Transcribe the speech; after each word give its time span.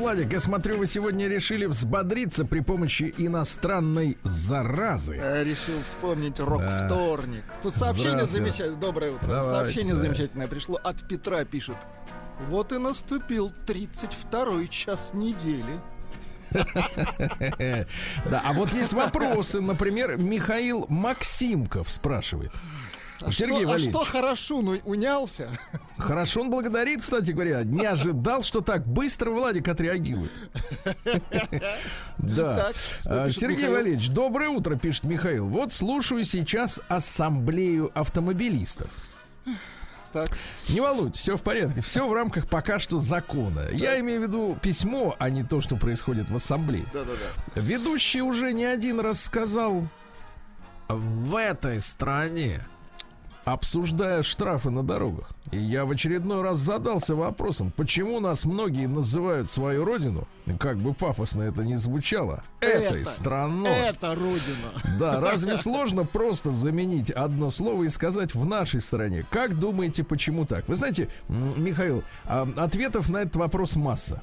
Владик, 0.00 0.32
я 0.32 0.40
смотрю, 0.40 0.78
вы 0.78 0.86
сегодня 0.86 1.28
решили 1.28 1.66
взбодриться 1.66 2.46
при 2.46 2.60
помощи 2.60 3.12
иностранной 3.18 4.16
заразы. 4.22 5.16
Я 5.16 5.44
решил 5.44 5.74
вспомнить 5.84 6.40
рок-вторник. 6.40 7.44
Тут 7.62 7.74
сообщение 7.74 8.26
замечательное. 8.26 8.80
Доброе 8.80 9.12
утро. 9.12 9.26
Давайте, 9.26 9.50
сообщение 9.50 9.94
да. 9.94 10.00
замечательное 10.00 10.48
пришло 10.48 10.80
от 10.82 11.06
Петра, 11.06 11.44
пишет. 11.44 11.76
Вот 12.48 12.72
и 12.72 12.78
наступил 12.78 13.52
32-й 13.66 14.68
час 14.68 15.10
недели. 15.12 15.78
Да, 18.24 18.42
а 18.44 18.52
вот 18.54 18.72
есть 18.72 18.94
вопросы. 18.94 19.60
Например, 19.60 20.16
Михаил 20.16 20.86
Максимков 20.88 21.92
спрашивает. 21.92 22.52
А 23.22 23.32
Сергей 23.32 23.62
что, 23.64 23.72
а 23.72 23.78
что 23.78 24.04
хорошо, 24.04 24.62
ну 24.62 24.78
унялся? 24.84 25.48
Хорошо, 25.98 26.40
он 26.40 26.50
благодарит, 26.50 27.02
кстати 27.02 27.32
говоря. 27.32 27.62
Не 27.62 27.84
ожидал, 27.84 28.42
что 28.42 28.62
так 28.62 28.86
быстро 28.86 29.30
Владик 29.30 29.68
отреагирует. 29.68 30.32
Да. 32.18 32.72
А, 33.06 33.30
Сергей? 33.30 33.68
Валерьевич, 33.68 34.08
доброе 34.08 34.48
утро, 34.48 34.76
пишет 34.76 35.04
Михаил. 35.04 35.46
Вот 35.46 35.72
слушаю 35.72 36.24
сейчас 36.24 36.80
ассамблею 36.88 37.90
автомобилистов. 37.94 38.88
Так, 40.12 40.28
Не 40.68 40.80
волнуйтесь, 40.80 41.20
все 41.20 41.36
в 41.36 41.42
порядке. 41.42 41.82
Все 41.82 42.06
в 42.08 42.12
рамках 42.12 42.48
пока 42.48 42.80
что 42.80 42.98
закона. 42.98 43.68
Я 43.72 44.00
имею 44.00 44.20
в 44.20 44.22
виду 44.24 44.58
письмо, 44.60 45.14
а 45.20 45.30
не 45.30 45.44
то, 45.44 45.60
что 45.60 45.76
происходит 45.76 46.28
в 46.30 46.36
ассамблее. 46.36 46.84
да-да-да. 46.92 47.60
Ведущий 47.60 48.20
уже 48.20 48.52
не 48.52 48.64
один 48.64 48.98
раз 48.98 49.22
сказал 49.22 49.86
в 50.88 51.36
этой 51.36 51.80
стране, 51.80 52.66
обсуждая 53.44 54.22
штрафы 54.22 54.70
на 54.70 54.82
дорогах. 54.82 55.30
И 55.52 55.58
я 55.58 55.84
в 55.84 55.90
очередной 55.90 56.42
раз 56.42 56.58
задался 56.58 57.14
вопросом, 57.14 57.72
почему 57.76 58.20
нас 58.20 58.44
многие 58.44 58.86
называют 58.86 59.50
свою 59.50 59.84
родину, 59.84 60.28
как 60.58 60.78
бы 60.78 60.94
пафосно 60.94 61.42
это 61.42 61.64
ни 61.64 61.74
звучало, 61.74 62.44
этой 62.60 63.02
Это, 63.02 63.10
страной. 63.10 63.70
Это 63.70 64.14
родина. 64.14 64.98
Да, 64.98 65.20
разве 65.20 65.56
сложно 65.56 66.04
просто 66.04 66.50
заменить 66.50 67.10
одно 67.10 67.50
слово 67.50 67.84
и 67.84 67.88
сказать 67.88 68.34
в 68.34 68.44
нашей 68.44 68.80
стране? 68.80 69.24
Как 69.30 69.58
думаете, 69.58 70.04
почему 70.04 70.46
так? 70.46 70.68
Вы 70.68 70.74
знаете, 70.74 71.08
Михаил, 71.28 72.04
а, 72.24 72.48
ответов 72.56 73.08
на 73.08 73.18
этот 73.18 73.36
вопрос 73.36 73.76
масса. 73.76 74.22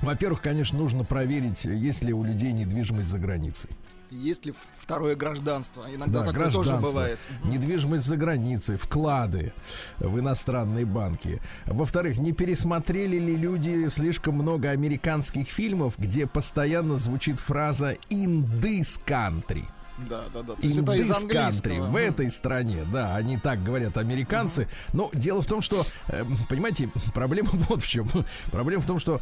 Во-первых, 0.00 0.42
конечно, 0.42 0.78
нужно 0.78 1.04
проверить, 1.04 1.64
есть 1.64 2.04
ли 2.04 2.12
у 2.12 2.24
людей 2.24 2.52
недвижимость 2.52 3.08
за 3.08 3.18
границей. 3.18 3.70
Есть 4.10 4.46
ли 4.46 4.54
второе 4.74 5.16
гражданство? 5.16 5.86
Иногда 5.92 6.20
Да, 6.20 6.26
такое 6.32 6.50
тоже 6.50 6.76
бывает. 6.76 7.18
недвижимость 7.44 8.04
за 8.04 8.16
границей, 8.16 8.76
вклады 8.76 9.52
в 9.98 10.18
иностранные 10.18 10.84
банки. 10.84 11.40
Во-вторых, 11.66 12.18
не 12.18 12.32
пересмотрели 12.32 13.18
ли 13.18 13.36
люди 13.36 13.88
слишком 13.88 14.34
много 14.34 14.70
американских 14.70 15.48
фильмов, 15.48 15.94
где 15.98 16.26
постоянно 16.26 16.96
звучит 16.96 17.40
фраза 17.40 17.96
«in 18.10 18.44
this 18.60 19.00
country»? 19.06 19.64
Да, 19.98 20.24
да, 20.32 20.42
да. 20.42 20.54
Country, 20.54 21.70
английского. 21.70 21.86
в 21.90 21.96
этой 21.96 22.30
стране, 22.30 22.84
да, 22.92 23.14
они 23.14 23.38
так 23.38 23.62
говорят 23.62 23.96
американцы. 23.96 24.68
Но 24.92 25.10
дело 25.12 25.42
в 25.42 25.46
том, 25.46 25.62
что, 25.62 25.86
э, 26.08 26.24
понимаете, 26.48 26.90
проблема 27.14 27.50
вот 27.52 27.82
в 27.82 27.88
чем. 27.88 28.08
Проблема 28.50 28.82
в 28.82 28.86
том, 28.86 28.98
что 28.98 29.20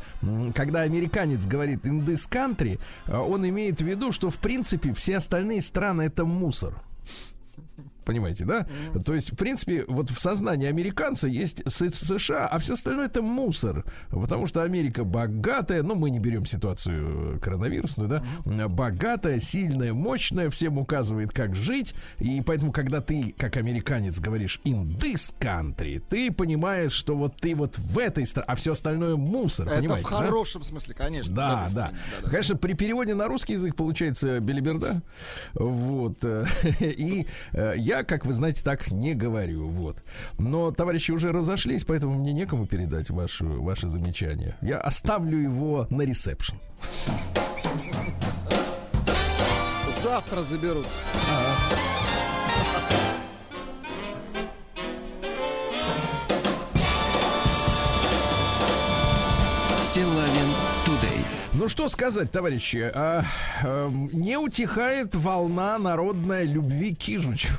когда 0.54 0.80
американец 0.82 1.46
говорит 1.46 1.84
this 1.84 2.28
country, 2.28 2.80
э, 3.06 3.16
он 3.16 3.46
имеет 3.48 3.80
в 3.80 3.84
виду, 3.84 4.12
что 4.12 4.30
в 4.30 4.38
принципе 4.38 4.92
все 4.92 5.18
остальные 5.18 5.62
страны 5.62 6.02
это 6.02 6.24
мусор. 6.24 6.74
Понимаете, 8.04 8.44
да? 8.44 8.66
То 9.04 9.14
есть, 9.14 9.32
в 9.32 9.36
принципе, 9.36 9.84
вот 9.88 10.10
в 10.10 10.20
сознании 10.20 10.66
американца 10.66 11.28
есть 11.28 11.62
США, 11.70 12.48
а 12.48 12.58
все 12.58 12.74
остальное 12.74 13.06
это 13.06 13.22
мусор. 13.22 13.84
Потому 14.10 14.46
что 14.46 14.62
Америка 14.62 15.04
богатая, 15.04 15.82
ну, 15.82 15.94
мы 15.94 16.10
не 16.10 16.18
берем 16.18 16.46
ситуацию 16.46 17.36
э, 17.36 17.38
коронавирусную, 17.40 18.08
да, 18.08 18.24
М, 18.44 18.72
богатая, 18.74 19.40
сильная, 19.40 19.92
мощная, 19.92 20.50
всем 20.50 20.78
указывает, 20.78 21.32
как 21.32 21.54
жить. 21.56 21.94
И 22.18 22.40
поэтому, 22.40 22.72
когда 22.72 23.00
ты, 23.00 23.34
как 23.38 23.56
американец, 23.56 24.18
говоришь 24.20 24.60
in 24.64 24.96
this 24.96 25.34
country, 25.38 26.00
ты 26.00 26.30
понимаешь, 26.32 26.92
что 26.92 27.16
вот 27.16 27.36
ты 27.36 27.54
вот 27.54 27.78
в 27.78 27.98
этой 27.98 28.26
стране, 28.26 28.46
а 28.48 28.54
все 28.56 28.72
остальное 28.72 29.16
мусор. 29.16 29.66
Это 29.68 29.76
понимаете, 29.76 30.06
в 30.06 30.10
да? 30.10 30.16
хорошем 30.16 30.62
смысле, 30.62 30.94
конечно. 30.94 31.34
Да, 31.34 31.68
да. 31.72 31.92
Да-да. 32.20 32.30
Конечно, 32.30 32.56
при 32.56 32.74
переводе 32.74 33.14
на 33.14 33.28
русский 33.28 33.54
язык 33.54 33.76
получается 33.76 34.40
белиберда. 34.40 35.02
Вот. 35.54 36.18
э, 36.24 36.44
И 36.80 37.26
э, 37.52 37.74
я, 37.92 38.04
как 38.04 38.24
вы 38.24 38.32
знаете, 38.32 38.62
так 38.64 38.90
не 38.90 39.14
говорю. 39.14 39.68
Вот. 39.68 40.02
Но 40.38 40.70
товарищи 40.70 41.10
уже 41.10 41.30
разошлись, 41.30 41.84
поэтому 41.84 42.14
мне 42.14 42.32
некому 42.32 42.66
передать 42.66 43.10
ваше, 43.10 43.44
ваше 43.44 43.88
замечание. 43.88 44.56
Я 44.62 44.78
оставлю 44.78 45.36
его 45.36 45.86
на 45.90 46.02
ресепшн. 46.02 46.56
Завтра 50.02 50.40
заберут. 50.42 50.86
Стилавин 52.82 53.21
Ну 61.62 61.68
что 61.68 61.88
сказать, 61.88 62.32
товарищи, 62.32 62.90
а, 62.92 63.24
эм, 63.62 64.10
не 64.12 64.36
утихает 64.36 65.14
волна 65.14 65.78
народной 65.78 66.44
любви 66.44 66.92
к 66.92 66.98
Кижучу. 66.98 67.50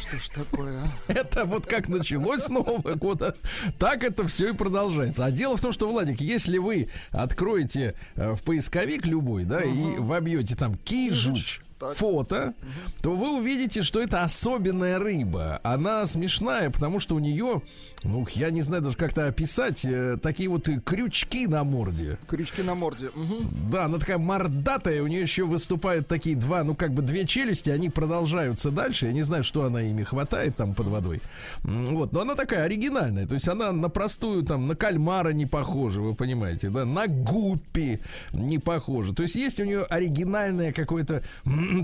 Что 0.00 0.18
ж 0.18 0.28
такое, 0.28 0.82
а? 0.82 0.88
Это 1.12 1.44
вот 1.44 1.66
как 1.66 1.88
началось 1.88 2.44
с 2.44 2.48
Нового 2.48 2.94
года, 2.94 3.36
так 3.78 4.04
это 4.04 4.26
все 4.26 4.48
и 4.48 4.52
продолжается. 4.54 5.26
А 5.26 5.30
дело 5.30 5.58
в 5.58 5.60
том, 5.60 5.74
что, 5.74 5.86
Владик, 5.86 6.22
если 6.22 6.56
вы 6.56 6.88
откроете 7.10 7.94
э, 8.14 8.32
в 8.32 8.42
поисковик 8.42 9.04
любой, 9.04 9.44
да, 9.44 9.60
и 9.60 9.98
вобьете 9.98 10.56
там 10.56 10.74
кижуч, 10.74 11.60
Так. 11.78 11.94
фото, 11.94 12.54
то 13.02 13.14
вы 13.14 13.36
увидите, 13.36 13.82
что 13.82 14.00
это 14.00 14.22
особенная 14.22 14.98
рыба. 14.98 15.60
Она 15.62 16.06
смешная, 16.06 16.70
потому 16.70 17.00
что 17.00 17.14
у 17.14 17.18
нее, 17.18 17.60
ну, 18.02 18.26
я 18.32 18.50
не 18.50 18.62
знаю 18.62 18.82
даже 18.82 18.96
как-то 18.96 19.26
описать, 19.26 19.84
э, 19.84 20.16
такие 20.22 20.48
вот 20.48 20.68
и 20.68 20.80
крючки 20.80 21.46
на 21.46 21.64
морде. 21.64 22.16
Крючки 22.28 22.62
на 22.62 22.74
морде. 22.74 23.10
Мгм. 23.14 23.70
Да, 23.70 23.84
она 23.84 23.98
такая 23.98 24.16
мордатая, 24.16 25.02
у 25.02 25.06
нее 25.06 25.20
еще 25.20 25.44
выступают 25.44 26.08
такие 26.08 26.34
два, 26.34 26.64
ну 26.64 26.74
как 26.74 26.92
бы 26.92 27.02
две 27.02 27.26
челюсти, 27.26 27.68
они 27.68 27.90
продолжаются 27.90 28.70
дальше. 28.70 29.06
Я 29.06 29.12
не 29.12 29.22
знаю, 29.22 29.44
что 29.44 29.64
она 29.64 29.82
ими 29.82 30.02
хватает 30.02 30.56
там 30.56 30.72
под 30.74 30.86
водой. 30.86 31.20
Вот, 31.62 32.12
но 32.12 32.22
она 32.22 32.36
такая 32.36 32.64
оригинальная, 32.64 33.26
то 33.26 33.34
есть 33.34 33.48
она 33.48 33.72
на 33.72 33.90
простую 33.90 34.44
там, 34.44 34.66
на 34.66 34.76
кальмара 34.76 35.30
не 35.30 35.44
похожа, 35.44 36.00
вы 36.00 36.14
понимаете, 36.14 36.70
да, 36.70 36.86
на 36.86 37.06
гуппи 37.06 38.00
не 38.32 38.58
похожа. 38.58 39.14
То 39.14 39.22
есть 39.22 39.34
есть 39.34 39.60
у 39.60 39.64
нее 39.64 39.82
оригинальное 39.82 40.72
какое-то, 40.72 41.22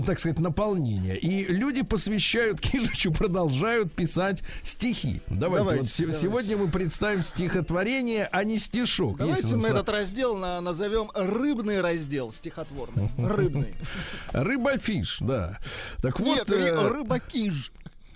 так 0.05 0.19
сказать, 0.19 0.39
наполнение. 0.39 1.17
И 1.17 1.45
люди 1.45 1.81
посвящают 1.83 2.59
Кижичу, 2.61 3.11
продолжают 3.11 3.93
писать 3.93 4.43
стихи. 4.61 5.21
Давайте, 5.27 5.65
Давайте, 5.69 5.75
вот 5.87 5.97
давайте. 5.99 6.21
сегодня 6.21 6.57
мы 6.57 6.67
представим 6.69 7.23
стихотворение, 7.23 8.27
а 8.31 8.43
не 8.43 8.57
стишок. 8.57 9.17
Давайте 9.17 9.47
нас 9.47 9.63
мы 9.63 9.69
этот 9.69 9.89
раздел 9.89 10.35
на- 10.37 10.61
назовем 10.61 11.11
рыбный 11.13 11.81
раздел 11.81 12.31
стихотворный. 12.31 13.09
Рыбный. 13.17 13.73
Рыбофиш, 14.31 15.17
да. 15.19 15.59
Так 16.01 16.19
вот, 16.19 16.37
Нет, 16.37 16.49
э, 16.51 16.89
рыбакиж. 16.89 17.71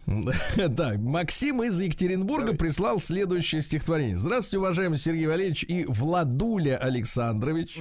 да, 0.56 0.94
Максим 0.98 1.64
из 1.64 1.80
Екатеринбурга 1.82 2.46
Давайте. 2.54 2.58
прислал 2.66 3.02
следующее 3.02 3.62
стихотворение. 3.62 4.18
Здравствуйте, 4.18 4.60
уважаемый 4.60 4.98
Сергей 4.98 5.28
Валерьевич 5.28 5.66
и 5.68 5.84
Владуля 5.86 6.78
Александрович. 6.78 7.80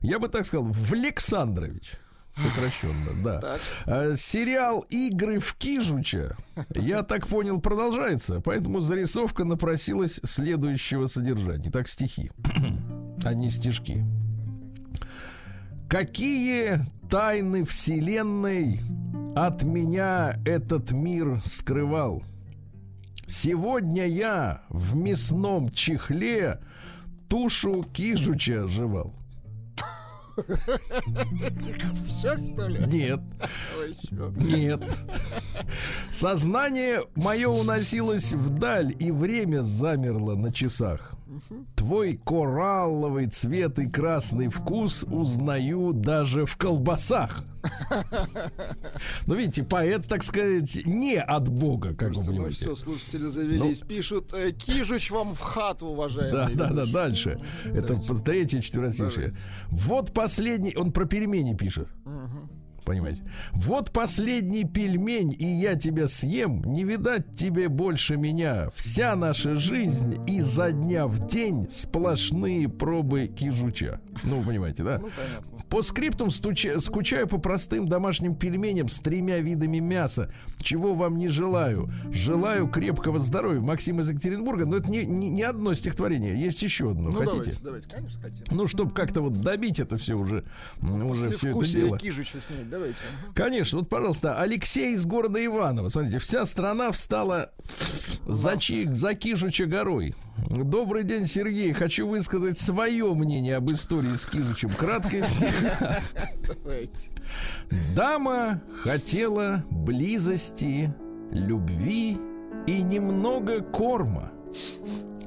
Я 0.00 0.18
бы 0.18 0.28
так 0.28 0.44
сказал, 0.46 0.66
Влександрович. 0.70 1.92
Сокращенно, 2.42 3.22
да. 3.22 3.58
Э, 3.86 4.14
Сериал 4.16 4.84
«Игры 4.88 5.38
в 5.38 5.54
Кижуча», 5.54 6.36
я 6.74 7.02
так 7.02 7.26
понял, 7.26 7.60
продолжается, 7.60 8.40
поэтому 8.40 8.80
зарисовка 8.80 9.44
напросилась 9.44 10.20
следующего 10.24 11.06
содержания. 11.06 11.70
Так, 11.70 11.88
стихи, 11.88 12.30
а 13.24 13.34
не 13.34 13.50
стишки. 13.50 14.04
Какие 15.88 16.86
тайны 17.10 17.64
вселенной 17.64 18.80
от 19.34 19.62
меня 19.62 20.38
этот 20.44 20.92
мир 20.92 21.40
скрывал? 21.44 22.22
Сегодня 23.26 24.06
я 24.06 24.62
в 24.68 24.96
мясном 24.96 25.70
чехле 25.70 26.60
тушу 27.28 27.84
кижуча 27.92 28.66
жевал. 28.66 29.14
Все, 32.06 32.36
что 32.36 32.66
ли? 32.68 32.80
Нет. 32.86 33.20
Нет. 34.36 34.82
Сознание 36.10 37.02
мое 37.14 37.48
уносилось 37.48 38.32
вдаль, 38.32 38.94
и 38.98 39.10
время 39.10 39.62
замерло 39.62 40.34
на 40.34 40.52
часах. 40.52 41.14
Твой 41.76 42.14
коралловый 42.24 43.26
цвет 43.26 43.78
и 43.78 43.88
красный 43.88 44.48
вкус 44.48 45.04
узнаю 45.08 45.92
даже 45.92 46.46
в 46.46 46.56
колбасах. 46.56 47.44
Ну, 49.26 49.34
видите, 49.34 49.62
поэт, 49.62 50.06
так 50.08 50.22
сказать, 50.22 50.82
не 50.86 51.16
от 51.16 51.48
Бога, 51.48 51.94
как 51.94 52.08
вы 52.10 52.14
Слушайте, 52.14 52.30
ну 52.30 52.36
понимаете. 52.36 52.56
все, 52.56 52.76
слушатели 52.76 53.26
завелись. 53.26 53.80
Пишут, 53.80 54.32
э, 54.32 54.52
Кижуч 54.52 55.10
вам 55.10 55.34
в 55.34 55.40
хату, 55.40 55.86
Да, 55.86 55.90
уважаемый. 55.92 56.54
да, 56.54 56.68
да, 56.68 56.68
ведущий. 56.70 56.92
дальше. 56.92 57.40
Это 57.64 57.88
Давайте. 57.88 58.08
по- 58.08 58.20
третье 58.20 58.60
четверостишее. 58.60 59.32
Вот 59.70 60.12
последний, 60.12 60.74
он 60.76 60.92
про 60.92 61.04
пельмени 61.04 61.54
пишет. 61.54 61.88
Понимаете? 62.88 63.20
Вот 63.52 63.92
последний 63.92 64.64
пельмень, 64.64 65.36
и 65.38 65.44
я 65.44 65.74
тебя 65.74 66.08
съем. 66.08 66.62
Не 66.64 66.84
видать 66.84 67.36
тебе 67.36 67.68
больше 67.68 68.16
меня. 68.16 68.70
Вся 68.74 69.14
наша 69.14 69.56
жизнь 69.56 70.14
изо 70.26 70.72
дня 70.72 71.06
в 71.06 71.26
день 71.26 71.66
сплошные 71.68 72.66
пробы 72.66 73.26
кижуча. 73.26 74.00
Ну, 74.24 74.40
вы 74.40 74.46
понимаете, 74.46 74.82
да? 74.84 74.98
Ну, 74.98 75.08
понятно. 75.16 75.58
По 75.68 75.82
скриптум 75.82 76.28
стуча- 76.28 76.80
скучаю 76.80 77.26
по 77.28 77.38
простым 77.38 77.88
домашним 77.88 78.34
пельменям 78.34 78.88
с 78.88 79.00
тремя 79.00 79.38
видами 79.38 79.78
мяса. 79.78 80.30
Чего 80.58 80.94
вам 80.94 81.18
не 81.18 81.28
желаю? 81.28 81.90
Желаю 82.12 82.68
крепкого 82.68 83.18
здоровья. 83.18 83.60
Максим 83.60 84.00
из 84.00 84.10
Екатеринбурга. 84.10 84.66
Но 84.66 84.76
это 84.76 84.90
не, 84.90 85.04
не, 85.04 85.28
не 85.30 85.42
одно 85.42 85.74
стихотворение. 85.74 86.40
Есть 86.40 86.62
еще 86.62 86.90
одно. 86.90 87.10
Ну, 87.10 87.16
Хотите? 87.18 87.34
давайте, 87.36 87.58
давайте, 87.62 87.88
конечно, 87.88 88.20
хотим. 88.20 88.44
Ну, 88.50 88.66
чтобы 88.66 88.92
как-то 88.94 89.20
вот 89.20 89.40
добить 89.40 89.78
это 89.80 89.96
все 89.98 90.14
уже, 90.14 90.44
м, 90.82 91.06
уже 91.10 91.30
все 91.30 91.50
это 91.50 91.64
дело. 91.66 91.98
Кижича 91.98 92.38
снять, 92.40 92.68
давайте. 92.68 92.96
Конечно, 93.34 93.78
вот, 93.78 93.88
пожалуйста, 93.88 94.40
Алексей 94.40 94.94
из 94.94 95.04
города 95.06 95.44
Иваново. 95.44 95.88
Смотрите, 95.88 96.18
вся 96.18 96.44
страна 96.46 96.90
встала 96.90 97.50
за, 98.26 98.56
чи, 98.56 98.88
за 98.92 99.14
Кижуча 99.14 99.66
горой. 99.66 100.14
Добрый 100.46 101.04
день, 101.04 101.26
Сергей. 101.26 101.72
Хочу 101.72 102.06
высказать 102.06 102.58
свое 102.58 103.12
мнение 103.12 103.56
об 103.56 103.70
истории 103.70 104.14
с 104.14 104.26
Кижучем. 104.26 104.70
Краткое. 104.70 105.24
Дама 107.94 108.62
хотела 108.82 109.64
близости, 109.70 110.94
любви 111.30 112.18
и 112.66 112.82
немного 112.82 113.62
корма. 113.62 114.32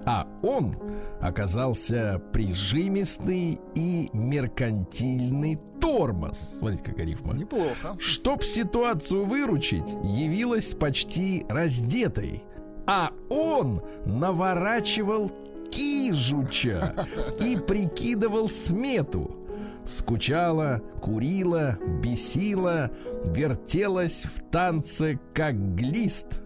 А 0.06 0.28
он 0.42 0.76
оказался 1.22 2.20
прижимистый 2.34 3.60
и 3.76 4.10
меркантильный 4.14 5.60
тормоз. 5.80 6.54
Смотрите, 6.58 6.84
какая 6.84 7.06
рифма. 7.06 7.34
Неплохо. 7.34 7.96
Чтоб 8.00 8.44
ситуацию 8.44 9.26
выручить, 9.26 9.96
явилась 10.04 10.74
почти 10.74 11.46
раздетой. 11.50 12.44
А 12.88 13.12
он 13.30 13.82
наворачивал 14.06 15.32
кижуча 15.70 17.08
и 17.40 17.58
прикидывал 17.58 18.50
смету. 18.50 19.38
Скучала, 19.86 20.82
курила, 21.02 21.78
бесила, 22.04 22.92
вертелась 23.26 24.26
в 24.26 24.42
танце, 24.52 25.20
как 25.34 25.76
глист. 25.76 26.42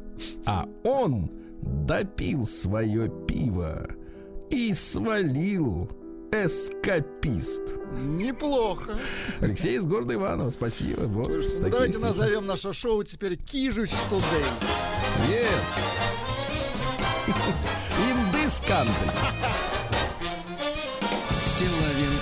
А 0.46 0.68
он 0.84 1.32
допил 1.62 2.46
свое 2.46 3.10
пиво 3.28 3.88
и 4.50 4.74
свалил 4.74 5.90
эскапист. 6.32 7.62
Неплохо. 8.04 8.98
Алексей 9.42 9.78
из 9.78 9.86
города 9.86 10.14
Иванова, 10.14 10.50
спасибо. 10.50 11.02
Вот 11.02 11.28
Слушайте, 11.28 11.60
давайте 11.60 11.94
стихи. 11.94 12.06
назовем 12.08 12.46
наше 12.46 12.74
шоу 12.74 13.04
теперь 13.04 13.38
Кижуч 13.38 13.92
Today. 14.10 14.46
Yes. 15.30 16.25
Country. 18.68 19.10
Стилавин 21.30 22.14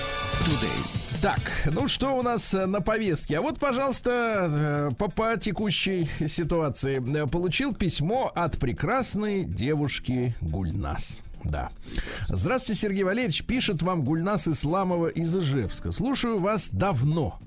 Тудей. 0.45 1.21
Так, 1.21 1.39
ну 1.65 1.89
что 1.89 2.17
у 2.17 2.21
нас 2.21 2.53
э, 2.53 2.65
на 2.65 2.79
повестке? 2.79 3.39
А 3.39 3.41
вот, 3.41 3.59
пожалуйста, 3.59 4.89
э, 4.91 4.95
по, 4.97 5.09
по 5.09 5.35
текущей 5.37 6.07
ситуации. 6.27 7.03
Э, 7.17 7.27
Получил 7.27 7.73
письмо 7.73 8.31
от 8.33 8.57
прекрасной 8.57 9.43
девушки 9.43 10.35
Гульнас. 10.39 11.21
Да. 11.43 11.69
Здравствуйте, 12.27 12.79
Сергей 12.81 13.03
Валерьевич. 13.03 13.43
Пишет 13.45 13.81
вам 13.81 14.03
Гульнас 14.03 14.47
Исламова 14.47 15.07
из 15.07 15.35
Ижевска. 15.35 15.91
Слушаю 15.91 16.39
вас 16.39 16.69
давно. 16.69 17.39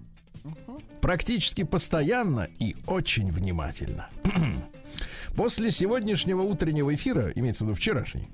Практически 1.01 1.65
постоянно 1.65 2.49
и 2.59 2.77
очень 2.87 3.33
внимательно. 3.33 4.09
После 5.37 5.71
сегодняшнего 5.71 6.43
утреннего 6.43 6.95
эфира, 6.95 7.31
имеется 7.35 7.65
в 7.65 7.69
виду 7.69 7.77
вчерашний, 7.77 8.29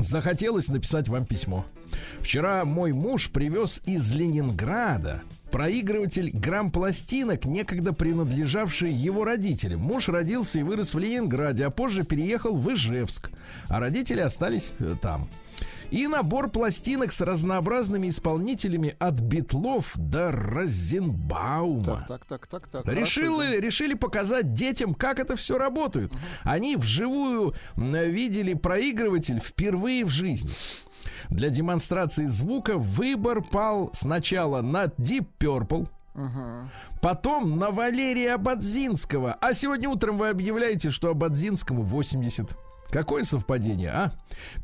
захотелось 0.00 0.68
написать 0.68 1.08
вам 1.08 1.24
письмо. 1.26 1.64
Вчера 2.20 2.64
мой 2.64 2.92
муж 2.92 3.30
привез 3.30 3.80
из 3.86 4.12
Ленинграда 4.12 5.22
проигрыватель 5.50 6.30
грамм-пластинок, 6.30 7.44
некогда 7.46 7.92
принадлежавший 7.92 8.92
его 8.92 9.24
родителям. 9.24 9.80
Муж 9.80 10.08
родился 10.08 10.58
и 10.58 10.62
вырос 10.62 10.92
в 10.92 10.98
Ленинграде, 10.98 11.64
а 11.64 11.70
позже 11.70 12.04
переехал 12.04 12.54
в 12.54 12.72
Ижевск, 12.72 13.30
а 13.68 13.80
родители 13.80 14.20
остались 14.20 14.72
э, 14.78 14.94
там. 15.00 15.28
И 15.90 16.06
набор 16.06 16.50
пластинок 16.50 17.12
с 17.12 17.20
разнообразными 17.20 18.08
исполнителями 18.08 18.94
от 18.98 19.20
Битлов 19.20 19.92
до 19.96 20.30
Розенбаума. 20.30 22.04
Так, 22.08 22.24
так, 22.26 22.46
так, 22.46 22.68
так, 22.68 22.84
так. 22.84 22.94
Решили, 22.94 23.26
Хорошо, 23.26 23.58
решили 23.58 23.94
показать 23.94 24.52
детям, 24.52 24.94
как 24.94 25.18
это 25.18 25.36
все 25.36 25.58
работает. 25.58 26.12
Они 26.44 26.76
вживую 26.76 27.54
видели 27.76 28.54
проигрыватель 28.54 29.40
впервые 29.40 30.04
в 30.04 30.10
жизни. 30.10 30.50
Для 31.30 31.50
демонстрации 31.50 32.26
звука 32.26 32.76
выбор 32.76 33.42
пал 33.42 33.90
сначала 33.92 34.62
на 34.62 34.84
Deep 34.84 35.26
Purple, 35.38 35.88
потом 37.00 37.56
на 37.58 37.70
Валерия 37.70 38.34
Абадзинского. 38.34 39.36
А 39.40 39.52
сегодня 39.52 39.88
утром 39.88 40.18
вы 40.18 40.28
объявляете, 40.28 40.90
что 40.90 41.10
Абадзинскому 41.10 41.82
80. 41.82 42.56
Какое 42.90 43.22
совпадение, 43.24 43.90
а? 43.90 44.12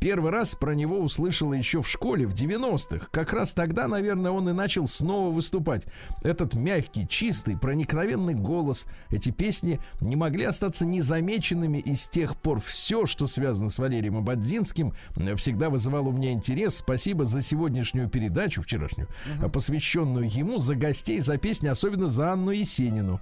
Первый 0.00 0.30
раз 0.30 0.54
про 0.54 0.74
него 0.74 0.98
услышала 0.98 1.52
еще 1.52 1.82
в 1.82 1.88
школе 1.88 2.26
в 2.26 2.32
90-х. 2.32 3.08
Как 3.10 3.34
раз 3.34 3.52
тогда, 3.52 3.86
наверное, 3.86 4.30
он 4.30 4.48
и 4.48 4.52
начал 4.52 4.86
снова 4.86 5.30
выступать. 5.30 5.86
Этот 6.22 6.54
мягкий, 6.54 7.06
чистый, 7.06 7.58
проникновенный 7.58 8.34
голос. 8.34 8.86
Эти 9.10 9.30
песни 9.30 9.78
не 10.00 10.16
могли 10.16 10.44
остаться 10.44 10.86
незамеченными, 10.86 11.78
и 11.78 11.94
с 11.96 12.08
тех 12.08 12.36
пор 12.36 12.60
все, 12.60 13.04
что 13.04 13.26
связано 13.26 13.68
с 13.68 13.78
Валерием 13.78 14.16
Абадзинским, 14.16 14.94
всегда 15.36 15.69
вызывало 15.69 16.08
у 16.08 16.12
меня 16.12 16.32
интерес. 16.32 16.76
Спасибо 16.76 17.26
за 17.26 17.43
сегодняшнюю 17.43 18.08
передачу, 18.08 18.62
вчерашнюю, 18.62 19.08
посвященную 19.52 20.31
ему, 20.31 20.58
за 20.58 20.76
гостей, 20.76 21.20
за 21.20 21.36
песни, 21.36 21.69
особенно 21.69 22.06
за 22.06 22.32
Анну 22.32 22.52
Есенину. 22.52 23.20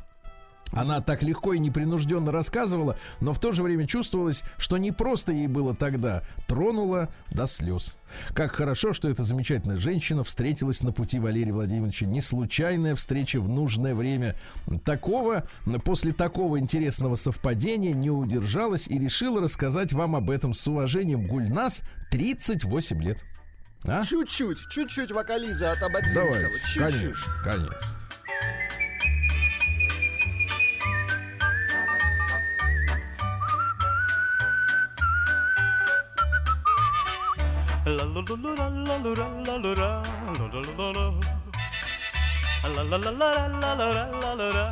Она 0.72 1.00
так 1.00 1.22
легко 1.22 1.52
и 1.52 1.58
непринужденно 1.58 2.32
рассказывала, 2.32 2.96
но 3.20 3.32
в 3.32 3.38
то 3.38 3.52
же 3.52 3.62
время 3.62 3.86
чувствовалось, 3.86 4.42
что 4.58 4.78
не 4.78 4.90
просто 4.90 5.32
ей 5.32 5.46
было 5.46 5.74
тогда, 5.74 6.22
тронула 6.46 7.08
до 7.30 7.46
слез. 7.46 7.96
Как 8.34 8.52
хорошо, 8.52 8.92
что 8.92 9.08
эта 9.08 9.24
замечательная 9.24 9.76
женщина 9.76 10.24
встретилась 10.24 10.82
на 10.82 10.92
пути 10.92 11.18
Валерия 11.18 11.52
Владимировича. 11.52 12.06
Не 12.06 12.20
случайная 12.20 12.94
встреча 12.94 13.40
в 13.40 13.48
нужное 13.48 13.94
время. 13.94 14.36
Такого, 14.84 15.44
после 15.84 16.12
такого 16.12 16.58
интересного 16.58 17.16
совпадения 17.16 17.92
не 17.92 18.10
удержалась 18.10 18.88
и 18.88 18.98
решила 18.98 19.40
рассказать 19.40 19.92
вам 19.92 20.16
об 20.16 20.30
этом 20.30 20.54
с 20.54 20.66
уважением 20.66 21.26
Гульнас 21.26 21.82
38 22.10 23.02
лет. 23.02 23.24
А? 23.84 24.04
Чуть-чуть, 24.04 24.58
чуть-чуть 24.70 25.10
вокализа 25.10 25.72
от 25.72 25.82
Абадзинского. 25.82 26.30
Давай, 26.30 26.50
Чуть-чуть. 26.66 26.76
конечно, 26.78 27.32
конечно. 27.42 27.76
La 37.84 37.90
la 37.90 38.04
la 38.04 38.12
la 38.12 38.20
la 38.54 38.68
la 38.68 38.96
la 38.96 39.04
la 39.10 39.26
la 39.26 39.58
la 39.58 39.66
la 39.66 40.02
la 40.38 40.46
la 40.52 40.60
la 40.78 40.86
la. 40.92 41.06
La 42.62 42.68
la 42.70 42.82
la 42.84 42.96
la 42.96 43.10
la 43.10 43.48
la 43.48 43.74
la 43.74 43.76
la 43.90 44.04
la 44.20 44.34
la 44.36 44.48
la. 44.54 44.66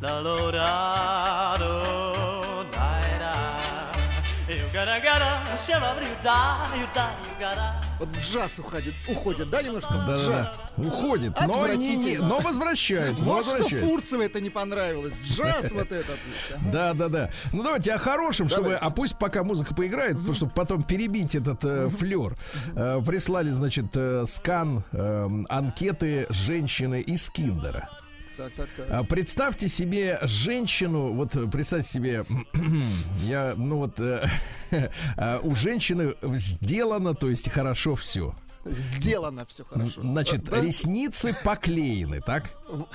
La 0.00 0.20
Вот 7.98 8.08
джаз 8.18 8.58
уходит, 8.58 8.94
уходит, 9.08 9.50
да, 9.50 9.62
немножко? 9.62 9.92
Да, 10.06 10.16
джаз. 10.16 10.62
да. 10.76 10.84
Уходит, 10.84 11.32
но, 11.46 11.66
не, 11.68 11.96
не- 11.96 12.16
но 12.18 12.40
возвращается. 12.40 13.24
но 13.24 13.34
Вот 13.34 13.44
что 13.44 13.52
возвращается. 13.54 13.88
Фурцева 13.88 14.22
это 14.22 14.40
не 14.40 14.50
понравилось. 14.50 15.14
Джаз 15.22 15.70
вот 15.72 15.92
этот. 15.92 16.18
Да, 16.72 16.94
да, 16.94 17.08
да. 17.08 17.30
Ну 17.52 17.62
давайте 17.62 17.92
о 17.92 17.98
хорошем, 17.98 18.48
чтобы, 18.48 18.74
а 18.74 18.90
пусть 18.90 19.18
пока 19.18 19.44
музыка 19.44 19.74
поиграет, 19.74 20.16
потому 20.16 20.34
чтобы 20.34 20.52
потом 20.52 20.82
перебить 20.82 21.34
этот 21.34 21.64
э, 21.64 21.88
флер. 21.90 22.36
Э, 22.74 23.00
прислали, 23.06 23.50
значит, 23.50 23.86
э, 23.94 24.24
скан 24.26 24.82
э, 24.92 25.28
анкеты 25.48 26.26
женщины 26.30 27.00
из 27.00 27.28
Киндера. 27.30 27.88
Так, 28.40 28.52
так, 28.54 28.68
так. 28.74 28.86
А 28.88 29.04
Представьте 29.04 29.68
себе 29.68 30.18
женщину, 30.22 31.12
вот 31.12 31.36
э, 31.36 31.46
представьте 31.46 31.90
себе, 31.90 32.24
я, 33.24 33.52
ну 33.54 33.76
вот, 33.76 34.00
э, 34.00 34.26
э, 34.70 35.38
у 35.42 35.54
женщины 35.54 36.14
сделано, 36.22 37.12
то 37.12 37.28
есть 37.28 37.50
хорошо 37.50 37.96
все. 37.96 38.34
Сделано 38.64 39.46
все 39.46 39.64
хорошо. 39.64 40.02
Значит, 40.02 40.44
Да? 40.44 40.60
ресницы 40.60 41.34
поклеены, 41.44 42.20
так? 42.20 42.50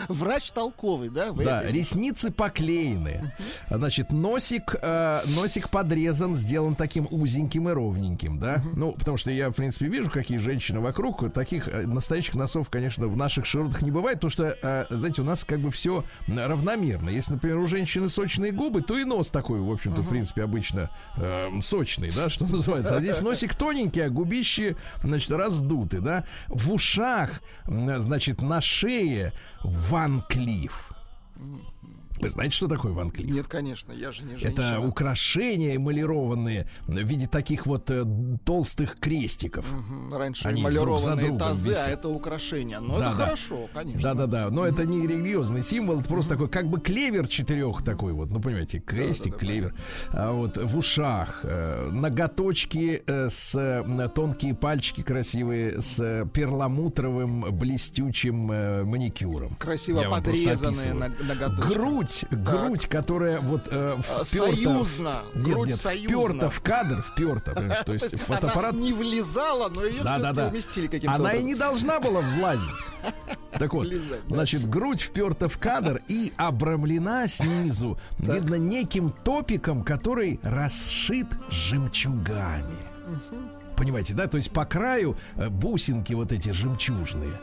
Врач 0.07 0.51
толковый, 0.51 1.10
да? 1.10 1.34
в 1.34 1.43
Да, 1.43 1.63
ресницы 1.63 2.31
поклеены. 2.31 3.34
Значит, 3.69 4.12
носик, 4.12 4.75
э, 4.81 5.22
носик 5.36 5.69
подрезан, 5.69 6.36
сделан 6.36 6.75
таким 6.75 7.07
узеньким 7.10 7.67
и 7.69 7.72
ровненьким, 7.72 8.39
да? 8.39 8.62
Ну, 8.75 8.93
потому 8.93 9.17
что 9.17 9.31
я, 9.31 9.50
в 9.50 9.53
принципе, 9.53 9.88
вижу, 9.88 10.10
какие 10.10 10.38
женщины 10.38 10.79
вокруг. 10.79 11.34
Таких 11.34 11.67
э, 11.67 11.86
настоящих 11.88 12.36
носов, 12.36 12.69
конечно, 12.69 13.07
в 13.07 13.17
наших 13.17 13.45
широтах 13.45 13.81
не 13.81 13.91
бывает, 13.91 14.17
потому 14.17 14.31
что, 14.31 14.57
э, 14.62 14.86
знаете, 14.89 15.22
у 15.22 15.25
нас 15.25 15.43
как 15.43 15.60
бы 15.60 15.72
все 15.72 16.03
равномерно. 16.27 17.10
Если, 17.10 17.34
например, 17.34 17.57
у 17.57 17.65
женщины 17.65 18.07
сочные 18.07 18.51
губы, 18.51 18.81
то 18.81 18.98
и 18.98 19.03
нос 19.03 19.29
такой, 19.29 19.60
в 19.60 19.72
общем-то, 19.72 20.01
в 20.01 20.10
принципе, 20.10 20.43
обычно 20.43 20.89
э, 21.17 21.50
сочный, 21.62 22.12
да, 22.15 22.29
что 22.29 22.43
называется. 22.50 22.95
А 22.95 23.00
здесь 23.00 23.22
носик 23.22 23.55
тоненький, 23.55 24.01
а 24.01 24.10
губищи, 24.10 24.77
значит, 25.03 25.31
раздуты, 25.55 26.01
да? 26.01 26.25
В 26.47 26.74
ушах, 26.74 27.41
значит, 27.65 28.41
на 28.41 28.62
шее 28.62 29.33
Ван 29.63 30.21
Клифф. 30.27 30.91
Вы 32.25 32.29
знаете, 32.29 32.55
что 32.55 32.67
такое 32.67 32.91
Ван 32.91 33.12
Клифф? 33.12 33.29
Нет, 33.29 33.48
конечно, 33.48 33.91
я 33.91 34.12
же 34.12 34.24
не 34.24 34.36
женщина. 34.36 34.50
Это 34.65 34.79
украшения 34.79 35.75
эмалированные 35.75 36.67
в 36.88 36.98
виде 36.98 37.27
таких 37.27 37.67
вот 37.67 37.91
э, 37.91 38.03
толстых 38.44 38.98
крестиков. 39.00 39.72
Мгм, 39.72 40.12
Раньше 40.15 40.48
Они 40.48 40.63
друг 40.63 40.72
за 40.72 40.79
малированные 41.12 41.15
другом 41.27 41.38
тазы, 41.38 41.70
висят. 41.70 41.88
а 41.88 41.89
это 41.91 42.10
украшения. 42.10 42.79
Но 42.79 42.98
Да, 42.98 43.10
это 43.10 43.17
да. 43.17 43.24
хорошо, 43.25 43.70
конечно. 43.74 44.01
Да-да-да, 44.01 44.50
но 44.50 44.65
это 44.65 44.86
не 44.86 45.05
религиозный 45.05 45.62
символ, 45.62 46.00
это 46.00 46.10
просто 46.10 46.32
такой, 46.34 46.50
как 46.50 46.67
бы 46.67 46.79
клевер 46.82 47.27
четырех 47.27 47.84
такой 47.84 48.13
вот, 48.13 48.32
ну 48.32 48.41
понимаете, 48.41 48.79
крестик, 48.79 49.34
Да-да-да, 49.34 49.51
клевер. 49.51 49.75
А 50.10 50.32
вот 50.32 50.58
в 50.58 50.77
ушах, 50.77 51.41
э, 51.44 51.89
ноготочки 51.91 53.03
э, 53.05 53.29
с 53.29 53.53
э, 53.55 54.10
тонкие 54.15 54.55
пальчики 54.55 55.01
красивые 55.03 55.79
с 55.79 56.00
э, 56.00 56.25
перламутровым 56.34 57.55
блестючим 57.55 58.51
э, 58.51 58.84
маникюром. 58.84 59.55
Красиво 59.58 60.01
Я 60.01 60.10
подрезанные 60.10 60.94
ноготочки. 60.94 61.74
Грудь, 61.74 62.14
грудь, 62.29 62.88
которая 62.88 63.39
вот 63.39 63.67
э, 63.69 63.98
вперта, 64.01 64.25
союзно. 64.25 65.24
нет, 65.34 65.45
Грудь 65.45 65.69
нет, 65.69 65.79
союзно. 65.79 66.07
вперта 66.07 66.50
в 66.50 66.62
кадр, 66.62 67.01
вперта, 67.01 67.84
то 67.86 67.93
есть 67.93 68.19
фотоаппарат 68.19 68.75
не 68.75 68.93
влезала, 68.93 69.69
но 69.69 69.86
ее 69.86 70.03
да, 70.03 70.31
да, 70.31 70.48
уместили 70.48 70.88
каким-то 70.88 71.15
Она 71.15 71.34
и 71.34 71.43
не 71.43 71.55
должна 71.55 72.00
была 72.00 72.22
влазить. 72.22 72.69
Так 73.57 73.74
вот, 73.74 73.88
значит, 74.27 74.69
грудь 74.69 75.00
вперта 75.00 75.48
в 75.48 75.57
кадр 75.57 76.01
и 76.10 76.34
обрамлена 76.36 77.25
снизу, 77.27 77.98
видно, 78.17 78.55
неким 78.55 79.12
топиком, 79.24 79.84
который 79.86 80.41
расшит 80.43 81.27
жемчугами. 81.50 82.75
Понимаете, 83.77 84.13
да? 84.13 84.27
То 84.27 84.38
есть 84.38 84.51
по 84.51 84.65
краю 84.65 85.15
э, 85.36 85.50
бусинки 85.50 86.13
вот 86.13 86.31
эти 86.31 86.50
жемчужные. 86.50 87.39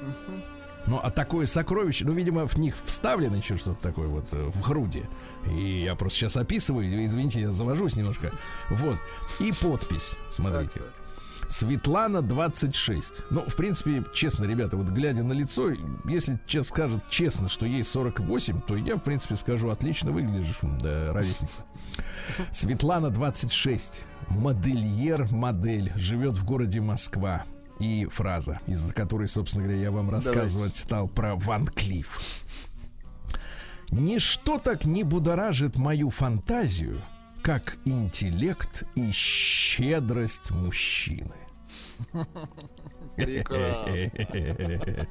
Ну, 0.87 0.99
а 1.03 1.11
такое 1.11 1.47
сокровище, 1.47 2.05
ну, 2.05 2.13
видимо, 2.13 2.47
в 2.47 2.57
них 2.59 2.75
вставлено 2.85 3.37
еще 3.37 3.57
что-то 3.57 3.81
такое 3.81 4.09
вот 4.09 4.25
э, 4.33 4.51
в 4.53 4.61
груди. 4.61 5.05
И 5.51 5.83
я 5.85 5.95
просто 5.95 6.21
сейчас 6.21 6.37
описываю, 6.37 7.05
извините, 7.05 7.41
я 7.41 7.53
завожусь 7.53 7.97
немножко. 7.97 8.33
Вот. 8.69 8.99
И 9.39 9.53
подпись, 9.53 10.17
смотрите. 10.29 10.81
Светлана 11.49 12.23
26. 12.23 13.25
Ну, 13.31 13.43
в 13.43 13.57
принципе, 13.57 14.03
честно, 14.15 14.45
ребята, 14.45 14.77
вот 14.77 14.89
глядя 14.89 15.23
на 15.23 15.33
лицо, 15.33 15.71
если 16.05 16.41
честно 16.47 16.75
скажет 16.75 17.03
честно, 17.11 17.49
что 17.49 17.67
ей 17.67 17.85
48, 17.85 18.63
то 18.63 18.77
я, 18.77 18.97
в 18.97 19.03
принципе, 19.03 19.37
скажу, 19.37 19.69
отлично 19.69 20.13
выглядишь, 20.13 20.59
да, 20.63 21.13
ровесница. 21.13 21.63
Светлана 22.51 23.11
26. 23.11 24.05
Модельер 24.31 25.29
модель. 25.31 25.93
Живет 25.95 26.39
в 26.39 26.45
городе 26.45 26.81
Москва. 26.81 27.45
И 27.83 28.07
фраза, 28.07 28.61
из-за 28.69 28.95
которой, 28.95 29.27
собственно 29.27 29.65
говоря, 29.65 29.81
я 29.81 29.91
вам 29.91 30.09
рассказывать 30.09 30.77
стал 30.77 31.09
про 31.09 31.35
Ван 31.35 31.67
Клифф. 31.67 32.21
Ничто 33.91 34.59
так 34.59 34.85
не 34.85 35.03
будоражит 35.03 35.77
мою 35.77 36.09
фантазию, 36.11 37.03
как 37.43 37.79
интеллект 37.85 38.85
и 38.95 39.11
щедрость 39.11 40.53
мужчины. 40.53 41.35
Прекрасно. 43.17 45.07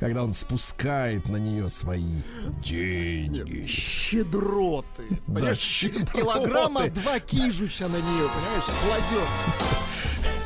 Когда 0.00 0.24
он 0.24 0.32
спускает 0.32 1.28
на 1.28 1.36
нее 1.36 1.70
свои 1.70 2.22
деньги. 2.60 3.64
Щедроты. 3.68 5.20
Понимаешь, 5.26 5.58
щедроты. 5.58 6.12
килограмма 6.12 6.88
два 6.88 7.20
кижуча 7.20 7.86
на 7.86 7.96
нее, 7.96 8.28
понимаешь, 8.28 8.64
кладет. 8.82 10.45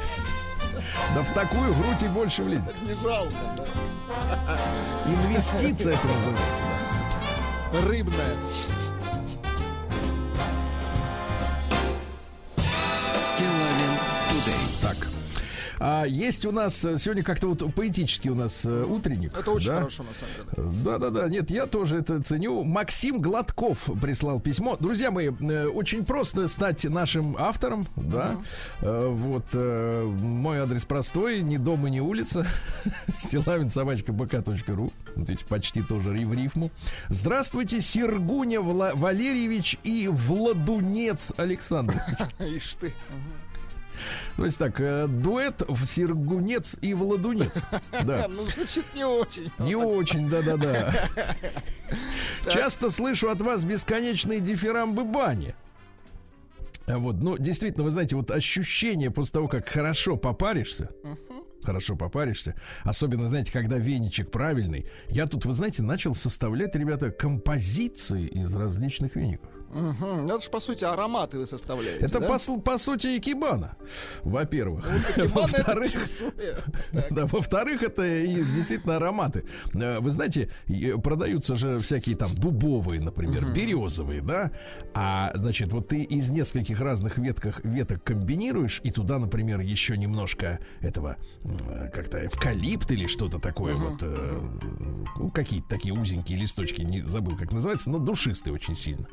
Да 1.14 1.22
в 1.22 1.34
такую 1.34 1.74
грудь 1.74 2.02
и 2.02 2.08
больше 2.08 2.42
влезет. 2.42 2.74
Не 2.82 2.94
жалко. 2.94 3.36
Инвестиция 5.06 5.94
это 5.94 6.06
называется. 6.06 7.88
Рыбная. 7.88 8.36
А 15.82 16.04
есть 16.04 16.44
у 16.44 16.52
нас 16.52 16.84
э, 16.84 16.98
сегодня 16.98 17.22
как-то 17.22 17.48
вот 17.48 17.74
поэтический 17.74 18.28
у 18.28 18.34
нас 18.34 18.66
э, 18.66 18.84
утренник. 18.84 19.34
Это 19.34 19.50
очень 19.50 19.68
да? 19.68 19.78
хорошо, 19.78 20.02
на 20.02 20.12
самом 20.12 20.70
деле. 20.70 20.82
Да, 20.84 20.98
да, 20.98 21.08
да. 21.08 21.28
Нет, 21.28 21.50
я 21.50 21.64
тоже 21.66 21.96
это 21.96 22.22
ценю. 22.22 22.64
Максим 22.64 23.18
Гладков 23.22 23.88
прислал 24.00 24.40
письмо. 24.40 24.76
Друзья 24.78 25.10
мои, 25.10 25.30
э, 25.30 25.66
очень 25.68 26.04
просто 26.04 26.48
стать 26.48 26.84
нашим 26.84 27.34
автором, 27.38 27.86
да. 27.96 28.36
Э, 28.82 29.08
Вот 29.08 29.54
мой 29.54 30.58
адрес 30.60 30.84
простой, 30.84 31.40
ни 31.40 31.56
дом 31.56 31.86
и 31.86 31.90
ни 31.90 32.00
улица. 32.00 32.46
Стилавин 33.16 33.70
собачка 33.70 34.12
бк.ру. 34.12 34.92
Почти 35.48 35.82
тоже 35.82 36.10
в 36.10 36.34
рифму. 36.34 36.70
Здравствуйте, 37.08 37.80
Сергуня 37.80 38.60
Вла- 38.60 38.94
Валерьевич 38.94 39.78
и 39.82 40.08
Владунец 40.08 41.32
Александр. 41.38 42.02
Ишь 42.38 42.74
ты. 42.74 42.92
То 44.36 44.44
есть 44.44 44.58
так, 44.58 44.80
э, 44.80 45.06
дуэт 45.06 45.62
в 45.68 45.86
Сергунец 45.86 46.76
и 46.80 46.94
Владунец. 46.94 47.62
Да. 48.04 48.26
Ну, 48.28 48.44
звучит 48.44 48.84
не 48.94 49.04
очень. 49.04 49.50
Не 49.58 49.74
очень, 49.74 50.28
да-да-да. 50.28 50.94
Часто 52.50 52.90
слышу 52.90 53.30
от 53.30 53.42
вас 53.42 53.64
бесконечные 53.64 54.40
дифирамбы 54.40 55.04
бани. 55.04 55.54
А 56.86 56.96
Вот, 56.96 57.16
ну, 57.16 57.36
действительно, 57.38 57.84
вы 57.84 57.90
знаете, 57.90 58.16
вот 58.16 58.30
ощущение 58.30 59.10
после 59.10 59.32
того, 59.32 59.48
как 59.48 59.68
хорошо 59.68 60.16
попаришься, 60.16 60.90
хорошо 61.62 61.96
попаришься, 61.96 62.54
особенно, 62.84 63.28
знаете, 63.28 63.52
когда 63.52 63.76
веничек 63.76 64.30
правильный. 64.30 64.86
Я 65.08 65.26
тут, 65.26 65.44
вы 65.44 65.52
знаете, 65.52 65.82
начал 65.82 66.14
составлять, 66.14 66.74
ребята, 66.74 67.10
композиции 67.10 68.26
из 68.26 68.54
различных 68.54 69.16
веников. 69.16 69.50
Ну, 69.72 70.24
Это 70.24 70.40
же, 70.40 70.50
по 70.50 70.60
сути, 70.60 70.84
ароматы 70.84 71.38
вы 71.38 71.46
составляете, 71.46 72.04
Это 72.04 72.20
да? 72.20 72.26
по, 72.26 72.60
по 72.60 72.78
сути 72.78 73.18
икебана, 73.18 73.76
во-первых. 74.22 74.84
Это 75.16 75.28
Во-вторых. 75.28 75.92
Да, 77.10 77.26
во-вторых, 77.26 77.82
это 77.82 78.02
и 78.04 78.42
действительно 78.44 78.96
ароматы. 78.96 79.44
Э, 79.74 80.00
Вы 80.00 80.10
знаете, 80.10 80.50
и 80.66 80.94
продаются 81.02 81.56
же 81.56 81.78
всякие 81.80 82.16
там 82.16 82.34
дубовые, 82.34 83.00
например, 83.00 83.52
березовые, 83.52 84.22
да. 84.22 84.50
А 84.94 85.32
значит, 85.34 85.72
вот 85.72 85.88
ты 85.88 86.02
из 86.02 86.30
нескольких 86.30 86.80
разных 86.80 87.18
ветках 87.18 87.64
веток 87.64 88.02
комбинируешь, 88.04 88.80
и 88.84 88.90
туда, 88.90 89.18
например, 89.18 89.60
еще 89.60 89.96
немножко 89.96 90.58
этого 90.80 91.16
м, 91.44 91.56
как-то 91.92 92.24
эвкалипт 92.26 92.90
или 92.90 93.06
что-то 93.06 93.38
такое, 93.38 93.74
вот 93.74 94.02
э, 94.02 94.40
ну, 95.16 95.30
какие-то 95.30 95.68
такие 95.68 95.94
узенькие 95.94 96.38
листочки, 96.38 96.82
не 96.82 97.02
забыл, 97.02 97.36
как 97.36 97.52
называется, 97.52 97.90
но 97.90 97.98
душистые 97.98 98.54
очень 98.54 98.76
сильно. 98.76 99.06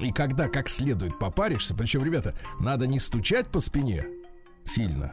И 0.00 0.12
когда 0.12 0.48
как 0.48 0.68
следует 0.68 1.18
попаришься, 1.18 1.74
причем, 1.74 2.04
ребята, 2.04 2.34
надо 2.60 2.86
не 2.86 3.00
стучать 3.00 3.46
по 3.48 3.60
спине 3.60 4.06
сильно, 4.64 5.12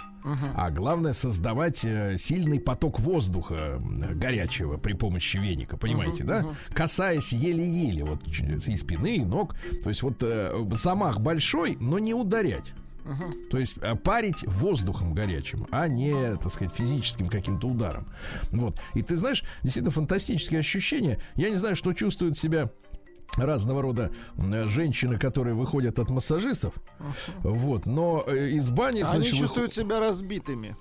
а 0.55 0.69
главное 0.69 1.13
создавать 1.13 1.83
э, 1.85 2.17
сильный 2.17 2.59
поток 2.59 2.99
воздуха 2.99 3.81
горячего 4.13 4.77
при 4.77 4.93
помощи 4.93 5.37
веника, 5.37 5.77
понимаете, 5.77 6.23
да? 6.23 6.45
Касаясь 6.73 7.33
еле-еле 7.33 8.03
вот 8.03 8.27
и 8.27 8.75
спины, 8.77 9.17
и 9.17 9.25
ног. 9.25 9.55
То 9.81 9.89
есть 9.89 10.03
вот 10.03 10.21
э, 10.21 10.51
замах 10.71 11.19
большой, 11.19 11.77
но 11.79 11.99
не 11.99 12.13
ударять. 12.13 12.73
То 13.49 13.57
есть 13.57 13.77
а, 13.81 13.95
парить 13.95 14.43
воздухом 14.45 15.13
горячим, 15.13 15.65
а 15.71 15.87
не, 15.87 16.35
так 16.35 16.51
сказать, 16.51 16.73
физическим 16.73 17.27
каким-то 17.27 17.67
ударом. 17.67 18.07
Вот. 18.51 18.79
И 18.93 19.01
ты 19.01 19.15
знаешь, 19.15 19.43
действительно 19.63 19.91
фантастические 19.91 20.59
ощущения. 20.59 21.19
Я 21.35 21.49
не 21.49 21.57
знаю, 21.57 21.75
что 21.75 21.93
чувствуют 21.93 22.37
себя 22.37 22.69
разного 23.37 23.81
рода 23.81 24.11
женщины, 24.65 25.17
которые 25.17 25.53
выходят 25.55 25.99
от 25.99 26.09
массажистов. 26.09 26.73
Вот, 27.43 27.85
но 27.85 28.23
э, 28.27 28.49
из 28.49 28.69
бани, 28.69 29.01
Они 29.01 29.09
значит, 29.09 29.33
выход- 29.33 29.39
чувствуют 29.39 29.73
себя 29.73 29.99
разбитыми. 29.99 30.75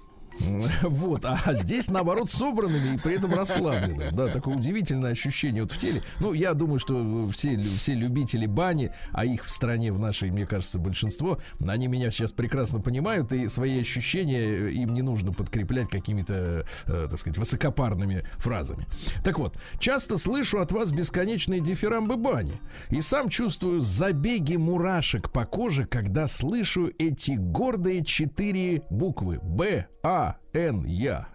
Вот, 0.82 1.24
а 1.24 1.38
здесь 1.54 1.88
наоборот 1.88 2.30
собранными 2.30 2.94
и 2.94 2.98
при 2.98 3.16
этом 3.16 3.34
расслабленными. 3.34 4.10
Да, 4.12 4.28
такое 4.28 4.56
удивительное 4.56 5.12
ощущение 5.12 5.62
вот 5.62 5.72
в 5.72 5.78
теле. 5.78 6.02
Ну, 6.20 6.32
я 6.32 6.54
думаю, 6.54 6.78
что 6.78 7.28
все, 7.30 7.58
все 7.58 7.94
любители 7.94 8.46
бани, 8.46 8.92
а 9.12 9.24
их 9.24 9.44
в 9.44 9.50
стране 9.50 9.92
в 9.92 9.98
нашей, 9.98 10.30
мне 10.30 10.46
кажется, 10.46 10.78
большинство, 10.78 11.38
они 11.66 11.88
меня 11.88 12.10
сейчас 12.10 12.32
прекрасно 12.32 12.80
понимают, 12.80 13.32
и 13.32 13.48
свои 13.48 13.80
ощущения 13.80 14.68
им 14.68 14.94
не 14.94 15.02
нужно 15.02 15.32
подкреплять 15.32 15.88
какими-то, 15.88 16.66
э, 16.86 17.06
так 17.10 17.18
сказать, 17.18 17.38
высокопарными 17.38 18.24
фразами. 18.38 18.86
Так 19.24 19.38
вот, 19.38 19.56
часто 19.78 20.18
слышу 20.18 20.60
от 20.60 20.72
вас 20.72 20.92
бесконечные 20.92 21.60
дифирамбы 21.60 22.16
бани. 22.16 22.60
И 22.90 23.00
сам 23.00 23.28
чувствую 23.28 23.80
забеги 23.80 24.56
мурашек 24.56 25.30
по 25.30 25.44
коже, 25.44 25.86
когда 25.86 26.26
слышу 26.26 26.90
эти 26.98 27.32
гордые 27.32 28.04
четыре 28.04 28.82
буквы 28.90 29.38
Б, 29.42 29.86
А, 30.02 30.27
Н, 30.52 30.84
Я. 30.86 31.28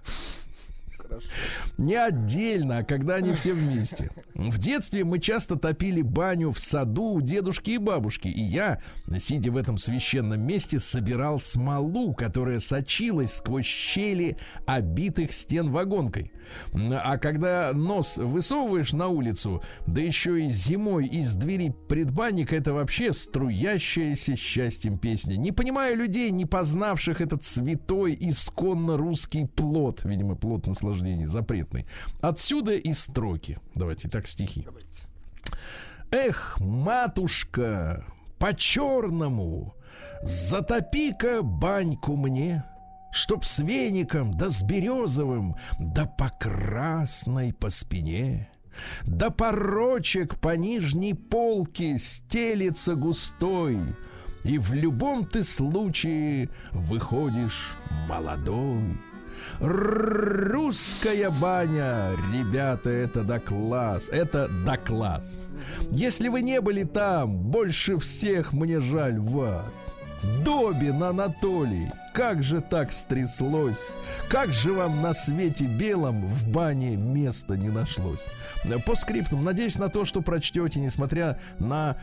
Не 1.77 1.96
отдельно, 1.96 2.79
а 2.79 2.84
когда 2.84 3.15
они 3.15 3.34
все 3.34 3.53
вместе. 3.53 4.12
В 4.36 4.58
детстве 4.58 5.03
мы 5.03 5.20
часто 5.20 5.55
топили 5.55 6.01
баню 6.01 6.51
в 6.51 6.60
саду 6.60 7.13
у 7.13 7.22
дедушки 7.22 7.72
и 7.72 7.77
бабушки. 7.77 8.27
И 8.27 8.41
я, 8.41 8.82
сидя 9.20 9.51
в 9.51 9.58
этом 9.58 9.77
священном 9.77 10.41
месте, 10.41 10.79
собирал 10.79 11.39
смолу, 11.39 12.13
которая 12.13 12.60
сочилась 12.60 13.34
сквозь 13.34 13.65
щели 13.65 14.38
обитых 14.65 15.32
стен 15.32 15.72
вагонкой. 15.72 16.32
А 16.74 17.17
когда 17.17 17.72
нос 17.74 18.17
высовываешь 18.17 18.93
на 18.93 19.08
улицу, 19.08 19.63
да 19.88 20.01
еще 20.01 20.41
и 20.41 20.50
зимой 20.50 21.08
из 21.08 21.34
двери 21.34 21.74
предбанника, 21.88 22.55
это 22.55 22.74
вообще 22.74 23.13
струящаяся 23.13 24.36
счастьем 24.36 24.98
песня. 24.98 25.36
Не 25.36 25.51
понимаю 25.51 25.98
людей, 25.98 26.32
не 26.32 26.46
познавших 26.46 27.22
этот 27.22 27.43
святой, 27.43 28.17
исконно 28.20 28.98
русский 28.98 29.46
плод, 29.46 30.01
видимо, 30.03 30.36
плод 30.36 30.67
наслаждений, 31.03 31.25
запретный. 31.25 31.86
Отсюда 32.22 32.74
и 32.74 32.93
строки. 32.93 33.57
Давайте, 33.75 34.10
так, 34.10 34.27
стихи. 34.27 34.67
Эх, 36.12 36.57
матушка, 36.60 38.05
по-черному, 38.39 39.74
затопи-ка 40.22 41.41
баньку 41.41 42.15
мне, 42.15 42.63
Чтоб 43.12 43.45
с 43.45 43.60
веником, 43.60 44.36
да 44.38 44.50
с 44.50 44.63
березовым, 44.63 45.55
да 45.79 46.05
по 46.05 46.29
красной 46.29 47.53
по 47.53 47.69
спине. 47.69 48.50
Да 49.03 49.29
порочек 49.29 50.39
по 50.39 50.55
нижней 50.55 51.13
полке 51.13 52.00
стелится 52.00 52.95
густой, 52.95 53.79
И 54.43 54.57
в 54.57 54.74
любом 54.74 55.25
ты 55.25 55.43
случае 55.43 56.50
выходишь 56.72 57.77
молодой. 58.10 58.98
Русская 59.59 61.29
баня, 61.29 62.09
ребята, 62.33 62.89
это 62.89 63.23
да 63.23 63.39
класс, 63.39 64.09
это 64.09 64.50
да 64.65 64.77
класс. 64.77 65.47
Если 65.91 66.27
вы 66.27 66.41
не 66.41 66.59
были 66.62 66.83
там, 66.83 67.38
больше 67.38 67.97
всех 67.97 68.53
мне 68.53 68.79
жаль 68.79 69.19
вас. 69.19 69.92
Добин 70.24 71.03
Анатолий, 71.03 71.92
как 72.13 72.44
же 72.44 72.62
так 72.62 72.94
стряслось? 72.94 73.96
Как 74.30 74.53
же 74.53 74.72
вам 74.72 75.01
на 75.01 75.13
свете 75.13 75.65
белом 75.65 76.25
в 76.27 76.48
бане 76.50 76.96
места 76.96 77.58
не 77.58 77.68
нашлось? 77.68 78.25
По 78.86 78.96
скриптам, 78.96 79.44
надеюсь 79.44 79.77
на 79.77 79.89
то, 79.89 80.06
что 80.06 80.22
прочтете, 80.22 80.80
несмотря 80.80 81.39
на, 81.60 81.98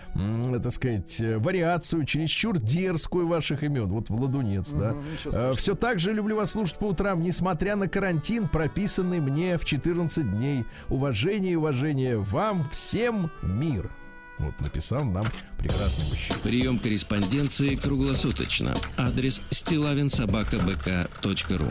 так 0.63 0.73
сказать, 0.73 1.19
э, 1.21 1.39
вариацию 1.39 2.05
чересчур 2.05 2.59
дерзкую 2.59 3.27
ваших 3.27 3.63
имен. 3.63 3.87
Вот 3.87 4.11
Владунец, 4.11 4.71
да. 4.73 4.93
Ничего 4.93 5.31
страшного. 5.31 5.55
Все 5.55 5.75
так 5.75 5.99
же 5.99 6.13
люблю 6.13 6.37
вас 6.37 6.51
слушать 6.51 6.77
по 6.77 6.87
утрам, 6.87 7.21
несмотря 7.21 7.77
на 7.77 7.89
карантин, 7.89 8.49
прописанный 8.49 9.21
мне 9.21 9.57
в 9.57 9.65
14 9.65 10.37
дней. 10.37 10.65
Уважение 10.91 11.53
и 11.53 11.57
уважение 11.57 12.19
вам 12.19 12.69
всем 12.71 13.31
мир. 13.43 13.91
Вот 14.41 14.59
написал 14.61 15.05
нам 15.05 15.27
прекрасный 15.59 16.09
мужчина. 16.09 16.39
Прием 16.43 16.79
корреспонденции 16.79 17.77
круглосуточно. 17.77 18.75
Адрес 18.97 19.43
стилавинсобакабк.ру 19.51 21.69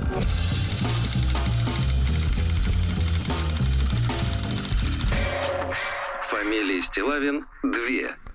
Фамилия 6.30 6.82
Стилавин 6.82 7.48
2 7.63 7.72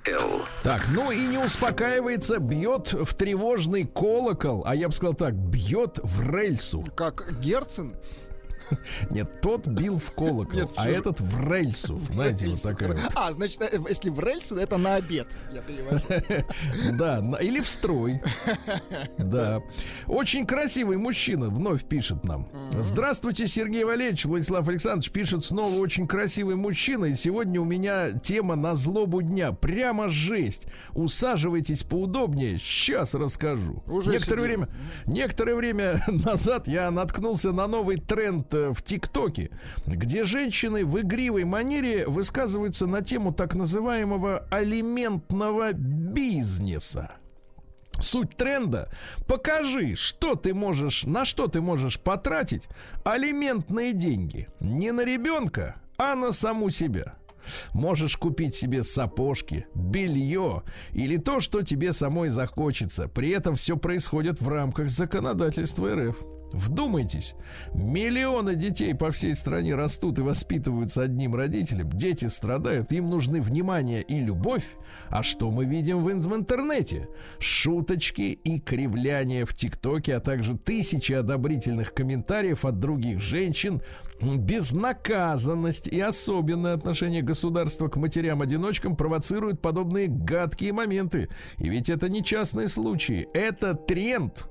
Л. 0.06 0.42
Так, 0.62 0.87
ну 0.92 1.11
и 1.12 1.18
не 1.18 1.38
успокаивается, 1.38 2.38
бьет 2.38 2.92
в 2.92 3.14
тревожный 3.14 3.87
колокол, 3.87 4.64
а 4.66 4.74
я 4.74 4.88
бы 4.88 4.94
сказал 4.94 5.14
так, 5.14 5.35
бьет 5.35 5.98
в 6.02 6.28
рельсу. 6.28 6.85
Как 6.96 7.40
Герцен. 7.40 7.96
Нет, 9.11 9.40
тот 9.40 9.66
бил 9.66 9.98
в 9.98 10.12
колокол, 10.12 10.61
Нет, 10.61 10.70
а 10.77 10.88
этот 10.88 11.20
в 11.20 11.50
рельсу. 11.53 11.98
Знаете, 12.12 12.48
вот 12.48 12.62
такая. 12.62 12.88
вот. 12.92 13.00
А, 13.14 13.33
значит, 13.33 13.61
э, 13.62 13.79
если 13.88 14.11
в 14.11 14.20
рельсу, 14.20 14.57
это 14.57 14.79
на 14.79 14.96
обед. 14.96 15.27
Я 15.53 15.62
перевожу. 15.62 16.05
Да, 16.94 17.20
или 17.40 17.61
в 17.61 17.68
строй. 17.68 18.20
Да. 19.18 19.62
Очень 20.07 20.46
красивый 20.46 20.96
мужчина 20.96 21.48
вновь 21.48 21.85
пишет 21.85 22.24
нам. 22.24 22.48
Здравствуйте, 22.72 23.46
Сергей 23.48 23.85
Валерьевич. 23.85 24.24
Владислав 24.24 24.68
Александрович 24.68 25.11
пишет 25.11 25.44
снова 25.44 25.74
очень 25.77 26.07
красивый 26.07 26.57
мужчина. 26.57 27.07
И 27.07 27.14
сегодня 27.14 27.61
у 27.61 27.64
меня 27.64 28.11
тема 28.12 28.57
на 28.57 28.74
злобу 28.74 29.22
дня. 29.22 29.53
Прямо 29.53 30.09
жесть. 30.09 30.66
Усаживайтесь 30.92 31.83
поудобнее. 31.83 32.59
Сейчас 32.59 33.14
расскажу. 33.14 33.83
Уже 33.87 34.11
некоторое 34.11 34.42
время, 34.42 34.68
некоторое 35.07 35.55
время 35.55 36.03
назад 36.09 36.68
я 36.68 36.90
наткнулся 36.90 37.53
на 37.53 37.66
новый 37.66 37.96
тренд 37.96 38.53
в 38.54 38.82
ТикТоке, 38.82 39.50
где 39.86 40.24
женщины 40.24 40.84
в 40.84 41.00
игривой 41.00 41.44
манере 41.44 42.06
высказываются 42.06 42.86
на 42.86 43.02
тему 43.02 43.32
так 43.32 43.54
называемого 43.54 44.46
алиментного 44.50 45.72
бизнеса. 45.72 47.12
Суть 48.00 48.36
тренда– 48.36 48.88
покажи, 49.28 49.94
что 49.94 50.34
ты 50.34 50.52
можешь, 50.52 51.04
на 51.04 51.24
что 51.24 51.46
ты 51.46 51.60
можешь 51.60 52.00
потратить 52.00 52.68
алиментные 53.04 53.92
деньги. 53.92 54.48
Не 54.60 54.90
на 54.90 55.04
ребенка, 55.04 55.76
а 55.96 56.14
на 56.14 56.32
саму 56.32 56.70
себя. 56.70 57.14
Можешь 57.72 58.16
купить 58.16 58.54
себе 58.54 58.82
сапожки, 58.82 59.66
белье 59.74 60.62
или 60.92 61.18
то, 61.18 61.40
что 61.40 61.62
тебе 61.62 61.92
самой 61.92 62.30
захочется. 62.30 63.06
При 63.06 63.30
этом 63.30 63.56
все 63.56 63.76
происходит 63.76 64.40
в 64.40 64.48
рамках 64.48 64.90
законодательства 64.90 65.94
РФ. 65.94 66.16
Вдумайтесь, 66.52 67.35
миллионы 67.72 68.54
детей 68.54 68.94
по 68.94 69.11
всей 69.11 69.35
стране 69.35 69.74
растут 69.74 70.20
и 70.20 70.22
воспитываются 70.22 71.02
одним 71.02 71.35
родителем. 71.35 71.90
Дети 71.90 72.26
страдают, 72.26 72.92
им 72.92 73.11
нужны 73.11 73.40
внимание 73.40 74.02
и 74.02 74.20
любовь. 74.20 74.64
А 75.09 75.22
что 75.22 75.50
мы 75.50 75.64
видим 75.64 76.04
в, 76.04 76.11
ин- 76.11 76.20
в 76.20 76.35
интернете? 76.35 77.09
Шуточки 77.40 78.22
и 78.22 78.61
кривляния 78.61 79.44
в 79.44 79.54
ТикТоке, 79.54 80.14
а 80.14 80.20
также 80.20 80.57
тысячи 80.57 81.12
одобрительных 81.12 81.92
комментариев 81.92 82.64
от 82.64 82.78
других 82.78 83.20
женщин, 83.20 83.83
безнаказанность 84.20 85.88
и 85.88 86.00
особенное 86.00 86.74
отношение 86.74 87.22
государства 87.22 87.88
к 87.88 87.96
матерям-одиночкам 87.96 88.96
провоцируют 88.96 89.61
подобные 89.61 90.09
гадкие 90.09 90.72
моменты. 90.72 91.29
И 91.59 91.68
ведь 91.68 91.90
это 91.90 92.09
не 92.09 92.22
частные 92.22 92.68
случаи, 92.68 93.29
это 93.35 93.74
тренд. 93.74 94.46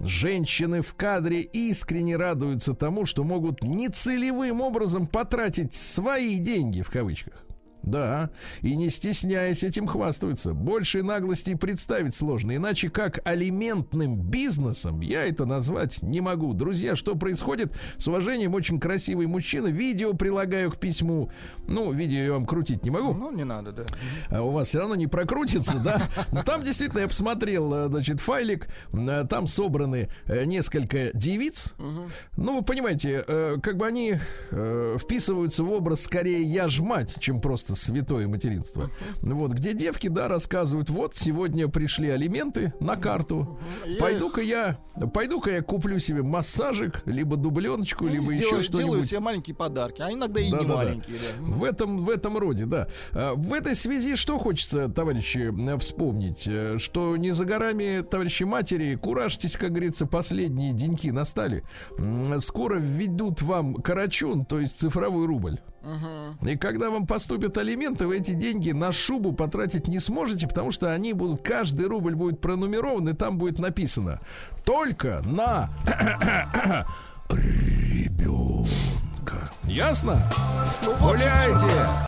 Женщины 0.00 0.80
в 0.80 0.94
кадре 0.94 1.40
искренне 1.40 2.16
радуются 2.16 2.74
тому, 2.74 3.04
что 3.04 3.24
могут 3.24 3.62
нецелевым 3.62 4.60
образом 4.60 5.06
потратить 5.06 5.74
свои 5.74 6.38
деньги 6.38 6.82
в 6.82 6.90
кавычках. 6.90 7.47
Да, 7.82 8.30
и 8.60 8.76
не 8.76 8.90
стесняясь 8.90 9.62
этим 9.62 9.86
хвастаются. 9.86 10.52
Большей 10.52 11.02
наглости 11.02 11.54
представить 11.54 12.14
сложно. 12.14 12.56
Иначе 12.56 12.90
как 12.90 13.20
алиментным 13.26 14.20
бизнесом 14.20 15.00
я 15.00 15.24
это 15.24 15.44
назвать 15.46 16.02
не 16.02 16.20
могу. 16.20 16.52
Друзья, 16.54 16.96
что 16.96 17.14
происходит? 17.14 17.72
С 17.96 18.08
уважением, 18.08 18.54
очень 18.54 18.80
красивый 18.80 19.26
мужчина. 19.26 19.68
Видео 19.68 20.12
прилагаю 20.14 20.70
к 20.70 20.78
письму. 20.78 21.30
Ну, 21.66 21.92
видео 21.92 22.18
я 22.18 22.32
вам 22.32 22.46
крутить 22.46 22.84
не 22.84 22.90
могу. 22.90 23.14
Ну, 23.14 23.30
не 23.30 23.44
надо, 23.44 23.72
да. 23.72 23.84
А 24.30 24.42
у 24.42 24.50
вас 24.50 24.68
все 24.68 24.80
равно 24.80 24.94
не 24.94 25.06
прокрутится, 25.06 25.78
да? 25.78 26.02
Но 26.32 26.42
Там 26.42 26.64
действительно 26.64 27.00
я 27.00 27.08
посмотрел, 27.08 27.72
э, 27.72 27.88
значит, 27.88 28.20
файлик. 28.20 28.68
Э, 28.92 29.24
Там 29.28 29.46
собраны 29.46 30.08
э, 30.26 30.44
несколько 30.44 31.10
девиц. 31.14 31.74
Ну, 32.36 32.58
вы 32.58 32.64
понимаете, 32.64 33.24
как 33.62 33.76
бы 33.76 33.86
они 33.86 34.16
вписываются 34.98 35.64
в 35.64 35.72
образ 35.72 36.02
скорее 36.02 36.42
я 36.42 36.68
ж 36.68 36.80
мать, 36.80 37.16
чем 37.20 37.40
просто 37.40 37.67
просто 37.68 37.86
святое 37.86 38.26
материнство. 38.28 38.90
Вот, 39.22 39.52
где 39.52 39.72
девки, 39.74 40.08
да, 40.08 40.26
рассказывают, 40.28 40.90
вот, 40.90 41.14
сегодня 41.14 41.68
пришли 41.68 42.08
алименты 42.08 42.72
на 42.80 42.96
карту. 42.96 43.58
Пойду-ка 44.00 44.40
я, 44.40 44.78
пойду-ка 45.14 45.50
я 45.52 45.62
куплю 45.62 45.98
себе 45.98 46.22
массажик, 46.22 47.02
либо 47.06 47.36
дубленочку, 47.36 48.04
Ну, 48.04 48.10
либо 48.10 48.24
сделаю- 48.26 48.38
еще 48.38 48.48
Делаю 48.48 48.64
что-нибудь. 48.64 49.06
себе 49.08 49.20
маленькие 49.20 49.54
подарки, 49.54 50.02
а 50.02 50.10
иногда 50.12 50.40
и 50.40 50.46
не 50.46 50.50
Да-да-да. 50.52 50.74
маленькие, 50.74 51.16
да. 51.16 51.44
В 51.52 51.64
этом, 51.64 51.98
в 51.98 52.10
этом 52.10 52.38
роде, 52.38 52.64
да. 52.64 52.88
А, 53.12 53.34
В 53.34 53.52
этой 53.52 53.74
связи 53.74 54.16
что 54.16 54.38
хочется, 54.38 54.88
товарищи, 54.88 55.52
э, 55.70 55.78
вспомнить? 55.78 56.44
Э, 56.48 56.76
Что 56.78 57.16
не 57.16 57.30
за 57.32 57.44
горами, 57.44 58.02
товарищи 58.02 58.44
матери, 58.44 58.94
куражьтесь, 58.96 59.56
как 59.56 59.70
говорится, 59.70 60.06
последние 60.06 60.72
деньки 60.72 61.08
настали. 61.08 61.62
Скоро 62.38 62.78
введут 62.78 63.42
вам 63.42 63.74
карачун, 63.74 64.44
то 64.44 64.58
есть 64.58 64.78
цифровой 64.80 65.26
рубль. 65.26 65.58
И 66.42 66.56
когда 66.56 66.90
вам 66.90 67.06
поступят 67.06 67.56
алименты, 67.56 68.06
вы 68.06 68.18
эти 68.18 68.32
деньги 68.32 68.72
на 68.72 68.92
шубу 68.92 69.32
потратить 69.32 69.88
не 69.88 70.00
сможете, 70.00 70.46
потому 70.46 70.72
что 70.72 70.92
они 70.92 71.12
будут, 71.12 71.42
каждый 71.42 71.86
рубль 71.86 72.14
будет 72.14 72.40
пронумерован, 72.40 73.08
и 73.08 73.12
там 73.14 73.38
будет 73.38 73.58
написано 73.58 74.20
только 74.64 75.22
на 75.24 75.70
ребенка. 77.30 78.68
Ясно? 79.64 80.22
Гуляйте! 81.00 82.07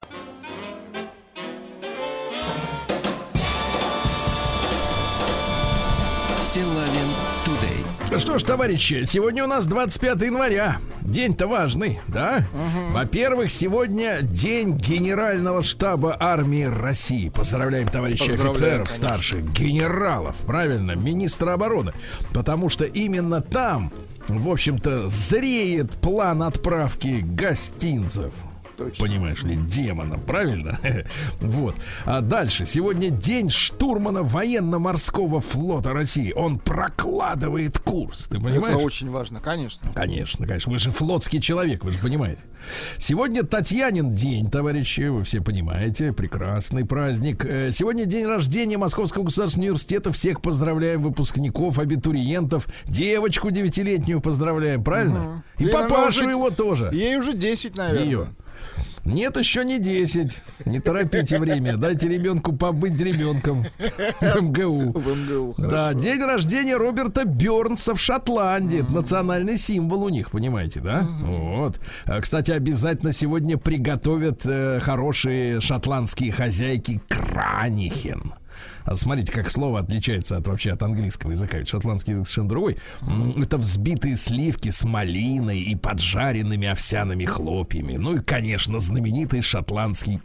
Что 8.21 8.39
ж, 8.39 8.43
товарищи, 8.43 9.05
сегодня 9.05 9.45
у 9.45 9.47
нас 9.47 9.67
25 9.67 10.21
января. 10.21 10.77
День-то 11.01 11.49
важный, 11.49 12.01
да? 12.07 12.47
Во-первых, 12.93 13.51
сегодня 13.51 14.19
день 14.21 14.77
Генерального 14.77 15.63
штаба 15.63 16.19
армии 16.21 16.65
России. 16.65 17.31
Поздравляем, 17.31 17.89
товарищи 17.89 18.29
Поздравляем, 18.29 18.51
офицеров 18.51 18.89
конечно. 18.89 19.09
старших, 19.09 19.53
генералов, 19.53 20.37
правильно, 20.47 20.93
министра 20.93 21.55
обороны. 21.55 21.93
Потому 22.35 22.69
что 22.69 22.85
именно 22.85 23.41
там, 23.41 23.91
в 24.29 24.51
общем-то, 24.51 25.09
зреет 25.09 25.93
план 25.93 26.43
отправки 26.43 27.25
гостинцев. 27.25 28.35
Точно. 28.81 29.07
Понимаешь 29.07 29.43
ли, 29.43 29.57
демонов, 29.57 30.25
правильно? 30.25 30.79
Вот. 31.41 31.75
А 32.07 32.21
дальше. 32.23 32.65
Сегодня 32.65 33.11
день 33.11 33.51
штурмана 33.51 34.23
военно-морского 34.23 35.41
флота 35.41 35.93
России. 35.93 36.33
Он 36.33 36.59
прокладывает 36.59 37.79
курс. 37.79 38.27
Ты 38.29 38.39
понимаешь? 38.41 38.75
Это 38.77 38.79
очень 38.85 39.11
важно, 39.11 39.41
конечно. 39.41 39.91
Конечно, 39.95 40.47
конечно. 40.47 40.73
Вы 40.73 40.79
же 40.79 40.91
флотский 40.91 41.41
человек, 41.43 41.85
вы 41.85 41.91
же 41.91 41.99
понимаете. 41.99 42.43
Сегодня 42.97 43.43
Татьянин 43.43 44.15
день, 44.15 44.51
товарищи, 44.51 45.03
вы 45.09 45.25
все 45.25 45.41
понимаете. 45.43 46.13
Прекрасный 46.13 46.85
праздник. 46.87 47.45
Э, 47.45 47.71
Сегодня 47.71 48.07
день 48.07 48.27
рождения 48.27 48.79
Московского 48.79 49.25
государственного 49.25 49.69
университета. 49.71 50.11
Всех 50.13 50.41
поздравляем, 50.41 51.03
выпускников, 51.03 51.79
абитуриентов. 51.79 52.67
Девочку 52.87 53.51
девятилетнюю 53.51 54.21
поздравляем, 54.21 54.83
правильно? 54.85 55.45
И 55.59 55.65
Ей, 55.65 55.73
папашу 55.73 56.21
уже- 56.23 56.31
его 56.31 56.51
тоже. 56.51 56.91
Ей 56.93 57.17
уже 57.17 57.35
10, 57.35 57.77
наверное. 57.77 58.05
Ее. 58.05 58.29
Нет, 59.05 59.37
еще 59.37 59.65
не 59.65 59.79
10. 59.79 60.41
Не 60.67 60.81
торопите 60.81 61.39
время. 61.39 61.77
Дайте 61.77 62.09
ребенку 62.09 62.53
побыть 62.53 63.01
ребенком 63.01 63.65
в 64.21 64.43
МГУ. 64.43 64.93
В 64.93 65.17
МГУ, 65.17 65.55
Да, 65.59 65.95
день 65.95 66.23
рождения 66.23 66.77
Роберта 66.77 67.25
Бернса 67.25 67.95
в 67.95 68.01
Шотландии. 68.01 68.83
Это 68.83 68.93
национальный 68.95 69.57
символ 69.57 70.05
у 70.05 70.09
них, 70.09 70.31
понимаете, 70.31 70.81
да? 70.81 71.07
Вот. 71.23 71.81
А, 72.07 72.21
Кстати, 72.21 72.51
обязательно 72.51 73.13
сегодня 73.13 73.57
приготовят 73.57 74.43
э, 74.45 74.81
хорошие 74.81 75.61
шотландские 75.61 76.33
хозяйки 76.33 77.01
кранихен. 77.09 78.35
А 78.91 78.97
смотрите, 78.97 79.31
как 79.31 79.49
слово 79.49 79.79
отличается 79.79 80.37
от 80.37 80.49
вообще 80.49 80.73
от 80.73 80.83
английского 80.83 81.31
языка. 81.31 81.59
Ведь 81.59 81.69
шотландский 81.69 82.11
язык 82.11 82.27
совершенно 82.27 82.49
другой. 82.49 82.77
Это 83.37 83.57
взбитые 83.57 84.17
сливки 84.17 84.71
с 84.71 84.83
малиной 84.83 85.61
и 85.61 85.77
поджаренными 85.77 86.67
овсяными 86.67 87.25
хлопьями. 87.25 87.97
Ну 87.97 88.17
и, 88.17 88.21
конечно, 88.21 88.81
знаменитый 88.81 89.43
шотландский 89.43 90.21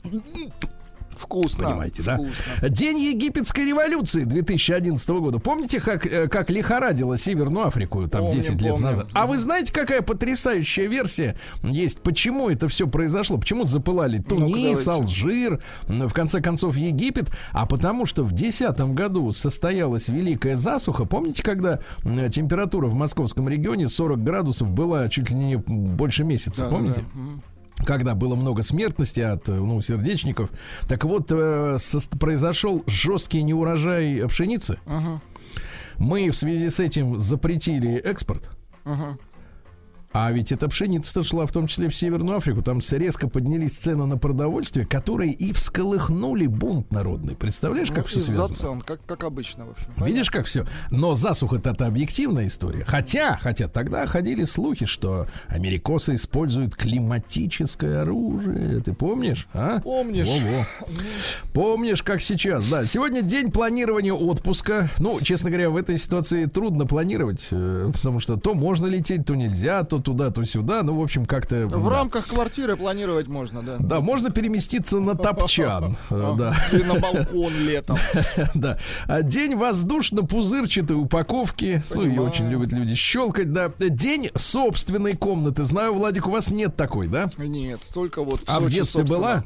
Вкусно. 1.18 1.66
Понимаете, 1.68 2.04
да? 2.04 2.16
вкусно. 2.16 2.70
День 2.70 3.00
египетской 3.00 3.66
революции 3.66 4.24
2011 4.24 5.10
года. 5.10 5.40
Помните, 5.40 5.80
как, 5.80 6.06
э, 6.06 6.28
как 6.28 6.50
лихорадило 6.50 7.18
Северную 7.18 7.68
Африку 7.68 8.08
там 8.08 8.22
Помним, 8.26 8.42
10 8.42 8.62
лет 8.62 8.72
помним. 8.72 8.82
назад? 8.82 9.08
А 9.14 9.26
вы 9.26 9.38
знаете, 9.38 9.74
какая 9.74 10.02
потрясающая 10.02 10.88
версия 10.88 11.36
есть? 11.64 12.02
Почему 12.02 12.50
это 12.50 12.68
все 12.68 12.88
произошло? 12.88 13.38
Почему 13.38 13.64
запылали 13.64 14.20
Тунис, 14.20 14.84
давайте. 14.84 14.92
Алжир, 14.92 15.62
в 15.88 16.14
конце 16.14 16.42
концов 16.42 16.78
Египет? 16.78 17.30
А 17.52 17.66
потому 17.66 18.06
что 18.06 18.24
в 18.24 18.32
2010 18.32 18.94
году 18.94 19.32
состоялась 19.32 20.10
великая 20.10 20.56
засуха. 20.56 21.06
Помните, 21.06 21.44
когда 21.44 21.80
температура 22.30 22.88
в 22.88 22.94
московском 22.96 23.50
регионе 23.50 23.88
40 23.88 24.24
градусов 24.24 24.72
была 24.72 25.08
чуть 25.10 25.30
ли 25.30 25.36
не 25.36 25.56
больше 25.56 26.24
месяца? 26.24 26.64
Да, 26.64 26.70
помните? 26.70 27.02
да, 27.14 27.22
да. 27.22 27.55
Когда 27.86 28.16
было 28.16 28.36
много 28.36 28.64
смертности 28.64 29.20
от 29.22 29.48
э, 29.50 29.54
ну, 29.54 29.82
сердечников. 29.82 30.50
Так 30.88 31.04
вот, 31.04 31.32
э, 31.32 31.76
сос- 31.80 32.18
произошел 32.18 32.84
жесткий 32.88 33.44
неурожай 33.44 34.24
пшеницы. 34.28 34.80
Ага, 34.86 35.22
Мы 35.98 36.30
в 36.32 36.36
связи 36.36 36.70
с 36.70 36.80
этим 36.80 37.20
запретили 37.20 37.96
экспорт. 37.96 38.50
ага. 38.84 39.18
А 40.18 40.32
ведь 40.32 40.54
эта 40.54 40.70
пшеница 40.70 41.24
шла 41.24 41.46
в 41.46 41.52
том 41.52 41.68
числе 41.68 41.90
в 41.90 41.96
Северную 41.96 42.38
Африку. 42.38 42.62
Там 42.62 42.80
резко 42.92 43.28
поднялись 43.28 43.74
цены 43.74 44.06
на 44.06 44.18
продовольствие, 44.18 44.86
которые 44.86 45.34
и 45.34 45.52
всколыхнули 45.52 46.48
бунт 46.48 46.90
народный. 46.94 47.36
Представляешь, 47.36 47.90
как 47.90 47.98
Ну, 47.98 48.04
все 48.06 48.22
связано? 48.22 48.48
цен, 48.48 48.82
как, 48.82 49.06
как 49.06 49.26
обычно, 49.26 49.66
в 49.66 49.72
общем. 49.72 49.88
Видишь, 49.98 50.32
как 50.32 50.46
все. 50.46 50.66
Но 50.90 51.16
засуха 51.16 51.58
это 51.58 51.86
объективная 51.86 52.48
история. 52.48 52.86
Хотя, 52.86 53.38
хотя 53.42 53.68
тогда 53.68 54.08
ходили 54.08 54.46
слухи, 54.46 54.86
что 54.86 55.28
америкосы 55.50 56.16
используют 56.16 56.76
климатическое 56.76 58.04
оружие. 58.04 58.80
Ты 58.80 58.94
помнишь? 58.94 59.50
А? 59.54 59.82
Помнишь. 59.82 60.30
Во-во. 60.30 60.66
Помнишь, 61.54 62.04
как 62.04 62.22
сейчас, 62.22 62.66
да. 62.68 62.86
Сегодня 62.86 63.22
день 63.22 63.52
планирования 63.52 64.14
отпуска. 64.14 64.90
Ну, 65.00 65.20
честно 65.20 65.50
говоря, 65.50 65.70
в 65.70 65.76
этой 65.76 65.98
ситуации 65.98 66.46
трудно 66.46 66.86
планировать, 66.86 67.46
э, 67.52 67.90
потому 67.92 68.22
что 68.22 68.38
то 68.38 68.54
можно 68.54 68.86
лететь, 68.86 69.26
то 69.26 69.36
нельзя, 69.36 69.84
то 69.84 70.05
туда, 70.06 70.30
то 70.32 70.46
сюда. 70.46 70.84
Ну, 70.84 70.98
в 70.98 71.02
общем, 71.02 71.26
как-то... 71.26 71.68
В 71.68 71.84
да. 71.84 71.90
рамках 71.90 72.28
квартиры 72.28 72.78
планировать 72.78 73.28
можно, 73.28 73.62
да. 73.62 73.78
Да, 73.80 74.00
можно 74.00 74.30
переместиться 74.30 75.00
на 75.00 75.16
топчан. 75.16 75.98
э, 76.10 76.34
Да. 76.38 76.56
Или 76.72 76.84
на 76.84 77.00
балкон 77.00 77.54
летом. 77.58 77.98
Да. 78.54 78.78
А 79.08 79.22
День 79.22 79.56
воздушно-пузырчатой 79.56 80.96
упаковки. 80.96 81.84
Ну, 81.90 82.02
Понимаю. 82.02 82.30
очень 82.30 82.48
любят 82.50 82.72
люди 82.72 82.96
щелкать, 82.96 83.52
да. 83.52 83.70
День 83.80 84.30
собственной 84.36 85.18
комнаты. 85.18 85.64
Знаю, 85.64 85.94
Владик, 85.96 86.28
у 86.28 86.32
вас 86.32 86.52
нет 86.52 86.76
такой, 86.76 87.08
да? 87.08 87.28
Нет, 87.38 87.80
только 87.94 88.24
вот 88.24 88.42
А 88.48 88.60
в 88.60 88.70
детстве 88.70 89.04
была? 89.04 89.44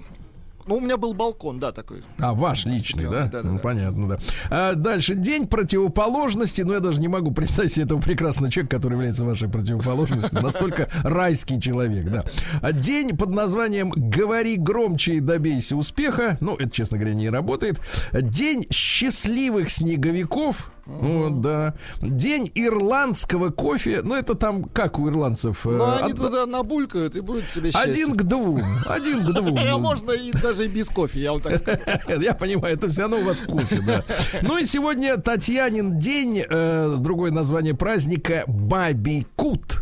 Ну, 0.69 0.75
у 0.75 0.81
меня 0.81 0.97
был 0.97 1.15
балкон, 1.15 1.59
да, 1.59 1.71
такой. 1.71 2.03
А, 2.19 2.35
ваш 2.35 2.67
личный, 2.67 3.05
да? 3.05 3.23
Да, 3.23 3.41
да, 3.41 3.41
ну, 3.41 3.55
да. 3.55 3.59
понятно, 3.59 4.07
да. 4.07 4.17
А 4.51 4.75
дальше. 4.75 5.15
День 5.15 5.47
противоположности. 5.47 6.61
Ну, 6.61 6.73
я 6.73 6.79
даже 6.79 7.01
не 7.01 7.07
могу 7.07 7.31
представить 7.31 7.73
себе 7.73 7.85
этого 7.85 7.99
прекрасного 7.99 8.51
человека, 8.51 8.75
который 8.75 8.93
является 8.93 9.25
вашей 9.25 9.49
противоположностью. 9.49 10.39
Настолько 10.39 10.87
райский 11.03 11.59
человек, 11.59 12.09
да. 12.09 12.23
А 12.61 12.71
День 12.71 13.17
под 13.17 13.29
названием 13.29 13.89
«Говори 13.89 14.57
громче 14.57 15.15
и 15.15 15.19
добейся 15.21 15.75
успеха». 15.75 16.37
Ну, 16.39 16.55
это, 16.55 16.69
честно 16.69 16.99
говоря, 16.99 17.15
не 17.15 17.31
работает. 17.31 17.81
День 18.13 18.67
счастливых 18.69 19.71
снеговиков. 19.71 20.71
Вот, 21.01 21.41
да. 21.41 21.75
День 22.01 22.51
ирландского 22.55 23.49
кофе. 23.51 24.01
Ну, 24.03 24.15
это 24.15 24.33
там 24.35 24.63
как 24.63 24.99
у 24.99 25.07
ирландцев? 25.09 25.65
э, 25.65 25.69
Ну, 25.69 25.95
они 26.03 26.13
од- 26.13 26.17
туда 26.19 26.45
набулькают 26.45 27.15
и 27.15 27.21
будет 27.21 27.49
тебе 27.51 27.71
счастье. 27.71 27.91
Один 27.91 28.15
к 28.17 28.23
двум. 28.23 28.59
Один 28.87 29.21
к 29.25 29.31
двум. 29.33 29.57
Можно 29.81 30.11
и 30.11 30.31
даже 30.31 30.65
и 30.65 30.67
без 30.67 30.87
кофе, 30.89 31.21
я 31.21 31.31
вам 31.31 31.41
так 31.41 31.57
скажу. 31.59 31.79
Я 32.21 32.33
понимаю, 32.33 32.75
это 32.75 32.89
все 32.89 33.01
равно 33.03 33.17
у 33.19 33.23
вас 33.25 33.41
кофе, 33.41 33.81
да. 33.85 34.03
Ну 34.41 34.57
и 34.57 34.65
сегодня 34.65 35.17
Татьянин 35.17 35.99
день, 35.99 36.43
э, 36.49 36.95
другое 36.99 37.31
название 37.31 37.75
праздника 37.75 38.43
Бабий 38.47 39.27
Кут. 39.35 39.81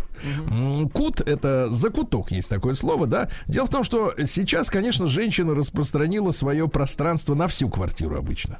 М, 0.49 0.89
Кут 0.89 1.21
это 1.21 1.67
закуток, 1.67 2.31
есть 2.31 2.49
такое 2.49 2.73
слово, 2.73 3.05
да. 3.07 3.29
Дело 3.47 3.65
в 3.65 3.69
том, 3.69 3.83
что 3.83 4.13
сейчас, 4.25 4.69
конечно, 4.69 5.07
женщина 5.07 5.53
распространила 5.55 6.31
свое 6.31 6.67
пространство 6.67 7.33
на 7.35 7.47
всю 7.47 7.69
квартиру 7.69 8.17
обычно. 8.17 8.59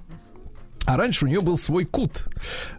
А 0.88 0.98
раньше 0.98 1.26
у 1.26 1.28
нее 1.28 1.42
был 1.42 1.58
свой 1.58 1.86
кут. 1.86 2.28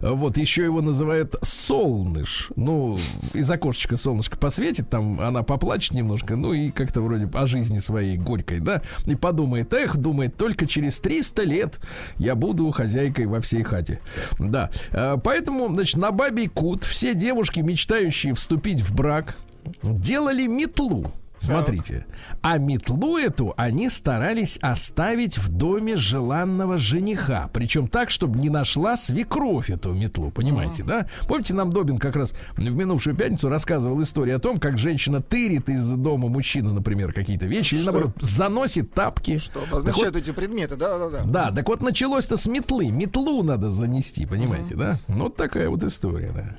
Вот, 0.01 0.37
еще 0.37 0.63
его 0.63 0.81
называют 0.81 1.35
солныш. 1.41 2.49
Ну, 2.55 2.99
из 3.33 3.49
окошечка 3.49 3.97
солнышко 3.97 4.37
посветит, 4.37 4.89
там 4.89 5.21
она 5.21 5.43
поплачет 5.43 5.93
немножко, 5.93 6.35
ну 6.35 6.53
и 6.53 6.71
как-то 6.71 7.01
вроде 7.01 7.29
о 7.33 7.47
жизни 7.47 7.79
своей 7.79 8.17
горькой, 8.17 8.59
да, 8.59 8.81
и 9.05 9.15
подумает, 9.15 9.71
эх, 9.73 9.95
думает, 9.95 10.35
только 10.35 10.67
через 10.67 10.99
300 10.99 11.43
лет 11.43 11.79
я 12.17 12.35
буду 12.35 12.69
хозяйкой 12.71 13.27
во 13.27 13.39
всей 13.41 13.63
хате. 13.63 14.01
Да, 14.37 14.69
Э, 14.91 15.17
поэтому, 15.23 15.69
значит, 15.69 15.97
на 15.97 16.11
бабий 16.11 16.47
кут 16.47 16.83
все 16.83 17.13
девушки, 17.13 17.59
мечтающие 17.59 18.33
вступить 18.33 18.81
в 18.81 18.93
брак, 18.93 19.37
делали 19.83 20.47
метлу. 20.47 21.11
Смотрите. 21.39 22.05
А 22.41 22.57
метлу 22.57 23.17
эту 23.17 23.53
они 23.57 23.89
старались 23.89 24.57
оставить 24.61 25.37
в 25.37 25.49
доме 25.49 25.95
желанного 25.95 26.77
жениха. 26.77 27.49
Причем 27.53 27.87
так, 27.87 28.09
чтобы 28.09 28.37
не 28.39 28.49
нашла 28.49 28.97
свекровь 28.97 29.69
эту 29.69 29.93
метлу. 29.93 30.31
Понимаете, 30.31 30.83
да? 30.83 31.07
Помните, 31.27 31.53
нам 31.53 31.71
Добин 31.71 31.97
как 31.97 32.15
раз 32.15 32.33
в 32.55 32.75
минувшую 32.75 33.15
пятницу 33.15 33.49
рассказывал 33.49 34.01
историю 34.01 34.35
о 34.35 34.39
том, 34.39 34.59
как 34.59 34.77
женщина 34.77 35.21
тырит 35.21 35.69
из 35.69 35.87
дома 35.89 36.27
мужчины, 36.27 36.73
например, 36.73 37.13
какие-то 37.13 37.45
вещи, 37.45 37.75
или 37.75 37.83
наоборот, 37.83 38.11
заносит 38.19 38.93
тапки. 38.93 39.37
Что 39.37 39.59
Так 39.61 39.69
обозначают 39.71 40.15
вот- 40.15 40.21
эти 40.23 40.31
предметы, 40.31 40.75
да-да-да. 40.75 41.23
да, 41.23 41.51
так 41.51 41.67
вот 41.67 41.81
началось-то 41.81 42.35
с 42.37 42.47
метлы. 42.47 42.89
Метлу 42.91 43.43
надо 43.43 43.69
занести, 43.69 44.25
понимаете, 44.25 44.75
да? 44.75 44.99
Ну, 45.07 45.23
вот 45.25 45.35
такая 45.35 45.69
вот 45.69 45.83
история, 45.83 46.31
да. 46.33 46.55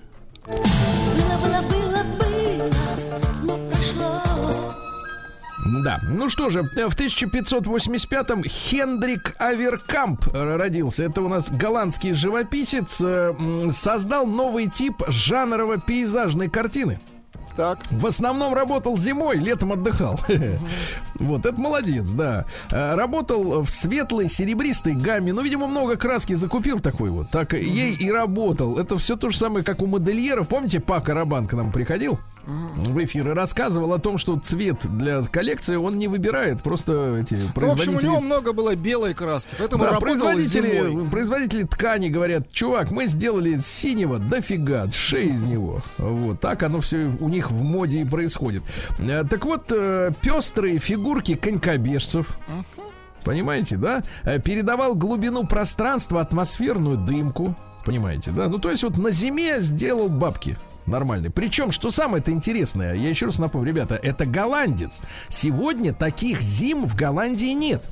Было, 0.46 1.38
было, 1.38 1.62
было, 1.68 1.89
Да, 5.66 6.00
ну 6.08 6.28
что 6.30 6.48
же, 6.48 6.62
в 6.62 6.94
1585-м 6.96 8.42
Хендрик 8.44 9.34
Аверкамп 9.38 10.26
родился. 10.32 11.04
Это 11.04 11.22
у 11.22 11.28
нас 11.28 11.50
голландский 11.50 12.14
живописец. 12.14 13.00
э, 13.02 13.34
Создал 13.70 14.26
новый 14.26 14.66
тип 14.68 15.02
жанрово-пейзажной 15.06 16.48
картины. 16.48 16.98
Так. 17.56 17.78
В 17.90 18.06
основном 18.06 18.54
работал 18.54 18.96
зимой, 18.96 19.36
летом 19.38 19.72
отдыхал. 19.72 20.18
Вот, 21.16 21.44
это 21.44 21.60
молодец, 21.60 22.12
да. 22.12 22.46
Э, 22.70 22.94
Работал 22.94 23.62
в 23.62 23.68
светлой, 23.68 24.28
серебристой 24.30 24.94
гамме. 24.94 25.34
Ну, 25.34 25.42
видимо, 25.42 25.66
много 25.66 25.96
краски 25.96 26.32
закупил 26.32 26.80
такой 26.80 27.10
вот. 27.10 27.30
Так 27.30 27.52
ей 27.52 27.92
и 27.92 28.10
работал. 28.10 28.78
Это 28.78 28.96
все 28.96 29.16
то 29.16 29.28
же 29.28 29.36
самое, 29.36 29.62
как 29.62 29.82
у 29.82 29.86
модельеров. 29.86 30.48
Помните, 30.48 30.80
Пака 30.80 31.12
Рабан 31.12 31.46
к 31.46 31.52
нам 31.52 31.70
приходил? 31.72 32.18
В 32.46 33.04
эфир 33.04 33.28
и 33.28 33.32
рассказывал 33.32 33.92
о 33.92 33.98
том, 33.98 34.18
что 34.18 34.38
цвет 34.38 34.86
для 34.96 35.22
коллекции 35.22 35.76
он 35.76 35.98
не 35.98 36.08
выбирает. 36.08 36.62
Просто 36.62 37.18
эти 37.20 37.34
Ну, 37.34 37.40
в 37.40 37.48
общем, 37.48 37.50
у 37.50 37.52
производители... 37.52 38.04
него 38.06 38.20
много 38.20 38.52
было 38.52 38.74
белой 38.74 39.14
краски, 39.14 39.50
поэтому 39.58 39.84
Да, 39.84 39.98
производители, 40.00 40.88
зимой. 40.88 41.08
производители 41.10 41.62
ткани 41.64 42.08
говорят, 42.08 42.50
чувак, 42.50 42.90
мы 42.90 43.06
сделали 43.06 43.58
синего 43.60 44.18
дофига, 44.18 44.90
шеи 44.90 45.28
из 45.28 45.42
него. 45.42 45.82
Вот 45.98 46.40
так 46.40 46.62
оно 46.62 46.80
все 46.80 47.10
у 47.20 47.28
них 47.28 47.50
в 47.50 47.62
моде 47.62 48.00
и 48.00 48.04
происходит. 48.04 48.62
Э, 48.98 49.22
Так 49.28 49.44
вот, 49.44 49.70
э, 49.70 50.10
пестрые 50.22 50.78
фигурки 50.78 51.34
конькобежцев. 51.34 52.38
Понимаете, 53.24 53.76
да? 53.76 54.02
Э, 54.24 54.40
Передавал 54.40 54.94
глубину 54.94 55.46
пространства, 55.46 56.20
атмосферную 56.22 56.96
дымку. 56.96 57.54
Понимаете, 57.84 58.30
да? 58.30 58.48
Ну, 58.48 58.58
то 58.58 58.70
есть 58.70 58.82
вот 58.82 58.96
на 58.96 59.10
зиме 59.10 59.60
сделал 59.60 60.08
бабки. 60.08 60.56
Нормальный. 60.86 61.30
Причем, 61.30 61.72
что 61.72 61.90
самое-то 61.90 62.32
интересное, 62.32 62.94
я 62.94 63.08
еще 63.08 63.26
раз 63.26 63.38
напомню, 63.38 63.68
ребята, 63.68 63.94
это 63.94 64.26
голландец. 64.26 65.00
Сегодня 65.28 65.92
таких 65.92 66.42
зим 66.42 66.86
в 66.86 66.96
Голландии 66.96 67.52
нет. 67.52 67.84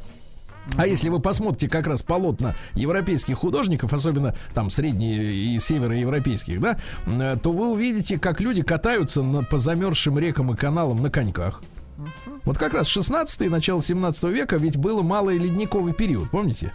А 0.76 0.86
если 0.86 1.08
вы 1.08 1.18
посмотрите 1.20 1.68
как 1.68 1.86
раз 1.86 2.02
полотна 2.02 2.54
европейских 2.74 3.36
художников, 3.38 3.92
особенно 3.92 4.34
там 4.52 4.68
средне- 4.68 5.32
и 5.32 5.58
североевропейских, 5.58 6.60
да, 6.60 6.78
э, 7.06 7.36
то 7.42 7.52
вы 7.52 7.70
увидите, 7.70 8.18
как 8.18 8.40
люди 8.40 8.62
катаются 8.62 9.22
на, 9.22 9.42
по 9.42 9.58
замерзшим 9.58 10.18
рекам 10.18 10.52
и 10.52 10.56
каналам 10.56 11.02
на 11.02 11.10
коньках. 11.10 11.62
Вот 12.44 12.58
как 12.58 12.74
раз 12.74 12.86
16 12.86 13.42
и 13.42 13.48
начало 13.48 13.82
17 13.82 14.24
века 14.24 14.56
ведь 14.56 14.76
было 14.76 15.02
малый 15.02 15.38
ледниковый 15.38 15.94
период, 15.94 16.30
помните? 16.30 16.72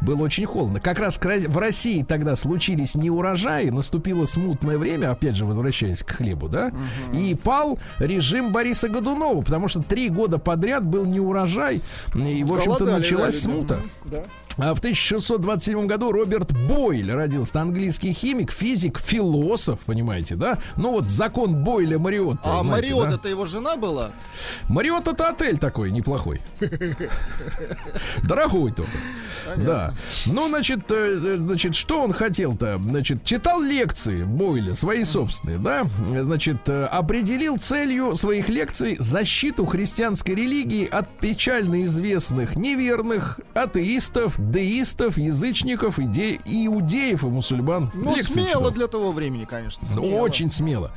Было 0.00 0.24
очень 0.24 0.46
холодно. 0.46 0.80
Как 0.80 0.98
раз 0.98 1.18
в 1.18 1.58
России 1.58 2.02
тогда 2.02 2.36
случились 2.36 2.94
неурожаи, 2.94 3.70
наступило 3.70 4.24
смутное 4.26 4.78
время, 4.78 5.10
опять 5.10 5.36
же, 5.36 5.44
возвращаясь 5.44 6.02
к 6.02 6.10
хлебу, 6.10 6.48
да, 6.48 6.72
и 7.12 7.34
пал 7.34 7.78
режим 7.98 8.52
Бориса 8.52 8.88
Годунова, 8.88 9.42
потому 9.42 9.68
что 9.68 9.82
три 9.82 10.08
года 10.08 10.38
подряд 10.38 10.84
был 10.84 11.04
неурожай, 11.04 11.82
и, 12.14 12.44
в 12.44 12.52
общем-то, 12.52 12.84
началась 12.84 13.34
да, 13.34 13.40
смута. 13.40 13.80
Да. 14.04 14.24
А 14.58 14.74
в 14.74 14.78
1627 14.78 15.86
году 15.86 16.12
Роберт 16.12 16.56
Бойль 16.66 17.12
родился, 17.12 17.60
английский 17.60 18.12
химик, 18.12 18.50
физик, 18.50 18.98
философ, 18.98 19.80
понимаете, 19.80 20.34
да? 20.34 20.58
Ну 20.76 20.92
вот 20.92 21.08
закон 21.08 21.56
Бойля 21.56 21.98
Мариотта. 21.98 22.58
А 22.58 22.62
знаете, 22.62 22.94
Мариот 22.94 23.08
да? 23.10 23.14
это 23.16 23.28
его 23.28 23.44
жена 23.44 23.76
была? 23.76 24.12
Мариот 24.68 25.08
это 25.08 25.28
отель 25.28 25.58
такой 25.58 25.90
неплохой. 25.90 26.40
Дорогой 28.22 28.72
только. 28.72 28.90
Да. 29.56 29.94
Ну, 30.26 30.48
значит, 30.48 30.90
э, 30.90 31.18
э, 31.22 31.36
значит, 31.36 31.74
что 31.74 32.02
он 32.02 32.12
хотел-то? 32.12 32.78
Значит, 32.78 33.24
читал 33.24 33.60
лекции 33.60 34.24
Бойля, 34.24 34.74
свои 34.74 35.04
собственные, 35.04 35.58
да? 35.58 35.86
Значит, 36.22 36.68
э, 36.68 36.84
определил 36.84 37.56
целью 37.58 38.14
своих 38.14 38.48
лекций 38.48 38.96
защиту 38.98 39.66
христианской 39.66 40.34
религии 40.34 40.86
от 40.86 41.08
печально 41.18 41.84
известных 41.84 42.56
неверных 42.56 43.40
атеистов, 43.54 44.38
деистов, 44.50 45.18
язычников, 45.18 45.98
иде- 45.98 46.40
иудеев 46.44 47.24
и 47.24 47.26
мусульман. 47.26 47.90
Ну, 47.94 48.14
Лекции 48.14 48.32
смело 48.32 48.48
читал. 48.48 48.70
для 48.72 48.86
того 48.86 49.12
времени, 49.12 49.44
конечно. 49.44 49.86
Ну, 49.94 50.02
смело. 50.02 50.20
Очень 50.20 50.50
смело. 50.50 50.90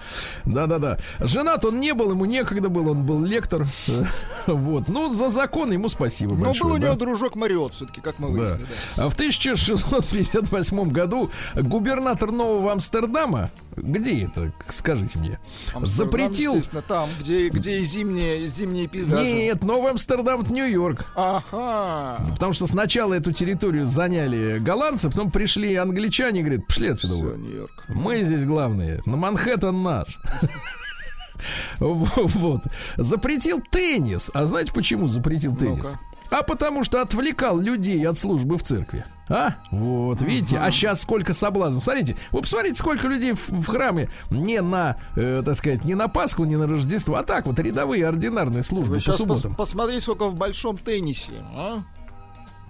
Да-да-да. 0.45 0.97
Женат 1.19 1.65
он 1.65 1.79
не 1.79 1.93
был, 1.93 2.11
ему 2.11 2.25
некогда 2.25 2.69
был, 2.69 2.89
он 2.89 3.03
был 3.05 3.23
лектор. 3.23 3.67
Вот. 4.47 4.87
Ну, 4.87 5.09
за 5.09 5.29
закон 5.29 5.71
ему 5.71 5.89
спасибо 5.89 6.33
Но 6.33 6.45
большое. 6.45 6.63
был 6.63 6.75
у 6.75 6.79
да. 6.79 6.87
него 6.87 6.95
дружок 6.95 7.35
Мариот, 7.35 7.73
все-таки, 7.73 8.01
как 8.01 8.17
мы 8.19 8.27
Да. 8.29 8.33
выяснили. 8.33 8.65
да. 8.97 9.05
А 9.05 9.09
в 9.09 9.13
1658 9.13 10.89
году 10.91 11.29
губернатор 11.55 12.31
Нового 12.31 12.71
Амстердама, 12.71 13.49
где 13.81 14.25
это, 14.25 14.51
скажите 14.67 15.19
мне, 15.19 15.39
Амстердам, 15.73 15.85
запретил... 15.87 16.61
там, 16.87 17.09
где, 17.19 17.49
где 17.49 17.79
и 17.79 17.83
зимние, 17.83 18.47
зимние 18.47 18.87
пейзажи. 18.87 19.23
Нет, 19.23 19.63
Новый 19.63 19.91
Амстердам 19.91 20.41
это 20.41 20.53
Нью-Йорк. 20.53 21.05
Ага. 21.15 22.23
Потому 22.33 22.53
что 22.53 22.67
сначала 22.67 23.13
эту 23.13 23.31
территорию 23.31 23.85
заняли 23.85 24.59
голландцы, 24.59 25.09
потом 25.09 25.31
пришли 25.31 25.75
англичане 25.75 26.41
и 26.41 26.43
говорят, 26.43 26.67
пошли 26.67 26.89
отсюда. 26.89 27.13
Все, 27.15 27.23
вы». 27.23 27.37
Нью-Йорк. 27.37 27.83
Мы 27.89 28.23
здесь 28.23 28.45
главные. 28.45 29.01
На 29.05 29.17
Манхэттен 29.17 29.83
наш. 29.83 30.19
Вот. 31.79 32.63
Запретил 32.97 33.61
теннис. 33.61 34.29
А 34.33 34.45
знаете, 34.45 34.73
почему 34.73 35.07
запретил 35.07 35.55
теннис? 35.55 35.93
А 36.31 36.43
потому 36.43 36.83
что 36.83 37.01
отвлекал 37.01 37.59
людей 37.59 38.05
от 38.07 38.17
службы 38.17 38.57
в 38.57 38.63
церкви. 38.63 39.05
А? 39.29 39.53
Вот, 39.71 40.21
видите? 40.21 40.57
А 40.57 40.71
сейчас 40.71 41.01
сколько 41.01 41.33
соблазнов. 41.33 41.83
Смотрите, 41.83 42.15
вы 42.31 42.41
посмотрите, 42.41 42.75
сколько 42.77 43.07
людей 43.07 43.33
в, 43.33 43.49
в 43.49 43.65
храме 43.67 44.09
не 44.31 44.61
на, 44.61 44.97
э, 45.15 45.43
так 45.45 45.55
сказать, 45.55 45.85
не 45.85 45.95
на 45.95 46.07
Пасху, 46.07 46.45
не 46.45 46.55
на 46.55 46.67
Рождество, 46.67 47.15
а 47.15 47.23
так 47.23 47.45
вот 47.45 47.59
рядовые 47.59 48.07
ординарные 48.07 48.63
службы 48.63 48.95
Вы 48.95 49.01
по 49.01 49.13
субботам. 49.13 49.55
посмотри, 49.55 49.99
сколько 49.99 50.27
в 50.27 50.35
большом 50.35 50.77
теннисе. 50.77 51.43
а? 51.55 51.83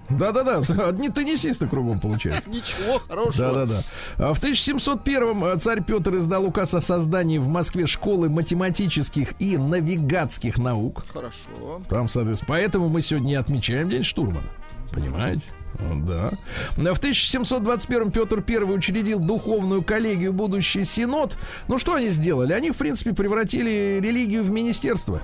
Да-да-да, 0.10 0.58
одни 0.88 1.10
теннисисты 1.10 1.68
кругом 1.68 2.00
получаются. 2.00 2.50
Ничего 2.50 3.00
хорошего. 3.00 3.54
Да-да-да. 3.54 3.84
А 4.18 4.34
В 4.34 4.42
1701-м 4.42 5.46
э, 5.46 5.58
царь 5.60 5.84
Петр 5.84 6.18
издал 6.18 6.46
указ 6.46 6.74
о 6.74 6.82
создании 6.82 7.38
в 7.38 7.48
Москве 7.48 7.86
школы 7.86 8.30
математических 8.30 9.40
и 9.40 9.58
навигатских 9.58 10.58
наук. 10.58 11.06
Хорошо. 11.14 11.82
Там, 11.88 12.10
соответственно, 12.10 12.48
поэтому 12.50 12.90
мы 12.90 13.02
сегодня 13.02 13.34
и 13.34 13.36
отмечаем 13.36 13.88
День 13.90 14.04
штурмана. 14.04 14.48
Понимаете? 14.92 15.44
Да. 15.80 16.32
В 16.76 17.00
1721 17.00 18.12
Петр 18.12 18.44
I 18.48 18.64
учредил 18.64 19.20
духовную 19.20 19.82
коллегию 19.82 20.34
«Будущий 20.34 20.84
Синод». 20.84 21.38
Ну, 21.68 21.78
что 21.78 21.96
они 21.96 22.10
сделали? 22.10 22.54
Они, 22.54 22.72
в 22.72 22.78
принципе, 22.78 23.14
превратили 23.14 24.00
религию 24.02 24.44
в 24.44 24.52
министерство. 24.52 25.22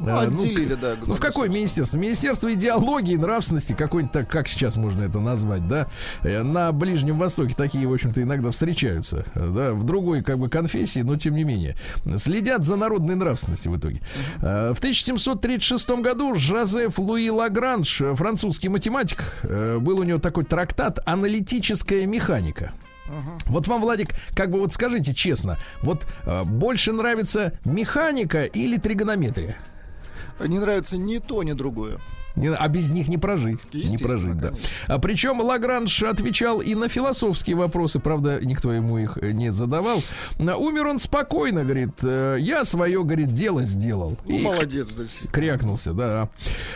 Ну, 0.00 0.08
А, 0.16 0.22
отделили, 0.22 0.74
к- 0.74 0.80
да. 0.80 0.94
ну, 1.06 1.14
в 1.14 1.20
какое 1.20 1.48
министерство? 1.48 1.96
Министерство 1.98 2.52
идеологии, 2.52 3.16
нравственности, 3.16 3.74
какой-нибудь 3.74 4.12
так, 4.12 4.28
как 4.28 4.48
сейчас 4.48 4.76
можно 4.76 5.02
это 5.04 5.20
назвать, 5.20 5.66
да? 5.68 5.86
Э, 6.22 6.42
На 6.42 6.72
Ближнем 6.72 7.16
Востоке 7.18 7.54
такие, 7.56 7.86
в 7.86 7.92
общем-то, 7.92 8.20
иногда 8.22 8.50
встречаются, 8.50 9.24
э, 9.34 9.52
да, 9.54 9.72
в 9.72 9.84
другой, 9.84 10.22
как 10.22 10.38
бы, 10.38 10.48
конфессии, 10.48 11.00
но 11.00 11.16
тем 11.16 11.34
не 11.34 11.44
менее. 11.44 11.76
Следят 12.16 12.64
за 12.64 12.76
народной 12.76 13.14
нравственностью 13.14 13.70
в 13.72 13.78
итоге. 13.78 14.00
Э, 14.42 14.72
В 14.74 14.78
1736 14.80 16.00
году 16.02 16.34
Жозеф 16.34 16.98
Луи 16.98 17.30
Лагранж, 17.30 18.00
э, 18.00 18.14
французский 18.14 18.68
математик, 18.68 19.18
э, 19.44 19.78
был 19.80 20.00
у 20.00 20.02
него 20.02 20.18
такой 20.18 20.44
трактат 20.44 20.98
«Аналитическая 21.06 22.04
механика». 22.06 22.72
Вот 23.46 23.68
вам, 23.68 23.82
Владик, 23.82 24.08
как 24.34 24.50
бы 24.50 24.58
вот 24.58 24.72
скажите 24.72 25.12
честно, 25.12 25.58
вот 25.82 26.06
э, 26.24 26.42
больше 26.44 26.92
нравится 26.92 27.52
механика 27.64 28.44
или 28.44 28.78
тригонометрия? 28.78 29.56
Не 30.40 30.58
нравится 30.58 30.96
ни 30.96 31.18
то, 31.18 31.42
ни 31.42 31.52
другое. 31.52 31.98
Не- 32.36 32.48
а 32.52 32.66
без 32.66 32.90
них 32.90 33.06
не 33.06 33.16
прожить. 33.16 33.60
Не 33.72 33.96
прожить, 33.96 34.36
да. 34.36 34.48
конечно. 34.48 34.68
А 34.88 34.98
причем 34.98 35.40
Лагранж 35.40 36.02
отвечал 36.02 36.58
и 36.58 36.74
на 36.74 36.88
философские 36.88 37.54
вопросы, 37.54 38.00
правда, 38.00 38.40
никто 38.42 38.72
ему 38.72 38.98
их 38.98 39.16
э, 39.22 39.30
не 39.30 39.50
задавал. 39.50 40.02
Умер 40.40 40.88
он 40.88 40.98
спокойно, 40.98 41.62
говорит, 41.62 41.92
э, 42.02 42.38
я 42.40 42.64
свое, 42.64 43.04
говорит, 43.04 43.34
дело 43.34 43.62
сделал. 43.62 44.16
Ну, 44.26 44.36
И 44.36 44.42
молодец, 44.42 44.88
здесь. 44.90 45.18
крякнулся, 45.30 45.92
да. 45.92 46.28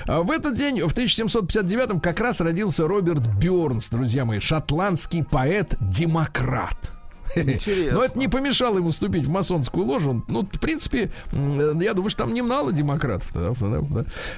А 0.06 0.22
в 0.22 0.30
этот 0.30 0.54
день, 0.54 0.80
в 0.80 0.94
1759-м, 0.94 1.98
как 1.98 2.20
раз 2.20 2.40
родился 2.40 2.86
Роберт 2.86 3.26
Бёрнс, 3.26 3.88
друзья 3.88 4.24
мои, 4.24 4.38
шотландский 4.38 5.24
поэт-демократ. 5.24 6.92
Интересно. 7.36 7.98
Но 7.98 8.04
это 8.04 8.18
не 8.18 8.28
помешало 8.28 8.78
ему 8.78 8.90
вступить 8.90 9.24
в 9.24 9.30
масонскую 9.30 9.86
ложу. 9.86 10.24
Ну, 10.28 10.42
в 10.42 10.60
принципе, 10.60 11.10
я 11.32 11.94
думаю, 11.94 12.10
что 12.10 12.24
там 12.24 12.34
немало 12.34 12.72
демократов. 12.72 13.30
Да. 13.34 13.52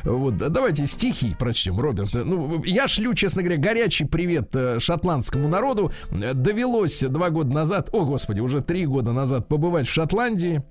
Вот, 0.04 0.36
да, 0.36 0.48
давайте 0.48 0.86
стихи 0.86 1.34
прочтем, 1.38 1.78
Роберт. 1.78 2.14
Ну, 2.14 2.62
я 2.64 2.88
шлю, 2.88 3.14
честно 3.14 3.42
говоря, 3.42 3.60
горячий 3.60 4.04
привет 4.04 4.54
э, 4.54 4.78
шотландскому 4.78 5.48
народу. 5.48 5.92
Довелось 6.10 7.00
два 7.00 7.30
года 7.30 7.54
назад, 7.54 7.90
о, 7.92 8.04
господи, 8.04 8.40
уже 8.40 8.60
три 8.60 8.86
года 8.86 9.12
назад 9.12 9.48
побывать 9.48 9.86
в 9.86 9.92
Шотландии. 9.92 10.62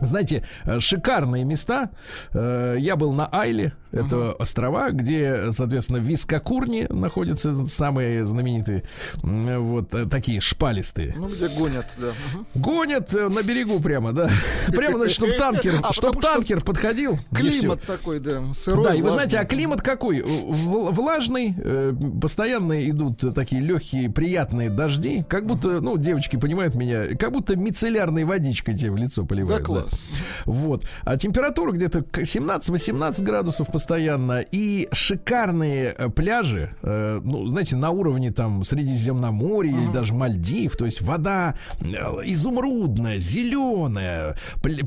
Знаете, 0.00 0.44
э, 0.64 0.78
шикарные 0.80 1.44
места. 1.44 1.90
Э, 2.32 2.76
Я 2.78 2.96
был 2.96 3.12
на 3.12 3.28
Айле, 3.32 3.72
это 3.92 4.32
острова, 4.32 4.90
где, 4.90 5.50
соответственно, 5.52 5.98
в 5.98 6.02
Вискокурне 6.02 6.86
находятся 6.88 7.52
самые 7.66 8.24
знаменитые, 8.24 8.84
вот 9.22 9.94
э, 9.94 10.06
такие 10.06 10.40
шпалистые. 10.40 11.14
Ну, 11.16 11.28
где 11.28 11.48
гонят, 11.48 11.86
да. 11.98 12.12
Мгм. 12.34 12.46
Гонят 12.62 13.14
э, 13.14 13.28
на 13.28 13.42
берегу 13.42 13.80
прямо, 13.80 14.12
да. 14.12 14.28
Прямо, 14.68 14.98
значит, 14.98 15.14
чтобы 15.16 15.32
танкер, 15.32 15.74
А, 15.82 15.92
чтоб 15.92 16.06
потому 16.14 16.22
что 16.22 16.32
танкер 16.34 16.60
подходил. 16.62 17.18
Климат 17.34 17.82
такой, 17.82 18.20
да, 18.20 18.42
сырой. 18.52 18.84
Да, 18.84 18.94
и 18.94 19.02
вы 19.02 19.10
знаете, 19.10 19.38
а 19.38 19.44
климат 19.44 19.82
какой? 19.82 20.22
В- 20.22 20.92
Влажный, 20.92 21.54
э, 21.56 21.94
постоянно 22.20 22.88
идут 22.88 23.24
э, 23.24 23.30
такие 23.32 23.60
легкие, 23.62 24.10
приятные 24.10 24.70
дожди, 24.70 25.24
как 25.28 25.46
будто, 25.46 25.80
ну, 25.80 25.96
девочки 25.98 26.36
понимают 26.36 26.74
меня, 26.74 27.16
как 27.18 27.32
будто 27.32 27.56
мицеллярной 27.56 28.24
водичкой 28.24 28.74
тебе 28.76 28.90
в 28.90 28.96
лицо 28.96 29.22
Да, 29.22 29.28
поливают. 29.28 29.64
класс. 29.64 30.02
Вот. 30.44 30.84
А 31.04 31.16
температура 31.16 31.72
где-то 31.72 32.02
к 32.02 32.18
17-18 32.20 33.22
градусов 33.24 33.68
постоянно. 33.78 34.44
И 34.50 34.88
шикарные 34.90 35.94
э, 35.96 36.08
пляжи, 36.08 36.74
э, 36.82 37.20
ну, 37.22 37.46
знаете, 37.46 37.76
на 37.76 37.90
уровне 37.90 38.32
там 38.32 38.64
Средиземноморья 38.64 39.70
или 39.70 39.92
даже 39.92 40.14
Мальдив. 40.14 40.76
То 40.76 40.84
есть 40.84 41.00
вода 41.00 41.54
э, 41.80 41.84
изумрудная, 42.24 43.18
зеленая, 43.18 44.36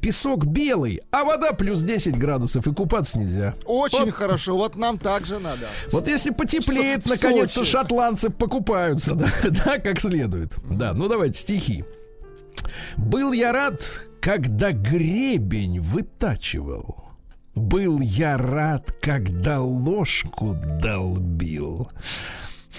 песок 0.01 0.45
белый, 0.45 0.99
а 1.09 1.23
вода 1.23 1.53
плюс 1.53 1.81
10 1.81 2.17
градусов, 2.17 2.67
и 2.67 2.73
купаться 2.73 3.17
нельзя. 3.17 3.55
Очень 3.65 4.11
хорошо, 4.11 4.57
вот 4.57 4.75
нам 4.75 4.99
так 4.99 5.25
же 5.25 5.39
надо. 5.39 5.67
Вот 5.93 6.09
если 6.09 6.31
потеплеет, 6.31 7.05
наконец-то 7.05 7.63
шотландцы 7.63 8.29
покупаются, 8.29 9.15
да, 9.15 9.27
да, 9.43 9.77
как 9.77 10.01
следует. 10.01 10.51
Да, 10.69 10.93
ну 10.93 11.07
давайте 11.07 11.39
стихи. 11.39 11.85
Был 12.97 13.31
я 13.31 13.53
рад, 13.53 13.81
когда 14.19 14.73
гребень 14.73 15.79
вытачивал. 15.79 17.00
Был 17.61 18.01
я 18.01 18.37
рад, 18.37 18.91
когда 19.01 19.61
ложку 19.61 20.57
долбил. 20.81 21.89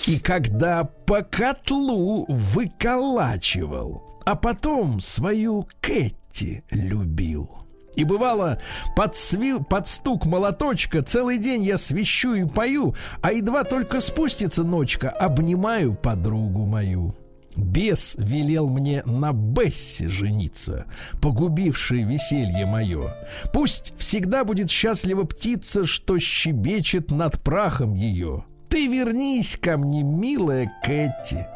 И 0.08 0.18
когда 0.18 0.84
по 0.84 1.22
котлу 1.22 2.26
выколачивал, 2.28 4.02
а 4.26 4.34
потом 4.34 5.00
свою 5.00 5.68
Кэти 5.80 6.64
любил. 6.70 7.48
И 7.94 8.02
бывало, 8.02 8.58
под, 8.96 9.14
сви- 9.14 9.64
под 9.64 9.86
стук 9.86 10.26
молоточка 10.26 11.02
целый 11.02 11.38
день 11.38 11.62
я 11.62 11.78
свищу 11.78 12.34
и 12.34 12.44
пою, 12.44 12.96
а 13.22 13.32
едва 13.32 13.62
только 13.62 14.00
спустится 14.00 14.64
ночка, 14.64 15.10
обнимаю 15.10 15.94
подругу 15.94 16.66
мою. 16.66 17.14
Бес 17.56 18.16
велел 18.18 18.68
мне 18.68 19.02
на 19.04 19.32
Бессе 19.32 20.08
жениться, 20.08 20.86
погубившей 21.20 22.02
веселье 22.02 22.66
мое. 22.66 23.14
Пусть 23.52 23.94
всегда 23.98 24.44
будет 24.44 24.70
счастлива 24.70 25.24
птица, 25.24 25.86
что 25.86 26.18
щебечет 26.18 27.10
над 27.10 27.42
прахом 27.42 27.94
ее. 27.94 28.44
Ты 28.68 28.86
вернись 28.86 29.58
ко 29.58 29.76
мне, 29.76 30.02
милая 30.02 30.72
Кэти. 30.82 31.46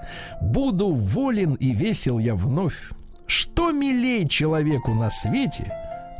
Буду 0.42 0.92
волен 0.92 1.54
и 1.54 1.72
весел 1.72 2.18
я 2.18 2.34
вновь. 2.34 2.90
Что 3.26 3.72
милей 3.72 4.28
человеку 4.28 4.94
на 4.94 5.10
свете, 5.10 5.72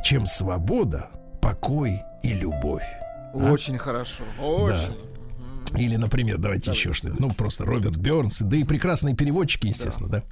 чем 0.03 0.25
свобода, 0.25 1.09
покой 1.41 2.01
и 2.23 2.33
любовь? 2.33 2.83
Очень 3.33 3.77
хорошо, 3.77 4.23
очень. 4.41 4.95
Или, 5.75 5.95
например, 5.95 6.37
давайте 6.37 6.71
еще 6.71 6.93
что-нибудь. 6.93 7.19
Ну, 7.19 7.29
просто 7.31 7.65
Роберт 7.65 7.97
Бернс, 7.97 8.39
да 8.41 8.57
и 8.57 8.63
прекрасные 8.63 9.15
переводчики, 9.15 9.67
естественно, 9.67 10.09
да. 10.09 10.23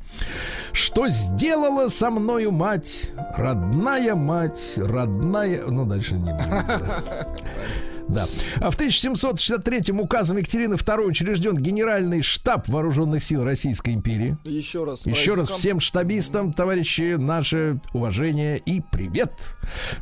Что 0.72 1.08
сделала 1.10 1.90
со 1.90 2.10
мною 2.12 2.52
мать, 2.52 3.12
родная 3.36 4.16
мать, 4.16 4.74
родная... 4.78 5.66
Ну, 5.68 5.86
дальше 5.86 6.16
не 6.16 6.32
буду. 6.32 6.50
Да. 6.50 7.28
Да. 8.08 8.28
А 8.62 8.72
в 8.72 8.76
1763 8.76 9.94
указом 10.00 10.38
Екатерины 10.38 10.76
II 10.76 11.06
учрежден 11.06 11.58
Генеральный 11.58 12.22
штаб 12.22 12.68
Вооруженных 12.68 13.24
сил 13.24 13.44
Российской 13.44 13.94
империи. 13.94 14.38
Еще 14.44 14.84
раз. 14.84 15.06
Еще 15.06 15.34
раз 15.34 15.50
всем 15.50 15.80
штабистам, 15.80 16.54
товарищи, 16.54 17.16
наше 17.16 17.80
уважение 17.94 18.58
и 18.60 18.82
привет. 18.92 19.56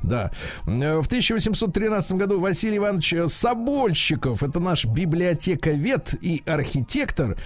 Да. 0.04 0.32
Э, 0.68 1.00
В 1.02 1.08
1813 1.08 2.14
году 2.18 2.40
Василий 2.40 2.78
Иванович 2.78 3.16
Собольщиков, 3.30 4.44
это 4.44 4.60
наш 4.60 4.86
библиотековед 4.86 6.16
и 6.22 6.44
архитектор, 6.46 7.38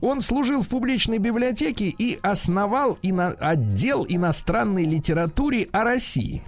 он 0.00 0.20
служил 0.20 0.62
в 0.62 0.68
публичной 0.68 1.18
библиотеке 1.18 1.86
и 1.86 2.18
основал 2.22 2.98
ино- 3.02 3.34
отдел 3.38 4.06
иностранной 4.08 4.84
литературе 4.86 5.68
о 5.72 5.84
России. 5.84 6.42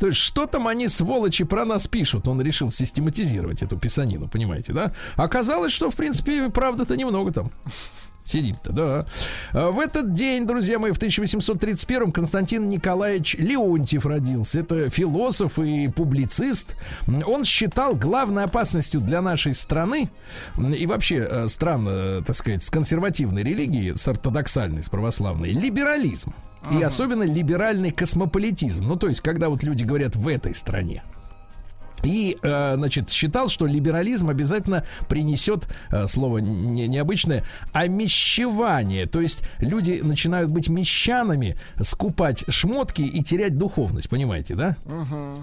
То 0.00 0.06
есть 0.06 0.18
что 0.18 0.46
там 0.46 0.66
они, 0.66 0.88
сволочи, 0.88 1.44
про 1.44 1.66
нас 1.66 1.86
пишут? 1.86 2.26
Он 2.26 2.40
решил 2.40 2.70
систематизировать 2.70 3.62
эту 3.62 3.78
писанину, 3.78 4.28
понимаете, 4.28 4.72
да? 4.72 4.92
Оказалось, 5.16 5.72
что, 5.72 5.90
в 5.90 5.96
принципе, 5.96 6.48
правда-то 6.48 6.96
немного 6.96 7.32
там. 7.32 7.50
Сидит-то, 8.24 8.72
да. 8.72 9.06
А 9.52 9.70
В 9.70 9.78
этот 9.78 10.12
день, 10.14 10.46
друзья 10.46 10.78
мои, 10.78 10.92
в 10.92 10.96
1831 10.96 12.12
Константин 12.12 12.68
Николаевич 12.68 13.34
Леонтьев 13.38 14.06
родился. 14.06 14.60
Это 14.60 14.88
философ 14.88 15.58
и 15.58 15.88
публицист. 15.88 16.76
Он 17.26 17.44
считал 17.44 17.94
главной 17.94 18.44
опасностью 18.44 19.00
для 19.00 19.20
нашей 19.20 19.52
страны 19.52 20.10
и 20.56 20.86
вообще 20.86 21.26
э, 21.28 21.48
стран, 21.48 21.86
э, 21.88 22.22
так 22.26 22.36
сказать, 22.36 22.62
с 22.62 22.70
консервативной 22.70 23.42
религией, 23.42 23.94
с 23.94 24.06
ортодоксальной, 24.06 24.82
с 24.82 24.88
православной, 24.88 25.50
либерализм. 25.50 26.32
И 26.70 26.82
особенно 26.82 27.22
либеральный 27.22 27.90
космополитизм. 27.90 28.84
Ну, 28.84 28.96
то 28.96 29.08
есть, 29.08 29.20
когда 29.20 29.48
вот 29.48 29.62
люди 29.62 29.84
говорят 29.84 30.16
в 30.16 30.28
этой 30.28 30.54
стране. 30.54 31.02
И, 32.02 32.38
э, 32.42 32.74
значит, 32.76 33.10
считал, 33.10 33.48
что 33.48 33.66
либерализм 33.66 34.30
обязательно 34.30 34.84
принесет, 35.08 35.68
э, 35.90 36.06
слово 36.08 36.38
не- 36.38 36.86
необычное, 36.88 37.44
омещевание. 37.74 39.06
То 39.06 39.20
есть 39.20 39.42
люди 39.58 40.00
начинают 40.02 40.50
быть 40.50 40.68
мещанами, 40.70 41.58
скупать 41.82 42.44
шмотки 42.48 43.02
и 43.02 43.22
терять 43.22 43.58
духовность, 43.58 44.08
понимаете, 44.08 44.54
да? 44.54 44.76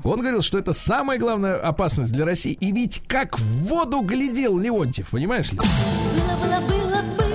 Он 0.04 0.20
говорил, 0.20 0.42
что 0.42 0.58
это 0.58 0.74
самая 0.74 1.20
главная 1.20 1.58
опасность 1.58 2.12
для 2.12 2.26
России. 2.26 2.54
И 2.54 2.72
ведь 2.72 3.04
как 3.08 3.38
в 3.38 3.66
воду 3.68 4.02
глядел 4.02 4.58
Леонтьев, 4.58 5.10
понимаешь 5.10 5.52
ли? 5.52 5.60
Было, 5.60 6.38
было, 6.42 6.60
было, 6.68 7.02
было, 7.18 7.27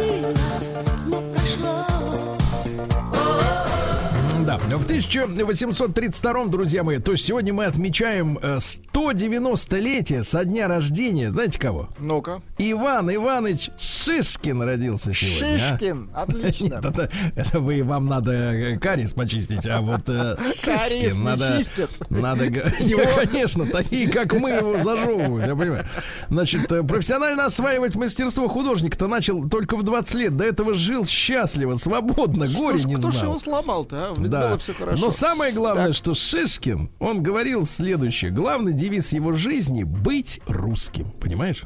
в 4.78 4.84
1832, 4.84 6.46
друзья 6.46 6.82
мои, 6.84 6.98
то 6.98 7.12
есть 7.12 7.24
сегодня 7.24 7.52
мы 7.52 7.64
отмечаем 7.66 8.38
э, 8.40 8.58
190-летие 8.58 10.22
со 10.22 10.44
дня 10.44 10.68
рождения, 10.68 11.30
знаете 11.30 11.58
кого? 11.58 11.88
Ну-ка. 11.98 12.42
Иван 12.58 13.14
Иванович 13.14 13.70
Шишкин 13.78 14.62
родился 14.62 15.12
сегодня. 15.12 15.56
а? 15.56 15.58
Шишкин, 15.70 16.10
отлично. 16.14 16.64
Нет, 16.64 16.84
это, 16.84 17.10
это 17.34 17.60
вы 17.60 17.82
вам 17.84 18.06
надо 18.06 18.32
э, 18.32 18.78
кариес 18.78 19.14
почистить, 19.14 19.66
а 19.66 19.80
вот 19.80 20.08
э, 20.08 20.36
Шишкин 20.44 21.12
не 21.12 21.18
надо, 21.24 21.58
чистят. 21.58 21.90
надо, 22.10 22.48
Не, 22.48 23.16
конечно, 23.26 23.66
такие 23.66 24.08
как 24.08 24.32
мы 24.34 24.50
его 24.50 24.76
зажевывают, 24.78 25.46
я 25.48 25.56
понимаю. 25.56 25.86
Значит, 26.28 26.70
э, 26.72 26.82
профессионально 26.82 27.46
осваивать 27.46 27.94
мастерство 27.96 28.48
художника-то 28.48 29.06
начал 29.08 29.48
только 29.48 29.76
в 29.76 29.82
20 29.82 30.14
лет. 30.14 30.36
До 30.36 30.44
этого 30.44 30.74
жил 30.74 31.04
счастливо, 31.06 31.76
свободно, 31.76 32.46
горе 32.48 32.78
Кто 32.78 32.88
ж- 32.88 32.90
не 32.90 32.94
Кто 32.96 33.10
же 33.10 33.18
знал. 33.18 33.30
его 33.32 33.38
сломал-то, 33.40 34.10
а? 34.10 34.14
Да. 34.18 34.58
Все 34.62 34.72
хорошо. 34.74 35.04
Но 35.04 35.10
самое 35.10 35.52
главное, 35.52 35.86
Так. 35.88 35.94
что 35.94 36.14
Шишкин, 36.14 36.90
он 36.98 37.22
говорил 37.22 37.64
следующее. 37.66 38.30
Главный 38.30 38.72
девиз 38.72 39.12
его 39.12 39.32
жизни— 39.32 39.82
быть 39.84 40.40
русским. 40.46 41.10
Понимаешь? 41.20 41.64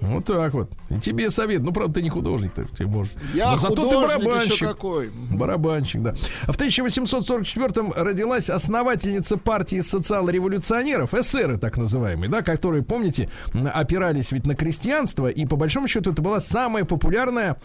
Вот 0.00 0.26
так 0.26 0.52
вот. 0.52 0.70
И 0.90 1.00
тебе 1.00 1.30
совет. 1.30 1.62
Ну, 1.62 1.72
правда, 1.72 1.94
ты 1.94 2.02
не 2.02 2.10
художник, 2.10 2.52
ты, 2.52 2.66
ты 2.66 2.86
можешь. 2.86 3.14
Я 3.32 3.52
Но 3.52 3.56
зато 3.56 3.88
ты 3.88 3.96
барабанщик. 3.96 4.68
какой. 4.68 5.10
Барабанщик, 5.30 6.02
да. 6.02 6.14
А 6.46 6.52
в 6.52 6.58
1844-м 6.58 7.92
родилась 7.96 8.50
основательница 8.50 9.38
партии 9.38 9.80
социал-революционеров, 9.80 11.14
эсеры 11.14 11.56
так 11.56 11.78
называемые, 11.78 12.28
да, 12.30 12.42
которые, 12.42 12.82
помните, 12.82 13.30
опирались 13.72 14.32
ведь 14.32 14.46
на 14.46 14.54
крестьянство, 14.54 15.28
и 15.28 15.46
по 15.46 15.56
большому 15.56 15.88
счету 15.88 16.12
это 16.12 16.20
была 16.20 16.40
самая 16.40 16.84
популярная 16.84 17.56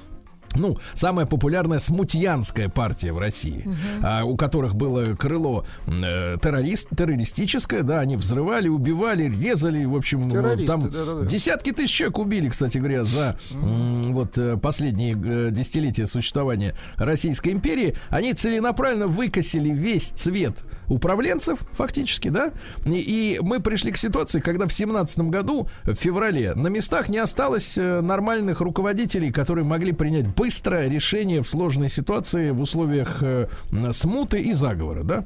ну, 0.55 0.77
самая 0.93 1.25
популярная 1.25 1.79
смутьянская 1.79 2.69
партия 2.69 3.13
в 3.13 3.19
России, 3.19 3.67
а, 4.03 4.23
у 4.23 4.35
которых 4.35 4.75
было 4.75 5.15
крыло 5.15 5.65
э, 5.87 6.37
террорист, 6.41 6.89
террористическое, 6.95 7.83
да, 7.83 7.99
они 7.99 8.17
взрывали, 8.17 8.67
убивали, 8.67 9.23
резали, 9.23 9.85
в 9.85 9.95
общем, 9.95 10.29
Террористы, 10.29 10.67
там 10.67 10.89
да-да-да. 10.89 11.25
десятки 11.25 11.71
тысяч 11.71 11.93
человек 11.93 12.19
убили, 12.19 12.49
кстати 12.49 12.77
говоря, 12.77 13.03
за, 13.03 13.37
м, 13.51 14.13
вот 14.13 14.37
э, 14.37 14.57
последние 14.57 15.13
э, 15.13 15.49
десятилетия 15.51 16.07
существования 16.07 16.75
Российской 16.95 17.49
империи, 17.49 17.95
они 18.09 18.33
целенаправленно 18.33 19.07
выкосили 19.07 19.69
весь 19.69 20.09
цвет 20.09 20.63
управленцев, 20.91 21.59
фактически, 21.73 22.29
да, 22.29 22.51
и, 22.85 22.99
и 23.35 23.39
мы 23.41 23.59
пришли 23.59 23.91
к 23.91 23.97
ситуации, 23.97 24.39
когда 24.39 24.67
в 24.67 24.73
семнадцатом 24.73 25.29
году, 25.29 25.67
в 25.83 25.95
феврале, 25.95 26.53
на 26.53 26.67
местах 26.67 27.09
не 27.09 27.17
осталось 27.17 27.77
э, 27.77 28.01
нормальных 28.01 28.61
руководителей, 28.61 29.31
которые 29.31 29.65
могли 29.65 29.93
принять 29.93 30.27
быстро 30.27 30.85
решение 30.87 31.41
в 31.41 31.47
сложной 31.47 31.89
ситуации 31.89 32.51
в 32.51 32.61
условиях 32.61 33.19
э, 33.21 33.47
смуты 33.91 34.39
и 34.39 34.53
заговора, 34.53 35.03
да. 35.03 35.25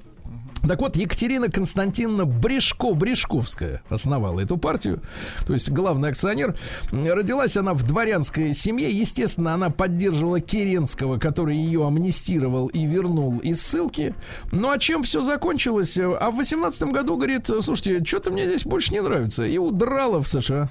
Так 0.67 0.79
вот, 0.81 0.95
Екатерина 0.95 1.49
Константиновна 1.49 2.23
Брешко-Брешковская 2.23 3.81
основала 3.89 4.39
эту 4.39 4.57
партию, 4.57 5.01
то 5.45 5.53
есть 5.53 5.69
главный 5.71 6.09
акционер. 6.09 6.57
Родилась 6.91 7.57
она 7.57 7.73
в 7.73 7.83
дворянской 7.83 8.53
семье. 8.53 8.89
Естественно, 8.89 9.53
она 9.53 9.69
поддерживала 9.69 10.39
Керенского, 10.41 11.19
который 11.19 11.55
ее 11.55 11.85
амнистировал 11.85 12.67
и 12.67 12.85
вернул 12.85 13.39
из 13.39 13.61
ссылки. 13.61 14.15
Ну 14.51 14.69
а 14.69 14.79
чем 14.79 15.03
все 15.03 15.21
закончилось? 15.21 15.97
А 15.97 16.31
в 16.31 16.35
18 16.35 16.83
году, 16.83 17.17
говорит, 17.17 17.47
слушайте, 17.47 18.03
что-то 18.03 18.31
мне 18.31 18.45
здесь 18.45 18.65
больше 18.65 18.93
не 18.93 19.01
нравится. 19.01 19.45
И 19.45 19.57
удрала 19.57 20.19
в 20.21 20.27
США. 20.27 20.69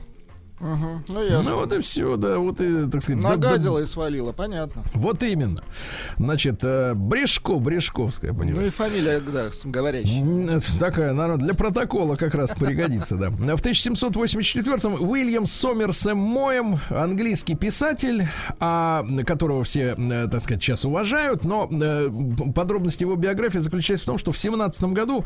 Мгм. 0.60 1.04
Ну, 1.08 1.22
ясно. 1.22 1.50
Ну 1.50 1.56
вот 1.56 1.72
и 1.72 1.80
все, 1.80 2.16
да, 2.16 2.38
вот 2.38 2.60
и, 2.60 2.86
так 2.88 3.02
сказать... 3.02 3.20
да- 3.22 3.36
да- 3.36 3.48
Нагадила 3.48 3.80
и 3.80 3.86
свалила, 3.86 4.32
понятно. 4.32 4.84
вот 4.94 5.22
именно. 5.24 5.60
Значит, 6.16 6.60
э, 6.62 6.94
Брешко, 6.94 7.56
Брешковская, 7.56 8.32
Ну 8.32 8.38
понимаешь? 8.38 8.68
и 8.68 8.70
фамилия, 8.70 9.20
да, 9.20 9.46
говорящая. 9.64 10.22
М, 10.22 10.60
Такая, 10.78 11.12
наверное, 11.12 11.44
для 11.44 11.54
протокола 11.54 12.14
как 12.14 12.34
раз 12.36 12.52
пригодится, 12.52 13.16
да. 13.16 13.30
В 13.30 13.60
1784-м 13.62 14.94
Уильям 15.10 15.46
Сомерсем 15.46 16.18
Моем, 16.18 16.78
английский 16.88 17.56
писатель, 17.56 18.24
а, 18.60 19.04
которого 19.26 19.64
все, 19.64 19.96
э, 19.98 20.28
так 20.30 20.40
сказать, 20.40 20.62
сейчас 20.62 20.84
уважают, 20.84 21.44
но 21.44 21.68
э, 21.70 22.08
подробности 22.54 23.02
его 23.02 23.16
биографии 23.16 23.58
заключаются 23.58 24.04
в 24.04 24.06
том, 24.06 24.18
что 24.18 24.30
в 24.32 24.38
17 24.38 24.84
году 24.92 25.24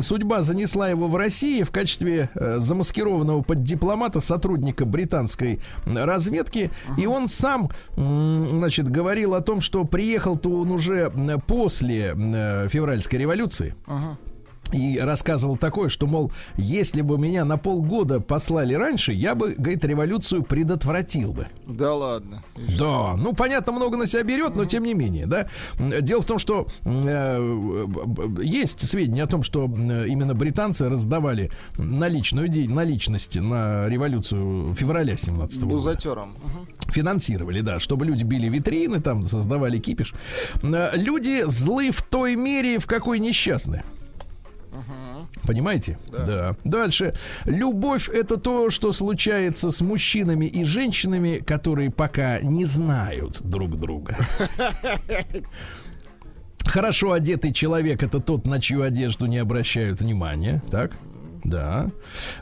судьба 0.00 0.42
занесла 0.42 0.88
его 0.88 1.06
в 1.06 1.14
России 1.16 1.62
в 1.62 1.70
качестве 1.70 2.30
э, 2.34 2.58
замаскированного 2.58 3.42
под 3.42 3.62
дипломата 3.62 4.18
сотрудника 4.20 4.55
британской 4.56 5.60
разведки, 5.86 6.70
и 6.98 7.06
он 7.06 7.28
сам, 7.28 7.70
значит, 7.96 8.88
говорил 8.90 9.34
о 9.34 9.40
том, 9.40 9.60
что 9.60 9.84
приехал-то 9.84 10.60
он 10.60 10.70
уже 10.70 11.12
после 11.46 12.10
м, 12.10 12.68
февральской 12.68 13.18
революции. 13.18 13.74
Ага. 13.86 14.18
И 14.72 14.98
рассказывал 14.98 15.56
такое, 15.56 15.88
что, 15.88 16.06
мол, 16.06 16.32
если 16.56 17.02
бы 17.02 17.18
меня 17.18 17.44
на 17.44 17.56
полгода 17.58 18.20
послали 18.20 18.74
раньше, 18.74 19.12
я 19.12 19.34
бы, 19.34 19.54
говорит, 19.56 19.84
революцию 19.84 20.42
предотвратил 20.42 21.32
бы. 21.32 21.48
Да 21.66 21.94
ладно. 21.94 22.42
Да, 22.78 23.14
ну, 23.16 23.32
понятно, 23.32 23.72
много 23.72 23.96
на 23.96 24.06
себя 24.06 24.22
берет, 24.22 24.56
но 24.56 24.64
тем 24.64 24.84
не 24.84 24.94
менее, 24.94 25.26
да. 25.26 25.48
Дело 25.78 26.22
в 26.22 26.26
том, 26.26 26.38
что 26.38 26.66
э, 26.84 27.86
есть 28.42 28.86
сведения 28.88 29.22
о 29.24 29.26
том, 29.26 29.42
что 29.42 29.66
э, 29.66 30.06
именно 30.08 30.34
британцы 30.34 30.88
раздавали 30.88 31.50
наличную 31.78 32.48
день, 32.48 32.70
наличности 32.72 33.38
на 33.38 33.86
революцию 33.88 34.74
февраля 34.74 35.16
17 35.16 35.60
года 35.62 35.74
Бузатером. 35.74 36.30
Мгм. 36.42 36.66
финансировали, 36.92 37.60
да, 37.60 37.78
чтобы 37.80 38.04
люди 38.06 38.24
били 38.24 38.48
витрины, 38.48 39.00
там 39.00 39.24
создавали 39.24 39.78
кипиш. 39.78 40.14
Э, 40.62 40.90
Люди 40.94 41.42
злы 41.46 41.90
в 41.90 42.02
той 42.02 42.36
мере, 42.36 42.78
в 42.78 42.86
какой 42.86 43.18
несчастны. 43.18 43.82
Понимаете? 45.46 45.98
Да. 46.10 46.56
Дальше. 46.64 47.14
Любовь 47.44 48.08
это 48.08 48.36
то, 48.36 48.70
что 48.70 48.92
случается 48.92 49.70
с 49.70 49.80
мужчинами 49.80 50.46
и 50.46 50.64
женщинами, 50.64 51.38
которые 51.38 51.90
пока 51.90 52.40
не 52.40 52.64
знают 52.64 53.40
друг 53.42 53.78
друга. 53.78 54.16
Хорошо 56.64 57.12
одетый 57.12 57.52
человек 57.52 58.02
это 58.02 58.20
тот, 58.20 58.46
на 58.46 58.60
чью 58.60 58.82
одежду 58.82 59.26
не 59.26 59.38
обращают 59.38 60.00
внимания. 60.00 60.62
Так? 60.70 60.92
Да. 61.48 61.90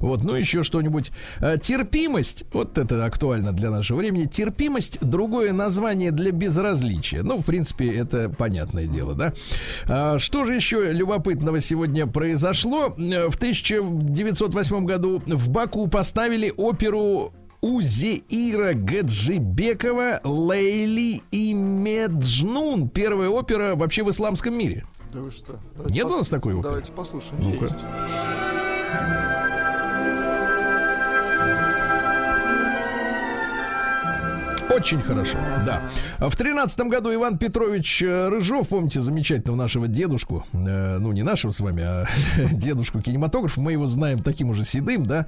Вот, 0.01 0.23
ну 0.25 0.35
еще 0.35 0.63
что-нибудь. 0.63 1.13
Э, 1.41 1.57
Терпимость, 1.61 2.45
вот 2.53 2.79
это 2.79 3.05
актуально 3.05 3.53
для 3.53 3.71
нашего 3.71 3.99
времени. 3.99 4.25
Терпимость 4.25 5.01
другое 5.01 5.53
название 5.53 6.11
для 6.11 6.33
безразличия. 6.33 7.23
Ну, 7.23 7.39
в 7.39 7.45
принципе, 7.45 7.93
это 7.95 8.29
понятное 8.31 8.87
дело, 8.87 9.15
да. 9.15 9.33
А, 9.87 10.19
Что 10.19 10.45
же 10.45 10.55
еще 10.55 10.93
любопытного 10.93 11.61
сегодня 11.61 12.07
произошло? 12.07 12.95
Э, 12.97 13.29
В 13.29 13.37
1908 13.37 14.85
году 14.85 15.23
в 15.27 15.51
Баку 15.51 15.87
поставили 15.87 16.53
оперу 16.57 17.33
Узеира 17.61 18.75
Гаджибекова 18.75 20.21
«Лейли 20.25 21.23
и 21.31 21.55
Меджнун». 21.55 22.89
Первая 22.89 23.29
опера 23.31 23.75
вообще 23.75 24.03
в 24.05 24.11
исламском 24.11 24.57
мире. 24.59 24.85
Да 25.13 25.21
вы 25.21 25.31
что? 25.31 25.59
Нет 25.89 26.07
у 26.07 26.17
нас 26.17 26.29
такой 26.29 26.53
оперы? 26.55 26.69
Давайте 26.69 26.93
послушаем. 26.93 27.37
Ну-ка. 27.41 27.65
Есть. 27.67 27.77
Очень 34.75 35.03
хорошо, 35.03 35.39
да. 35.65 35.83
В 36.19 36.35
тринадцатом 36.37 36.89
году 36.89 37.15
Иван 37.15 37.39
Петрович 37.39 38.03
э, 38.03 38.29
Рыжов, 38.29 38.69
помните 38.71 39.01
замечательного 39.01 39.57
нашего 39.57 39.87
дедушку, 39.87 40.45
э, 40.53 40.99
ну 40.99 41.13
не 41.13 41.23
нашего 41.23 41.53
с 41.53 41.61
вами, 41.61 41.83
а 41.83 42.07
дедушку 42.53 43.01
кинематограф, 43.01 43.57
мы 43.57 43.73
его 43.73 43.87
знаем 43.87 44.23
таким 44.23 44.51
уже 44.51 44.65
седым, 44.65 45.07
да, 45.07 45.27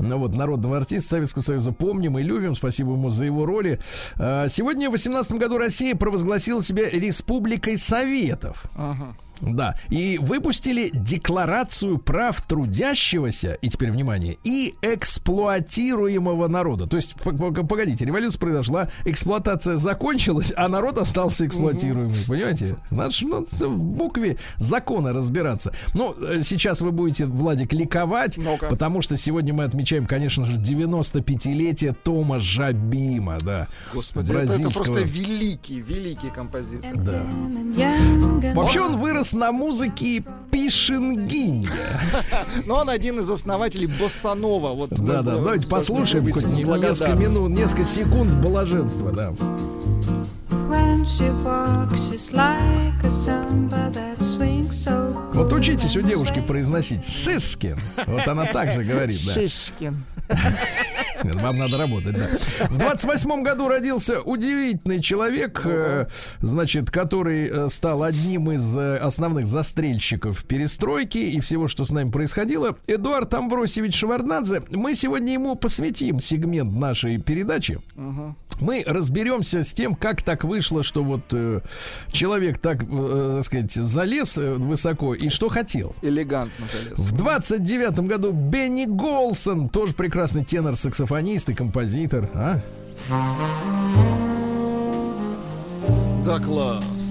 ну 0.00 0.18
вот 0.18 0.34
народного 0.34 0.78
артиста 0.78 1.10
Советского 1.10 1.42
Союза 1.42 1.70
помним 1.70 2.18
и 2.18 2.22
любим, 2.22 2.56
спасибо 2.56 2.94
ему 2.94 3.08
за 3.08 3.24
его 3.24 3.46
роли. 3.46 3.78
Э, 4.16 4.46
Сегодня 4.48 4.88
в 4.88 4.92
восемнадцатом 4.92 5.38
году 5.38 5.58
Россия 5.58 5.94
провозгласила 5.94 6.60
себя 6.60 6.90
республикой 6.90 7.76
Советов. 7.76 8.64
Ага. 8.74 9.14
Да, 9.40 9.76
и 9.90 10.18
выпустили 10.20 10.90
декларацию 10.92 11.98
прав 11.98 12.40
трудящегося, 12.42 13.58
и 13.60 13.68
теперь 13.68 13.90
внимание, 13.90 14.38
и 14.44 14.74
эксплуатируемого 14.82 16.48
народа. 16.48 16.86
То 16.86 16.96
есть, 16.96 17.14
погодите, 17.14 18.04
революция 18.04 18.38
произошла, 18.38 18.88
эксплуатация 19.04 19.76
закончилась, 19.76 20.52
а 20.56 20.68
народ 20.68 20.98
остался 20.98 21.46
эксплуатируемый, 21.46 22.24
понимаете? 22.26 22.76
Надо 22.90 23.14
ну, 23.22 23.68
в 23.68 23.84
букве 23.84 24.38
закона 24.56 25.12
разбираться. 25.12 25.72
Ну, 25.94 26.14
э, 26.14 26.42
сейчас 26.42 26.80
вы 26.80 26.92
будете, 26.92 27.26
Владик, 27.26 27.72
ликовать, 27.72 28.38
Ну-ка. 28.38 28.66
потому 28.68 29.02
что 29.02 29.16
сегодня 29.16 29.52
мы 29.52 29.64
отмечаем, 29.64 30.06
конечно 30.06 30.46
же, 30.46 30.56
95-летие 30.56 31.94
Тома 32.02 32.40
Жабима, 32.40 33.38
да. 33.40 33.68
Господи, 33.92 34.30
это, 34.30 34.38
это 34.40 34.46
бразильского. 34.46 34.84
просто 34.84 35.00
великий, 35.02 35.80
великий 35.80 36.30
композитор. 36.30 36.96
Да. 36.96 37.22
Вообще 38.54 38.78
Вообще 38.78 38.80
он 38.80 39.00
вырос 39.00 39.27
на 39.32 39.52
музыке 39.52 40.24
Пишингинья. 40.50 41.70
Но 42.66 42.76
он 42.76 42.90
один 42.90 43.20
из 43.20 43.30
основателей 43.30 43.86
Боссанова. 43.86 44.72
Вот 44.72 44.90
Да, 44.90 45.22
да, 45.22 45.36
давайте 45.36 45.66
послушаем 45.66 46.30
хоть 46.32 46.46
несколько 46.46 47.14
минут, 47.14 47.50
несколько 47.50 47.84
секунд 47.84 48.32
блаженства, 48.34 49.12
да. 49.12 49.32
When 50.50 51.04
she 51.04 51.28
walks, 51.44 52.08
she's 52.08 52.32
like 52.32 53.04
a 53.04 53.10
samba 53.10 53.90
that 53.90 54.22
swings 54.22 54.84
so 54.84 55.14
Вот 55.34 55.52
учитесь 55.52 55.96
у 55.96 56.00
девушки 56.00 56.40
произносить 56.40 57.06
Шишкин. 57.06 57.78
Вот 58.06 58.26
она 58.26 58.46
так 58.46 58.72
же 58.72 58.82
говорит, 58.82 59.20
да. 59.26 59.34
Шишкин. 59.34 60.04
Вам 61.22 61.56
надо 61.56 61.78
работать, 61.78 62.16
да. 62.16 62.28
В 62.68 62.78
28 62.78 63.42
году 63.42 63.68
родился 63.68 64.20
удивительный 64.20 65.02
человек, 65.02 65.62
э, 65.64 66.06
значит, 66.40 66.90
который 66.90 67.48
э, 67.48 67.68
стал 67.68 68.02
одним 68.02 68.52
из 68.52 68.76
э, 68.76 68.96
основных 68.96 69.46
застрельщиков 69.46 70.44
перестройки 70.44 71.18
и 71.18 71.40
всего, 71.40 71.68
что 71.68 71.84
с 71.84 71.90
нами 71.90 72.10
происходило. 72.10 72.76
Эдуард 72.86 73.32
Амбросевич 73.34 73.96
Шеварднадзе. 73.96 74.62
Мы 74.70 74.94
сегодня 74.94 75.32
ему 75.32 75.56
посвятим 75.56 76.20
сегмент 76.20 76.72
нашей 76.72 77.18
передачи. 77.18 77.78
Мы 78.60 78.82
разберемся 78.86 79.62
с 79.62 79.72
тем, 79.72 79.94
как 79.94 80.22
так 80.22 80.44
вышло, 80.44 80.82
что 80.82 81.04
вот 81.04 81.22
э, 81.32 81.60
человек 82.10 82.58
так, 82.58 82.82
э, 82.82 83.32
так 83.36 83.44
сказать, 83.44 83.72
залез 83.72 84.38
э, 84.38 84.54
высоко 84.54 85.14
и 85.14 85.28
что 85.28 85.48
хотел. 85.48 85.94
Элегантно 86.02 86.66
залез. 86.72 86.98
В 86.98 87.16
29 87.16 88.00
году 88.00 88.32
Бенни 88.32 88.86
Голсон, 88.86 89.68
тоже 89.68 89.94
прекрасный 89.94 90.44
тенор-саксофонист 90.44 91.50
и 91.50 91.54
композитор. 91.54 92.28
А? 92.34 92.60
Да 96.24 96.38
класс. 96.38 97.07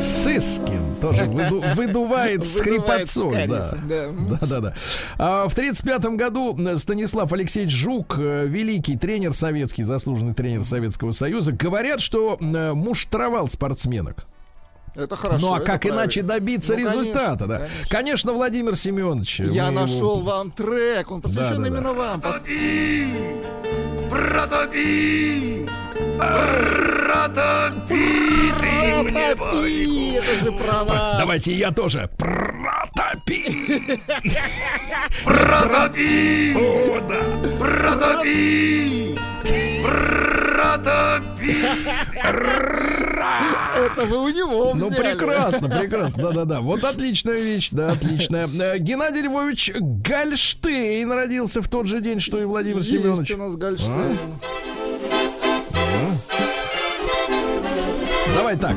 Сыскин 0.00 0.96
тоже 1.00 1.24
выду- 1.24 1.62
выдувает 1.74 2.46
с 2.46 2.60
хрипотцой. 2.60 3.46
Да. 3.46 3.70
да. 3.88 4.08
Да, 4.40 4.60
да. 4.60 4.74
А 5.18 5.48
в 5.48 5.54
35 5.54 6.04
году 6.16 6.56
Станислав 6.76 7.30
Алексеевич 7.32 7.72
Жук, 7.72 8.16
э, 8.18 8.46
великий 8.46 8.96
тренер 8.96 9.34
советский, 9.34 9.82
заслуженный 9.82 10.32
тренер 10.34 10.64
Советского 10.64 11.10
Союза, 11.12 11.52
говорят, 11.52 12.00
что 12.00 12.38
э, 12.40 12.72
муштровал 12.72 13.48
спортсменок. 13.48 14.24
Это 14.94 15.16
хорошо. 15.16 15.38
ну 15.46 15.54
а 15.54 15.60
как 15.60 15.82
правильно. 15.82 16.00
иначе 16.02 16.22
добиться 16.22 16.72
Ну, 16.74 16.78
результата, 16.80 17.38
конечно, 17.38 17.46
да? 17.46 17.56
конечно. 17.58 17.86
Конечно, 17.88 18.32
Владимир 18.32 18.76
Семенович. 18.76 19.40
Я 19.40 19.66
мы 19.70 19.72
его- 19.72 19.80
нашел 19.82 20.20
вам 20.20 20.50
трек, 20.50 21.10
он 21.10 21.20
посвящен 21.22 21.50
Да, 21.50 21.56
да, 21.56 21.62
да. 21.62 21.68
именно 21.68 21.92
вам. 21.92 22.20
Пос- 22.20 22.42
Протопи! 24.10 25.66
Протопи 27.10 28.52
ты 28.60 29.02
мне 29.02 29.34
Протопи, 29.36 30.12
это 30.14 30.44
же 30.44 30.52
про 30.52 30.84
вас. 30.84 31.18
Давайте 31.18 31.52
я 31.52 31.70
тоже. 31.70 32.08
Протопи! 32.18 34.00
Протопи! 35.24 36.54
О, 36.56 37.00
да. 37.08 37.20
Протопи! 37.58 39.14
Это 43.76 44.04
вы 44.04 44.18
у 44.24 44.28
него 44.28 44.72
Ну, 44.74 44.88
взяли. 44.88 45.10
прекрасно, 45.10 45.68
прекрасно. 45.68 46.22
Да-да-да. 46.24 46.60
Вот 46.60 46.84
отличная 46.84 47.40
вещь, 47.40 47.68
да, 47.72 47.92
отличная. 47.92 48.46
Э, 48.48 48.78
Геннадий 48.78 49.22
Львович 49.22 49.72
Гальштейн 49.78 51.10
родился 51.10 51.62
в 51.62 51.68
тот 51.68 51.86
же 51.86 52.00
день, 52.00 52.20
что 52.20 52.40
и 52.40 52.44
Владимир 52.44 52.78
Есть 52.78 52.90
Семенович. 52.90 53.30
у 53.32 53.36
нас 53.38 53.56
Гольштейн. 53.56 54.18
Давай 58.36 58.56
так. 58.56 58.76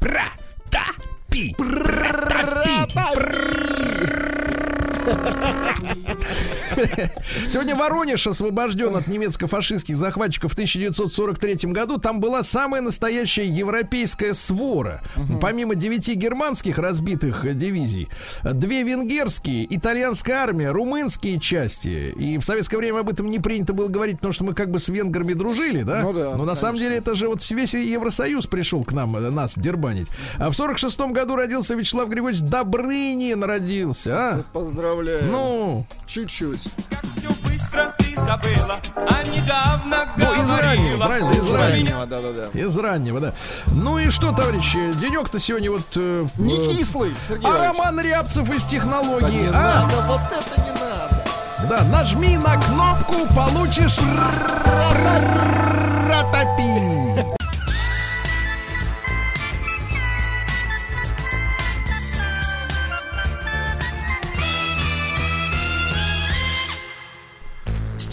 Протопи! 0.00 1.54
Сегодня 7.48 7.74
Воронеж 7.74 8.26
освобожден 8.26 8.94
от 8.96 9.08
немецко-фашистских 9.08 9.96
захватчиков 9.96 10.52
в 10.52 10.54
1943 10.54 11.72
году. 11.72 11.98
Там 11.98 12.20
была 12.20 12.42
самая 12.42 12.80
настоящая 12.80 13.46
европейская 13.46 14.34
свора. 14.34 15.02
Помимо 15.40 15.74
девяти 15.74 16.14
германских 16.14 16.78
разбитых 16.78 17.44
э, 17.44 17.54
дивизий, 17.54 18.08
две 18.42 18.82
венгерские, 18.82 19.66
итальянская 19.74 20.36
армия, 20.36 20.70
румынские 20.70 21.40
части. 21.40 22.12
И 22.16 22.38
в 22.38 22.42
советское 22.44 22.76
время 22.76 23.00
об 23.00 23.08
этом 23.08 23.26
не 23.26 23.38
принято 23.38 23.72
было 23.72 23.88
говорить, 23.88 24.16
потому 24.16 24.32
что 24.32 24.44
мы 24.44 24.54
как 24.54 24.70
бы 24.70 24.78
с 24.78 24.88
венграми 24.88 25.32
дружили, 25.32 25.82
да? 25.82 26.02
Ну 26.02 26.12
да, 26.12 26.36
Но 26.36 26.44
на 26.44 26.54
самом 26.54 26.78
деле 26.78 26.96
это 26.96 27.14
же 27.14 27.28
вот 27.28 27.48
весь 27.50 27.74
Евросоюз 27.74 28.46
пришел 28.46 28.84
к 28.84 28.92
нам, 28.92 29.16
э, 29.16 29.30
нас 29.30 29.56
дербанить. 29.56 30.08
А 30.38 30.50
в 30.50 30.54
46 30.54 31.00
году 31.12 31.36
родился 31.36 31.74
Вячеслав 31.74 32.08
Григорьевич 32.08 32.42
Добрынин 32.48 33.42
родился, 33.42 34.16
а? 34.16 34.42
Поздравляю. 34.52 35.24
Ну, 35.30 35.86
чуть-чуть. 36.06 36.67
Все 37.16 37.28
быстро 37.42 37.94
ты 37.98 38.14
забыла, 38.16 38.78
а 38.94 39.22
недавно 39.24 40.06
ну, 40.16 40.34
из 40.42 40.48
раннего, 40.50 41.04
правильно, 41.06 41.30
из 41.30 41.52
раннего. 41.52 41.58
раннего, 41.60 42.06
да-да-да. 42.06 42.60
Из 42.60 42.76
раннего, 42.78 43.20
да. 43.20 43.32
Ну 43.66 43.98
и 43.98 44.10
что, 44.10 44.32
товарищи, 44.32 44.92
денек-то 45.00 45.38
сегодня 45.38 45.70
вот... 45.70 45.86
э, 45.96 46.26
Не 46.36 46.56
э, 46.56 46.74
кислый, 46.76 47.14
Сергей 47.26 47.46
а 47.46 47.50
Иванович. 47.50 47.68
Роман 47.76 48.00
Рябцев 48.00 48.50
из 48.54 48.62
Да 48.64 48.68
технологии, 48.68 49.42
не 49.42 49.48
а? 49.48 49.86
надо, 49.88 50.02
вот 50.06 50.20
это 50.30 50.60
не 50.60 50.70
надо. 50.72 51.24
Да, 51.68 51.84
нажми 51.84 52.36
на 52.38 52.56
кнопку, 52.60 53.26
получишь 53.34 53.98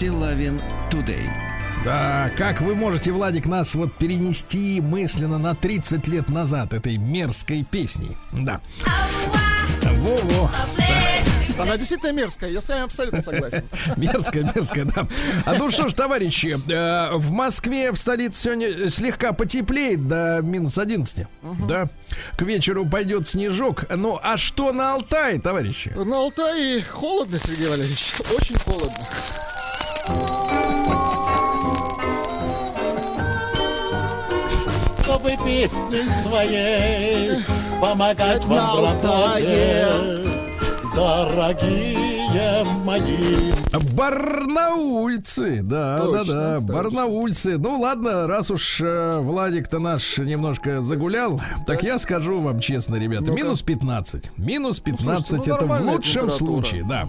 Стилавин 0.05 0.61
Тудей. 0.91 1.27
Да, 1.83 2.31
как 2.37 2.61
вы 2.61 2.75
можете, 2.75 3.11
Владик, 3.11 3.47
нас 3.47 3.73
вот 3.73 3.97
перенести 3.97 4.79
мысленно 4.79 5.39
на 5.39 5.55
30 5.55 6.07
лет 6.09 6.29
назад 6.29 6.73
этой 6.73 6.97
мерзкой 6.97 7.63
песней? 7.63 8.15
Да. 8.31 8.61
Во-во. 9.81 10.51
Она 11.57 11.75
действительно 11.77 12.11
мерзкая, 12.11 12.51
я 12.51 12.61
с 12.61 12.69
вами 12.69 12.83
абсолютно 12.83 13.23
согласен. 13.23 13.63
Мерзкая, 13.97 14.51
мерзкая, 14.55 14.85
да. 14.85 15.07
А 15.43 15.55
ну 15.55 15.71
что 15.71 15.87
ж, 15.87 15.93
товарищи, 15.93 16.55
э, 16.69 17.15
в 17.15 17.31
Москве, 17.31 17.91
в 17.91 17.97
столице 17.97 18.43
сегодня 18.43 18.89
слегка 18.91 19.33
потеплеет 19.33 20.07
до 20.07 20.41
минус 20.43 20.77
11. 20.77 21.25
Да. 21.67 21.87
К 22.37 22.43
вечеру 22.43 22.87
пойдет 22.87 23.27
снежок. 23.27 23.85
Ну, 23.89 24.19
а 24.21 24.37
что 24.37 24.71
на 24.71 24.93
Алтае, 24.93 25.39
товарищи? 25.39 25.93
На 25.95 26.17
Алтае 26.17 26.83
холодно, 26.83 27.39
Сергей 27.39 27.69
Валерьевич, 27.69 28.13
очень 28.37 28.59
холодно. 28.59 28.99
Чтобы 35.03 35.37
песней 35.45 36.09
своей 36.23 37.43
помогать 37.79 38.43
вам 38.45 38.81
в 38.81 38.85
Алтае. 38.85 39.87
Дорогие 42.35 42.63
мои. 42.83 43.51
Барнаульцы, 43.93 45.61
да, 45.63 45.97
Точно, 45.99 46.23
да, 46.23 46.23
да, 46.23 46.59
точно. 46.59 46.73
барнаульцы. 46.73 47.57
Ну 47.57 47.79
ладно, 47.79 48.27
раз 48.27 48.51
уж 48.51 48.81
э, 48.81 49.19
Владик-то 49.19 49.79
наш 49.79 50.17
немножко 50.17 50.81
загулял, 50.81 51.41
так 51.65 51.83
я 51.83 51.97
скажу 51.97 52.39
вам 52.39 52.59
честно, 52.59 52.95
ребята, 52.95 53.25
Ну-ка. 53.31 53.41
минус 53.43 53.61
15. 53.61 54.37
Минус 54.37 54.79
15 54.79 55.27
слушайте, 55.27 55.49
ну, 55.51 55.55
это 55.55 55.65
в 55.65 55.81
лучшем 55.85 56.31
случае, 56.31 56.85
да. 56.87 57.07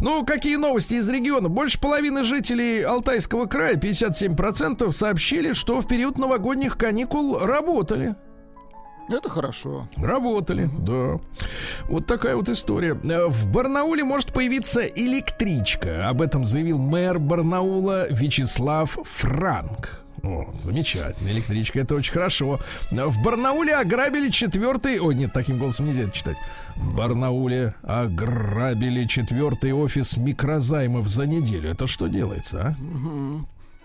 Ну, 0.00 0.24
какие 0.24 0.56
новости 0.56 0.94
из 0.94 1.08
региона? 1.08 1.48
Больше 1.48 1.80
половины 1.80 2.24
жителей 2.24 2.82
Алтайского 2.82 3.46
края, 3.46 3.74
57%, 3.74 4.92
сообщили, 4.92 5.52
что 5.52 5.80
в 5.80 5.86
период 5.86 6.18
новогодних 6.18 6.76
каникул 6.76 7.38
работали. 7.38 8.16
Это 9.08 9.28
хорошо. 9.28 9.88
Работали, 9.96 10.70
да. 10.78 11.18
Вот 11.88 12.06
такая 12.06 12.36
вот 12.36 12.48
история. 12.48 12.98
Э, 13.04 13.26
В 13.28 13.46
Барнауле 13.50 14.04
может 14.04 14.32
появиться 14.32 14.82
электричка. 14.82 16.08
Об 16.08 16.22
этом 16.22 16.46
заявил 16.46 16.78
мэр 16.78 17.18
Барнаула 17.18 18.06
Вячеслав 18.10 18.98
Франк. 19.04 19.98
О, 20.22 20.46
замечательно. 20.62 21.28
Электричка 21.30 21.80
это 21.80 21.96
очень 21.96 22.12
хорошо. 22.12 22.60
В 22.92 23.22
Барнауле 23.24 23.74
ограбили 23.74 24.30
четвертый... 24.30 25.00
Ой, 25.00 25.16
нет, 25.16 25.32
таким 25.32 25.58
голосом 25.58 25.86
нельзя 25.86 26.02
это 26.04 26.12
читать. 26.12 26.36
В 26.76 26.94
Барнауле 26.94 27.74
ограбили 27.82 29.04
четвертый 29.06 29.72
офис 29.72 30.16
микрозаймов 30.16 31.08
за 31.08 31.26
неделю. 31.26 31.70
Это 31.70 31.88
что 31.88 32.06
делается, 32.06 32.76
а? 32.78 33.42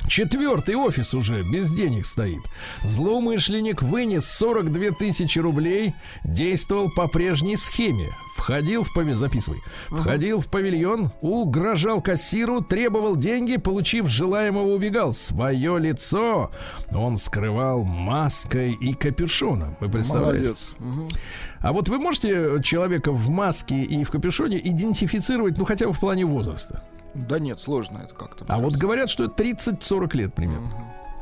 Четвертый 0.08 0.76
офис 0.76 1.14
уже 1.14 1.44
без 1.44 1.72
денег 1.72 2.06
стоит. 2.06 2.42
Злоумышленник 2.84 3.82
вынес 3.82 4.26
42 4.26 4.92
тысячи 4.92 5.38
рублей, 5.40 5.96
действовал 6.24 6.90
по 6.90 7.08
прежней 7.08 7.58
схеме. 7.58 8.10
Входил 8.36 8.84
в 8.84 8.94
павильон, 8.94 9.18
записывай. 9.18 9.60
Входил 9.90 10.40
в 10.40 10.48
павильон, 10.48 11.12
угрожал 11.22 12.02
кассиру, 12.02 12.62
требовал 12.62 13.18
деньги, 13.18 13.58
получив 13.58 14.08
желаемого, 14.08 14.74
убегал. 14.74 15.12
Свое 15.12 15.78
лицо 15.80 16.52
он 16.94 17.18
скрывал 17.18 17.84
маской 17.84 18.74
и 18.74 18.94
капюшоном. 18.94 19.76
Вы 19.82 19.90
представляете? 19.90 20.38
Молодец. 20.38 20.76
А 21.60 21.74
вот 21.74 21.90
вы 21.90 22.00
можете 22.00 22.62
человека 22.64 23.12
в 23.12 23.30
маске 23.30 23.82
и 23.82 24.04
в 24.04 24.12
капюшоне 24.12 24.58
идентифицировать, 24.58 25.58
ну 25.58 25.66
хотя 25.66 25.88
бы 25.88 25.94
в 25.94 26.00
плане 26.00 26.26
возраста? 26.26 26.84
Да 27.14 27.40
нет, 27.40 27.60
сложно 27.60 28.00
это 28.04 28.14
как-то. 28.14 28.46
А 28.48 28.60
вот 28.60 28.76
говорят, 28.76 29.10
что 29.10 29.26
это 29.26 29.44
30-40 29.44 30.18
лет 30.18 30.34
примерно. 30.34 30.72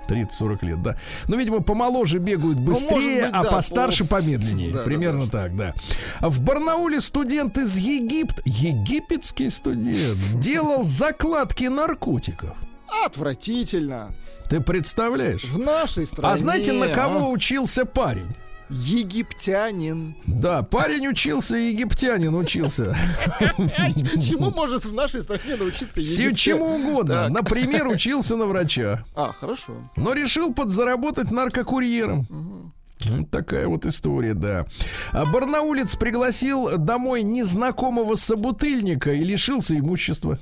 30-40 0.07 0.65
лет, 0.65 0.81
да. 0.81 0.97
Ну, 1.27 1.37
видимо, 1.37 1.61
помоложе 1.61 2.19
бегают 2.19 2.59
быстрее, 2.59 2.95
может 2.95 3.21
быть, 3.21 3.29
а 3.33 3.43
да, 3.43 3.51
постарше 3.51 4.05
по- 4.05 4.17
помедленнее. 4.17 4.71
Да, 4.71 4.79
да, 4.79 4.85
примерно 4.85 5.27
так, 5.27 5.55
да. 5.55 5.73
А 6.19 6.29
В 6.29 6.41
Барнауле 6.41 7.01
студент 7.01 7.57
из 7.57 7.77
Египта, 7.77 8.41
египетский 8.45 9.49
студент, 9.49 10.19
делал 10.35 10.83
закладки 10.83 11.65
наркотиков. 11.65 12.55
Отвратительно. 13.03 14.13
Ты 14.49 14.61
представляешь? 14.61 15.43
В 15.43 15.57
нашей 15.57 16.05
стране. 16.05 16.33
А 16.33 16.37
знаете, 16.37 16.71
на 16.71 16.87
кого 16.89 17.25
а? 17.25 17.29
учился 17.29 17.85
парень? 17.85 18.35
Египтянин. 18.69 20.15
Да, 20.25 20.63
парень 20.63 21.07
учился, 21.07 21.55
египтянин 21.57 22.33
учился. 22.35 22.95
Чему 23.39 24.51
может 24.51 24.85
в 24.85 24.93
нашей 24.93 25.21
стране 25.21 25.55
научиться 25.55 25.99
египтянин? 26.01 26.35
чему 26.35 26.75
угодно. 26.75 27.29
Например, 27.29 27.87
учился 27.87 28.35
на 28.35 28.45
врача. 28.45 29.05
А, 29.15 29.31
хорошо. 29.33 29.73
но 29.95 30.13
решил 30.13 30.53
подзаработать 30.53 31.31
наркокурьером. 31.31 32.73
Вот 33.05 33.29
такая 33.29 33.67
вот 33.67 33.85
история, 33.85 34.33
да. 34.33 34.65
А 35.11 35.25
Барнаулец 35.25 35.95
пригласил 35.95 36.77
домой 36.77 37.23
незнакомого 37.23 38.15
собутыльника 38.15 39.11
и 39.13 39.23
лишился 39.23 39.77
имущества. 39.77 40.39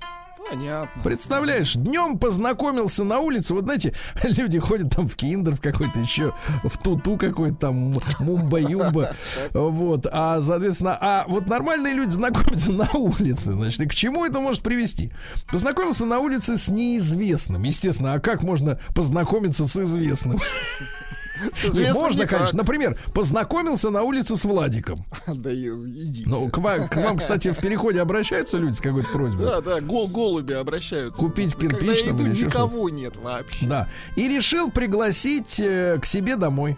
Понятно. 0.49 1.01
Представляешь, 1.03 1.73
днем 1.73 2.17
познакомился 2.17 3.03
на 3.03 3.19
улице. 3.19 3.53
Вот 3.53 3.63
знаете, 3.63 3.93
люди 4.23 4.59
ходят 4.59 4.95
там 4.95 5.07
в 5.07 5.15
киндер 5.15 5.55
в 5.55 5.61
какой-то 5.61 5.99
еще, 5.99 6.33
в 6.63 6.77
туту 6.77 7.17
какой-то 7.17 7.55
там, 7.55 7.99
мумба-юмба. 8.19 9.13
Вот. 9.53 10.07
А, 10.11 10.41
соответственно, 10.41 10.97
а 10.99 11.25
вот 11.27 11.47
нормальные 11.47 11.93
люди 11.93 12.11
знакомятся 12.11 12.71
на 12.71 12.89
улице. 12.93 13.53
Значит, 13.53 13.81
и 13.81 13.87
к 13.87 13.95
чему 13.95 14.25
это 14.25 14.39
может 14.39 14.63
привести? 14.63 15.11
Познакомился 15.51 16.05
на 16.05 16.19
улице 16.19 16.57
с 16.57 16.69
неизвестным. 16.69 17.63
Естественно, 17.63 18.13
а 18.13 18.19
как 18.19 18.43
можно 18.43 18.79
познакомиться 18.93 19.67
с 19.67 19.77
известным? 19.77 20.39
Можно, 21.93 22.27
конечно. 22.27 22.57
Например, 22.57 22.97
познакомился 23.13 23.89
на 23.89 24.03
улице 24.03 24.37
с 24.37 24.45
Владиком. 24.45 25.05
Да 25.27 25.51
и- 25.51 25.67
идите. 25.67 26.29
Ну, 26.29 26.49
к 26.49 26.57
вам, 26.57 26.87
к 26.87 26.95
вам, 26.97 27.17
кстати, 27.17 27.51
в 27.51 27.57
переходе 27.59 28.01
обращаются 28.01 28.57
люди 28.57 28.75
с 28.75 28.81
какой-то 28.81 29.09
просьбой. 29.09 29.45
Да, 29.45 29.61
да, 29.61 29.81
гол 29.81 30.07
голуби 30.07 30.53
обращаются. 30.53 31.19
Купить 31.19 31.55
Когда 31.55 31.77
кирпич 31.77 32.03
там 32.03 32.15
иду, 32.15 32.25
или 32.25 32.35
еще 32.35 32.45
никого 32.45 32.89
нет 32.89 33.15
вообще. 33.17 33.65
Да. 33.65 33.89
И 34.15 34.27
решил 34.27 34.71
пригласить 34.71 35.59
э, 35.59 35.99
к 36.01 36.05
себе 36.05 36.35
домой. 36.35 36.77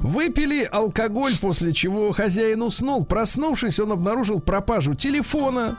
Выпили 0.00 0.62
алкоголь, 0.70 1.32
после 1.40 1.72
чего 1.72 2.12
хозяин 2.12 2.62
уснул. 2.62 3.04
Проснувшись, 3.04 3.80
он 3.80 3.92
обнаружил 3.92 4.40
пропажу 4.40 4.94
телефона, 4.94 5.78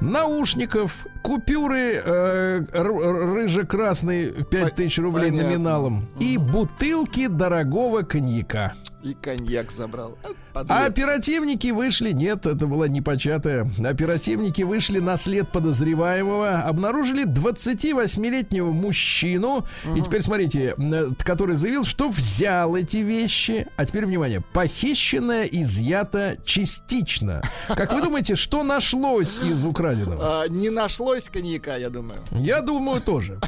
наушников, 0.00 1.06
купюры 1.22 2.00
э, 2.02 2.60
рыже-красной 2.72 4.44
5000 4.44 4.98
рублей 4.98 5.30
Понятно. 5.30 5.48
номиналом 5.50 6.08
и 6.18 6.36
бутылки 6.36 7.26
дорогого 7.26 8.02
коньяка. 8.02 8.74
И 9.02 9.14
коньяк 9.14 9.70
забрал. 9.70 10.18
А, 10.54 10.86
оперативники 10.86 11.68
вышли, 11.68 12.10
нет, 12.10 12.46
это 12.46 12.66
была 12.66 12.88
непочатая. 12.88 13.70
Оперативники 13.84 14.62
вышли 14.62 14.98
на 14.98 15.16
след 15.16 15.52
подозреваемого, 15.52 16.58
обнаружили 16.62 17.24
28-летнего 17.24 18.72
мужчину. 18.72 19.64
И 19.96 20.00
теперь 20.00 20.22
смотрите, 20.22 20.74
м, 20.76 21.14
который 21.20 21.54
заявил, 21.54 21.84
что 21.84 22.08
взял 22.08 22.74
эти 22.74 22.96
вещи. 22.98 23.68
А 23.76 23.86
теперь 23.86 24.04
внимание, 24.04 24.40
похищенное 24.52 25.44
изъято 25.44 26.36
частично. 26.44 27.42
Как 27.68 27.92
вы 27.92 28.02
думаете, 28.02 28.34
что 28.34 28.64
нашлось 28.64 29.38
из 29.38 29.64
украденного? 29.64 30.42
А, 30.42 30.48
не 30.48 30.70
нашлось 30.70 31.28
коньяка, 31.28 31.76
я 31.76 31.90
думаю. 31.90 32.20
Я 32.32 32.62
думаю, 32.62 33.00
тоже. 33.00 33.38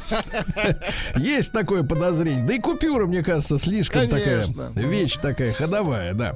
Есть 1.17 1.51
такое 1.51 1.83
подозрение. 1.83 2.45
Да 2.45 2.53
и 2.53 2.59
купюра, 2.59 3.05
мне 3.05 3.21
кажется, 3.21 3.57
слишком 3.57 4.07
Конечно. 4.09 4.67
такая 4.67 4.87
вещь 4.87 5.17
такая 5.21 5.40
ходовая, 5.51 6.13
да. 6.13 6.35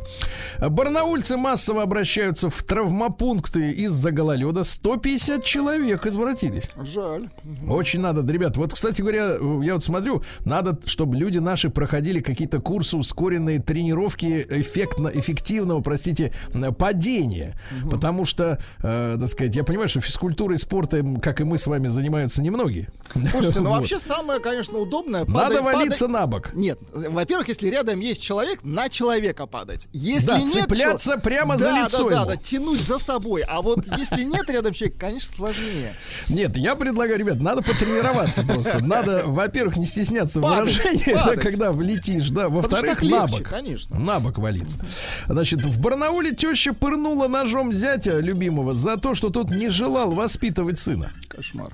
Барнаульцы 0.60 1.38
массово 1.38 1.84
обращаются 1.84 2.50
в 2.50 2.64
травмопункты 2.64 3.72
из-за 3.72 4.12
гололеда. 4.12 4.64
150 4.64 5.44
человек 5.44 6.06
извратились. 6.06 6.70
Жаль. 6.82 7.30
Очень 7.68 8.02
надо, 8.02 8.32
ребят. 8.32 8.58
Вот, 8.58 8.74
кстати 8.74 9.02
говоря, 9.02 9.38
я 9.64 9.74
вот 9.76 9.84
смотрю, 9.84 10.24
надо, 10.46 10.80
чтобы 10.86 11.16
люди 11.16 11.38
наши 11.38 11.70
проходили 11.70 12.22
какие-то 12.22 12.60
курсы 12.60 12.98
ускоренные 12.98 13.60
тренировки 13.60 14.46
эффектно, 14.50 15.12
эффективного, 15.14 15.82
простите, 15.82 16.34
падения. 16.78 17.56
Потому 17.90 18.26
что, 18.26 18.60
э, 18.82 19.18
так 19.20 19.30
сказать, 19.30 19.56
я 19.56 19.64
понимаю, 19.64 19.90
что 19.90 20.02
физкультурой 20.02 20.56
и 20.58 20.60
спортом, 20.60 21.20
как 21.20 21.42
и 21.42 21.44
мы 21.44 21.58
с 21.58 21.68
вами, 21.68 21.88
занимаются 21.88 22.42
немногие. 22.42 22.88
Слушайте, 23.32 23.60
ну 23.60 23.70
Вот. 23.76 23.80
вообще 23.80 24.00
самое, 24.00 24.40
конечно, 24.40 24.78
удобное. 24.80 25.26
Надо 25.26 25.62
валиться 25.62 26.08
на 26.08 26.28
бок. 26.28 26.54
Нет, 26.54 26.80
во-первых, 26.94 27.48
если 27.50 27.70
рядом 27.70 28.00
есть 28.00 28.22
человек, 28.22 28.64
на 28.64 28.90
человека 28.96 29.46
падать. 29.46 29.88
Если 29.92 30.28
Да, 30.28 30.40
нет 30.40 30.50
цепляться 30.50 31.12
чел- 31.14 31.22
прямо 31.22 31.54
Да, 31.58 31.60
за 31.60 31.66
да, 31.72 31.84
лицо 31.84 32.10
Да, 32.10 32.16
ему. 32.16 32.26
да, 32.28 32.36
тянуть 32.38 32.80
за 32.82 32.98
собой. 32.98 33.42
А 33.42 33.62
вот 33.62 33.86
если 33.98 34.24
нет 34.24 34.50
рядом 34.50 34.74
человека, 34.74 35.00
конечно, 35.00 35.34
сложнее. 35.36 35.94
Нет, 36.30 36.56
я 36.58 36.76
предлагаю, 36.76 37.20
ребят, 37.20 37.40
надо 37.42 37.62
потренироваться 37.62 38.44
просто. 38.46 38.84
Надо, 38.84 39.24
во-первых, 39.26 39.78
не 39.78 39.86
стесняться 39.86 40.42
Падать, 40.42 40.78
выражения, 40.78 41.14
да, 41.26 41.36
когда 41.36 41.72
влетишь, 41.72 42.30
да. 42.30 42.50
Во-вторых, 42.50 43.02
на 43.04 43.28
бок. 43.28 43.44
конечно. 43.44 44.00
На 44.00 44.20
бок 44.20 44.38
валиться. 44.38 44.80
Значит, 45.28 45.66
в 45.66 45.80
Барнауле 45.82 46.32
теща 46.34 46.74
пырнула 46.74 47.28
ножом 47.28 47.74
зятя 47.74 48.20
любимого 48.20 48.74
за 48.74 48.98
то, 48.98 49.14
что 49.16 49.30
тот 49.30 49.52
не 49.52 49.70
желал 49.70 50.12
воспитывать 50.12 50.80
сына. 50.80 51.12
Кошмар. 51.28 51.74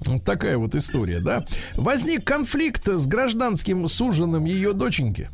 Вот 0.00 0.24
такая 0.24 0.58
вот 0.58 0.74
история, 0.74 1.20
да. 1.20 1.46
Возник 1.74 2.22
конфликт 2.24 2.86
с 2.86 3.06
гражданским 3.06 3.88
суженым 3.88 4.44
ее 4.44 4.74
доченьки. 4.74 5.30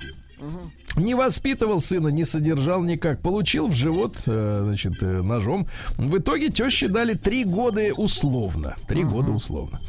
Не 0.97 1.15
воспитывал 1.15 1.81
сына, 1.81 2.09
не 2.09 2.25
содержал 2.25 2.83
никак. 2.83 3.21
Получил 3.21 3.69
в 3.69 3.75
живот, 3.75 4.17
э, 4.27 4.61
значит, 4.65 5.03
э, 5.03 5.23
ножом. 5.23 5.67
В 5.97 6.19
итоге 6.19 6.51
теще 6.51 6.89
дали 6.89 7.15
три 7.15 7.45
года 7.45 7.93
условно. 7.97 8.77
Три 8.87 9.05
года 9.05 9.33
условно. 9.33 9.81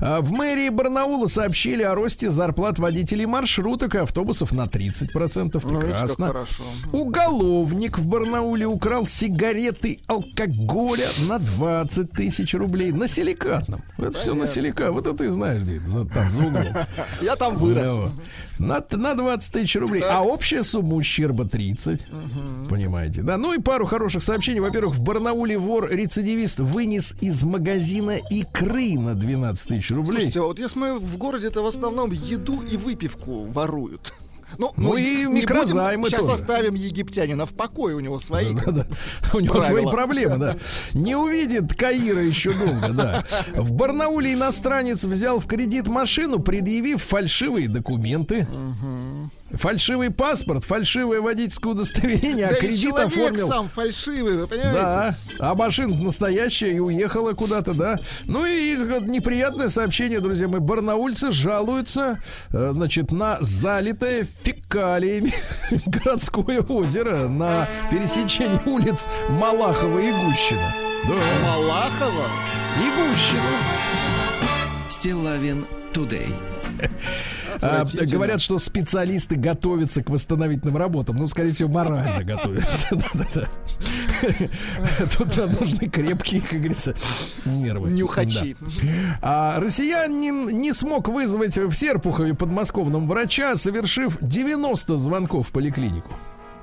А 0.00 0.20
В 0.20 0.32
мэрии 0.32 0.70
Барнаула 0.70 1.26
сообщили 1.26 1.82
о 1.82 1.94
росте 1.94 2.30
зарплат 2.30 2.78
водителей 2.78 3.26
маршруток 3.26 3.94
и 3.94 3.98
автобусов 3.98 4.52
на 4.52 4.64
30%. 4.64 5.60
Ну, 5.62 5.80
Прекрасно. 5.80 6.34
Уголовник 6.92 7.98
в 7.98 8.06
Барнауле 8.06 8.66
украл 8.66 9.06
сигареты 9.06 10.00
алкоголя 10.06 11.08
на 11.28 11.38
20 11.38 12.12
тысяч 12.12 12.54
рублей 12.54 12.92
на 12.92 13.08
силикатном. 13.08 13.82
Это 13.98 14.12
все 14.12 14.34
на 14.34 14.46
силикат. 14.46 14.90
Вот 14.90 15.06
это 15.06 15.16
ты 15.16 15.30
знаешь, 15.30 15.62
где 15.62 15.80
там, 16.14 16.30
за 16.30 16.40
углом. 16.40 16.64
Я 17.20 17.36
там 17.36 17.56
вырос. 17.56 17.98
На, 18.58 18.82
на 18.90 19.14
20 19.14 19.52
тысяч 19.52 19.76
рублей. 19.76 20.02
А 20.02 20.22
общая 20.46 20.62
сумма 20.62 20.94
ущерба 20.94 21.44
30. 21.44 22.06
Понимаете, 22.70 23.22
да? 23.22 23.36
Ну 23.36 23.52
и 23.52 23.58
пару 23.60 23.84
хороших 23.84 24.22
сообщений. 24.22 24.60
Во-первых, 24.60 24.94
в 24.94 25.00
Барнауле 25.00 25.58
вор-рецидивист 25.58 26.60
вынес 26.60 27.16
из 27.20 27.42
магазина 27.42 28.12
икры 28.30 28.96
на 28.96 29.16
12 29.16 29.68
тысяч 29.68 29.90
рублей. 29.90 30.12
Слушайте, 30.20 30.38
а 30.38 30.42
вот 30.44 30.60
я 30.60 30.68
смотрю, 30.68 31.00
в 31.00 31.16
городе 31.16 31.48
это 31.48 31.62
в 31.62 31.66
основном 31.66 32.12
еду 32.12 32.62
и 32.62 32.76
выпивку 32.76 33.46
воруют. 33.46 34.14
Ну, 34.58 34.72
Ну 34.76 34.96
и 34.96 35.24
микрозаймы 35.24 36.08
Сейчас 36.08 36.20
тоже. 36.26 36.34
оставим 36.34 36.74
египтянина 36.74 37.46
в 37.46 37.52
покое, 37.54 37.96
у 37.96 38.00
него 38.00 38.20
свои. 38.20 38.54
Да-да. 38.54 38.86
У 39.34 39.40
него 39.40 39.54
Правила. 39.54 39.80
свои 39.80 39.90
проблемы, 39.90 40.36
да. 40.38 40.56
Не 40.94 41.16
увидит 41.16 41.74
Каира 41.74 42.22
еще 42.22 42.52
долго, 42.52 42.90
да. 42.94 43.24
В 43.56 43.72
Барнауле 43.72 44.34
иностранец 44.34 45.04
взял 45.04 45.40
в 45.40 45.46
кредит 45.46 45.88
машину, 45.88 46.38
предъявив 46.38 47.02
фальшивые 47.02 47.68
документы. 47.68 48.46
Фальшивый 49.52 50.10
паспорт, 50.10 50.64
фальшивое 50.64 51.20
водительское 51.20 51.72
удостоверение, 51.72 52.46
а 52.46 52.50
Да 52.50 52.56
кредит 52.56 52.94
оформил. 52.96 53.48
сам 53.48 53.68
фальшивый, 53.68 54.36
вы 54.36 54.46
понимаете? 54.48 54.72
Да, 54.74 55.16
а 55.38 55.54
машина 55.54 55.94
настоящая 56.02 56.72
и 56.72 56.78
уехала 56.80 57.32
куда-то, 57.32 57.72
да. 57.72 58.00
Ну 58.24 58.44
и 58.44 58.76
вот 58.76 59.04
неприятное 59.04 59.68
сообщение, 59.68 60.20
друзья 60.20 60.48
мои. 60.48 60.60
Барнаульцы 60.60 61.30
жалуются, 61.30 62.20
э, 62.52 62.70
значит, 62.74 63.12
на 63.12 63.38
залитое 63.40 64.26
фекалиями 64.42 65.32
городское 65.86 66.60
озеро 66.62 67.28
на 67.28 67.68
пересечении 67.90 68.60
улиц 68.68 69.06
Малахова 69.28 69.98
и 70.00 70.10
Гущина. 70.10 70.74
Да, 71.04 71.14
Малахова? 71.44 72.26
и 72.78 73.10
Гущина. 73.10 73.42
Стилавин 74.88 75.66
Тудей. 75.92 76.26
А, 77.60 77.84
говорят, 77.84 78.40
что 78.40 78.58
специалисты 78.58 79.36
готовятся 79.36 80.02
к 80.02 80.10
восстановительным 80.10 80.76
работам. 80.76 81.16
Ну, 81.16 81.26
скорее 81.26 81.52
всего, 81.52 81.68
морально 81.68 82.24
готовятся. 82.24 82.88
Тут 85.16 85.36
нам 85.36 85.50
нужны 85.60 85.86
крепкие, 85.86 86.40
как 86.40 86.58
говорится, 86.58 86.94
нервы. 87.44 87.90
Нюхачи. 87.90 88.56
Да. 88.60 88.68
А 89.22 89.60
россиянин 89.60 90.48
не 90.48 90.72
смог 90.72 91.08
вызвать 91.08 91.56
в 91.56 91.72
Серпухове 91.72 92.34
подмосковном 92.34 93.08
врача, 93.08 93.56
совершив 93.56 94.18
90 94.20 94.96
звонков 94.96 95.48
в 95.48 95.52
поликлинику. 95.52 96.10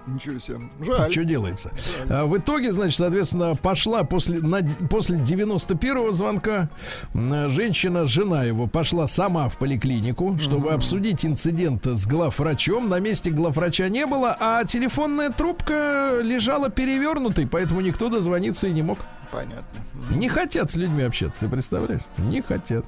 Ничего 0.07 0.39
себе. 0.39 0.59
Жаль. 0.81 1.11
Что 1.11 1.23
делается? 1.23 1.71
А, 2.09 2.25
в 2.25 2.37
итоге, 2.37 2.71
значит, 2.71 2.97
соответственно, 2.97 3.55
пошла 3.55 4.03
после, 4.03 4.39
на 4.39 4.59
после 4.89 5.17
91-го 5.17 6.11
звонка 6.11 6.69
женщина, 7.13 8.05
жена 8.05 8.43
его, 8.43 8.67
пошла 8.67 9.07
сама 9.07 9.49
в 9.49 9.57
поликлинику, 9.57 10.37
чтобы 10.39 10.71
обсудить 10.71 11.25
инцидент 11.25 11.85
с 11.85 12.05
главврачом. 12.05 12.89
На 12.89 12.99
месте 12.99 13.31
главврача 13.31 13.89
не 13.89 14.05
было, 14.05 14.35
а 14.39 14.65
телефонная 14.65 15.29
трубка 15.29 16.19
лежала 16.21 16.69
перевернутой, 16.69 17.47
поэтому 17.47 17.81
никто 17.81 18.09
дозвониться 18.09 18.67
и 18.67 18.71
не 18.71 18.81
мог. 18.81 18.99
Понятно. 19.31 19.79
Не 20.11 20.29
хотят 20.29 20.71
с 20.71 20.75
людьми 20.75 21.03
общаться, 21.03 21.41
ты 21.41 21.49
представляешь? 21.49 22.01
Не 22.17 22.41
хотят. 22.41 22.85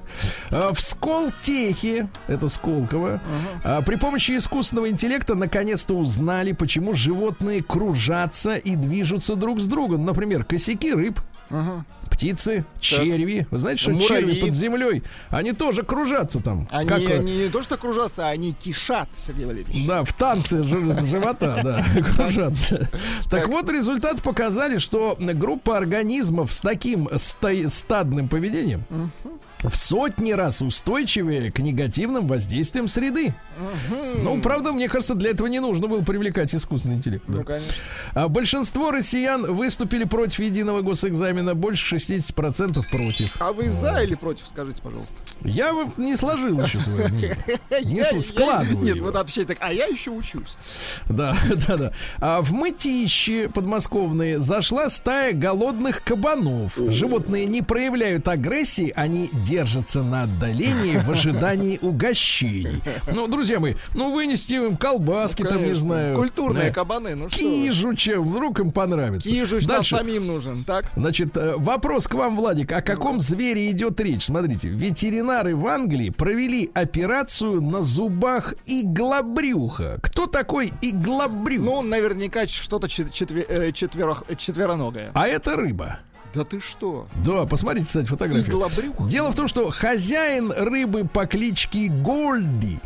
А, 0.50 0.72
В 0.72 0.80
Сколтехе, 0.80 2.08
это 2.28 2.48
Сколково, 2.48 3.20
а, 3.64 3.82
при 3.82 3.96
помощи 3.96 4.36
искусственного 4.36 4.88
интеллекта 4.88 5.34
наконец-то 5.34 5.94
узнали, 5.94 6.52
почему 6.52 6.94
животные 6.94 7.62
кружатся 7.62 8.54
и 8.54 8.76
движутся 8.76 9.34
друг 9.36 9.60
с 9.60 9.66
другом. 9.66 10.04
Например, 10.04 10.44
косяки 10.44 10.92
рыб, 10.92 11.20
птицы, 12.08 12.64
черви. 12.80 13.46
Вы 13.50 13.58
знаете, 13.58 13.82
что 13.82 13.90
Муравьи. 13.92 14.08
черви 14.08 14.40
под 14.40 14.54
землей, 14.54 15.02
они 15.30 15.52
тоже 15.52 15.82
кружатся 15.82 16.40
там. 16.40 16.66
Они, 16.70 16.88
Как, 16.88 17.00
э, 17.02 17.18
они 17.18 17.36
не 17.36 17.48
то 17.48 17.62
что 17.62 17.76
кружатся, 17.76 18.28
а 18.28 18.30
они 18.30 18.52
кишат, 18.52 19.08
Сергей 19.16 19.46
Валерьевич. 19.46 19.86
Да, 19.86 20.04
в 20.04 20.12
танце 20.12 20.62
жи- 20.62 21.06
живота, 21.06 21.60
да, 21.62 21.84
кружатся. 22.02 22.88
Так 23.30 23.48
вот, 23.48 23.68
результаты 23.70 24.22
показали, 24.22 24.78
что 24.78 25.16
группа 25.18 25.76
организмов 25.76 26.52
с 26.52 26.60
таким 26.60 27.08
ста- 27.18 27.68
стадным 27.68 28.28
поведением 28.28 28.84
в 29.62 29.74
сотни 29.76 30.32
раз 30.32 30.62
устойчивее 30.62 31.50
к 31.50 31.58
негативным 31.58 32.26
воздействиям 32.26 32.88
среды. 32.88 33.34
Ну, 34.22 34.40
правда, 34.40 34.72
мне 34.72 34.88
кажется, 34.88 35.14
для 35.14 35.30
этого 35.30 35.46
не 35.46 35.60
нужно 35.60 35.88
было 35.88 36.02
привлекать 36.02 36.54
искусственный 36.54 36.96
интеллект. 36.96 37.24
да. 37.26 37.38
Ну, 37.38 37.44
конечно. 37.44 37.72
А 38.12 38.28
большинство 38.28 38.90
россиян 38.90 39.44
выступили 39.54 40.04
против 40.04 40.40
единого 40.40 40.82
госэкзамена, 40.82 41.54
больше 41.54 41.96
60% 41.96 42.82
против. 42.90 43.34
А 43.40 43.52
вы 43.52 43.70
за 43.70 44.02
или 44.02 44.14
против, 44.14 44.44
скажите, 44.48 44.80
пожалуйста. 44.82 45.14
Я 45.42 45.72
не 45.96 46.16
сложил 46.16 46.60
еще 46.60 46.80
свое 46.80 47.08
мнение. 47.08 47.36
Не 47.82 48.22
складываю 48.22 48.84
Нет, 48.84 49.00
вот 49.00 49.14
вообще 49.14 49.44
так, 49.44 49.58
а 49.60 49.72
я 49.72 49.86
еще 49.86 50.10
учусь. 50.10 50.56
Да, 51.08 51.34
да, 51.66 51.76
да. 51.76 51.92
А 52.20 52.42
в 52.42 52.52
мытище 52.52 53.48
подмосковные 53.48 54.38
зашла 54.38 54.88
стая 54.88 55.32
голодных 55.32 56.02
кабанов. 56.02 56.76
Животные 56.76 57.46
не 57.46 57.62
проявляют 57.62 58.28
агрессии, 58.28 58.92
они 58.94 59.30
держатся 59.46 60.02
на 60.02 60.24
отдалении 60.24 60.96
в 60.98 61.10
ожидании 61.10 61.78
угощений. 61.82 62.82
Ну, 63.06 63.28
друзья 63.28 63.60
мои, 63.60 63.74
ну 63.94 64.12
вынести 64.12 64.54
им 64.54 64.76
колбаски, 64.76 65.42
там, 65.44 65.64
не 65.64 65.74
знаю. 65.74 66.16
Культурные 66.16 66.68
э, 66.68 66.72
кабаны, 66.72 67.14
ну 67.14 67.28
что 67.30 67.38
вы. 67.44 67.44
Кижу, 67.66 67.94
чем 67.94 68.24
вдруг 68.24 68.58
им 68.58 68.70
понравится. 68.70 69.28
Кижуч 69.28 69.66
нам 69.66 69.76
Дальше. 69.78 69.96
самим 69.96 70.26
нужен, 70.26 70.64
так? 70.64 70.90
Значит, 70.96 71.36
э, 71.36 71.54
вопрос 71.56 72.08
к 72.08 72.14
вам, 72.14 72.36
Владик. 72.36 72.72
О 72.72 72.82
каком 72.82 73.20
звере 73.20 73.70
идет 73.70 74.00
речь? 74.00 74.24
Смотрите, 74.24 74.68
ветеринары 74.68 75.54
в 75.54 75.66
Англии 75.66 76.10
провели 76.10 76.70
операцию 76.74 77.60
на 77.60 77.82
зубах 77.82 78.54
иглобрюха. 78.66 79.98
Кто 80.02 80.26
такой 80.26 80.72
иглобрюх? 80.82 81.62
Ну, 81.64 81.82
наверняка 81.82 82.46
что-то 82.46 82.88
чет- 82.88 83.12
четве- 83.12 83.46
э, 83.48 83.68
э, 83.70 83.72
четвероногое. 83.72 85.10
А 85.14 85.28
это 85.28 85.56
рыба. 85.56 86.00
Да 86.36 86.44
ты 86.44 86.60
что? 86.60 87.06
Да, 87.24 87.46
посмотрите, 87.46 87.86
кстати, 87.86 88.06
фотографию. 88.06 88.62
Дело 89.08 89.32
в 89.32 89.34
том, 89.34 89.48
что 89.48 89.70
хозяин 89.70 90.52
рыбы 90.52 91.06
по 91.06 91.26
кличке 91.26 91.88
Гольди 91.88 92.78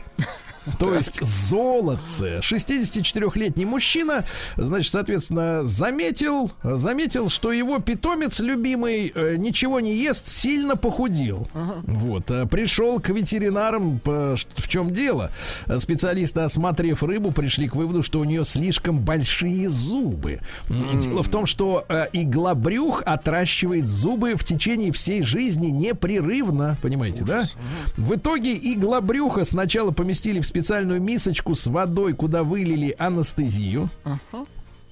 то 0.78 0.94
есть 0.94 1.24
золотце. 1.24 2.38
64-летний 2.40 3.64
мужчина, 3.64 4.24
значит, 4.56 4.92
соответственно, 4.92 5.64
заметил, 5.64 6.50
заметил, 6.62 7.28
что 7.28 7.52
его 7.52 7.78
питомец 7.78 8.40
любимый 8.40 9.12
э, 9.14 9.36
ничего 9.36 9.80
не 9.80 9.94
ест, 9.94 10.28
сильно 10.28 10.76
похудел. 10.76 11.48
Вот. 11.54 12.30
э, 12.30 12.46
Пришел 12.46 13.00
к 13.00 13.08
ветеринарам, 13.10 14.00
в 14.04 14.68
чем 14.68 14.90
дело. 14.90 15.30
Специалисты, 15.78 16.40
осмотрев 16.40 17.02
рыбу, 17.02 17.32
пришли 17.32 17.68
к 17.68 17.76
выводу, 17.76 18.02
что 18.02 18.20
у 18.20 18.24
нее 18.24 18.44
слишком 18.44 18.98
большие 19.00 19.68
зубы. 19.68 20.40
Дело 20.68 21.22
в 21.22 21.28
том, 21.28 21.46
что 21.46 21.84
э, 21.88 22.06
иглобрюх 22.12 23.02
отращивает 23.06 23.88
зубы 23.88 24.34
в 24.34 24.44
течение 24.44 24.92
всей 24.92 25.22
жизни 25.22 25.66
непрерывно, 25.68 26.76
понимаете, 26.82 27.24
да? 27.24 27.48
В 27.96 28.14
итоге 28.14 28.54
иглобрюха 28.54 29.44
сначала 29.44 29.90
поместили 29.90 30.40
в 30.40 30.46
специальную 30.50 31.00
мисочку 31.00 31.54
с 31.54 31.66
водой, 31.68 32.12
куда 32.12 32.42
вылили 32.42 32.94
анестезию. 32.98 33.88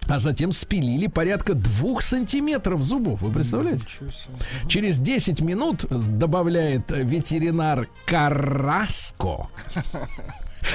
А 0.07 0.19
затем 0.19 0.53
спилили 0.53 1.07
порядка 1.07 1.53
двух 1.53 2.01
сантиметров 2.03 2.83
зубов. 2.83 3.21
Вы 3.21 3.31
представляете? 3.31 3.85
Через 4.67 4.99
10 4.99 5.43
минут, 5.43 5.85
добавляет 5.91 6.91
ветеринар 6.91 7.89
Караско, 8.07 9.49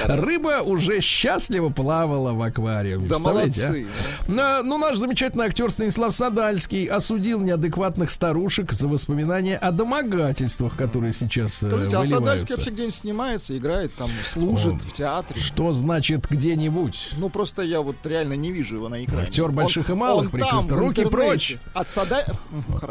рыба 0.05 0.61
уже 0.63 1.01
счастливо 1.01 1.69
плавала 1.69 2.33
в 2.33 2.41
аквариуме. 2.41 3.07
Да 3.07 3.15
а? 3.17 3.19
молодцы. 3.19 3.87
На- 4.27 4.63
ну, 4.63 4.77
наш 4.77 4.97
замечательный 4.97 5.45
актер 5.45 5.71
Станислав 5.71 6.13
Садальский 6.13 6.85
осудил 6.85 7.41
неадекватных 7.41 8.09
старушек 8.09 8.71
за 8.71 8.87
воспоминания 8.87 9.57
о 9.57 9.71
домогательствах, 9.71 10.75
которые 10.75 11.13
сейчас 11.13 11.63
э, 11.63 11.67
Скажите, 11.69 11.97
а 11.97 12.05
Садальский 12.05 12.55
вообще 12.55 12.71
где-нибудь 12.71 12.95
снимается, 12.95 13.57
играет, 13.57 13.93
там, 13.95 14.07
служит 14.25 14.73
Он- 14.73 14.79
в 14.79 14.93
театре? 14.93 15.39
Что 15.39 15.73
значит 15.73 16.27
где-нибудь? 16.29 17.11
Ну, 17.17 17.29
просто 17.29 17.61
я 17.63 17.81
вот 17.81 17.95
реально 18.05 18.33
не 18.33 18.51
вижу 18.51 18.77
его 18.77 18.89
на 18.89 19.03
экране. 19.03 19.23
Актер 19.23 19.45
Он- 19.45 19.55
больших 19.55 19.89
и 19.89 19.93
малых 19.93 20.25
он 20.25 20.31
прикрыт. 20.31 20.71
Руки 20.71 21.05
прочь. 21.05 21.57
От 21.73 21.89
Сада... 21.89 22.25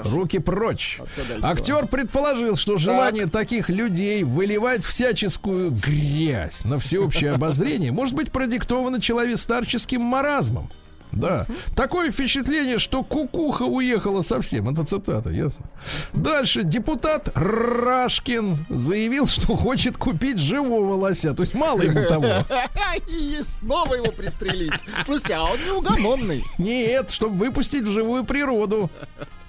Руки 0.04 0.38
прочь. 0.38 0.98
От. 1.00 1.44
Актер 1.44 1.86
предположил, 1.86 2.56
что 2.56 2.76
желание 2.76 3.26
таких 3.26 3.68
людей 3.68 4.24
выливать 4.24 4.84
всяческую 4.84 5.70
грязь 5.70 6.64
на 6.64 6.78
всеобщее 6.92 7.32
обозрение 7.32 7.90
может 7.90 8.14
быть 8.14 8.30
продиктовано 8.30 9.00
человек-старческим 9.00 10.02
маразмом. 10.02 10.70
Да. 11.12 11.46
Такое 11.74 12.10
впечатление, 12.10 12.78
что 12.78 13.02
кукуха 13.02 13.64
уехала 13.64 14.22
совсем. 14.22 14.68
Это 14.68 14.84
цитата, 14.84 15.30
ясно? 15.30 15.66
Дальше 16.12 16.62
депутат 16.62 17.30
Рашкин 17.34 18.64
заявил, 18.70 19.26
что 19.26 19.56
хочет 19.56 19.96
купить 19.96 20.38
живого 20.38 20.94
лося. 20.94 21.34
То 21.34 21.42
есть 21.42 21.54
мало 21.54 21.82
ему 21.82 22.06
того. 22.08 22.26
И 23.08 23.38
снова 23.42 23.94
его 23.94 24.10
пристрелить. 24.12 24.84
Слушайте, 25.04 25.34
а 25.34 25.44
он 25.44 25.58
неугомонный. 25.66 26.42
Нет, 26.58 27.10
чтобы 27.10 27.36
выпустить 27.36 27.82
в 27.82 27.90
живую 27.90 28.24
природу. 28.24 28.90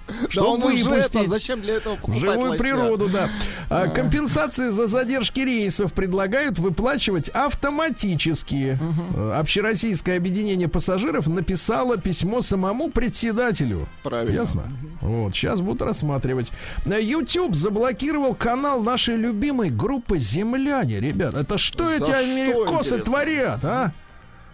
Да 0.06 0.14
Чтобы 0.28 0.48
он 0.48 0.62
уже 0.64 0.80
это, 0.84 0.90
выпустить. 0.90 1.28
зачем 1.28 1.62
для 1.62 1.74
этого 1.76 1.96
покупать 1.96 2.20
живую 2.20 2.50
лося? 2.50 2.62
природу, 2.62 3.08
да. 3.08 3.30
А, 3.70 3.88
компенсации 3.88 4.68
за 4.68 4.86
задержки 4.86 5.40
рейсов 5.40 5.94
предлагают 5.94 6.58
выплачивать 6.58 7.30
автоматически. 7.30 8.78
Э, 9.14 9.32
Общероссийское 9.38 10.16
объединение 10.18 10.68
пассажиров 10.68 11.26
написало 11.26 11.96
письмо 11.96 12.42
самому 12.42 12.90
председателю. 12.90 13.88
Правильно. 14.02 14.34
Ясно? 14.34 14.64
Вот, 15.00 15.34
сейчас 15.34 15.60
будут 15.62 15.80
рассматривать. 15.82 16.52
Э, 16.84 17.00
YouTube 17.00 17.54
заблокировал 17.54 18.34
канал 18.34 18.82
нашей 18.82 19.16
любимой 19.16 19.70
группы 19.70 20.18
«Земляне». 20.18 21.00
Ребят, 21.00 21.34
это 21.34 21.56
что 21.56 21.86
За 21.86 21.94
эти 21.96 22.04
что, 22.04 22.18
америкосы 22.18 22.88
интересно? 22.96 23.04
творят, 23.04 23.64
а? 23.64 23.92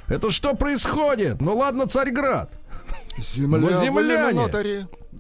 Это 0.07 0.31
что 0.31 0.55
происходит? 0.55 1.41
Ну 1.41 1.57
ладно, 1.57 1.87
Царьград. 1.89 2.53
Земля, 3.19 3.59
Ну, 3.59 3.81
земляне. 3.81 4.49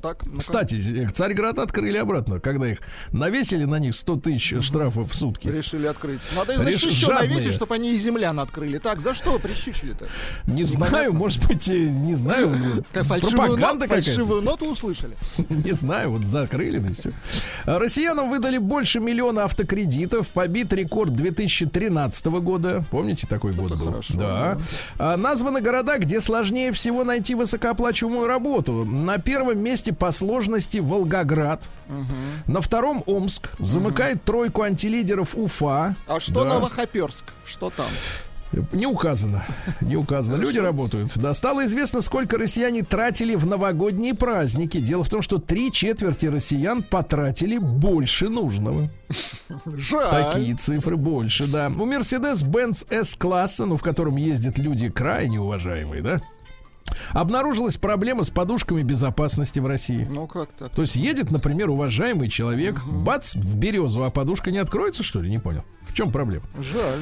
Так, 0.03 0.25
ну-ка. 0.27 0.39
Кстати, 0.39 1.07
Царьград 1.13 1.59
открыли 1.59 1.99
обратно, 1.99 2.41
когда 2.41 2.69
их 2.69 2.79
навесили 3.13 3.65
на 3.65 3.77
них 3.79 3.95
100 3.95 4.17
тысяч 4.17 4.63
штрафов 4.65 5.11
в 5.11 5.15
сутки. 5.15 5.49
Решили 5.49 5.87
открыть. 5.87 6.21
Надо, 6.37 6.55
Реш- 6.55 6.61
значит, 6.61 6.83
еще 6.91 7.07
жадные. 7.07 7.31
навесить, 7.35 7.53
чтобы 7.55 7.75
они 7.75 7.93
и 7.93 7.97
землян 7.97 8.39
открыли. 8.41 8.79
Так, 8.79 9.01
за 9.01 9.15
что 9.15 9.39
прищучили-то? 9.39 10.07
Не 10.47 10.65
знаю, 10.65 11.13
может 11.13 11.47
быть, 11.47 11.69
не 11.69 12.15
знаю, 12.15 12.57
фальшивую, 12.93 13.59
какая-то. 13.59 13.87
фальшивую 13.89 14.43
ноту 14.43 14.67
услышали. 14.71 15.17
Не 15.49 15.73
знаю, 15.73 16.11
вот 16.13 16.25
закрыли, 16.25 16.79
да 16.79 16.91
и 16.91 16.95
все. 16.95 17.13
Россиянам 17.67 18.31
выдали 18.31 18.59
больше 18.59 19.01
миллиона 19.01 19.45
автокредитов. 19.45 20.29
Побит 20.31 20.73
рекорд 20.73 21.15
2013 21.15 22.27
года. 22.27 22.85
Помните, 22.91 23.27
такой 23.27 23.53
год 23.53 23.73
был? 23.73 23.87
хорошо, 23.87 24.15
Да. 24.17 24.59
А, 24.99 25.17
названы 25.17 25.61
города, 25.61 25.99
где 25.99 26.21
сложнее 26.21 26.73
всего 26.73 27.05
найти 27.05 27.35
высокооплачиваемую 27.35 28.27
работу. 28.27 28.85
На 28.85 29.19
первом 29.19 29.59
месте 29.63 29.90
по 29.93 30.13
сложности 30.13 30.79
Волгоград. 30.79 31.69
На 32.47 32.61
втором 32.61 33.03
Омск. 33.07 33.51
Замыкает 33.59 34.25
тройку 34.25 34.63
антилидеров 34.63 35.37
Уфа. 35.37 35.95
А 36.07 36.21
что 36.21 36.45
Да. 36.45 36.55
Новохоперск? 36.55 37.27
Что 37.45 37.71
там? 37.71 37.87
Не 38.73 38.87
указано. 38.87 39.45
Не 39.81 39.97
указано. 39.97 40.41
Люди 40.41 40.59
работают. 40.59 41.17
Да, 41.17 41.35
стало 41.35 41.67
известно, 41.67 42.01
сколько 42.01 42.37
россияне 42.37 42.83
тратили 42.83 43.37
в 43.37 43.47
новогодние 43.47 44.13
праздники. 44.13 44.79
Дело 44.81 45.05
в 45.05 45.09
том, 45.09 45.23
что 45.23 45.39
три 45.39 45.71
четверти 45.71 46.27
россиян 46.27 46.83
потратили 46.83 47.59
больше 47.59 48.29
нужного. 48.29 48.91
Жаль. 49.67 50.11
Такие 50.11 50.57
цифры 50.57 50.97
больше, 50.97 51.47
да. 51.47 51.69
У 51.69 51.87
Mercedes-Benz 51.87 52.89
S-класса, 52.91 53.67
ну, 53.67 53.77
в 53.77 53.83
котором 53.83 54.17
ездят 54.17 54.59
люди 54.59 54.89
крайне 54.89 55.39
уважаемые, 55.41 56.03
да, 56.03 56.21
обнаружилась 57.11 57.77
проблема 57.77 58.23
с 58.23 58.31
подушками 58.31 58.83
безопасности 58.83 59.59
в 59.59 59.67
России. 59.67 60.07
Ну 60.11 60.27
как 60.27 60.51
так? 60.53 60.71
То 60.71 60.83
есть 60.83 60.97
едет, 60.97 61.31
например, 61.31 61.71
уважаемый 61.71 62.29
человек, 62.29 62.83
бац, 62.85 63.35
в 63.35 63.57
березу, 63.57 64.05
а 64.05 64.11
подушка 64.11 64.51
не 64.51 64.59
откроется, 64.59 65.03
что 65.03 65.21
ли? 65.21 65.31
Не 65.31 65.39
понял. 65.39 65.65
В 65.91 65.95
чем 65.95 66.13
проблема? 66.13 66.45
Жаль. 66.61 67.01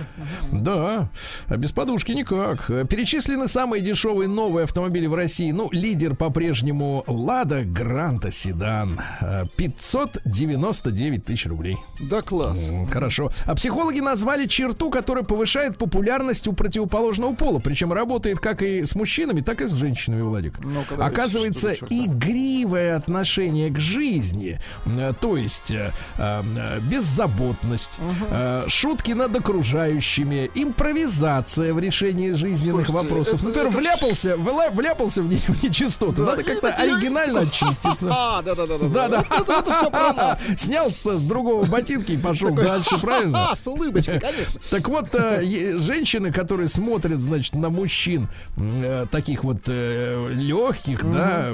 Да, 0.51 1.11
а 1.47 1.57
без 1.57 1.73
подушки 1.73 2.13
никак. 2.13 2.67
Перечислены 2.89 3.47
самые 3.49 3.83
дешевые 3.83 4.29
новые 4.29 4.65
автомобили 4.65 5.07
в 5.07 5.15
России. 5.15 5.51
Ну, 5.51 5.69
лидер 5.73 6.15
по-прежнему 6.17 7.05
Лада 7.07 7.65
Гранта 7.65 8.31
Седан. 8.31 9.01
Э, 9.21 9.45
599 9.57 11.25
тысяч 11.25 11.47
рублей. 11.47 11.77
Да 12.01 12.23
класс. 12.23 12.61
Хорошо. 12.91 13.31
А 13.45 13.55
психологи 13.55 14.01
назвали 14.01 14.47
черту, 14.47 14.91
которая 14.91 15.25
повышает 15.25 15.77
популярность 15.77 16.49
у 16.49 16.55
противоположного 16.55 17.35
пола. 17.35 17.59
Причем 17.59 17.93
работает 17.93 18.41
как 18.41 18.63
и 18.63 18.85
с 18.85 18.95
мужчинами, 18.95 19.41
так 19.43 19.61
и 19.61 19.67
с 19.67 19.75
женщинами, 19.75 20.23
Владик. 20.23 20.59
Давайте, 20.61 20.95
Оказывается, 20.95 21.75
игривое 21.91 22.97
отношение 22.97 23.71
к 23.71 23.79
жизни, 23.79 24.59
э, 24.87 25.13
то 25.21 25.37
есть 25.37 25.71
э, 25.71 25.93
э, 26.17 26.81
беззаботность, 26.91 27.99
э, 28.31 28.65
шутки 28.79 29.11
над 29.13 29.35
окружающими, 29.37 30.49
импровизация 30.55 31.75
в 31.75 31.81
решении 31.81 32.31
жизненных 32.33 32.87
Слушайте, 32.87 33.09
вопросов. 33.09 33.35
это- 33.41 33.45
Например, 33.49 33.69
это- 33.69 33.77
вляпался, 33.79 34.29
вла- 34.37 34.71
вляпался 34.75 35.23
в, 35.23 35.29
не- 35.29 35.37
в 35.37 35.63
нечистоты. 35.65 36.23
Надо 36.23 36.45
как-то 36.45 36.69
оригинально 36.69 37.41
очиститься. 37.41 38.09
А, 38.21 38.41
да, 38.43 38.55
да, 38.55 38.67
да, 38.67 38.79
Да, 38.79 39.09
да. 39.09 39.25
Это 39.37 39.73
все 39.75 39.91
про 39.91 40.13
нас. 40.13 40.39
Снял 40.57 40.91
с 40.93 41.23
другого 41.25 41.65
ботинки 41.67 42.13
и 42.13 42.19
пошел 42.19 42.55
дальше, 42.55 42.97
правильно? 43.03 43.51
А, 43.51 43.57
с 43.57 43.67
улыбочкой, 43.67 44.21
конечно. 44.21 44.61
Так 44.71 44.89
вот, 44.89 45.09
э, 45.15 45.43
женщины, 45.79 46.31
которые 46.33 46.69
смотрят, 46.69 47.21
значит, 47.21 47.55
на 47.57 47.71
мужчин 47.71 48.29
э, 48.57 49.07
таких 49.11 49.43
вот 49.45 49.67
легких, 49.67 51.05
да, 51.11 51.53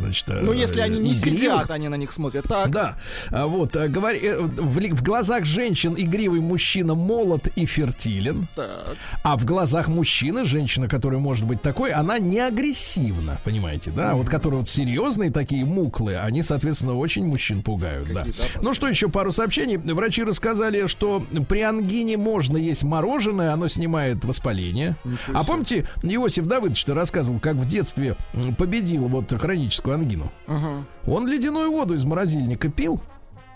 значит, 0.00 0.28
э, 0.28 0.40
Ну, 0.42 0.52
если 0.52 0.80
они 0.80 0.98
не 0.98 1.14
сидят, 1.14 1.70
они 1.70 1.88
на 1.88 1.94
них 1.96 2.12
смотрят. 2.12 2.44
Так, 2.46 2.70
Да, 2.70 2.96
А 3.30 3.46
вот, 3.46 3.74
э, 3.76 3.88
говори- 3.88 4.20
э, 4.22 4.38
в 4.40 5.02
глазах 5.02 5.44
женщин 5.46 5.94
игривый 5.96 6.40
мужчина 6.40 6.57
молод 6.94 7.48
и 7.56 7.66
фертилен, 7.66 8.46
так. 8.54 8.96
а 9.22 9.36
в 9.36 9.44
глазах 9.44 9.88
мужчины 9.88 10.44
женщина, 10.44 10.88
которая 10.88 11.20
может 11.20 11.46
быть 11.46 11.62
такой, 11.62 11.92
она 11.92 12.18
не 12.18 12.40
агрессивна, 12.40 13.40
понимаете, 13.44 13.90
да? 13.90 14.14
Вот 14.14 14.28
которые 14.28 14.60
вот 14.60 14.68
серьезные 14.68 15.30
такие 15.30 15.64
муклы, 15.64 16.16
они, 16.16 16.42
соответственно, 16.42 16.94
очень 16.94 17.26
мужчин 17.26 17.62
пугают, 17.62 18.12
да. 18.12 18.24
Ну 18.62 18.74
что 18.74 18.88
еще, 18.88 19.08
пару 19.08 19.30
сообщений. 19.30 19.76
Врачи 19.76 20.22
рассказали, 20.22 20.86
что 20.86 21.24
при 21.48 21.60
ангине 21.60 22.16
можно 22.16 22.56
есть 22.56 22.82
мороженое, 22.82 23.52
оно 23.52 23.68
снимает 23.68 24.24
воспаление. 24.24 24.96
А 25.32 25.44
помните, 25.44 25.86
Иосиф 26.02 26.46
Давыдович 26.46 26.86
рассказывал, 26.86 27.40
как 27.40 27.56
в 27.56 27.66
детстве 27.66 28.16
победил 28.56 29.08
вот 29.08 29.32
хроническую 29.32 29.94
ангину? 29.94 30.32
Ага. 30.46 30.84
Он 31.06 31.26
ледяную 31.26 31.70
воду 31.70 31.94
из 31.94 32.04
морозильника 32.04 32.68
пил, 32.68 33.00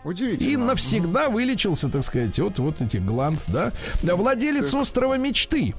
Удивительно. 0.04 0.48
и 0.48 0.56
навсегда 0.56 1.28
вылечился, 1.28 1.88
так 1.88 2.02
сказать, 2.04 2.38
от 2.40 2.58
вот 2.58 2.80
этих 2.80 3.04
гланд, 3.04 3.40
да. 3.48 3.72
Да, 4.02 4.16
Владелец 4.16 4.74
острова 4.74 5.16
мечты. 5.16 5.74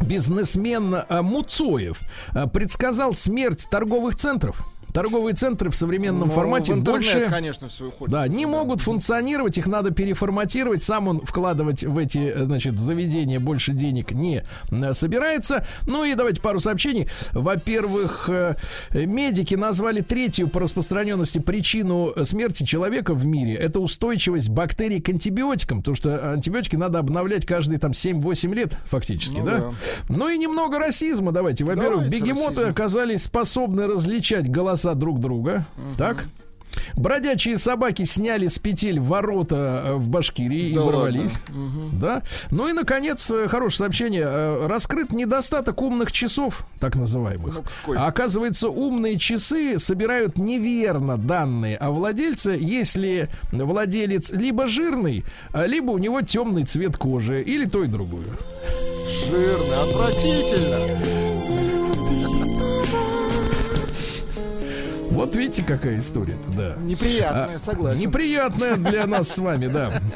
Бизнесмен 0.00 0.94
а, 1.08 1.22
Муцоев 1.22 1.98
а, 2.32 2.46
предсказал 2.46 3.14
смерть 3.14 3.66
торговых 3.70 4.14
центров. 4.14 4.64
Торговые 4.92 5.34
центры 5.34 5.70
в 5.70 5.76
современном 5.76 6.28
Ну, 6.28 6.34
формате 6.34 6.72
в 6.72 6.76
интернет, 6.76 7.02
больше 7.14 7.28
конечно, 7.30 7.68
все 7.68 7.88
уходит. 7.88 8.12
да, 8.12 8.26
не 8.28 8.46
могут 8.46 8.80
функционировать, 8.80 9.58
их 9.58 9.66
надо 9.66 9.90
переформатировать. 9.90 10.82
Сам 10.82 11.08
он 11.08 11.20
вкладывать 11.20 11.84
в 11.84 11.98
эти, 11.98 12.18
э, 12.34 12.44
значит, 12.44 12.78
заведения 12.80 13.38
больше 13.38 13.72
денег 13.72 14.12
не 14.12 14.44
собирается. 14.92 15.66
Ну 15.86 16.04
и 16.04 16.14
давайте 16.14 16.40
пару 16.40 16.58
сообщений. 16.60 17.08
Во-первых, 17.32 18.28
э, 18.28 18.54
медики 18.92 19.54
назвали 19.54 20.00
третью 20.00 20.48
по 20.48 20.60
распространенности 20.60 21.38
причину 21.38 22.12
смерти 22.24 22.64
человека 22.64 23.14
в 23.14 23.24
мире. 23.26 23.54
Это 23.54 23.80
устойчивость 23.80 24.48
бактерий 24.48 25.00
к 25.00 25.08
антибиотикам, 25.10 25.78
потому 25.78 25.96
что 25.96 26.32
антибиотики 26.32 26.76
надо 26.76 26.98
обновлять 26.98 27.44
каждые 27.46 27.78
там 27.78 27.92
7-8 27.92 28.54
лет 28.54 28.76
фактически, 28.86 29.38
Ну 29.38 29.44
да? 29.44 29.58
да. 29.58 29.70
Ну 30.08 30.28
и 30.28 30.38
немного 30.38 30.78
расизма 30.78 31.32
давайте. 31.32 31.64
Во-первых, 31.64 32.08
бегемоты 32.08 32.56
расизм. 32.62 32.70
оказались 32.70 33.22
способны 33.24 33.86
различать 33.86 34.48
голоса 34.50 34.77
друг 34.94 35.20
друга. 35.20 35.64
Так? 35.96 36.26
Бродячие 36.96 37.58
собаки 37.58 38.04
сняли 38.04 38.48
с 38.48 38.58
петель 38.58 39.00
ворота 39.00 39.82
э, 39.84 39.94
в 39.94 40.08
Башкирии 40.10 40.70
и 40.70 40.74
Да 40.74 40.82
ворвались. 40.82 41.40
Да. 41.92 42.22
Ну 42.50 42.68
и, 42.68 42.72
наконец, 42.72 43.30
э, 43.30 43.48
хорошее 43.48 43.78
сообщение. 43.78 44.24
Э, 44.26 44.66
Раскрыт 44.66 45.12
недостаток 45.12 45.80
умных 45.82 46.12
часов, 46.12 46.64
так 46.80 46.96
называемых. 46.96 47.54
Ну, 47.54 47.62
какой? 47.62 47.96
А 47.96 48.06
оказывается, 48.06 48.68
умные 48.68 49.18
часы 49.18 49.78
собирают 49.78 50.38
неверно 50.38 51.16
данные 51.16 51.76
о 51.76 51.90
владельце, 51.90 52.56
если 52.58 53.28
владелец 53.52 54.32
либо 54.32 54.66
жирный, 54.66 55.24
либо 55.54 55.90
у 55.90 55.98
него 55.98 56.22
темный 56.22 56.64
цвет 56.64 56.96
кожи, 56.96 57.42
или 57.42 57.64
то 57.64 57.82
и 57.82 57.86
другое. 57.86 58.26
Жирно, 59.08 59.82
отвратительно. 59.82 61.27
Вот 65.18 65.34
видите, 65.36 65.62
какая 65.64 65.98
история-то, 65.98 66.50
да. 66.52 66.76
Неприятное, 66.80 67.56
А, 67.56 67.58
согласен. 67.58 68.00
Неприятная 68.08 68.76
для 68.76 69.06
нас 69.06 69.28
с 69.30 69.38
вами, 69.38 69.66
да. 69.66 70.00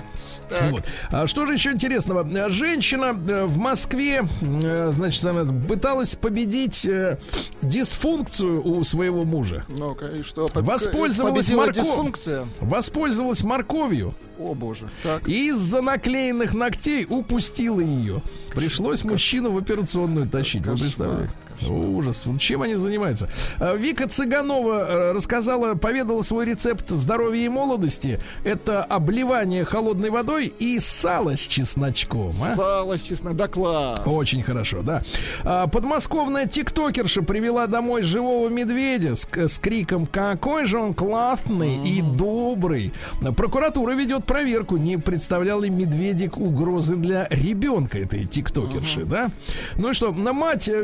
Вот. 0.71 0.85
А 1.09 1.27
что 1.27 1.47
же 1.47 1.55
еще 1.55 1.71
интересного? 1.73 2.29
А, 2.45 2.51
Женщина 2.51 3.15
э, 3.27 3.45
в 3.47 3.57
Москве, 3.57 4.23
э, 4.43 4.91
значит, 4.93 5.25
она 5.25 5.51
пыталась 5.67 6.15
победить 6.15 6.85
э, 6.85 7.17
дисфункцию 7.63 8.63
у 8.63 8.85
своего 8.85 9.25
мужа. 9.25 9.65
Ну-ка, 9.69 10.07
и 10.09 10.23
что? 10.23 10.47
Поб- 10.47 10.63
Воспользовалась 10.65 11.47
победила 11.47 11.65
морко- 11.67 11.81
дисфункция. 11.81 12.45
Воспользовалась 12.61 13.43
морковью 13.43 14.15
О, 14.39 14.53
боже. 14.55 14.91
Так. 15.03 15.27
и 15.27 15.49
из-за 15.49 15.81
наклеенных 15.81 16.53
ногтей 16.53 17.07
упустила 17.09 17.81
ее. 17.81 18.21
Пришлось 18.55 19.05
мужчину 19.05 19.53
в 19.53 19.57
операционную 19.59 20.29
тащить. 20.29 20.67
Вы 20.67 20.77
представляете? 20.77 21.33
Ужас. 21.69 22.23
Вот 22.25 22.41
Чем 22.41 22.63
они 22.63 22.75
занимаются? 22.75 23.29
А, 23.59 23.75
Вика 23.75 24.09
Цыганова 24.09 24.73
э, 24.89 25.13
рассказала, 25.13 25.75
поведала 25.75 26.23
свой 26.23 26.47
рецепт 26.47 26.89
здоровья 26.89 27.45
и 27.45 27.49
молодости. 27.49 28.21
Это 28.45 28.83
обливание 28.85 29.65
холодной 29.65 30.11
водой 30.11 30.53
и 30.59 30.79
сало 30.79 31.37
с 31.37 31.41
чесночком. 31.41 32.33
а? 32.43 32.57
Сало, 32.57 32.99
честно, 32.99 33.35
да 33.35 33.49
класс. 33.49 34.01
Очень 34.05 34.43
хорошо, 34.43 34.83
да. 34.83 35.03
А, 35.45 35.67
подмосковная 35.67 36.47
тиктокерша 36.47 37.23
привела 37.23 37.67
домой 37.67 38.03
живого 38.03 38.49
медведя 38.49 39.15
с, 39.15 39.27
с 39.33 39.59
криком 39.59 40.07
«Какой 40.07 40.67
же 40.67 40.79
он 40.79 40.95
классный 40.95 41.77
и 41.87 42.03
добрый!» 42.03 42.93
Прокуратура 43.37 43.93
ведет 43.93 44.25
проверку, 44.25 44.77
не 44.77 44.97
представлял 44.97 45.61
ли 45.61 45.71
медведик 45.71 46.37
угрозы 46.39 46.97
для 46.97 47.27
ребенка 47.31 47.99
этой 47.99 48.25
тиктокерши, 48.27 49.05
да? 49.05 49.31
Ну 49.77 49.91
и 49.91 49.93
что, 49.95 50.13
на 50.13 50.33
мать 50.33 50.69
э, 50.69 50.83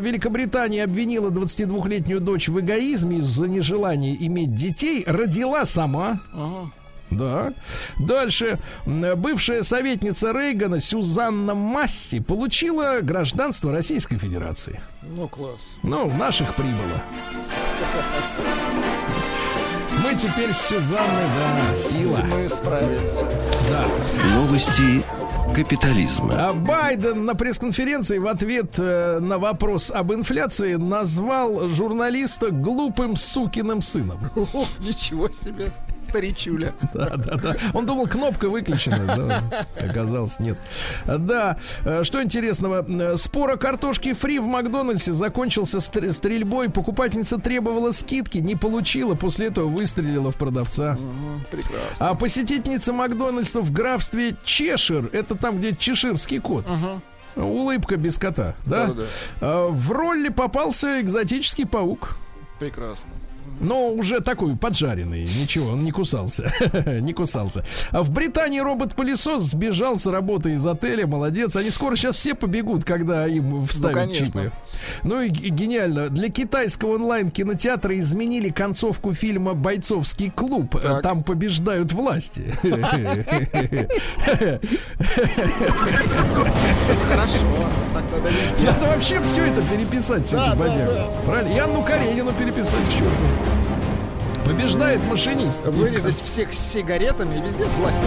Великобритании 0.68 0.80
обвинила 0.80 1.30
22-летнюю 1.30 2.20
дочь 2.20 2.48
в 2.48 2.60
эгоизме 2.60 3.18
из-за 3.18 3.46
нежелания 3.46 4.14
иметь 4.14 4.54
детей, 4.54 5.04
родила 5.06 5.64
сама. 5.64 6.20
Ага. 6.32 6.70
Да. 7.10 7.54
Дальше. 7.98 8.58
Бывшая 8.84 9.62
советница 9.62 10.32
Рейгана 10.32 10.78
Сюзанна 10.78 11.54
Масси 11.54 12.20
получила 12.20 12.98
гражданство 13.00 13.72
Российской 13.72 14.18
Федерации. 14.18 14.80
Ну, 15.16 15.26
класс. 15.26 15.60
Ну, 15.82 16.12
наших 16.12 16.54
прибыло. 16.54 17.02
Мы 20.04 20.14
теперь 20.16 20.52
с 20.52 20.68
Сюзанной, 20.68 21.28
да, 21.70 21.76
сила. 21.76 22.18
Мы 22.30 22.48
справимся. 22.50 23.26
Да. 23.70 23.86
Новости 24.36 25.02
капитализма. 25.54 26.34
А 26.48 26.52
Байден 26.52 27.24
на 27.24 27.34
пресс-конференции 27.34 28.18
в 28.18 28.26
ответ 28.26 28.78
э, 28.78 29.18
на 29.20 29.38
вопрос 29.38 29.90
об 29.90 30.12
инфляции 30.12 30.74
назвал 30.74 31.68
журналиста 31.68 32.50
глупым 32.50 33.16
сукиным 33.16 33.82
сыном. 33.82 34.18
О, 34.36 34.64
ничего 34.80 35.28
себе. 35.28 35.70
Старичуля. 36.08 36.72
Да, 36.94 37.16
да, 37.16 37.36
да. 37.36 37.56
Он 37.74 37.86
думал, 37.86 38.06
кнопка 38.06 38.48
выключена. 38.48 39.04
Да. 39.06 39.66
Оказалось, 39.88 40.38
нет. 40.40 40.58
Да. 41.06 41.58
э, 41.84 42.02
Что 42.04 42.22
интересного? 42.22 42.84
Э, 42.88 43.16
Спор 43.16 43.50
о 43.50 43.56
картошке 43.56 44.14
фри 44.14 44.38
в 44.38 44.46
Макдональдсе 44.46 45.12
закончился 45.12 45.78
стр- 45.80 46.12
стрельбой. 46.12 46.70
Покупательница 46.70 47.38
требовала 47.38 47.92
скидки, 47.92 48.38
не 48.38 48.56
получила. 48.56 49.14
После 49.14 49.46
этого 49.48 49.68
выстрелила 49.68 50.32
в 50.32 50.36
продавца. 50.36 50.92
Мгм, 50.98 51.44
Прекрасно. 51.50 52.08
А 52.10 52.14
посетительница 52.14 52.92
Макдональдса 52.92 53.60
в 53.60 53.70
графстве 53.72 54.34
Чешир, 54.44 55.10
это 55.12 55.34
там, 55.34 55.58
где 55.58 55.74
чеширский 55.76 56.38
кот. 56.40 56.64
Ага. 56.68 57.00
Улыбка 57.36 57.96
без 57.96 58.18
кота, 58.18 58.54
да? 58.66 58.86
Да-да-да. 58.86 59.06
А, 59.40 59.68
В 59.68 59.92
роли 59.92 60.28
попался 60.28 61.00
экзотический 61.00 61.66
паук. 61.66 62.16
Прекрасно. 62.58 63.10
Но 63.60 63.88
уже 63.88 64.20
такой 64.20 64.56
поджаренный, 64.56 65.24
ничего, 65.24 65.70
он 65.72 65.84
не 65.84 65.90
кусался, 65.90 66.52
не 67.00 67.12
кусался. 67.12 67.64
А 67.90 68.02
в 68.02 68.10
Британии 68.10 68.60
робот-пылесос 68.60 69.42
сбежал 69.44 69.96
с 69.96 70.06
работы 70.06 70.52
из 70.52 70.66
отеля, 70.66 71.06
молодец. 71.06 71.56
Они 71.56 71.70
скоро 71.70 71.96
сейчас 71.96 72.16
все 72.16 72.34
побегут, 72.34 72.84
когда 72.84 73.26
им 73.26 73.66
вставят 73.66 73.94
конечно. 73.96 74.26
чипы. 74.26 74.52
Ну 75.02 75.20
и 75.22 75.28
г- 75.28 75.48
гениально. 75.48 76.08
Для 76.08 76.28
китайского 76.28 76.94
онлайн-кинотеатра 76.94 77.98
изменили 77.98 78.50
концовку 78.50 79.12
фильма 79.12 79.54
«Бойцовский 79.54 80.30
клуб». 80.30 80.78
Так. 80.80 81.02
Там 81.02 81.22
побеждают 81.22 81.92
власти. 81.92 82.52
Хорошо. 87.10 87.44
Надо 88.64 88.86
вообще 88.86 89.20
все 89.22 89.42
это 89.42 89.62
переписать. 89.62 90.30
Правильно? 90.30 91.48
И 91.54 91.58
Анну 91.58 91.82
Каренину 91.82 92.32
переписать, 92.32 92.84
к 92.88 92.92
черту. 92.92 93.08
Побеждает 94.48 95.04
машинист. 95.04 95.66
Вырезать 95.66 96.16
всех 96.16 96.54
с 96.54 96.58
сигаретами 96.58 97.34
и 97.34 97.40
везде 97.42 97.66
власть. 97.78 97.98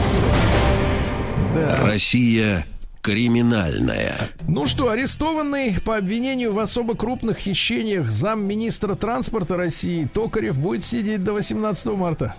Да. 1.54 1.76
Россия 1.86 2.66
криминальная. 3.02 4.16
Ну 4.48 4.66
что, 4.66 4.90
арестованный 4.90 5.76
по 5.86 5.98
обвинению 5.98 6.54
в 6.54 6.58
особо 6.58 6.96
крупных 6.96 7.38
хищениях 7.38 8.10
замминистра 8.10 8.96
транспорта 8.96 9.56
России 9.56 10.10
Токарев 10.12 10.58
будет 10.58 10.84
сидеть 10.84 11.24
до 11.24 11.34
18 11.34 11.96
марта. 11.96 12.34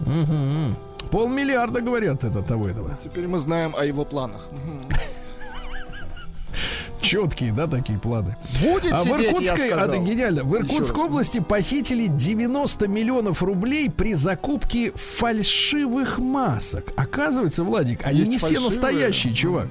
Мгм. 0.00 0.74
Полмиллиарда, 1.10 1.82
говорят, 1.82 2.24
это 2.24 2.42
того 2.42 2.68
этого. 2.68 2.98
Теперь 3.04 3.26
мы 3.26 3.38
знаем 3.38 3.74
о 3.76 3.84
его 3.84 4.06
планах. 4.06 4.48
Четкие, 7.00 7.52
да, 7.52 7.66
такие 7.66 7.98
планы. 7.98 8.36
Будет 8.62 8.92
А 8.92 8.98
в 8.98 9.02
сидеть, 9.04 9.18
я 9.20 9.28
Иркутской, 9.30 9.68
а, 9.70 9.76
сказал. 9.76 9.86
да, 9.88 9.98
гениально, 9.98 10.44
в 10.44 10.56
Иркутской 10.56 11.04
области 11.04 11.38
похитили 11.40 12.06
90 12.06 12.88
миллионов 12.88 13.42
рублей 13.42 13.90
при 13.90 14.14
закупке 14.14 14.92
фальшивых 14.94 16.18
масок. 16.18 16.92
Оказывается, 16.96 17.64
Владик, 17.64 18.00
они 18.04 18.20
Есть 18.20 18.30
не 18.30 18.38
все 18.38 18.46
фальшивые? 18.48 18.66
настоящие, 18.68 19.34
чувак. 19.34 19.68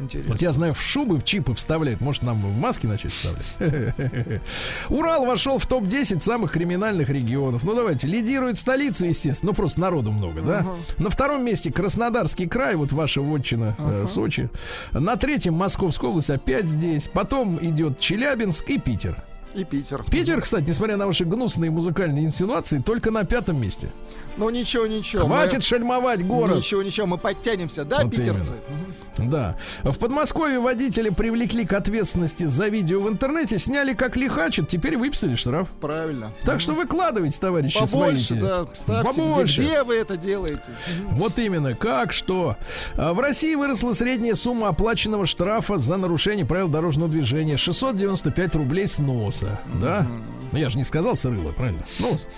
Интересно. 0.00 0.32
Вот 0.32 0.42
я 0.42 0.52
знаю, 0.52 0.74
в 0.74 0.80
шубы, 0.80 1.18
в 1.18 1.24
чипы 1.24 1.54
вставляют. 1.54 2.00
Может, 2.00 2.22
нам 2.22 2.40
в 2.40 2.58
маски 2.58 2.86
начать 2.86 3.12
вставлять? 3.12 3.44
Урал 4.88 5.24
вошел 5.24 5.58
в 5.58 5.66
топ-10 5.66 6.20
самых 6.20 6.52
криминальных 6.52 7.08
регионов. 7.10 7.64
Ну, 7.64 7.74
давайте. 7.74 8.08
Лидирует 8.08 8.58
столица, 8.58 9.06
естественно. 9.06 9.50
Ну, 9.50 9.54
просто 9.54 9.80
народу 9.80 10.12
много, 10.12 10.40
да? 10.42 10.66
На 10.98 11.10
втором 11.10 11.44
месте 11.44 11.72
Краснодарский 11.72 12.48
край, 12.48 12.76
вот 12.76 12.92
ваша 12.92 13.20
вотчина, 13.20 13.76
э, 13.78 14.04
Сочи. 14.08 14.50
На 14.92 15.16
третьем 15.16 15.54
Московская 15.54 16.08
область, 16.08 16.30
опять 16.30 16.66
здесь. 16.66 17.08
Потом 17.08 17.58
идет 17.64 17.98
Челябинск 17.98 18.68
и 18.70 18.78
Питер. 18.78 19.22
И 19.54 19.62
Питер. 19.62 20.04
Питер, 20.10 20.40
кстати, 20.40 20.68
несмотря 20.68 20.96
на 20.96 21.06
ваши 21.06 21.24
гнусные 21.24 21.70
музыкальные 21.70 22.24
инсинуации, 22.24 22.78
только 22.78 23.12
на 23.12 23.24
пятом 23.24 23.60
месте. 23.60 23.88
Ну 24.36 24.50
ничего, 24.50 24.86
ничего. 24.86 25.26
Хватит 25.26 25.54
мы- 25.56 25.60
шельмовать 25.62 26.24
город. 26.26 26.56
Ничего, 26.58 26.82
ничего, 26.82 27.06
мы 27.06 27.18
подтянемся, 27.18 27.84
да, 27.84 28.00
Вот 28.02 28.10
питерцы? 28.10 28.54
Да. 29.16 29.56
В 29.84 29.96
Подмосковье 29.96 30.58
водители 30.58 31.08
привлекли 31.08 31.64
к 31.64 31.72
ответственности 31.72 32.46
за 32.46 32.66
видео 32.66 33.00
в 33.00 33.08
интернете, 33.08 33.60
сняли 33.60 33.94
как 33.94 34.16
лихачат, 34.16 34.68
теперь 34.68 34.96
выписали 34.96 35.36
штраф. 35.36 35.68
Правильно. 35.80 36.32
Так 36.42 36.58
что 36.58 36.72
выкладывайте, 36.74 37.38
товарищи, 37.38 37.78
Побольше, 37.78 38.24
свои. 38.24 38.40
да, 38.40 38.66
ставьте. 38.74 39.12
Где, 39.12 39.22
Побольше. 39.22 39.62
где 39.62 39.82
вы 39.84 39.94
это 39.94 40.16
делаете? 40.16 40.64
Вот 41.12 41.38
именно, 41.38 41.74
как 41.76 42.12
что. 42.12 42.56
А 42.96 43.14
В 43.14 43.20
России 43.20 43.54
выросла 43.54 43.92
средняя 43.92 44.34
сумма 44.34 44.68
оплаченного 44.68 45.26
штрафа 45.26 45.78
за 45.78 45.96
нарушение 45.96 46.44
правил 46.44 46.66
дорожного 46.66 47.08
движения. 47.08 47.56
695 47.56 48.56
рублей 48.56 48.88
с 48.88 48.98
носа. 48.98 49.60
Да? 49.80 50.08
Ну, 50.54 50.60
я 50.60 50.70
же 50.70 50.78
не 50.78 50.84
сказал 50.84 51.16
с 51.16 51.24
рыла, 51.24 51.50
правильно? 51.50 51.82
С 51.88 51.98
носа. 51.98 52.28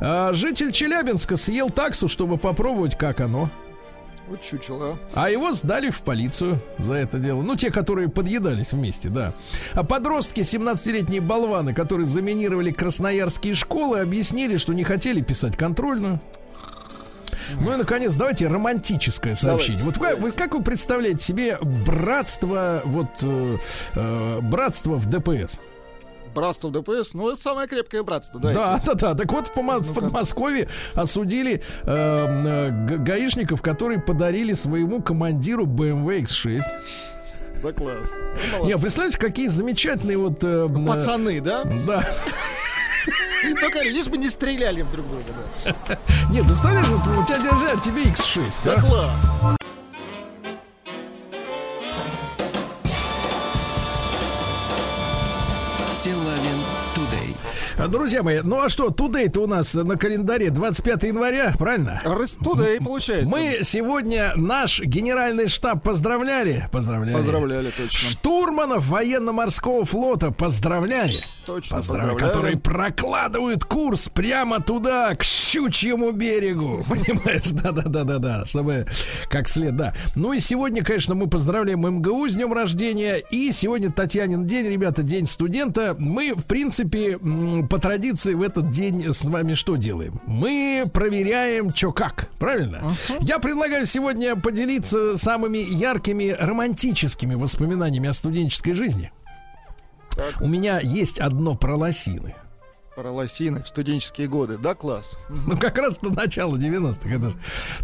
А, 0.00 0.32
житель 0.32 0.72
Челябинска 0.72 1.36
съел 1.36 1.70
таксу, 1.70 2.08
чтобы 2.08 2.36
попробовать, 2.36 2.98
как 2.98 3.20
оно. 3.20 3.48
Вот 4.26 4.42
чучело. 4.42 4.98
А 5.14 5.30
его 5.30 5.52
сдали 5.52 5.90
в 5.90 6.02
полицию 6.02 6.60
за 6.78 6.94
это 6.94 7.20
дело. 7.20 7.42
Ну, 7.42 7.54
те, 7.54 7.70
которые 7.70 8.08
подъедались 8.08 8.72
вместе, 8.72 9.08
да. 9.08 9.34
А 9.74 9.84
подростки, 9.84 10.40
17-летние 10.40 11.20
болваны, 11.20 11.72
которые 11.72 12.06
заминировали 12.08 12.72
красноярские 12.72 13.54
школы, 13.54 14.00
объяснили, 14.00 14.56
что 14.56 14.72
не 14.72 14.82
хотели 14.82 15.22
писать 15.22 15.56
контрольную. 15.56 16.20
Ну 17.60 17.72
и, 17.72 17.76
наконец, 17.76 18.16
давайте 18.16 18.48
романтическое 18.48 19.36
сообщение. 19.36 19.84
вот 19.84 19.98
как, 19.98 20.18
вы, 20.18 20.32
как 20.32 20.54
вы 20.54 20.62
представляете 20.64 21.24
себе 21.24 21.56
братство, 21.60 22.82
вот, 22.84 23.10
э, 23.22 23.58
э, 23.94 24.40
братство 24.42 24.96
в 24.96 25.06
ДПС? 25.06 25.60
Братство 26.34 26.70
ДПС, 26.70 27.14
ну 27.14 27.28
это 27.30 27.40
самое 27.40 27.66
крепкое 27.68 28.02
братство, 28.02 28.38
Да, 28.40 28.52
дайте. 28.52 28.82
да, 28.86 28.94
да. 28.94 29.14
Так 29.14 29.32
вот, 29.32 29.48
в, 29.48 29.52
Помо- 29.52 29.80
в. 29.80 29.94
Подмосковье 29.94 30.68
осудили 30.94 31.62
э, 31.82 31.86
э, 31.86 32.70
га- 32.86 32.96
гаишников, 32.98 33.62
которые 33.62 34.00
подарили 34.00 34.54
своему 34.54 35.02
командиру 35.02 35.66
BMW 35.66 36.22
X6. 36.22 36.62
Да 37.62 37.72
класс. 37.72 38.10
Ну, 38.58 38.66
Не, 38.66 38.78
представляете, 38.78 39.18
какие 39.18 39.48
замечательные 39.48 40.16
вот... 40.16 40.42
э, 40.44 40.68
э, 40.70 40.86
Пацаны, 40.86 41.40
да? 41.40 41.64
Да. 41.86 42.02
Только 43.60 43.80
лишь 43.82 44.06
бы 44.08 44.16
не 44.18 44.28
стреляли 44.30 44.82
в 44.82 44.90
друг 44.92 45.06
друга, 45.08 45.24
да. 45.86 45.98
Нет, 46.30 46.46
представляешь, 46.46 46.86
вот 46.88 47.00
у 47.18 47.24
тебя 47.26 47.38
держат 47.38 47.82
тебе 47.82 48.04
X6, 48.04 48.44
Да 48.64 48.74
а? 48.76 48.80
класс. 48.80 49.56
Друзья 57.88 58.22
мои, 58.22 58.40
ну 58.42 58.60
а 58.62 58.68
что, 58.68 58.88
today-то 58.88 59.40
у 59.40 59.46
нас 59.46 59.74
на 59.74 59.96
календаре 59.96 60.50
25 60.50 61.02
января, 61.04 61.54
правильно? 61.58 62.00
И 62.76 62.78
получается. 62.78 63.30
Мы 63.30 63.60
сегодня 63.62 64.32
наш 64.36 64.80
генеральный 64.80 65.48
штаб 65.48 65.82
поздравляли. 65.82 66.68
Поздравляли. 66.70 67.16
Поздравляли, 67.16 67.70
точно. 67.70 67.98
Штурманов 67.98 68.86
военно-морского 68.86 69.84
флота 69.84 70.30
поздравляли. 70.30 71.20
Точно, 71.46 71.76
поздравляли. 71.76 72.18
которые 72.18 72.56
прокладывают 72.58 73.64
курс 73.64 74.08
прямо 74.08 74.60
туда, 74.60 75.14
к 75.14 75.24
щучьему 75.24 76.12
берегу. 76.12 76.84
Понимаешь, 76.88 77.50
да-да-да-да-да, 77.50 78.44
чтобы 78.44 78.86
как 79.28 79.48
след, 79.48 79.74
да. 79.74 79.94
Ну 80.14 80.32
и 80.32 80.40
сегодня, 80.40 80.84
конечно, 80.84 81.14
мы 81.14 81.28
поздравляем 81.28 81.80
МГУ 81.80 82.28
с 82.28 82.34
днем 82.34 82.52
рождения. 82.52 83.16
И 83.30 83.52
сегодня 83.52 83.90
Татьянин 83.90 84.44
день, 84.44 84.68
ребята, 84.70 85.02
день 85.02 85.26
студента. 85.26 85.96
Мы, 85.98 86.34
в 86.34 86.44
принципе, 86.44 87.18
по 87.70 87.78
традиции 87.78 88.34
в 88.34 88.42
этот 88.42 88.68
день 88.70 89.14
с 89.14 89.24
вами 89.24 89.54
что 89.54 89.76
делаем? 89.76 90.20
Мы 90.26 90.90
проверяем, 90.92 91.72
что 91.72 91.92
как, 91.92 92.28
правильно? 92.40 92.94
Я 93.20 93.38
предлагаю 93.38 93.86
сегодня 93.86 94.34
поделиться 94.34 95.16
самыми 95.16 95.58
яркими 95.58 96.36
романтическими 96.38 97.36
воспоминаниями 97.36 98.08
о 98.08 98.12
студенческой 98.12 98.72
жизни. 98.72 99.12
У 100.40 100.48
меня 100.48 100.80
есть 100.80 101.20
одно 101.20 101.54
про 101.54 101.76
лосины. 101.76 102.34
Про 103.00 103.12
лосины 103.12 103.62
в 103.62 103.68
студенческие 103.68 104.28
годы. 104.28 104.58
Да, 104.58 104.74
класс. 104.74 105.16
Ну, 105.46 105.56
как 105.56 105.78
раз 105.78 106.02
на 106.02 106.10
начало 106.10 106.56
90-х. 106.56 107.08
Это 107.08 107.30
ж 107.30 107.32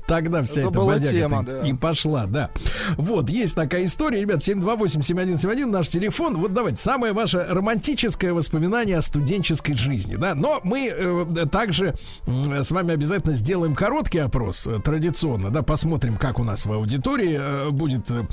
тогда 0.06 0.42
вся 0.42 0.60
Это 0.60 0.70
эта 0.70 0.78
была 0.78 0.92
бодяга 0.92 1.10
тема, 1.18 1.42
и- 1.42 1.46
да. 1.46 1.58
и 1.60 1.72
пошла, 1.72 2.26
да. 2.26 2.50
Вот, 2.98 3.30
есть 3.30 3.54
такая 3.54 3.86
история. 3.86 4.20
Ребят, 4.20 4.40
728-7171, 4.46 5.66
наш 5.70 5.88
телефон. 5.88 6.36
Вот 6.36 6.52
давайте, 6.52 6.76
самое 6.82 7.14
ваше 7.14 7.38
романтическое 7.48 8.34
воспоминание 8.34 8.98
о 8.98 9.02
студенческой 9.02 9.72
жизни, 9.72 10.16
да. 10.16 10.34
Но 10.34 10.60
мы 10.64 10.86
э, 10.94 11.46
также 11.50 11.94
м, 12.26 12.62
с 12.62 12.70
вами 12.70 12.92
обязательно 12.92 13.32
сделаем 13.32 13.74
короткий 13.74 14.18
опрос, 14.18 14.66
э, 14.66 14.80
традиционно, 14.84 15.48
да, 15.50 15.62
посмотрим, 15.62 16.18
как 16.18 16.38
у 16.38 16.44
нас 16.44 16.66
в 16.66 16.72
аудитории 16.72 17.38
э, 17.40 17.70
будет 17.70 18.10
э, 18.10 18.26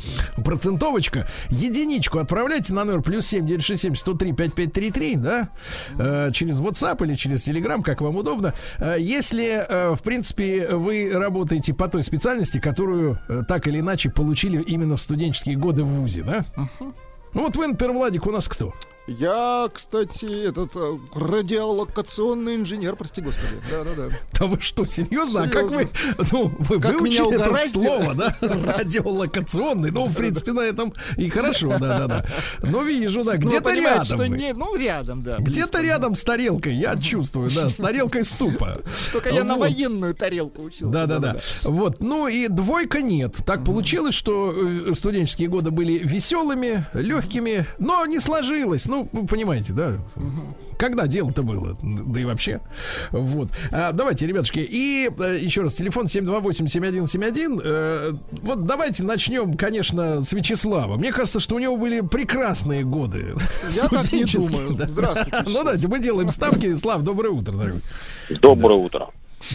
процентовочка. 0.43 1.29
Единичку 1.49 2.19
отправляйте 2.19 2.73
на 2.73 2.83
номер 2.83 3.01
плюс 3.01 3.25
7 3.27 3.45
967 3.45 3.95
103 3.95 4.33
5533, 4.33 5.15
да, 5.15 5.49
э, 5.97 6.31
через 6.33 6.59
WhatsApp 6.73 7.03
или 7.05 7.15
через 7.15 7.47
Telegram, 7.47 7.81
как 7.81 8.01
вам 8.01 8.17
удобно. 8.17 8.53
Э, 8.79 8.95
Если, 8.99 9.45
э, 9.45 9.95
в 9.95 10.01
принципе, 10.03 10.69
вы 10.71 11.11
работаете 11.13 11.73
по 11.73 11.87
той 11.87 12.03
специальности, 12.03 12.59
которую 12.59 13.19
э, 13.29 13.43
так 13.47 13.67
или 13.67 13.79
иначе 13.79 14.09
получили 14.09 14.61
именно 14.61 14.97
в 14.97 15.01
студенческие 15.01 15.55
годы 15.55 15.83
в 15.83 15.87
ВУЗе, 15.87 16.23
да? 16.23 16.45
Ну 17.33 17.41
вот 17.41 17.55
вы, 17.55 17.67
например, 17.67 17.95
Владик, 17.95 18.27
у 18.27 18.31
нас 18.31 18.47
кто? 18.47 18.73
Я, 19.05 19.69
кстати, 19.73 20.47
этот 20.47 20.71
э, 20.75 20.97
радиолокационный 21.13 22.55
инженер, 22.55 22.95
прости 22.95 23.21
господи. 23.21 23.55
Да-да-да. 23.69 24.15
Да 24.39 24.45
вы 24.47 24.61
что, 24.61 24.85
серьезно? 24.85 25.43
А 25.43 25.47
как 25.49 25.71
вы, 25.71 25.89
ну, 26.31 26.53
вы 26.59 26.79
Как 26.79 26.99
выучили 26.99 27.35
это 27.35 27.53
слово, 27.53 28.13
да? 28.13 28.35
Радиолокационный. 28.41 29.91
Ну, 29.91 30.05
в 30.05 30.15
принципе, 30.15 30.53
на 30.53 30.61
этом 30.61 30.93
и 31.17 31.29
хорошо, 31.29 31.77
да-да-да. 31.79 32.25
Но 32.61 32.83
вижу, 32.83 33.23
да, 33.25 33.33
Ну, 33.33 33.39
где-то 33.39 33.63
понимаете, 33.63 33.89
рядом 33.89 34.05
что 34.05 34.27
не, 34.27 34.53
ну, 34.53 34.75
рядом, 34.75 35.21
да. 35.21 35.37
Где-то 35.37 35.81
рядом 35.81 36.15
с 36.15 36.23
тарелкой, 36.23 36.75
я 36.75 36.95
чувствую, 36.95 37.51
да, 37.51 37.69
с 37.69 37.75
тарелкой 37.75 38.23
супа. 38.23 38.77
Только 39.11 39.29
я 39.29 39.43
на 39.43 39.55
Вот. 39.55 39.61
военную 39.61 40.13
тарелку 40.13 40.61
учился. 40.63 40.85
Да, 40.85 41.07
да, 41.07 41.19
да. 41.19 41.37
Вот, 41.63 41.99
ну 41.99 42.29
и 42.29 42.47
двойка 42.47 43.01
нет. 43.01 43.35
Так 43.45 43.65
получилось, 43.65 44.15
что 44.15 44.53
э, 44.55 44.93
студенческие 44.95 45.49
годы 45.49 45.71
были 45.71 45.97
веселыми, 45.97 46.85
легкими, 46.93 47.65
но 47.79 48.05
не 48.05 48.19
сложилось. 48.19 48.85
Ну, 48.93 49.09
вы 49.11 49.25
понимаете, 49.25 49.73
да? 49.73 49.93
Когда 50.77 51.07
дело-то 51.07 51.41
было? 51.41 51.75
Да 51.81 52.19
и 52.19 52.25
вообще. 52.25 52.61
Вот. 53.09 53.49
А, 53.71 53.91
давайте, 53.91 54.27
ребятушки, 54.27 54.59
и 54.59 55.09
э, 55.17 55.37
еще 55.39 55.61
раз, 55.61 55.73
телефон 55.73 56.05
728-7171. 56.05 57.61
Э, 57.63 58.13
вот 58.43 58.65
давайте 58.65 59.03
начнем, 59.03 59.55
конечно, 59.55 60.23
с 60.23 60.31
Вячеслава. 60.31 60.97
Мне 60.97 61.11
кажется, 61.11 61.39
что 61.39 61.55
у 61.55 61.59
него 61.59 61.75
были 61.75 62.01
прекрасные 62.01 62.83
годы. 62.83 63.33
Я 63.71 63.87
так 63.87 64.11
не 64.11 64.25
думаю. 64.25 64.75
да. 64.75 64.87
Здравствуйте, 64.87 65.43
Ну 65.47 65.63
давайте, 65.63 65.87
мы 65.87 65.99
делаем 65.99 66.29
ставки. 66.29 66.75
Слав, 66.75 67.01
доброе 67.01 67.29
утро, 67.29 67.53
дорогой. 67.53 67.81
Доброе 68.41 68.77
утро. 68.77 69.09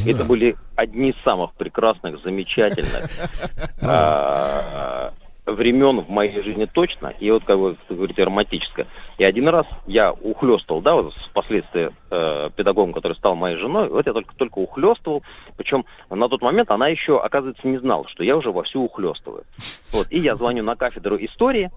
Да. 0.04 0.10
Это 0.10 0.24
были 0.24 0.56
одни 0.74 1.10
из 1.10 1.22
самых 1.22 1.52
прекрасных, 1.54 2.20
замечательных 2.24 3.08
а, 3.80 5.12
времен 5.52 6.00
в 6.00 6.10
моей 6.10 6.42
жизни 6.42 6.66
точно. 6.66 7.12
И 7.20 7.30
вот, 7.30 7.44
как 7.44 7.56
вы 7.58 7.76
говорите, 7.88 8.24
романтическое. 8.24 8.86
И 9.18 9.24
один 9.24 9.48
раз 9.48 9.66
я 9.86 10.12
ухлестывал, 10.12 10.80
да, 10.80 10.94
вот 10.94 11.14
впоследствии 11.30 11.90
э, 12.10 12.50
педагогом, 12.54 12.92
который 12.92 13.14
стал 13.14 13.34
моей 13.34 13.56
женой, 13.56 13.88
вот 13.88 14.06
я 14.06 14.12
только, 14.12 14.34
только 14.36 14.58
ухлестывал. 14.58 15.22
Причем 15.56 15.84
на 16.10 16.28
тот 16.28 16.42
момент 16.42 16.70
она 16.70 16.88
еще, 16.88 17.20
оказывается, 17.20 17.66
не 17.66 17.78
знала, 17.78 18.06
что 18.08 18.24
я 18.24 18.36
уже 18.36 18.50
вовсю 18.50 18.82
ухлестываю. 18.82 19.44
Вот, 19.92 20.06
и 20.10 20.18
я 20.18 20.36
звоню 20.36 20.62
на 20.62 20.76
кафедру 20.76 21.16
истории, 21.16 21.70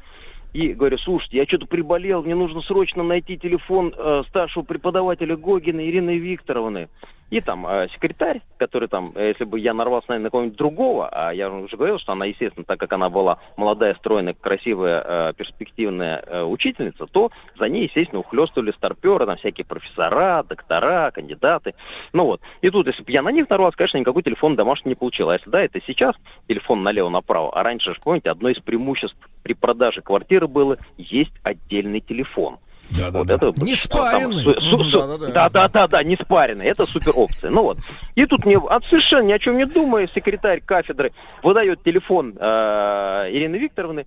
и 0.53 0.73
говорю, 0.73 0.97
слушайте, 0.97 1.37
я 1.37 1.45
что-то 1.45 1.65
приболел, 1.65 2.23
мне 2.23 2.35
нужно 2.35 2.61
срочно 2.61 3.03
найти 3.03 3.37
телефон 3.37 3.93
э, 3.95 4.23
старшего 4.27 4.63
преподавателя 4.63 5.37
Гогина 5.37 5.79
Ирины 5.79 6.17
Викторовны. 6.17 6.89
И 7.31 7.39
там 7.39 7.65
э, 7.65 7.87
секретарь, 7.93 8.41
который 8.57 8.89
там, 8.89 9.13
э, 9.15 9.29
если 9.29 9.45
бы 9.45 9.57
я 9.57 9.73
нарвался 9.73 10.09
наверное, 10.09 10.25
на 10.25 10.29
кого-нибудь 10.31 10.57
другого, 10.57 11.07
а 11.07 11.33
я 11.33 11.49
уже 11.49 11.77
говорил, 11.77 11.97
что 11.97 12.11
она, 12.11 12.25
естественно, 12.25 12.65
так 12.65 12.77
как 12.77 12.91
она 12.91 13.09
была 13.09 13.39
молодая, 13.55 13.95
стройная, 13.95 14.33
красивая, 14.33 15.01
э, 15.01 15.33
перспективная 15.37 16.21
э, 16.27 16.43
учительница, 16.43 17.05
то 17.05 17.31
за 17.57 17.69
ней, 17.69 17.83
естественно, 17.83 18.19
ухлестывали 18.19 18.71
старперы, 18.71 19.25
там 19.25 19.37
всякие 19.37 19.63
профессора, 19.63 20.43
доктора, 20.43 21.11
кандидаты. 21.11 21.73
Ну 22.11 22.25
вот. 22.25 22.41
И 22.61 22.69
тут, 22.69 22.87
если 22.87 23.01
бы 23.01 23.11
я 23.13 23.21
на 23.21 23.31
них 23.31 23.49
нарвался, 23.49 23.77
конечно, 23.77 23.97
никакой 23.97 24.23
телефон 24.23 24.57
домашний 24.57 24.89
не 24.89 24.95
получил. 24.95 25.29
А 25.29 25.35
если 25.35 25.49
да, 25.49 25.61
это 25.61 25.79
сейчас 25.87 26.17
телефон 26.49 26.83
налево-направо. 26.83 27.57
А 27.57 27.63
раньше, 27.63 27.93
же, 27.93 28.01
помните, 28.03 28.29
одно 28.29 28.49
из 28.49 28.59
преимуществ 28.59 29.17
при 29.41 29.53
продаже 29.53 30.01
квартиры 30.01 30.47
было, 30.47 30.77
есть 30.97 31.33
отдельный 31.43 32.01
телефон. 32.01 32.57
Да, 32.97 33.11
да, 33.11 33.19
Вот 33.19 33.27
да. 33.27 33.35
это 33.35 33.53
Не 33.61 33.75
спаренный. 33.75 34.43
су- 34.43 34.61
су- 34.61 34.83
су- 34.83 34.99
Да-да-да. 34.99 35.31
Да, 35.31 35.49
да, 35.49 35.67
да, 35.69 35.87
да, 35.87 36.03
не 36.03 36.15
спаренный. 36.15 36.65
Это 36.65 36.85
супер 36.85 37.13
опция. 37.15 37.49
Ну 37.51 37.63
вот. 37.63 37.77
И 38.15 38.25
тут 38.25 38.45
мне 38.45 38.57
от 38.57 38.83
совершенно 38.85 39.27
ни 39.27 39.31
о 39.31 39.39
чем 39.39 39.57
не 39.57 39.65
думая, 39.65 40.07
секретарь 40.07 40.61
кафедры 40.61 41.11
выдает 41.43 41.83
телефон 41.83 42.35
э, 42.39 43.27
Ирины 43.31 43.55
Викторовны. 43.57 44.05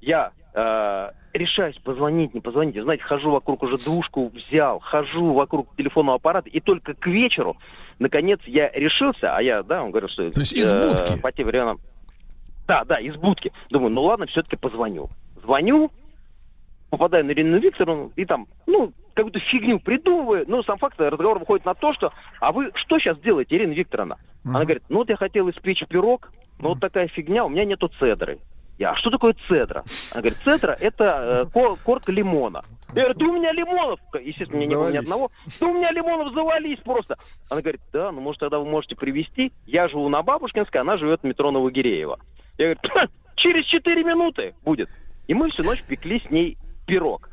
Я 0.00 0.30
э, 0.54 1.10
решаюсь 1.32 1.76
позвонить, 1.78 2.34
не 2.34 2.40
позвонить. 2.40 2.80
Знаете, 2.80 3.02
хожу 3.04 3.30
вокруг 3.30 3.62
уже 3.62 3.78
двушку 3.78 4.28
взял, 4.34 4.80
хожу 4.80 5.32
вокруг 5.32 5.74
телефонного 5.76 6.16
аппарата, 6.16 6.48
и 6.48 6.60
только 6.60 6.94
к 6.94 7.06
вечеру, 7.06 7.56
наконец, 7.98 8.38
я 8.46 8.70
решился, 8.70 9.34
а 9.36 9.42
я, 9.42 9.62
да, 9.62 9.82
он 9.82 9.90
говорил, 9.90 10.08
что... 10.08 10.30
То 10.30 10.40
есть 10.40 10.52
из 10.52 10.72
э, 10.72 10.80
будки? 10.80 11.18
по 11.20 11.32
тем 11.32 11.46
временам... 11.48 11.78
Да, 12.66 12.84
да, 12.84 12.96
из 12.96 13.14
будки. 13.16 13.52
Думаю, 13.70 13.90
ну 13.92 14.02
ладно, 14.02 14.26
все-таки 14.26 14.56
позвоню. 14.56 15.10
Звоню, 15.42 15.90
попадаю 16.96 17.24
на 17.24 17.32
Ирину 17.32 17.58
Викторовну, 17.58 18.12
и 18.16 18.24
там, 18.24 18.46
ну, 18.66 18.92
какую-то 19.14 19.40
фигню 19.40 19.78
придумываю. 19.80 20.44
Ну, 20.48 20.62
сам 20.62 20.78
факт, 20.78 21.00
разговор 21.00 21.38
выходит 21.38 21.64
на 21.64 21.74
то, 21.74 21.92
что, 21.92 22.12
а 22.40 22.52
вы 22.52 22.70
что 22.74 22.98
сейчас 22.98 23.18
делаете, 23.18 23.56
Ирина 23.56 23.72
Викторовна? 23.72 24.18
Она 24.44 24.64
говорит, 24.64 24.82
ну 24.88 24.98
вот 24.98 25.08
я 25.08 25.16
хотел 25.16 25.48
испечь 25.50 25.82
пирог, 25.88 26.30
но 26.58 26.70
вот 26.70 26.80
такая 26.80 27.08
фигня, 27.08 27.44
у 27.44 27.48
меня 27.48 27.64
нету 27.64 27.88
цедры. 27.98 28.38
Я, 28.76 28.90
а 28.90 28.96
что 28.96 29.08
такое 29.10 29.34
цедра? 29.48 29.84
Она 30.12 30.20
говорит, 30.20 30.38
цедра 30.44 30.76
это 30.80 31.46
э, 31.48 31.52
ко- 31.52 31.76
корка 31.76 32.10
лимона. 32.10 32.62
Я 32.94 33.04
говорю, 33.04 33.14
да 33.20 33.24
у 33.26 33.32
меня 33.32 33.52
лимонов, 33.52 34.00
естественно, 34.20 34.56
меня 34.58 34.66
не 34.70 34.74
было 34.74 34.90
ни 34.90 34.96
одного. 34.96 35.30
Да 35.60 35.66
у 35.66 35.74
меня 35.74 35.92
лимонов 35.92 36.34
завались 36.34 36.78
просто. 36.80 37.16
Она 37.48 37.60
говорит, 37.62 37.80
да, 37.92 38.10
ну 38.10 38.20
может 38.20 38.40
тогда 38.40 38.58
вы 38.58 38.66
можете 38.66 38.96
привезти. 38.96 39.52
Я 39.66 39.88
живу 39.88 40.08
на 40.08 40.22
Бабушкинской, 40.22 40.80
она 40.80 40.96
живет 40.96 41.20
в 41.22 41.24
метро 41.24 41.50
Новогиреево. 41.52 42.18
Я 42.58 42.74
говорю, 42.74 42.80
«Ха, 42.92 43.06
через 43.36 43.64
4 43.66 44.02
минуты 44.04 44.54
будет. 44.64 44.90
И 45.28 45.34
мы 45.34 45.48
всю 45.50 45.62
ночь 45.62 45.82
пекли 45.82 46.20
с 46.20 46.30
ней 46.30 46.58
пирог. 46.86 47.28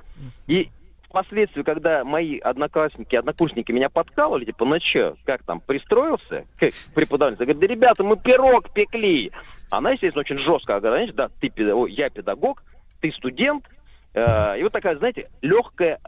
И 0.48 0.70
впоследствии, 1.12 1.64
когда 1.64 2.04
мои 2.06 2.40
одноклассники, 2.40 3.16
однокурсники 3.16 3.72
меня 3.72 3.90
подкалывали, 3.90 4.46
типа, 4.46 4.66
ну 4.66 4.80
что, 4.80 5.16
как 5.26 5.44
там, 5.44 5.60
пристроился 5.60 6.46
к 6.58 6.70
преподавательнице? 6.96 7.46
Говорит, 7.46 7.60
да, 7.60 7.68
ребята, 7.68 8.04
мы 8.04 8.18
пирог 8.18 8.72
пекли. 8.74 9.32
Она, 9.70 9.92
естественно, 9.92 10.22
очень 10.22 10.40
жестко 10.40 10.80
говорит, 10.80 11.14
да, 11.16 11.30
ты 11.40 11.50
педагог, 11.50 11.90
я 11.90 12.10
педагог, 12.10 12.64
ты 13.02 13.12
студент. 13.12 13.66
Э, 14.14 14.58
и 14.58 14.64
вот 14.64 14.72
такая, 14.72 14.98
знаете, 14.98 15.30
легкая, 15.42 16.00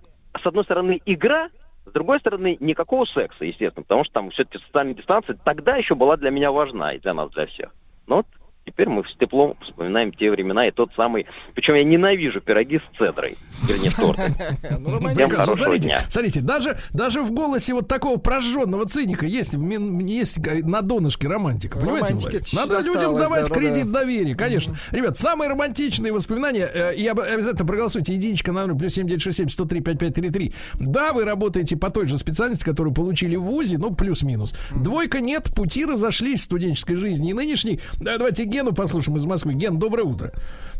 с 0.42 0.46
одной 0.46 0.64
стороны, 0.64 1.02
игра, 1.06 1.50
с 1.86 1.92
другой 1.92 2.20
стороны, 2.20 2.58
никакого 2.62 3.06
секса, 3.06 3.44
естественно, 3.44 3.84
потому 3.84 4.06
что 4.06 4.14
там 4.14 4.30
все-таки 4.32 4.64
социальная 4.66 4.94
дистанция 4.96 5.38
тогда 5.44 5.76
еще 5.76 5.96
была 5.96 6.16
для 6.16 6.32
меня 6.32 6.52
важна 6.52 6.92
и 6.94 7.00
для 7.00 7.14
нас, 7.14 7.30
для 7.32 7.46
всех. 7.48 7.76
Но 8.08 8.18
вот 8.18 8.28
теперь 8.66 8.90
мы 8.90 9.04
с 9.04 9.16
теплом 9.18 9.56
вспоминаем 9.62 10.12
те 10.14 10.32
времена 10.32 10.68
и 10.68 10.72
тот 10.72 10.92
самый... 10.96 11.26
Причем 11.54 11.76
я 11.76 11.84
ненавижу 11.84 12.42
пироги 12.42 12.80
с 12.80 12.98
цедрой, 12.98 13.36
вернее, 13.68 13.90
торты. 13.92 14.34
Ну, 14.80 15.00
Всем 15.14 15.30
хорошего 15.30 15.56
смотрите, 15.56 15.84
дня. 15.90 16.02
смотрите, 16.10 16.42
даже, 16.42 16.78
даже 16.92 17.22
в 17.22 17.32
голосе 17.32 17.74
вот 17.74 17.88
такого 17.88 18.18
прожженного 18.18 18.86
циника 18.86 19.26
есть, 19.26 19.54
есть 19.54 20.40
на 20.66 20.82
донышке 20.82 21.28
романтика, 21.28 21.80
понимаете? 21.80 22.42
Надо 22.54 22.82
людям 22.82 23.18
давать 23.18 23.50
кредит 23.50 23.92
доверия, 23.92 24.36
конечно. 24.36 24.76
Ребят, 24.92 25.18
самые 25.18 25.50
романтичные 25.50 26.12
воспоминания, 26.14 26.70
э, 26.74 26.96
и 26.96 27.06
об- 27.08 27.20
обязательно 27.20 27.66
проголосуйте, 27.66 28.14
единичка 28.14 28.52
на 28.52 28.66
номер 28.66 28.80
плюс 28.80 28.94
7967 28.94 29.50
103 29.50 29.82
5533. 29.82 30.54
Да, 30.80 31.14
вы 31.14 31.26
работаете 31.26 31.78
по 31.78 31.90
той 31.90 32.08
же 32.08 32.18
специальности, 32.18 32.64
которую 32.64 32.94
получили 32.94 33.36
в 33.36 33.44
ВУЗе, 33.44 33.78
ну, 33.78 33.94
плюс-минус. 33.94 34.54
Двойка 34.72 35.20
нет, 35.20 35.54
пути 35.56 35.86
разошлись 35.86 36.42
в 36.42 36.44
студенческой 36.44 36.96
жизни 36.96 37.32
и 37.32 37.34
нынешней. 37.34 37.80
Да, 38.00 38.18
давайте 38.18 38.46
Гену 38.54 38.72
послушаем 38.72 39.18
из 39.18 39.26
Москвы. 39.26 39.54
Ген, 39.54 39.80
доброе 39.80 40.04
утро. 40.04 40.32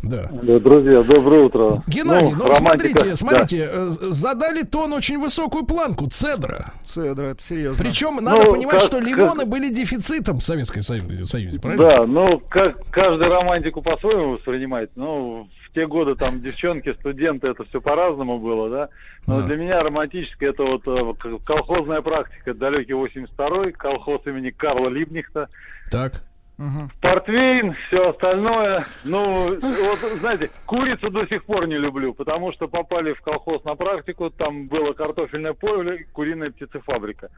Да. 0.04 0.30
Да, 0.44 0.60
друзья, 0.60 1.02
доброе 1.02 1.44
утро. 1.46 1.82
Геннадий, 1.88 2.34
ну, 2.34 2.48
романтика, 2.50 2.56
смотрите, 2.56 3.06
да. 3.06 3.16
смотрите, 3.16 3.70
э, 3.72 3.90
задали 4.12 4.62
тон 4.64 4.94
очень 4.94 5.18
высокую 5.20 5.66
планку, 5.66 6.08
цедра. 6.08 6.74
Цедра, 6.84 7.28
это 7.28 7.42
серьезно. 7.42 7.84
Причем 7.84 8.24
надо 8.24 8.44
Ну, 8.46 8.52
понимать, 8.52 8.76
как- 8.76 8.84
что 8.84 9.00
лимоны 9.00 9.46
были 9.46 9.70
дефицитом 9.74 10.40
в 10.40 10.44
Советском 10.44 10.84
Союзе, 10.84 11.26
Союзе, 11.26 11.60
правильно? 11.60 11.90
Да, 11.90 12.06
ну, 12.06 12.40
как 12.50 12.86
каждый 12.92 13.28
романтику 13.28 13.82
по-своему 13.82 14.34
воспринимает. 14.34 14.92
Ну, 14.96 15.48
в 15.70 15.74
те 15.74 15.88
годы 15.88 16.16
там 16.16 16.42
девчонки, 16.42 16.94
студенты, 17.00 17.48
это 17.48 17.64
все 17.64 17.80
по-разному 17.82 18.40
было, 18.40 18.70
да. 18.70 18.90
Но 19.26 19.40
Да. 19.40 19.48
для 19.48 19.56
меня 19.56 19.80
романтическое 19.80 20.50
это 20.50 20.64
вот 20.64 20.84
э, 20.86 21.38
колхозная 21.46 22.02
практика, 22.02 22.54
далекий 22.54 22.92
82-й, 22.94 23.72
колхоз 23.72 24.22
имени 24.28 24.50
Карла 24.52 24.90
Либнихта. 24.90 25.48
Так. 25.90 26.22
Мгм. 26.58 26.92
Портвейн, 27.02 27.76
все 27.88 27.98
остальное. 28.12 28.86
Ну, 29.04 29.56
вот, 29.60 30.00
знаете, 30.20 30.52
курицу 30.68 31.10
до 31.10 31.26
сих 31.28 31.44
пор 31.46 31.68
не 31.68 31.78
люблю, 31.78 32.14
потому 32.14 32.54
что 32.54 32.68
попали 32.68 33.14
в 33.14 33.22
колхоз 33.22 33.64
на 33.64 33.76
практику, 33.76 34.30
там 34.30 34.68
было 34.68 34.94
картофельное 34.94 35.54
поле, 35.54 36.06
куриная 36.14 36.52
птицефабрика. 36.52 37.30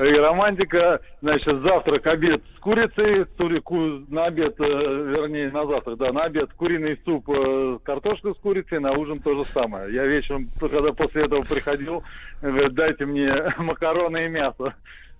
И 0.00 0.12
романтика, 0.14 1.00
значит, 1.22 1.58
завтрак, 1.58 2.04
обед 2.08 2.42
с 2.56 2.58
курицей, 2.60 3.24
тури- 3.38 3.60
ку- 3.60 4.04
на 4.08 4.24
обед, 4.24 4.56
э, 4.58 4.64
вернее, 4.64 5.50
на 5.52 5.64
завтрак, 5.66 5.96
да, 5.98 6.12
на 6.12 6.22
обед 6.22 6.52
куриный 6.54 6.98
суп, 7.04 7.30
э, 7.30 7.78
картошка 7.84 8.34
с 8.34 8.36
курицей, 8.38 8.80
на 8.80 8.90
ужин 8.92 9.20
то 9.20 9.32
же 9.36 9.44
самое. 9.44 9.94
Я 9.94 10.06
вечером, 10.06 10.46
когда 10.58 10.92
после 10.92 11.22
этого 11.22 11.42
приходил, 11.42 12.02
говорит, 12.42 12.74
дайте 12.74 13.06
мне 13.06 13.32
макароны 13.58 14.26
и 14.26 14.28
мясо. 14.28 14.74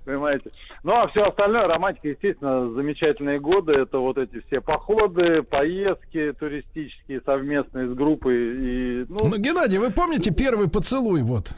Понимаете? 0.04 0.50
Ну, 0.82 0.92
а 0.92 1.08
все 1.08 1.20
остальное, 1.22 1.62
романтика, 1.62 2.08
естественно, 2.08 2.70
замечательные 2.72 3.38
годы. 3.38 3.72
Это 3.72 3.98
вот 3.98 4.16
эти 4.18 4.42
все 4.46 4.60
походы, 4.60 5.42
поездки 5.42 6.32
туристические, 6.38 7.20
совместные 7.24 7.88
с 7.88 7.94
группой. 7.94 8.34
И, 8.34 9.04
ну, 9.08 9.28
Ну, 9.28 9.36
Геннадий, 9.38 9.78
вы 9.78 9.90
помните 9.90 10.32
первый 10.32 10.68
поцелуй, 10.70 11.22
вот? 11.22 11.52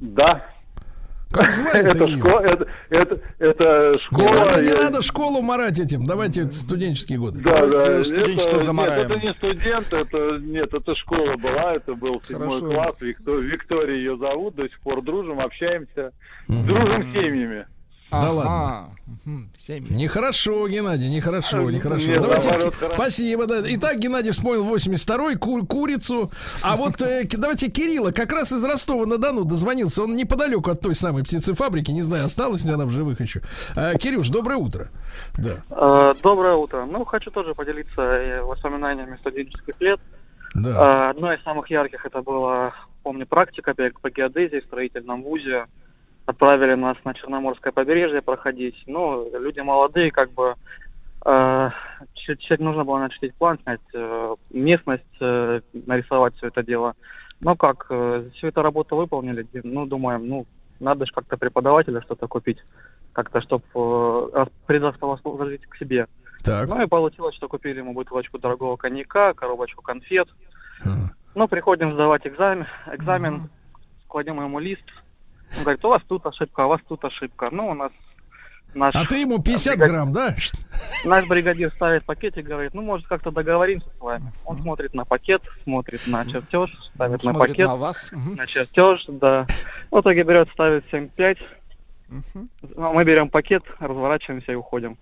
да. 0.00 0.46
Как 1.30 1.52
звали-то 1.52 1.90
Это, 1.90 2.04
ее? 2.04 2.16
шко- 2.18 2.40
это, 2.40 2.66
это, 2.88 3.20
это 3.38 3.88
Не 3.92 3.98
школа. 3.98 4.34
надо, 4.46 4.62
не 4.62 4.68
я- 4.68 4.82
надо 4.82 5.02
школу 5.02 5.42
марать 5.42 5.78
этим. 5.78 6.06
Давайте 6.06 6.50
студенческие 6.50 7.18
годы. 7.18 7.40
Да, 7.40 7.66
да. 7.66 8.02
Студенчество 8.02 8.56
это, 8.56 8.64
замараем. 8.64 9.08
Нет, 9.08 9.16
это 9.18 9.26
не 9.26 9.34
студент, 9.34 9.92
это 9.92 10.38
нет, 10.38 10.72
это 10.72 10.94
школа 10.94 11.36
была, 11.36 11.74
это 11.74 11.94
был 11.94 12.22
седьмой 12.26 12.60
класс. 12.60 12.94
Викто- 13.00 13.40
Виктория 13.40 13.96
ее 13.96 14.16
зовут, 14.16 14.54
до 14.54 14.62
сих 14.68 14.80
пор 14.80 15.02
дружим, 15.02 15.38
общаемся, 15.40 16.12
дружим 16.48 17.12
с 17.12 17.18
семьями. 17.20 17.66
Да 18.10 18.18
Ага. 18.20 18.30
ладно. 18.32 18.88
Семьи. 19.58 19.92
Нехорошо, 19.92 20.66
Геннадий, 20.68 21.10
нехорошо, 21.10 21.70
нехорошо. 21.70 22.06
Нет, 22.08 22.22
давайте, 22.22 22.48
наоборот, 22.50 22.74
спасибо. 22.94 23.46
Да. 23.46 23.62
Итак, 23.64 23.98
Геннадий 23.98 24.30
вспомнил 24.32 24.64
82-й, 24.74 25.36
ку- 25.36 25.66
курицу. 25.66 26.30
А 26.62 26.76
вот 26.76 27.00
э, 27.02 27.24
давайте 27.30 27.70
Кирилла, 27.70 28.10
как 28.12 28.32
раз 28.32 28.52
из 28.52 28.64
Ростова-на-Дону 28.64 29.44
дозвонился. 29.44 30.02
Он 30.02 30.16
неподалеку 30.16 30.70
от 30.70 30.80
той 30.80 30.94
самой 30.94 31.22
птицефабрики. 31.24 31.90
Не 31.90 32.02
знаю, 32.02 32.24
осталась 32.26 32.64
ли 32.64 32.72
она 32.72 32.86
в 32.86 32.90
живых 32.90 33.20
еще. 33.20 33.42
А, 33.76 33.94
Кирюш, 33.94 34.28
доброе 34.28 34.56
утро. 34.56 34.88
Да. 35.36 35.56
Э, 35.70 36.12
Доброе 36.22 36.54
утро. 36.54 36.84
Ну, 36.86 37.04
хочу 37.04 37.30
тоже 37.30 37.54
поделиться 37.54 38.00
э, 38.02 38.42
воспоминаниями 38.42 39.16
студенческих 39.20 39.74
лет. 39.80 40.00
Да. 40.54 40.70
Э, 41.06 41.10
Одно 41.10 41.32
из 41.32 41.42
самых 41.42 41.70
ярких 41.70 42.06
это 42.06 42.22
была, 42.22 42.72
помню, 43.02 43.26
практика 43.26 43.74
по 43.74 44.10
геодезии 44.10 44.60
в 44.60 44.64
строительном 44.64 45.22
вузе. 45.22 45.66
Отправили 46.28 46.74
нас 46.74 46.98
на 47.06 47.14
Черноморское 47.14 47.72
побережье 47.72 48.20
проходить. 48.20 48.74
Ну, 48.86 49.30
люди 49.32 49.60
молодые, 49.60 50.10
как 50.10 50.30
бы 50.32 50.56
э, 51.24 51.70
чуть, 52.12 52.60
нужно 52.60 52.84
было 52.84 52.98
начертить 52.98 53.34
план, 53.34 53.58
снять 53.62 53.80
э, 53.94 54.34
местность, 54.50 55.04
э, 55.20 55.62
нарисовать 55.72 56.36
все 56.36 56.48
это 56.48 56.62
дело. 56.62 56.96
Ну 57.40 57.56
как, 57.56 57.86
э, 57.88 58.28
всю 58.34 58.48
эту 58.48 58.60
работу 58.60 58.94
выполнили, 58.94 59.46
ну, 59.62 59.86
думаем, 59.86 60.28
ну, 60.28 60.46
надо 60.80 61.06
же 61.06 61.12
как-то 61.14 61.38
преподавателя 61.38 62.02
что-то 62.02 62.28
купить, 62.28 62.58
как-то, 63.14 63.40
чтобы 63.40 63.64
предрасположить 64.66 65.64
к 65.64 65.76
себе. 65.78 66.08
Так. 66.44 66.68
Ну 66.68 66.82
и 66.82 66.86
получилось, 66.86 67.36
что 67.36 67.48
купили 67.48 67.78
ему 67.78 67.94
бутылочку 67.94 68.38
дорогого 68.38 68.76
коньяка, 68.76 69.32
коробочку 69.32 69.80
конфет. 69.80 70.28
Ага. 70.84 71.10
Ну, 71.34 71.48
приходим 71.48 71.94
сдавать 71.94 72.26
экзамен, 72.26 72.66
экзамен, 72.92 73.48
кладем 74.08 74.42
ему 74.42 74.58
лист. 74.58 74.84
Он 75.56 75.62
говорит, 75.62 75.84
у 75.84 75.88
вас 75.88 76.02
тут 76.08 76.26
ошибка, 76.26 76.66
у 76.66 76.68
вас 76.68 76.80
тут 76.88 77.04
ошибка. 77.04 77.48
Ну, 77.50 77.68
у 77.68 77.74
нас 77.74 77.90
наш, 78.74 78.94
А 78.94 79.04
ты 79.06 79.16
ему 79.22 79.42
50 79.42 79.76
бригадир- 79.76 79.86
грамм, 79.88 80.12
да? 80.12 80.34
наш 81.04 81.26
бригадир 81.28 81.70
ставит 81.70 82.04
пакетик, 82.04 82.44
говорит, 82.46 82.74
ну, 82.74 82.82
может, 82.82 83.06
как-то 83.06 83.30
договоримся 83.30 83.88
с 83.96 84.00
вами. 84.00 84.32
Он 84.44 84.58
смотрит 84.58 84.94
на 84.94 85.04
пакет, 85.04 85.42
смотрит 85.64 86.06
на 86.06 86.24
чертеж, 86.26 86.70
ставит 86.94 87.22
на 87.24 87.32
Смотрит 87.32 87.52
пакет, 87.52 87.66
на 87.66 87.76
вас. 87.76 88.10
На 88.12 88.46
чертеж, 88.46 89.04
да. 89.08 89.46
В 89.90 90.00
итоге 90.00 90.22
берет, 90.22 90.48
ставит 90.50 90.84
7-5. 90.92 91.38
Ну, 92.08 92.92
Мы 92.92 93.04
берем 93.04 93.28
пакет, 93.28 93.62
разворачиваемся 93.80 94.52
и 94.52 94.54
уходим. 94.54 94.96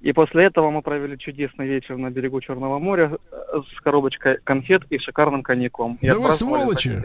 И 0.00 0.12
после 0.14 0.44
этого 0.44 0.70
мы 0.70 0.80
провели 0.80 1.18
чудесный 1.18 1.66
вечер 1.66 1.98
на 1.98 2.10
берегу 2.10 2.40
Черного 2.40 2.78
моря 2.78 3.18
э, 3.30 3.60
с 3.76 3.80
коробочкой 3.82 4.38
конфет 4.44 4.82
и 4.88 4.98
шикарным 4.98 5.42
коньяком. 5.42 5.98
И 6.00 6.08
Да 6.08 6.14
вы 6.14 6.20
отпраздновали 6.20 6.60
сволочи! 6.62 7.02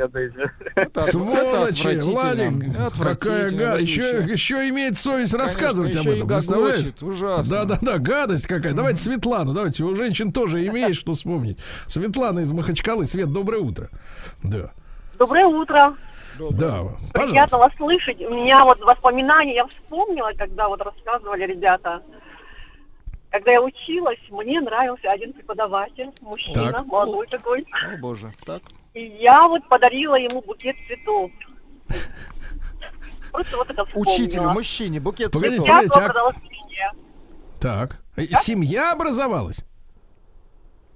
Сволочи. 1.01 1.99
Владик, 1.99 2.73
какая 3.01 3.49
гадость. 3.49 3.88
Еще, 3.89 4.23
еще. 4.31 4.69
имеет 4.69 4.97
совесть 4.97 5.34
Конечно, 5.34 5.39
рассказывать 5.39 5.95
об 5.97 6.07
этом, 6.07 6.27
представляешь? 6.27 6.93
ужасно. 7.01 7.51
Да, 7.51 7.65
да, 7.65 7.80
да, 7.81 7.97
гадость 7.97 8.47
какая. 8.47 8.73
Давайте 8.73 8.99
Светлану, 8.99 9.53
давайте, 9.53 9.84
у 9.84 9.93
женщин 9.97 10.31
тоже 10.31 10.65
имеешь 10.65 10.97
что 10.97 11.13
вспомнить. 11.13 11.59
Светлана 11.88 12.39
из 12.39 12.53
Махачкалы. 12.53 13.05
Свет, 13.07 13.30
доброе 13.31 13.59
утро. 13.59 13.89
Да, 14.41 14.72
Доброе 15.19 15.47
утро. 15.47 15.95
да, 16.51 16.84
Приятно 17.13 17.57
вас 17.57 17.73
слышать. 17.76 18.22
У 18.22 18.34
меня 18.34 18.63
вот 18.63 18.80
воспоминания, 18.81 19.55
я 19.55 19.67
вспомнила, 19.67 20.31
когда 20.38 20.69
вот 20.69 20.81
рассказывали 20.81 21.45
ребята. 21.45 22.01
Когда 23.35 23.51
я 23.51 23.61
училась, 23.61 24.17
мне 24.29 24.61
нравился 24.61 25.11
один 25.11 25.33
преподаватель, 25.33 26.09
мужчина, 26.21 26.71
Так. 26.71 26.85
молодой 26.85 27.27
такой. 27.27 27.65
О, 27.93 27.97
боже. 27.97 28.31
Так. 28.45 28.61
И 28.93 29.03
я 29.19 29.49
вот 29.49 29.67
подарила 29.67 30.15
ему 30.15 30.41
букет 30.41 30.73
цветов. 30.87 31.29
Просто 33.33 33.57
вот 33.57 33.69
это 33.69 33.83
вспомнила. 33.83 34.13
Учителю, 34.13 34.49
мужчине, 34.51 35.01
букет 35.01 35.33
Погодите, 35.33 35.63
цветов. 35.65 35.97
Я 35.97 36.07
погодите, 36.13 36.75
а-. 36.89 37.59
Так, 37.59 37.97
Э, 38.15 38.23
семья 38.35 38.93
образовалась? 38.93 39.65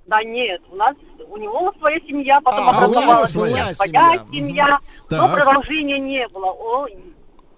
Да 0.07 0.23
нет, 0.23 0.61
у 0.71 0.77
нас, 0.77 0.95
у 1.27 1.35
него 1.35 1.73
своя 1.77 1.99
семья, 2.07 2.39
потом 2.39 2.69
А, 2.69 2.71
образовалась 2.85 3.35
была 3.35 3.43
у 3.43 3.47
меня 3.49 3.73
своя 3.75 3.75
своя 3.75 4.17
семья. 4.17 4.25
семья, 4.31 4.79
но 5.11 5.27
Так. 5.27 5.35
продолжения 5.35 5.99
не 5.99 6.25
было. 6.29 6.53
Ой, 6.53 6.95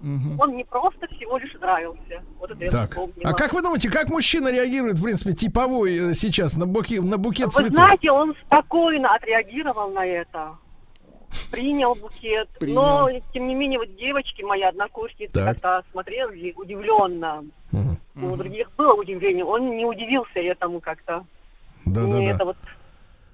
Мгм. 0.01 0.39
он 0.39 0.49
мне 0.51 0.65
просто 0.65 1.07
всего 1.15 1.37
лишь 1.37 1.53
нравился. 1.55 2.23
Вот 2.39 2.51
это 2.51 2.63
я 2.65 2.69
Так, 2.71 2.89
вспомнила. 2.91 3.29
а 3.29 3.33
как 3.33 3.53
вы 3.53 3.61
думаете, 3.61 3.89
как 3.89 4.09
мужчина 4.09 4.51
реагирует, 4.51 4.97
в 4.97 5.03
принципе, 5.03 5.33
типовой 5.33 6.11
э, 6.11 6.13
сейчас 6.15 6.55
на, 6.57 6.65
буки, 6.65 6.99
на 6.99 7.17
букет 7.17 7.47
Вы 7.47 7.51
цветов? 7.51 7.73
знаете, 7.75 8.11
он 8.11 8.35
спокойно 8.45 9.13
отреагировал 9.13 9.91
на 9.91 10.05
это. 10.05 10.55
Принял 11.51 11.95
букет. 11.95 12.49
Принял. 12.59 12.81
Но, 12.81 13.09
тем 13.33 13.47
не 13.47 13.55
менее, 13.55 13.79
вот 13.79 13.95
девочки 13.95 14.41
мои 14.41 14.61
однокурсницы 14.63 15.33
как-то 15.33 15.83
смотрели 15.91 16.51
удивленно. 16.57 17.45
Мгм. 17.71 17.97
У 18.33 18.35
других 18.35 18.69
было 18.75 18.93
удивление. 18.93 19.45
Он 19.45 19.77
не 19.77 19.85
удивился 19.85 20.39
этому 20.39 20.81
как-то. 20.81 21.25
Да, 21.85 22.01
да, 22.01 22.07
Мне 22.07 22.27
да. 22.29 22.35
это 22.35 22.45
вот 22.45 22.57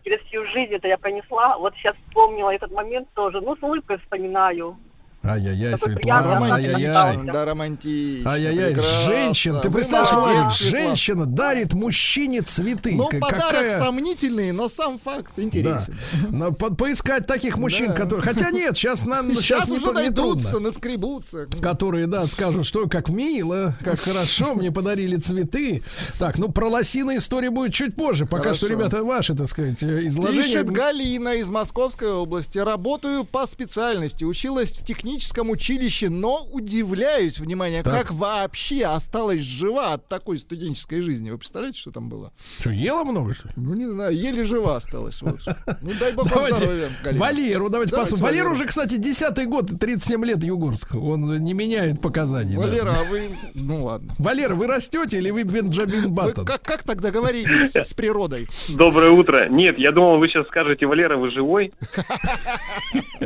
через 0.04 0.20
всю 0.28 0.46
жизнь 0.48 0.74
это 0.74 0.88
я 0.88 0.98
пронесла. 0.98 1.58
Вот 1.58 1.74
сейчас 1.76 1.96
вспомнила 2.08 2.54
этот 2.54 2.72
момент 2.72 3.08
тоже. 3.16 3.42
Ну, 3.42 3.56
с 3.56 3.64
улыбкой 3.64 3.98
вспоминаю. 3.98 4.78
Ай-яй-яй, 5.24 5.78
Светлана, 5.78 6.40
приятный 6.40 6.52
ай-яй-яй. 6.52 6.94
Романтично, 6.94 7.34
да, 7.34 7.46
романтично. 7.46 8.32
Ай-яй-яй, 8.32 8.76
женщина, 9.06 9.60
ты 9.60 9.68
Вы 9.70 9.74
представляешь, 9.80 10.14
Владик, 10.14 10.52
женщина 10.58 11.26
дарит 11.26 11.74
мужчине 11.74 12.42
цветы. 12.44 12.96
Ну, 12.96 13.08
К- 13.08 13.20
подарок 13.20 13.42
какая... 13.50 13.80
сомнительный, 13.80 14.52
но 14.54 14.70
сам 14.70 14.98
факт 14.98 15.34
Да. 15.36 15.44
интересен. 15.44 15.98
Но 16.30 16.52
по- 16.54 16.74
поискать 16.74 17.28
таких 17.28 17.58
мужчин, 17.58 17.88
Да. 17.88 17.94
которые... 17.94 18.24
Хотя 18.26 18.52
нет, 18.52 18.78
сейчас 18.78 19.06
нам 19.06 19.32
Сейчас 19.36 19.66
сейчас 19.66 19.70
не, 19.70 19.78
уже 19.78 19.88
не 19.88 19.92
найдутся, 19.94 20.52
трудно. 20.52 20.70
наскребутся. 20.70 21.48
Которые, 21.62 22.08
да, 22.08 22.26
скажут, 22.28 22.66
что 22.66 22.88
как 22.88 23.10
мило, 23.10 23.74
как 23.84 24.00
хорошо, 24.00 24.54
мне 24.54 24.72
подарили 24.72 25.18
цветы. 25.18 25.84
Так, 26.20 26.38
ну 26.38 26.50
про 26.50 26.70
лосиные 26.70 27.18
истории 27.18 27.50
будет 27.50 27.74
чуть 27.74 27.96
позже. 27.96 28.26
Пока 28.28 28.54
что, 28.54 28.68
ребята, 28.68 29.04
ваши, 29.04 29.34
так 29.36 29.48
сказать, 29.50 29.82
э, 29.84 30.06
изложения. 30.08 30.44
Пишет 30.44 30.70
Галина 30.70 31.34
из 31.36 31.50
Московской 31.50 32.12
области. 32.14 32.60
Работаю 32.60 33.26
по 33.26 33.46
специальности. 33.46 34.24
Училась 34.24 34.72
в 34.72 34.86
техническом 34.86 35.07
училище, 35.16 36.10
но 36.10 36.46
удивляюсь, 36.52 37.40
внимание, 37.40 37.84
Так. 37.84 37.94
как 37.94 38.12
вообще 38.14 38.86
осталась 38.86 39.42
жива 39.42 39.94
от 39.94 40.08
такой 40.08 40.38
студенческой 40.38 41.02
жизни. 41.02 41.30
Вы 41.32 41.38
представляете, 41.38 41.80
что 41.80 41.92
там 41.92 42.10
было? 42.10 42.32
Что, 42.60 42.70
ела 42.72 43.04
много, 43.04 43.34
что 43.34 43.48
ли? 43.50 43.54
Ну, 43.56 43.74
не 43.74 43.86
знаю, 43.88 44.16
еле 44.16 44.44
жива 44.44 44.76
осталась. 44.76 45.22
Вот. 45.22 45.40
Ну, 45.82 45.92
дай 46.00 46.14
бог 46.14 46.28
Давайте 46.30 46.58
здоровья. 46.58 46.90
Валеру, 47.14 47.70
давайте, 47.70 47.92
Давайте 47.92 47.92
посмотрим. 47.94 48.24
Валера 48.26 48.44
Валеру. 48.46 48.52
уже, 48.56 48.66
кстати, 48.66 48.98
десятый 48.98 49.46
год, 49.46 49.72
37 49.80 50.26
лет 50.26 50.44
Югорск. 50.44 50.96
Он 50.96 51.38
не 51.44 51.54
меняет 51.54 52.02
показаний. 52.02 52.56
да. 52.56 52.62
Валера, 52.62 52.96
а 53.00 53.04
вы... 53.04 53.30
Ну, 53.56 53.84
ладно. 53.86 54.14
Валера, 54.18 54.56
вы 54.56 54.68
растете 54.68 55.18
или 55.18 55.30
вы 55.32 55.44
Бенджамин 55.44 56.04
Вы 56.08 56.10
Баттон? 56.10 56.46
как, 56.46 56.62
как 56.62 56.84
так 56.84 57.02
договорились 57.02 57.76
с 57.76 57.94
природой? 57.94 58.48
Доброе 58.70 59.12
утро. 59.12 59.48
Нет, 59.50 59.78
я 59.80 59.92
думал, 59.92 60.18
вы 60.20 60.28
сейчас 60.28 60.48
скажете, 60.48 60.86
Валера, 60.86 61.18
вы 61.18 61.32
живой? 61.32 61.74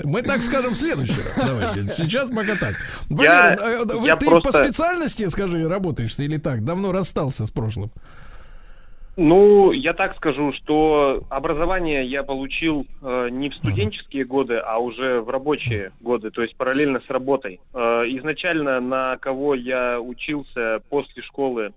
Мы 0.03 0.22
так 0.22 0.41
скажем 0.41 0.74
в 0.74 0.78
следующий 0.78 1.14
раз. 1.38 1.70
Давайте. 1.76 2.03
Сейчас 2.03 2.30
пока 2.31 2.56
так. 2.56 2.76
Я- 3.10 3.57
вы 3.85 4.07
я 4.07 4.15
ты 4.15 4.26
просто- 4.26 4.60
по 4.60 4.65
специальности, 4.65 5.27
скажи, 5.30 5.68
работаешь 5.68 6.18
или 6.19 6.38
так? 6.38 6.64
Давно 6.64 6.91
расстался 6.91 7.45
с 7.45 7.52
прошлым? 7.52 7.91
Ну, 9.18 9.72
я 9.73 9.93
так 9.93 10.15
скажу, 10.15 10.53
что 10.53 11.23
образование 11.30 12.06
я 12.06 12.23
получил 12.23 12.88
э, 13.02 13.27
не 13.30 13.49
в 13.49 13.56
студенческие 13.56 14.23
годы, 14.23 14.56
а 14.57 14.77
уже 14.77 15.19
в 15.19 15.30
рабочие 15.30 15.91
годы, 15.99 16.31
то 16.31 16.41
есть 16.41 16.56
параллельно 16.56 17.02
с 17.06 17.10
работой. 17.10 17.60
Э, 17.73 18.03
изначально 18.07 18.80
на 18.80 19.18
кого 19.18 19.53
я 19.53 19.99
учился 19.99 20.81
после 20.89 21.22
школы 21.23 21.73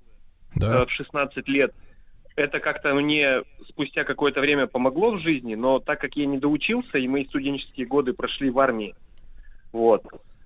Да. 0.54 0.82
э, 0.82 0.86
в 0.86 0.90
16 0.92 1.48
лет, 1.48 1.74
это 2.36 2.60
как-то 2.60 2.94
мне 2.94 3.42
спустя 3.68 4.04
какое-то 4.04 4.40
время 4.40 4.68
помогло 4.68 5.10
в 5.10 5.20
жизни, 5.20 5.56
но 5.56 5.80
так 5.80 6.00
как 6.00 6.16
я 6.16 6.26
не 6.26 6.38
доучился, 6.38 6.98
и 6.98 7.08
мои 7.08 7.24
студенческие 7.26 7.86
годы 7.86 8.12
прошли 8.12 8.48
в 8.48 8.58
армии, 8.60 8.94
вот, 9.74 10.02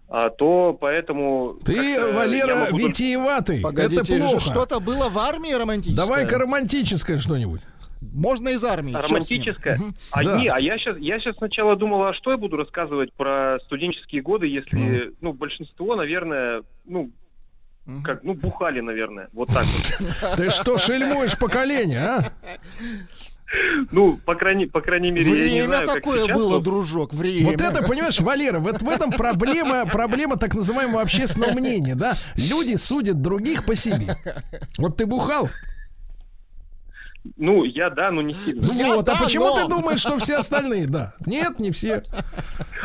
а, 0.09 0.31
то 0.31 0.77
поэтому... 0.81 1.59
Ты, 1.65 2.01
Валера, 2.13 2.57
могу 2.57 2.79
витиеватый. 2.79 3.61
Погодите, 3.61 4.15
Это 4.15 4.25
плохо. 4.25 4.41
что-то 4.41 4.81
было 4.81 5.09
в 5.11 5.19
армии 5.19 5.53
романтическое? 5.53 6.07
Давай-ка 6.07 6.39
романтическое 6.39 7.19
что-нибудь. 7.19 7.61
Можно 8.01 8.49
из 8.51 8.65
армии. 8.65 8.95
Романтическое? 8.95 9.79
А, 10.13 10.25
Да. 10.25 10.39
не, 10.39 10.49
а 10.49 10.59
я 10.59 10.79
сейчас, 10.79 10.97
я 10.99 11.19
сейчас 11.21 11.37
сначала 11.37 11.77
думал, 11.77 12.03
а 12.05 12.15
что 12.15 12.31
я 12.31 12.37
буду 12.39 12.57
рассказывать 12.57 13.13
про 13.13 13.59
студенческие 13.67 14.23
годы, 14.23 14.47
если, 14.47 15.13
ну, 15.21 15.33
большинство, 15.35 15.95
наверное, 15.95 16.63
ну, 16.87 17.11
Мгм. 17.85 18.03
как, 18.03 18.23
ну, 18.23 18.35
бухали, 18.35 18.81
наверное, 18.81 19.29
вот 19.33 19.49
так 19.49 19.65
вот. 19.67 20.37
Ты 20.37 20.49
что, 20.51 20.79
шельмуешь 20.79 21.37
поколение, 21.39 22.01
а? 22.01 22.25
Ну, 23.91 24.19
по 24.25 24.35
крайней, 24.35 24.67
по 24.67 24.81
крайней 24.81 25.11
мере, 25.11 25.25
я 25.27 25.33
не 25.33 25.41
Время 25.41 25.67
знаю, 25.67 25.87
как 25.87 25.95
такое 25.97 26.25
сейчас, 26.25 26.37
было, 26.37 26.51
но- 26.57 26.59
дружок, 26.61 27.15
время. 27.15 27.51
Вот 27.51 27.61
это, 27.61 27.83
понимаешь, 27.83 28.21
Валера, 28.21 28.59
вот 28.59 28.83
в 28.83 28.89
этом 28.89 29.11
проблема, 29.11 29.87
проблема 29.87 30.37
так 30.37 30.55
называемого 30.55 31.01
общественного 31.01 31.53
мнения, 31.53 31.95
да? 31.95 32.15
Люди 32.37 32.75
судят 32.75 33.23
других 33.23 33.65
по 33.65 33.75
себе. 33.75 34.17
Вот 34.77 34.97
ты 34.97 35.07
бухал? 35.07 35.49
Ну, 37.37 37.65
я, 37.65 37.91
да, 37.91 38.11
но 38.11 38.23
не 38.23 38.35
сильно. 38.45 38.67
Ну 38.67 38.73
Я 38.79 38.95
вот, 38.95 39.09
а 39.09 39.17
почему 39.17 39.47
но. 39.47 39.63
ты 39.63 39.69
думаешь, 39.69 40.01
что 40.01 40.19
все 40.19 40.37
остальные, 40.37 40.87
да? 40.87 41.15
Нет, 41.27 41.59
не 41.61 41.71
все. 41.71 42.03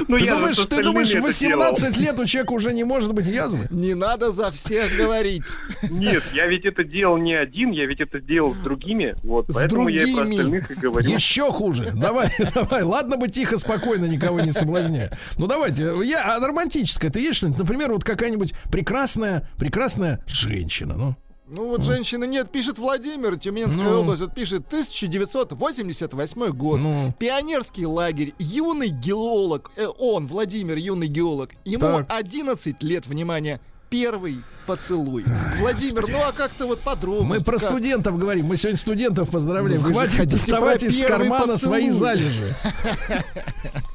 Ну, 0.08 0.18
Ты 0.18 0.26
думаешь, 0.26 0.58
ты 0.58 0.84
думаешь, 0.84 1.10
в 1.12 1.18
это 1.18 1.22
18 1.26 1.98
лет 1.98 2.20
у 2.20 2.26
человека 2.26 2.54
уже 2.54 2.74
не 2.74 2.84
может 2.84 3.14
быть 3.14 3.28
язвы? 3.28 3.68
Не 3.70 3.94
надо 3.94 4.32
за 4.32 4.50
всех 4.50 4.96
говорить. 4.96 5.46
Нет, 5.88 6.24
я 6.34 6.48
ведь 6.48 6.66
это 6.66 6.84
делал 6.84 7.18
не 7.18 7.36
один, 7.36 7.70
я 7.70 7.86
ведь 7.86 8.02
это 8.02 8.20
делал 8.20 8.56
с 8.56 8.58
другими, 8.58 9.16
вот, 9.22 9.50
С 9.52 9.54
поэтому 9.54 9.88
я 9.90 10.02
и 10.04 10.06
про 10.16 10.24
другими. 10.24 10.38
остальных 10.40 10.72
и 10.72 10.74
говорю. 10.74 11.08
Еще 11.12 11.52
хуже. 11.52 11.92
Давай, 11.96 12.32
давай. 12.56 12.82
Ладно 12.82 13.18
бы 13.18 13.28
тихо, 13.28 13.60
спокойно, 13.60 14.06
никого 14.06 14.42
не 14.42 14.52
соблазняя. 14.52 15.16
Ну 15.38 15.46
давайте. 15.46 15.92
Я, 16.04 16.38
а 16.38 16.40
романтическое, 16.40 17.12
это 17.12 17.20
есть 17.20 17.36
что-нибудь? 17.36 17.60
Например, 17.60 17.92
вот 17.94 18.04
какая-нибудь 18.04 18.56
прекрасная, 18.72 19.48
прекрасная 19.60 20.24
женщина, 20.26 20.96
ну? 20.96 21.16
Ну 21.56 21.68
вот 21.68 21.84
женщины 21.84 22.26
нет, 22.26 22.50
пишет 22.50 22.80
Владимир, 22.80 23.38
Тюменская 23.38 23.86
Ну. 23.86 24.02
область, 24.02 24.22
вот 24.22 24.34
пишет 24.34 24.66
1988 24.68 26.50
год. 26.52 26.80
Ну. 26.82 27.14
Пионерский 27.20 27.86
лагерь, 27.86 28.34
юный 28.40 28.90
геолог, 28.90 29.72
э, 29.76 29.86
он, 29.86 30.28
Владимир, 30.28 30.78
юный 30.78 31.08
геолог, 31.08 31.52
ему 31.64 31.82
Так. 31.82 32.06
11 32.10 32.82
лет, 32.82 33.06
внимание, 33.06 33.60
первый 33.94 34.42
поцелуй. 34.66 35.24
Владимир, 35.60 36.08
ну 36.08 36.18
а 36.26 36.32
как-то 36.32 36.66
вот 36.66 36.80
подробно. 36.80 37.28
Мы 37.28 37.40
про 37.42 37.60
студентов 37.60 38.18
говорим, 38.18 38.48
мы 38.48 38.58
сегодня 38.58 38.78
студентов 38.80 39.30
поздравляем. 39.30 39.84
Ну, 39.84 39.94
Хватит 39.94 40.28
доставать 40.30 40.82
из 40.82 41.04
кармана 41.04 41.54
поцелуй. 41.54 41.82
свои 41.82 41.90
залежи. 41.92 42.56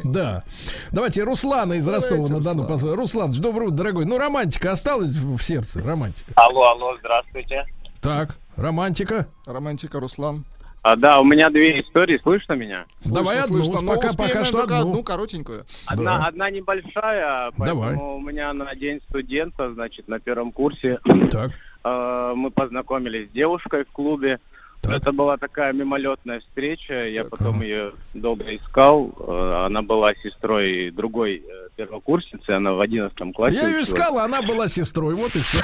Да. 0.04 0.44
Давайте 0.92 1.24
Руслана 1.24 1.74
из 1.74 1.84
Давайте, 1.84 2.08
Ростова-на-Дону 2.10 2.64
позвоним. 2.66 2.96
Руслан, 2.98 3.32
доброе 3.32 3.66
утро, 3.66 3.76
дорогой. 3.76 4.06
Ну, 4.06 4.16
романтика 4.16 4.72
осталась 4.72 5.10
в 5.10 5.38
сердце, 5.40 5.82
романтика. 5.82 6.32
Алло, 6.36 6.70
алло, 6.70 6.96
здравствуйте. 7.00 7.66
Так, 8.00 8.36
романтика. 8.56 9.26
Романтика, 9.44 9.98
Руслан. 10.00 10.44
А, 10.82 10.96
да, 10.96 11.20
у 11.20 11.24
меня 11.24 11.50
две 11.50 11.80
истории, 11.80 12.18
слышно 12.22 12.52
меня? 12.54 12.86
Давай 13.04 13.40
одну, 13.40 13.62
слышно, 13.64 13.84
но 13.86 13.94
пока, 13.96 14.12
пока 14.14 14.44
что 14.44 14.58
только 14.58 14.78
одну. 14.78 14.90
одну 14.90 15.02
коротенькую. 15.02 15.66
Одна, 15.86 16.18
Да. 16.18 16.26
одна 16.26 16.50
небольшая, 16.50 17.50
поэтому 17.56 17.80
Давай. 17.82 17.96
у 17.96 18.20
меня 18.20 18.52
на 18.52 18.74
день 18.74 19.00
студента, 19.08 19.72
значит, 19.72 20.08
на 20.08 20.18
первом 20.20 20.52
курсе 20.52 21.00
Так. 21.30 21.50
э, 21.84 22.32
мы 22.36 22.50
познакомились 22.50 23.28
с 23.28 23.32
девушкой 23.32 23.84
в 23.84 23.92
клубе. 23.92 24.38
Это 24.84 25.10
была 25.10 25.36
такая 25.36 25.72
мимолетная 25.72 26.38
встреча. 26.38 27.08
Я 27.08 27.24
потом 27.24 27.62
ее 27.62 27.92
долго 28.14 28.44
искал. 28.54 29.12
Э, 29.18 29.64
Она 29.66 29.82
была 29.82 30.14
сестрой 30.14 30.90
другой 30.92 31.42
э, 31.44 31.68
первокурсницы. 31.74 32.50
Она 32.50 32.72
в 32.74 32.80
11 32.80 33.34
классе. 33.34 33.56
Я 33.56 33.68
ее 33.68 33.82
искал, 33.82 34.18
а 34.20 34.24
она 34.26 34.40
была 34.40 34.68
сестрой. 34.68 35.14
Вот 35.16 35.34
и 35.34 35.40
все. 35.40 35.58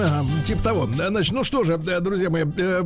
Ага, 0.00 0.24
типа 0.44 0.62
того. 0.62 0.86
Значит, 0.86 1.34
ну 1.34 1.44
что 1.44 1.64
же, 1.64 1.74
э, 1.74 2.00
друзья 2.00 2.30
мои, 2.30 2.44
э, 2.44 2.82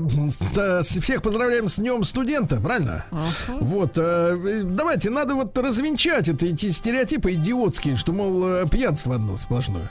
с- 0.82 1.01
всех 1.01 1.22
поздравляем 1.22 1.68
с 1.68 1.76
днем 1.76 2.05
студента, 2.05 2.56
правильно? 2.60 3.05
Вот, 3.60 3.93
э, 3.97 4.62
давайте, 4.64 5.10
надо 5.10 5.34
вот 5.34 5.56
развенчать 5.59 6.28
эти 6.28 6.70
стереотипы 6.70 7.32
идиотские, 7.32 7.97
что, 7.97 8.12
мол, 8.12 8.44
э, 8.47 8.66
пьянство 8.70 9.16
одно 9.16 9.36
сплошное. 9.36 9.90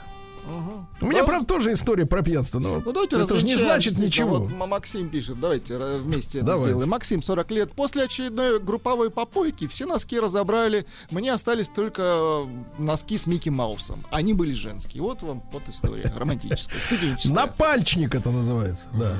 У 1.00 1.06
меня, 1.06 1.20
Да. 1.20 1.26
правда, 1.26 1.46
тоже 1.46 1.72
история 1.72 2.04
про 2.06 2.22
пьянство, 2.22 2.58
но 2.58 2.80
Ну, 2.84 2.92
давайте 2.92 3.16
это 3.20 3.36
же 3.36 3.44
не 3.44 3.56
значит 3.56 3.98
ничего. 3.98 4.40
Вот 4.40 4.66
Максим 4.68 5.08
пишет, 5.08 5.38
давайте 5.40 5.76
вместе 5.76 6.38
это 6.38 6.46
Давайте. 6.48 6.70
сделаем. 6.70 6.88
Максим, 6.90 7.22
40 7.22 7.50
лет. 7.50 7.72
После 7.72 8.04
очередной 8.04 8.58
групповой 8.58 9.10
попойки 9.10 9.66
все 9.66 9.86
носки 9.86 10.18
разобрали. 10.18 10.86
Мне 11.10 11.32
остались 11.32 11.68
только 11.68 12.02
э, 12.02 12.44
носки 12.78 13.18
с 13.18 13.26
Микки 13.26 13.48
Маусом. 13.50 14.04
Они 14.10 14.34
были 14.34 14.52
женские. 14.52 15.02
Вот 15.02 15.22
вам 15.22 15.42
вот 15.52 15.62
история 15.68 16.12
романтическая, 16.16 16.78
студенческая. 16.80 17.34
Напальчник 17.34 18.14
это 18.14 18.30
называется, 18.30 18.88
да. 18.94 19.12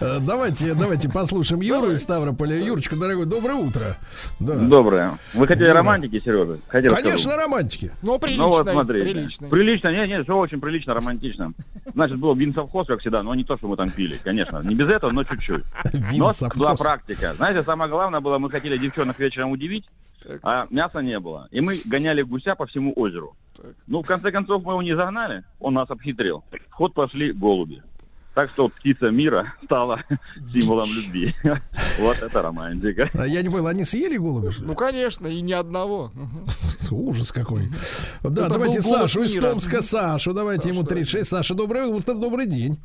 Э, 0.00 0.18
Давайте, 0.20 0.74
давайте 0.74 1.08
послушаем 1.08 1.60
Юру 1.60 1.90
из 1.92 2.02
Ставрополя. 2.02 2.56
Юрочка, 2.58 2.96
дорогой, 2.96 3.26
доброе 3.26 3.54
утро. 3.54 3.96
Да. 4.40 4.56
Доброе. 4.56 5.18
Вы 5.34 5.46
хотели 5.46 5.68
романтики, 5.68 6.20
Сережа? 6.20 6.58
Хотел 6.68 6.90
Конечно, 6.94 7.36
романтики. 7.36 7.92
Ну, 8.02 8.18
Ну 8.36 8.48
вот 8.48 8.68
смотрите. 8.68 9.28
Прилично, 9.48 9.88
нет, 9.92 10.08
нет, 10.08 10.24
все 10.24 10.36
очень 10.36 10.60
прилично, 10.64 10.94
романтично. 10.94 11.52
Значит, 11.92 12.18
был 12.18 12.34
винсовхоз, 12.34 12.86
как 12.86 13.00
всегда, 13.00 13.22
но 13.22 13.34
не 13.34 13.44
то, 13.44 13.56
что 13.56 13.68
мы 13.68 13.76
там 13.76 13.90
пили, 13.90 14.16
конечно. 14.22 14.60
Не 14.64 14.74
без 14.74 14.88
этого, 14.88 15.10
но 15.12 15.24
чуть-чуть. 15.24 15.64
Но 15.92 16.28
Винсовхоз. 16.28 16.58
была 16.58 16.74
практика. 16.74 17.34
Знаете, 17.34 17.62
самое 17.62 17.90
главное 17.90 18.20
было, 18.20 18.38
мы 18.38 18.50
хотели 18.50 18.78
девчонок 18.78 19.18
вечером 19.18 19.50
удивить, 19.50 19.84
а 20.42 20.66
мяса 20.70 21.00
не 21.00 21.18
было. 21.20 21.48
И 21.50 21.60
мы 21.60 21.80
гоняли 21.84 22.22
гуся 22.22 22.54
по 22.54 22.66
всему 22.66 22.92
озеру. 22.96 23.36
Ну, 23.86 24.02
в 24.02 24.06
конце 24.06 24.32
концов, 24.32 24.64
мы 24.64 24.72
его 24.72 24.82
не 24.82 24.96
загнали, 24.96 25.44
он 25.60 25.74
нас 25.74 25.90
обхитрил. 25.90 26.42
В 26.70 26.72
ход 26.72 26.94
пошли 26.94 27.32
голуби. 27.32 27.82
Так 28.34 28.50
что 28.50 28.68
птица 28.68 29.10
мира 29.10 29.54
стала 29.64 30.02
символом 30.52 30.88
любви. 30.94 31.34
Вот 32.00 32.20
это 32.20 32.42
романтика. 32.42 33.08
А 33.14 33.24
я 33.26 33.40
не 33.42 33.48
понял, 33.48 33.68
они 33.68 33.84
съели 33.84 34.16
голубя? 34.16 34.50
Ну, 34.58 34.74
конечно, 34.74 35.28
и 35.28 35.40
ни 35.40 35.52
одного. 35.52 36.10
Ужас 36.90 37.30
какой. 37.30 37.68
Да, 38.24 38.48
давайте 38.48 38.82
Сашу 38.82 39.22
из. 39.22 39.34
Томска. 39.36 39.80
Сашу, 39.80 40.32
давайте 40.34 40.70
ему 40.70 40.82
36. 40.82 41.28
Саша, 41.28 41.54
доброе 41.54 41.86
утро, 41.86 42.14
добрый 42.14 42.46
день. 42.46 42.78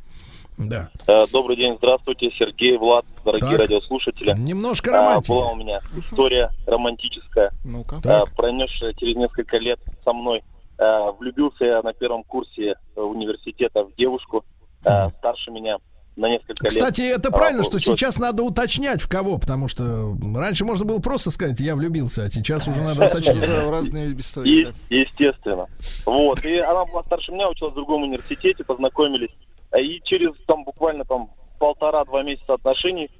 Да. 0.58 0.90
Э, 1.06 1.26
Добрый 1.32 1.56
день, 1.56 1.76
здравствуйте, 1.78 2.30
Сергей, 2.38 2.76
Влад, 2.76 3.06
дорогие 3.24 3.50
Так. 3.56 3.60
радиослушатели. 3.60 4.34
Немножко 4.38 4.90
А, 4.90 5.00
романтики. 5.00 5.32
Была 5.32 5.52
у 5.52 5.56
меня 5.56 5.80
история 5.96 6.50
романтическая, 6.66 7.50
Ну-ка. 7.64 8.00
э, 8.04 8.24
пронесшая 8.36 8.92
через 8.92 9.16
несколько 9.16 9.56
лет 9.56 9.80
со 10.04 10.12
мной. 10.12 10.42
Э, 10.78 11.12
Влюбился 11.18 11.64
я 11.64 11.82
на 11.82 11.94
первом 11.94 12.24
курсе 12.24 12.74
университета 12.94 13.84
в 13.84 13.94
девушку, 13.96 14.44
э, 14.84 15.08
старше 15.18 15.50
меня 15.50 15.76
на 16.16 16.28
несколько 16.28 16.64
лет. 16.64 16.72
Кстати, 16.72 17.02
это 17.02 17.28
А, 17.28 17.32
правильно, 17.32 17.62
что 17.62 17.78
сейчас 17.78 18.18
надо 18.18 18.42
уточнять 18.42 19.00
в 19.00 19.08
кого, 19.08 19.38
потому 19.38 19.68
что 19.68 20.16
раньше 20.34 20.64
можно 20.64 20.84
было 20.84 20.98
просто 20.98 21.30
сказать, 21.30 21.60
я 21.60 21.74
влюбился, 21.76 22.24
а 22.24 22.30
сейчас 22.30 22.68
уже 22.68 22.82
надо 22.82 23.06
уточнять. 23.06 23.48
разные 23.70 24.12
истории. 24.18 24.74
естественно. 24.90 25.66
Вот. 26.04 26.44
И 26.44 26.58
она 26.58 26.84
была 26.84 27.02
старше 27.04 27.32
меня, 27.32 27.48
училась 27.48 27.72
в 27.72 27.76
другом 27.76 28.02
университете, 28.02 28.64
познакомились. 28.64 29.30
А 29.70 29.78
И 29.78 30.00
через 30.02 30.36
там 30.46 30.64
буквально 30.64 31.04
там 31.04 31.30
полтора-два 31.58 32.22
месяца 32.22 32.54
отношений 32.54 33.10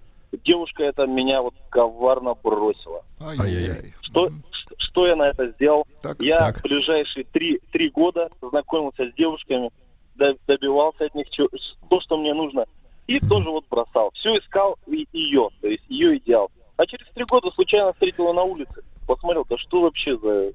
девушка 0.45 0.85
эта 0.85 1.07
меня 1.07 1.43
вот 1.43 1.55
коварно 1.71 2.35
бросила. 2.35 3.05
Ай-яй-яй. 3.21 3.95
Что, 4.03 4.31
что 4.79 5.07
я 5.07 5.17
на 5.17 5.29
это 5.29 5.49
сделал? 5.53 5.87
я 6.19 6.39
так. 6.39 6.59
в 6.59 6.63
ближайшие 6.63 7.25
три, 7.25 7.61
три 7.73 7.91
года 7.91 8.31
знакомился 8.41 9.11
с 9.11 9.15
девушками, 9.15 9.71
добивался 10.17 11.05
от 11.07 11.15
них 11.15 11.27
то, 11.89 12.01
что 12.01 12.17
мне 12.17 12.35
нужно, 12.35 12.65
и 13.07 13.19
тоже 13.21 13.51
вот 13.51 13.65
бросал. 13.71 14.11
Все 14.15 14.35
искал 14.35 14.77
и- 14.87 15.07
ее, 15.13 15.49
то 15.61 15.67
есть 15.69 15.85
ее 15.89 16.19
идеал. 16.19 16.51
А 16.77 16.87
через 16.87 17.07
три 17.15 17.25
года 17.25 17.51
случайно 17.51 17.93
встретил 17.93 18.27
ее 18.29 18.33
на 18.33 18.43
улице. 18.43 18.83
Посмотрел, 19.07 19.45
да 19.49 19.59
что 19.59 19.83
вообще 19.83 20.17
за... 20.19 20.53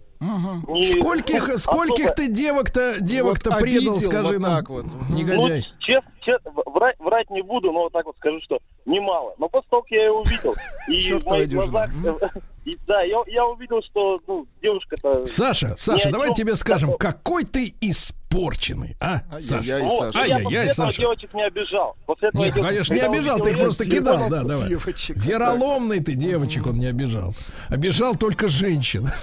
Не- 0.68 0.84
Скольких, 0.84 1.48
ну, 1.50 1.58
скольких 1.58 2.06
особо- 2.06 2.16
ты 2.16 2.28
девок-то 2.30 2.96
девок-то 3.02 3.52
Вот 3.52 3.60
предал, 3.62 3.94
обидел 3.94 3.96
скажи 4.10 4.34
вот 4.34 4.40
нам, 4.42 4.56
так 4.58 4.70
вот. 4.70 4.86
негодяй. 5.10 5.60
Ну, 5.60 5.66
честно, 5.80 6.10
честно, 6.26 6.52
врать, 6.66 6.96
врать 7.00 7.30
не 7.30 7.42
буду, 7.42 7.72
но 7.72 7.84
вот 7.84 7.94
так 7.94 8.06
вот 8.06 8.16
скажу, 8.18 8.40
что 8.44 8.60
немало. 8.86 9.36
Но 9.38 9.48
после 9.48 9.70
того, 9.70 9.82
как 9.84 9.92
я 9.92 10.06
ее 10.06 10.12
увидел, 10.12 10.56
и 10.90 11.14
в 11.14 11.26
моих 11.26 11.50
глазах... 11.50 11.90
и 12.66 12.76
да, 12.88 13.02
я, 13.04 13.18
я 13.28 13.46
увидел, 13.46 13.82
что 13.84 14.20
ну, 14.28 14.48
девушка-то... 14.62 15.26
Саша, 15.26 15.76
Саша, 15.78 16.12
давай 16.12 16.34
тебе 16.34 16.56
скажем, 16.56 16.94
какой 16.98 17.46
ты 17.46 17.74
испорченный, 17.80 18.96
а, 19.00 19.22
Саша? 19.40 19.58
Вот, 19.58 19.66
я 19.66 19.80
после 19.80 20.22
Ай-яй-яй, 20.22 20.66
этого 20.66 20.88
Саша. 20.88 21.02
девочек 21.02 21.34
не 21.34 21.46
обижал. 21.46 21.96
После 22.06 22.30
этого 22.30 22.42
Нет, 22.44 22.56
я 22.56 22.64
конечно, 22.64 22.94
не 22.94 23.02
обижал, 23.02 23.40
ты 23.40 23.50
их 23.52 23.60
просто 23.60 23.86
кидал, 23.86 24.30
да, 24.30 24.44
давай. 24.44 24.70
Девочек, 24.70 25.18
Вероломный 25.18 26.04
ты 26.04 26.16
девочек 26.16 26.66
он 26.68 26.80
не 26.80 26.88
обижал. 26.88 27.34
Обижал 27.70 28.16
только 28.16 28.48
женщин. 28.48 29.08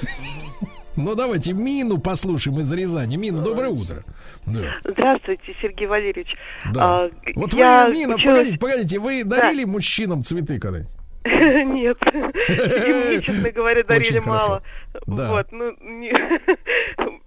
Ну 0.96 1.14
давайте 1.14 1.52
Мину 1.54 1.98
послушаем 1.98 2.60
из 2.60 2.70
Рязани. 2.72 3.16
Мина, 3.16 3.40
доброе 3.40 3.70
утро. 3.70 4.04
Да. 4.46 4.60
Здравствуйте, 4.84 5.54
Сергей 5.62 5.86
Валерьевич. 5.86 6.34
Да. 6.72 7.04
А, 7.04 7.10
Вот 7.34 7.54
я 7.54 7.86
вы, 7.86 7.92
Мина, 7.94 8.14
училась- 8.16 8.56
погодите, 8.58 8.58
погодите, 8.58 8.98
вы 8.98 9.24
дарили 9.24 9.64
мужчинам 9.64 10.22
цветы 10.22 10.58
когда-нибудь? 10.58 10.92
Нет. 11.24 11.96
Видимо, 12.48 13.06
мне, 13.06 13.22
честно 13.22 13.50
говоря, 13.52 13.82
дарили 13.84 14.18
мало. 14.18 14.62
Да. 15.06 15.30
Вот, 15.30 15.46
ну, 15.52 15.70
не- 15.80 16.12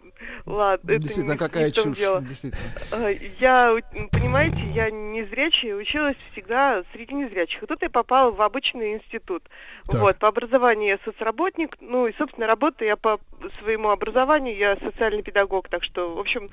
Ладно, 0.46 0.92
это 0.92 1.02
Действительно, 1.02 1.32
не, 1.34 1.38
какая 1.40 1.66
не 1.66 1.72
чушь. 1.74 1.98
дело. 1.98 2.22
Действительно. 2.22 2.64
А, 2.92 3.10
Я, 3.40 3.76
понимаете, 4.12 4.62
я 4.74 4.92
незрячая, 4.92 5.76
училась 5.76 6.16
всегда 6.32 6.84
среди 6.94 7.14
незрячих. 7.16 7.64
И 7.64 7.66
тут 7.66 7.82
я 7.82 7.90
попала 7.90 8.30
в 8.30 8.42
обычный 8.42 8.94
институт. 8.94 9.44
Так. 9.90 10.02
Вот, 10.02 10.18
по 10.18 10.28
образованию 10.28 10.90
я 10.90 11.00
соцработник, 11.04 11.78
ну 11.82 12.06
и, 12.08 12.14
собственно, 12.18 12.46
работаю 12.46 12.90
я 12.90 12.96
по 12.96 13.20
своему 13.60 13.90
образованию, 13.90 14.56
я 14.56 14.76
социальный 14.78 15.24
педагог, 15.24 15.68
так 15.68 15.84
что, 15.84 16.14
в 16.14 16.20
общем, 16.20 16.50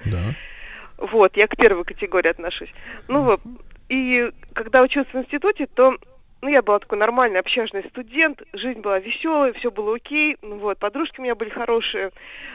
вот, 0.97 1.37
я 1.37 1.47
к 1.47 1.57
первой 1.57 1.85
категории 1.85 2.29
отношусь. 2.31 2.73
Ну 3.09 3.23
вот, 3.23 3.41
и 3.89 4.31
когда 4.55 4.83
училась 4.83 5.09
в 5.13 5.17
институте, 5.17 5.67
то 5.67 5.97
ну, 6.43 6.49
я 6.49 6.61
была 6.61 6.81
такой 6.81 6.99
нормальный, 6.99 7.39
общажный 7.39 7.85
студент, 7.85 8.43
жизнь 8.53 8.81
была 8.81 8.99
веселая, 8.99 9.53
все 9.53 9.71
было 9.71 9.95
окей, 9.95 10.37
ну, 10.43 10.57
вот, 10.57 10.77
подружки 10.79 11.21
у 11.21 11.23
меня 11.23 11.37
были 11.37 11.51
хорошие, 11.51 12.11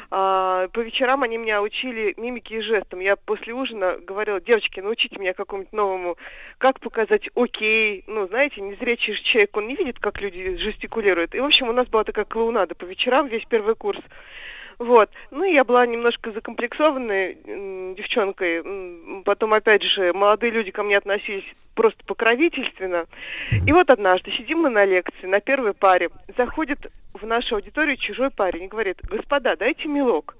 А, 0.09 0.69
по 0.69 0.79
вечерам 0.79 1.23
они 1.23 1.37
меня 1.37 1.61
учили 1.61 2.13
мимике 2.17 2.57
и 2.57 2.61
жестам. 2.61 3.01
Я 3.01 3.17
после 3.17 3.53
ужина 3.53 3.97
говорила, 3.97 4.39
девочки, 4.39 4.79
научите 4.79 5.17
меня 5.19 5.33
какому-нибудь 5.33 5.73
новому, 5.73 6.17
как 6.57 6.79
показать 6.79 7.29
окей, 7.35 8.03
ну, 8.07 8.27
знаете, 8.27 8.61
незрячий 8.61 9.15
человек, 9.15 9.55
он 9.57 9.67
не 9.67 9.75
видит, 9.75 9.99
как 9.99 10.21
люди 10.21 10.55
жестикулируют. 10.57 11.35
И, 11.35 11.39
в 11.39 11.45
общем, 11.45 11.67
у 11.67 11.73
нас 11.73 11.87
была 11.87 12.03
такая 12.05 12.25
клоунада 12.25 12.73
по 12.75 12.85
вечерам, 12.85 13.27
весь 13.27 13.45
первый 13.45 13.75
курс. 13.75 13.99
Вот. 14.79 15.09
Ну, 15.31 15.43
я 15.43 15.63
была 15.63 15.85
немножко 15.85 16.31
закомплексованной 16.31 17.37
девчонкой. 17.95 19.23
Потом, 19.23 19.53
опять 19.53 19.83
же, 19.83 20.13
молодые 20.13 20.51
люди 20.51 20.71
ко 20.71 20.83
мне 20.83 20.97
относились 20.97 21.45
просто 21.73 22.03
покровительственно. 22.05 23.07
И 23.65 23.71
вот 23.71 23.89
однажды 23.89 24.31
сидим 24.31 24.59
мы 24.59 24.69
на 24.69 24.85
лекции, 24.85 25.25
на 25.25 25.39
первой 25.39 25.73
паре. 25.73 26.09
Заходит 26.37 26.91
в 27.13 27.25
нашу 27.25 27.55
аудиторию 27.55 27.97
чужой 27.97 28.29
парень 28.29 28.63
и 28.63 28.67
говорит, 28.67 28.99
господа, 29.03 29.55
дайте 29.55 29.87
мелок. 29.87 30.35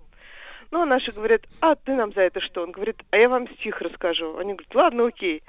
Ну, 0.69 0.81
а 0.81 0.85
наши 0.85 1.11
говорят, 1.11 1.41
а 1.61 1.75
ты 1.75 1.93
нам 1.93 2.11
за 2.13 2.21
это 2.21 2.41
что? 2.41 2.61
Он 2.63 2.71
говорит, 2.71 2.97
а 3.11 3.17
я 3.17 3.29
вам 3.29 3.47
стих 3.55 3.81
расскажу. 3.81 4.37
Они 4.37 4.53
говорят, 4.53 4.75
ладно, 4.75 5.07
окей. 5.07 5.41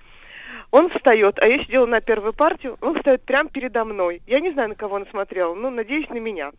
Он 0.70 0.88
встает, 0.90 1.38
а 1.38 1.46
я 1.46 1.62
сидела 1.64 1.86
на 1.86 2.00
первой 2.00 2.32
партии, 2.32 2.70
он 2.80 2.94
встает 2.96 3.22
прямо 3.22 3.48
передо 3.50 3.84
мной. 3.84 4.22
Я 4.26 4.40
не 4.40 4.50
знаю, 4.52 4.70
на 4.70 4.74
кого 4.74 4.96
он 4.96 5.06
смотрел, 5.06 5.54
но 5.54 5.70
надеюсь, 5.70 6.08
на 6.08 6.18
меня. 6.18 6.52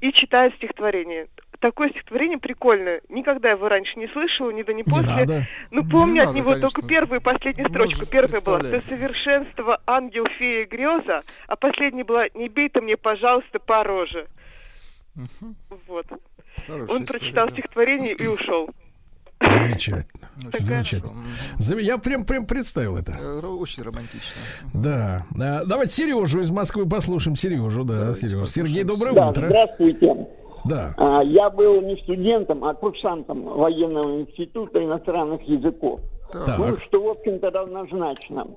И 0.00 0.12
читает 0.12 0.54
стихотворение. 0.54 1.28
Такое 1.60 1.88
стихотворение 1.90 2.38
прикольное. 2.38 3.00
Никогда 3.08 3.50
его 3.50 3.68
раньше 3.68 3.98
не 3.98 4.08
слышала, 4.08 4.50
ни 4.50 4.62
до, 4.62 4.72
ни 4.74 4.82
после. 4.82 5.06
надо. 5.14 5.46
Ну, 5.70 5.88
помню 5.88 6.14
Не 6.14 6.20
от 6.20 6.26
надо, 6.26 6.38
него 6.38 6.50
конечно. 6.52 6.70
только 6.70 6.86
первую 6.88 7.20
и 7.20 7.22
последнюю 7.22 7.68
строчку. 7.70 7.98
Может, 8.00 8.10
Первая 8.10 8.40
была. 8.40 8.58
«Ты 8.60 8.82
совершенство, 8.88 9.80
ангел, 9.86 10.26
фея, 10.38 10.66
греза», 10.66 11.22
а 11.48 11.56
последняя 11.56 12.04
была 12.04 12.26
«Не 12.34 12.48
бей 12.48 12.68
ты 12.68 12.80
мне, 12.80 12.96
пожалуйста, 12.96 13.58
по 13.58 13.82
роже». 13.84 14.26
Вот. 15.88 16.06
Хорошая 16.66 16.96
Он 16.96 17.04
история, 17.04 17.06
прочитал 17.20 17.46
да. 17.46 17.52
стихотворение 17.52 18.14
и 18.14 18.26
ушел. 18.26 18.68
Замечательно. 19.40 20.28
Такая- 20.50 20.62
Замечательно. 20.62 21.12
Зам- 21.58 21.78
Я 21.80 21.98
прям, 21.98 22.24
прям 22.24 22.46
представил 22.46 22.96
это. 22.96 23.12
Э, 23.12 23.40
Очень 23.46 23.82
романтично. 23.82 24.40
Да. 24.72 25.24
А, 25.42 25.64
Давайте 25.64 25.92
Сережу 25.92 26.40
из 26.40 26.50
Москвы 26.50 26.88
послушаем. 26.88 27.36
Сережу, 27.36 27.84
да, 27.84 28.14
Сережа. 28.14 28.46
Сергей, 28.46 28.82
доброе 28.84 29.12
Да, 29.12 29.28
утро. 29.28 29.46
здравствуйте. 29.46 30.26
Да. 30.68 30.94
А, 30.96 31.22
Я 31.22 31.50
был 31.50 31.80
не 31.80 31.96
студентом, 32.02 32.64
а 32.64 32.74
курсантом 32.74 33.42
военного 33.44 34.20
института 34.20 34.84
иностранных 34.84 35.42
языков. 35.42 36.00
Так. 36.32 36.58
Ну, 36.58 36.76
что, 36.78 37.02
в 37.02 37.08
общем-то, 37.08 37.50
равнозначно. 37.50 38.48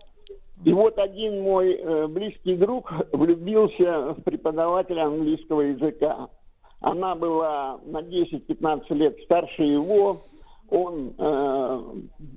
И 0.65 0.73
вот 0.73 0.97
один 0.97 1.41
мой 1.41 1.73
э, 1.73 2.07
близкий 2.07 2.55
друг 2.55 2.91
влюбился 3.13 4.13
в 4.13 4.23
преподавателя 4.23 5.05
английского 5.05 5.61
языка. 5.61 6.27
Она 6.81 7.15
была 7.15 7.79
на 7.85 8.01
10-15 8.01 8.93
лет 8.95 9.17
старше 9.23 9.63
его. 9.63 10.23
Он 10.69 11.13
э, 11.17 11.81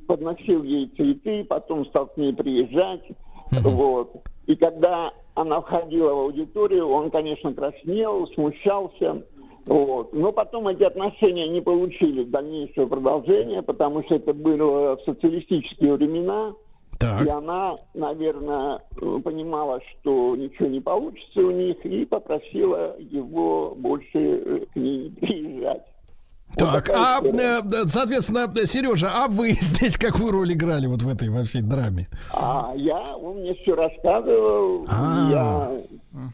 подносил 0.07 0.63
ей 0.63 0.89
цветы, 0.97 1.45
потом 1.45 1.85
стал 1.87 2.07
к 2.07 2.17
ней 2.17 2.33
приезжать. 2.33 3.03
Вот. 3.51 4.13
И 4.47 4.57
когда 4.57 5.13
она 5.35 5.61
входила 5.61 6.15
в 6.15 6.19
аудиторию, 6.21 6.89
он, 6.89 7.11
конечно, 7.11 7.53
краснел, 7.55 8.27
смущался. 8.29 9.25
Вот. 9.67 10.13
Но 10.13 10.33
потом 10.33 10.69
эти 10.69 10.83
отношения 10.83 11.49
не 11.49 11.61
получили 11.61 12.25
дальнейшего 12.25 12.87
продолжения, 12.87 13.63
потому 13.63 14.03
что 14.05 14.17
это 14.17 14.33
было 14.33 14.97
в 14.97 15.03
социалистические 15.05 15.95
времена. 15.95 16.53
Так. 16.99 17.27
И 17.27 17.29
она, 17.29 17.77
наверное, 17.95 18.81
э, 19.01 19.21
понимала, 19.25 19.81
что 19.81 20.37
ничего 20.37 20.69
не 20.69 20.81
получится 20.81 21.41
у 21.41 21.51
них, 21.51 21.85
и 21.85 22.05
попросила 22.05 22.97
его 22.99 23.75
больше 23.77 24.19
э, 24.19 24.67
к 24.73 24.77
ней 24.77 25.05
не 25.05 25.11
приезжать. 25.11 25.83
Так, 26.57 26.91
а, 26.91 27.21
э, 27.25 27.63
да, 27.65 27.87
соответственно, 27.87 28.53
Сережа, 28.67 29.11
а 29.13 29.29
вы 29.29 29.51
здесь 29.61 29.97
какую 29.97 30.33
роль 30.33 30.53
играли 30.53 30.87
вот 30.87 31.03
в 31.03 31.09
этой, 31.09 31.31
во 31.31 31.45
всей 31.45 31.63
драме? 31.63 32.09
А 32.35 32.73
я, 32.77 33.03
он 33.17 33.39
мне 33.39 33.55
все 33.55 33.75
рассказывал, 33.75 34.87
А. 34.89 35.29
я 35.31 35.83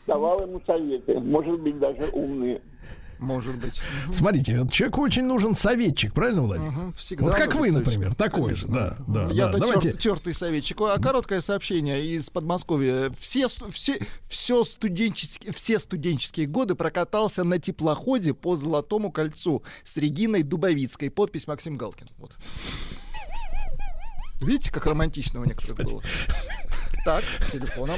давал 0.06 0.42
ему 0.42 0.60
советы, 0.66 1.20
может 1.20 1.60
быть, 1.60 1.78
даже 1.78 2.10
умные. 2.12 2.60
Может 3.18 3.56
быть. 3.56 3.80
Смотрите, 4.12 4.60
вот 4.60 4.72
человеку 4.72 5.02
очень 5.02 5.24
нужен 5.24 5.54
советчик, 5.54 6.12
правильно, 6.12 6.42
Владимир? 6.42 6.92
всегда 6.96 7.24
вот 7.26 7.34
как 7.34 7.54
вы, 7.54 7.70
советчик. 7.70 7.86
например, 7.86 8.14
такой 8.14 8.54
же, 8.54 8.66
да, 8.68 8.96
да. 9.06 9.26
Я-то 9.30 9.58
да. 9.58 9.66
Давайте. 9.66 9.90
тер- 9.90 9.98
тертый 9.98 10.34
советчик. 10.34 10.80
А 10.82 10.98
короткое 11.00 11.40
сообщение 11.40 12.04
из 12.06 12.30
Подмосковья. 12.30 13.12
Все, 13.18 13.48
все, 13.48 13.98
все, 14.28 14.64
студенческие, 14.64 15.52
все 15.52 15.78
студенческие 15.78 16.46
годы 16.46 16.74
прокатался 16.74 17.44
на 17.44 17.58
теплоходе 17.58 18.34
по 18.34 18.56
Золотому 18.56 19.10
кольцу 19.10 19.62
с 19.84 19.96
Региной 19.96 20.42
Дубовицкой. 20.42 21.10
Подпись 21.10 21.46
Максим 21.46 21.76
Галкин. 21.76 22.08
Вот. 22.18 22.36
Видите, 24.40 24.70
как 24.70 24.86
романтично 24.86 25.40
у 25.40 25.44
некоторых 25.44 25.90
было? 25.90 26.02
Так, 27.04 27.22
с 27.22 27.52
телефоном. 27.52 27.96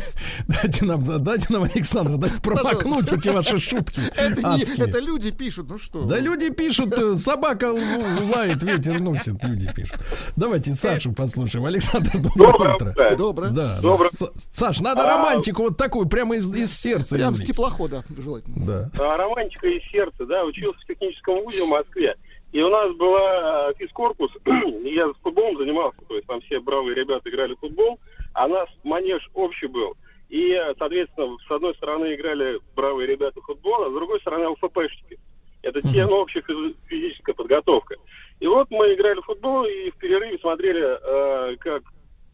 Дайте 0.48 0.84
нам, 0.84 1.02
дайте 1.24 1.46
нам, 1.50 1.62
Александр, 1.62 2.16
дайте 2.18 2.40
промокнуть 2.42 3.10
эти 3.10 3.28
ваши 3.30 3.58
шутки. 3.58 4.00
Это, 4.16 4.40
не- 4.56 4.82
это 4.82 4.98
люди 4.98 5.30
пишут, 5.30 5.68
ну 5.70 5.78
что? 5.78 6.02
Да 6.04 6.18
люди 6.18 6.52
пишут, 6.52 6.92
э, 6.98 7.14
собака 7.14 7.72
лает, 7.72 8.62
ветер 8.62 9.00
носит, 9.00 9.42
люди 9.44 9.70
пишут. 9.74 9.98
Давайте 10.36 10.74
Сашу 10.74 11.12
послушаем. 11.12 11.64
Александр, 11.64 12.10
доброе, 12.14 12.52
Доброе 12.52 12.74
утро. 12.74 12.90
утро. 12.90 13.16
Доброе. 13.16 13.50
Да. 13.50 13.80
Доброе. 13.80 14.10
Саш, 14.50 14.80
надо 14.80 15.04
А, 15.04 15.16
романтику 15.16 15.62
вот 15.62 15.76
такую, 15.76 16.06
прямо 16.08 16.36
из, 16.36 16.46
из 16.54 16.72
сердца. 16.78 17.16
Прям 17.16 17.34
с 17.36 17.42
теплохода, 17.42 18.04
желательно. 18.16 18.66
Да. 18.66 18.90
А, 19.12 19.16
романтика 19.16 19.68
из 19.68 19.82
сердца, 19.90 20.26
да, 20.26 20.44
учился 20.44 20.78
в 20.80 20.86
техническом 20.86 21.42
вузе 21.44 21.64
в 21.64 21.68
Москве. 21.68 22.16
И 22.52 22.60
у 22.60 22.68
нас 22.68 22.94
была 22.96 23.70
э, 23.70 23.74
физкорпус, 23.78 24.32
и 24.84 24.94
я 24.94 25.08
с 25.08 25.16
футболом 25.22 25.56
занимался, 25.56 25.98
то 26.08 26.14
есть 26.16 26.26
там 26.26 26.40
все 26.42 26.58
бравые 26.60 26.96
ребята 26.96 27.30
играли 27.30 27.54
в 27.54 27.60
футбол, 27.60 28.00
а 28.32 28.48
нас 28.48 28.68
манеж 28.84 29.28
общий 29.34 29.66
был. 29.66 29.94
И, 30.28 30.56
соответственно, 30.78 31.36
с 31.46 31.50
одной 31.50 31.74
стороны 31.74 32.14
играли 32.14 32.60
бравые 32.76 33.08
ребята 33.08 33.40
в 33.40 33.44
футбол, 33.44 33.82
а 33.82 33.90
с 33.90 33.92
другой 33.92 34.20
стороны 34.20 34.48
ЛФПшники. 34.48 35.18
Это 35.62 35.82
те, 35.82 36.06
ну, 36.06 36.16
общая 36.16 36.40
физи- 36.40 36.76
физическая 36.86 37.34
подготовка. 37.34 37.96
И 38.38 38.46
вот 38.46 38.70
мы 38.70 38.94
играли 38.94 39.20
в 39.20 39.24
футбол 39.24 39.64
и 39.64 39.90
в 39.90 39.96
перерыве 39.96 40.38
смотрели, 40.38 40.82
э, 40.82 41.56
как 41.56 41.82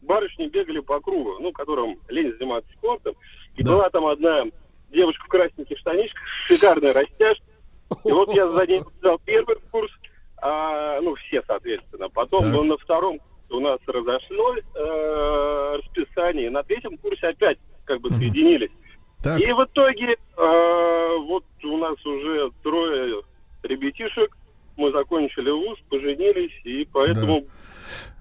барышни 0.01 0.47
бегали 0.47 0.79
по 0.79 0.99
кругу, 1.01 1.37
ну, 1.39 1.51
которым 1.51 1.99
лень 2.07 2.33
заниматься 2.37 2.71
спортом. 2.73 3.15
И 3.55 3.63
была 3.63 3.89
там 3.89 4.05
одна 4.05 4.45
девушка 4.89 5.25
в 5.25 5.27
красненьких 5.27 5.77
штанишках, 5.79 6.21
шикарная 6.47 6.93
растяжка. 6.93 7.45
И 8.05 8.11
вот 8.11 8.33
я 8.33 8.47
за 8.49 8.65
ней 8.67 8.81
взял 9.01 9.19
первый 9.25 9.57
курс, 9.71 9.91
а, 10.41 11.01
ну, 11.01 11.15
все, 11.15 11.41
соответственно. 11.47 12.09
Потом 12.09 12.39
Так. 12.39 12.53
ну, 12.53 12.63
на 12.63 12.77
втором 12.77 13.19
у 13.49 13.59
нас 13.59 13.79
разошлось 13.87 14.63
э, 14.75 15.77
расписание. 15.77 16.49
На 16.49 16.63
третьем 16.63 16.97
курсе 16.97 17.27
опять 17.27 17.57
как 17.85 18.01
бы 18.01 18.09
соединились. 18.09 18.71
Так. 19.23 19.39
И 19.39 19.51
в 19.51 19.63
итоге 19.63 20.13
э, 20.13 21.17
вот 21.27 21.43
у 21.63 21.77
нас 21.77 22.05
уже 22.05 22.51
трое 22.63 23.21
ребятишек. 23.63 24.37
Мы 24.75 24.91
закончили 24.91 25.49
вуз, 25.49 25.79
поженились, 25.89 26.53
и 26.63 26.87
поэтому... 26.91 27.45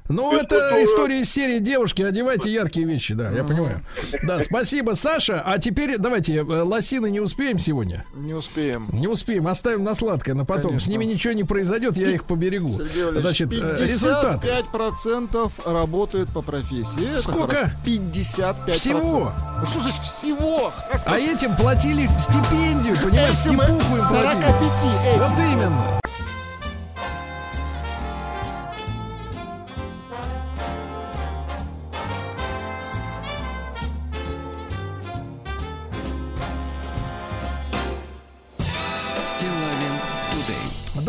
Ну, 0.09 0.33
Без 0.33 0.43
это 0.43 0.85
история 0.85 1.21
из 1.21 1.31
серии 1.31 1.59
девушки, 1.59 2.03
одевайте 2.03 2.51
яркие 2.51 2.87
вещи, 2.87 3.15
да, 3.15 3.31
я 3.31 3.45
понимаю. 3.45 3.83
Да, 4.23 4.41
спасибо, 4.41 4.93
Саша. 4.93 5.43
А 5.45 5.59
теперь 5.59 5.99
давайте, 5.99 6.37
э, 6.37 6.43
лосины 6.43 7.11
не 7.11 7.21
успеем 7.21 7.59
сегодня? 7.59 8.05
Не 8.15 8.35
успеем. 8.35 8.89
Не 8.93 9.09
успеем, 9.09 9.47
оставим 9.49 9.83
на 9.85 9.95
сладкое, 9.95 10.35
на 10.35 10.45
потом. 10.45 10.73
Конечно. 10.73 10.87
С 10.87 10.93
ними 10.93 11.05
ничего 11.05 11.33
не 11.33 11.45
произойдет, 11.45 11.97
я 11.97 12.11
их 12.11 12.25
поберегу. 12.25 12.73
Сергей 12.73 13.21
Значит, 13.21 13.53
э, 13.53 13.77
результаты. 13.81 14.49
55% 14.73 15.53
работают 15.65 16.31
по 16.31 16.43
профессии. 16.43 17.11
Это 17.11 17.21
Сколько? 17.23 17.57
хорошо. 17.57 17.73
55%. 17.85 18.73
Всего? 18.73 19.33
Ну 19.59 19.67
что 19.67 19.81
значит 19.81 20.03
всего? 20.03 20.73
А 21.05 21.19
этим 21.19 21.57
платили 21.57 22.07
стипендию, 22.07 22.97
понимаешь, 23.03 23.41
Этим 23.41 23.51
стипуху 23.53 23.97
им 23.97 24.03
платили. 24.09 24.23
45 24.23 24.47
этим. 24.85 25.19
Вот 25.19 25.41
именно. 25.41 26.01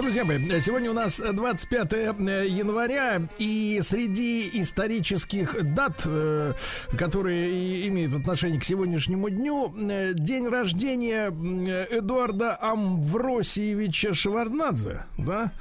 Друзья 0.08 0.24
мои, 0.24 0.38
сегодня 0.62 0.90
у 0.90 0.94
нас 0.94 1.20
25 1.20 1.92
января, 1.92 3.28
и 3.40 3.82
среди 3.84 4.50
исторических 4.54 5.74
дат, 5.74 6.04
э, 6.06 6.54
которые 6.98 7.86
имеют 7.90 8.16
отношение 8.16 8.58
к 8.58 8.64
сегодняшнему 8.64 9.30
дню, 9.30 9.70
э, 9.78 10.14
день 10.14 10.48
рождения 10.48 11.30
э, 11.30 11.98
Эдуарда 11.98 12.58
Амвросиевича 12.62 14.14
Шеварднадзе, 14.14 15.04
да? 15.18 15.52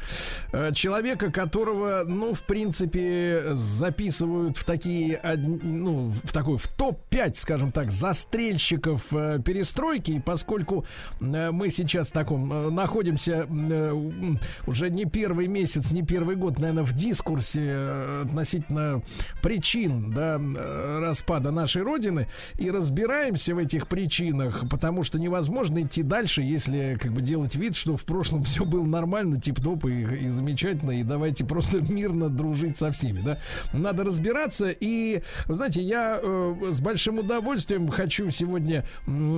Э, 0.52 0.72
человека, 0.72 1.32
которого, 1.32 2.04
ну, 2.06 2.32
в 2.32 2.44
принципе, 2.44 3.46
записывают 3.50 4.58
в 4.58 4.64
такие, 4.64 5.20
ну, 5.34 6.14
в 6.22 6.32
такой, 6.32 6.56
в 6.56 6.68
топ-5, 6.68 7.34
скажем 7.34 7.72
так, 7.72 7.90
застрельщиков 7.90 9.12
э, 9.12 9.40
перестройки, 9.44 10.12
и 10.12 10.20
поскольку 10.20 10.86
э, 11.20 11.50
мы 11.50 11.70
сейчас 11.70 12.10
в 12.10 12.12
таком 12.12 12.52
э, 12.52 12.70
находимся 12.70 13.48
э, 13.50 14.35
уже 14.66 14.90
не 14.90 15.04
первый 15.04 15.48
месяц, 15.48 15.90
не 15.90 16.02
первый 16.02 16.36
год, 16.36 16.58
наверное, 16.58 16.84
в 16.84 16.92
дискурсе 16.92 17.60
э, 17.64 18.22
относительно 18.26 19.02
причин 19.42 20.12
да, 20.12 20.38
э, 20.38 20.98
распада 21.00 21.50
нашей 21.50 21.82
Родины 21.82 22.26
и 22.58 22.70
разбираемся 22.70 23.54
в 23.54 23.58
этих 23.58 23.88
причинах, 23.88 24.68
потому 24.68 25.02
что 25.02 25.18
невозможно 25.18 25.82
идти 25.82 26.02
дальше, 26.02 26.42
если 26.42 26.98
как 27.00 27.12
бы 27.12 27.22
делать 27.22 27.54
вид, 27.56 27.76
что 27.76 27.96
в 27.96 28.04
прошлом 28.04 28.44
все 28.44 28.64
было 28.64 28.84
нормально, 28.84 29.40
тип-топ 29.40 29.84
и, 29.86 30.24
и 30.24 30.28
замечательно, 30.28 30.92
и 30.92 31.02
давайте 31.02 31.44
просто 31.44 31.80
мирно 31.92 32.28
дружить 32.28 32.78
со 32.78 32.90
всеми, 32.92 33.20
да. 33.20 33.38
Надо 33.72 34.04
разбираться, 34.04 34.70
и, 34.70 35.22
знаете, 35.48 35.80
я 35.82 36.18
э, 36.22 36.54
с 36.70 36.80
большим 36.80 37.18
удовольствием 37.18 37.88
хочу 37.88 38.30
сегодня 38.30 38.84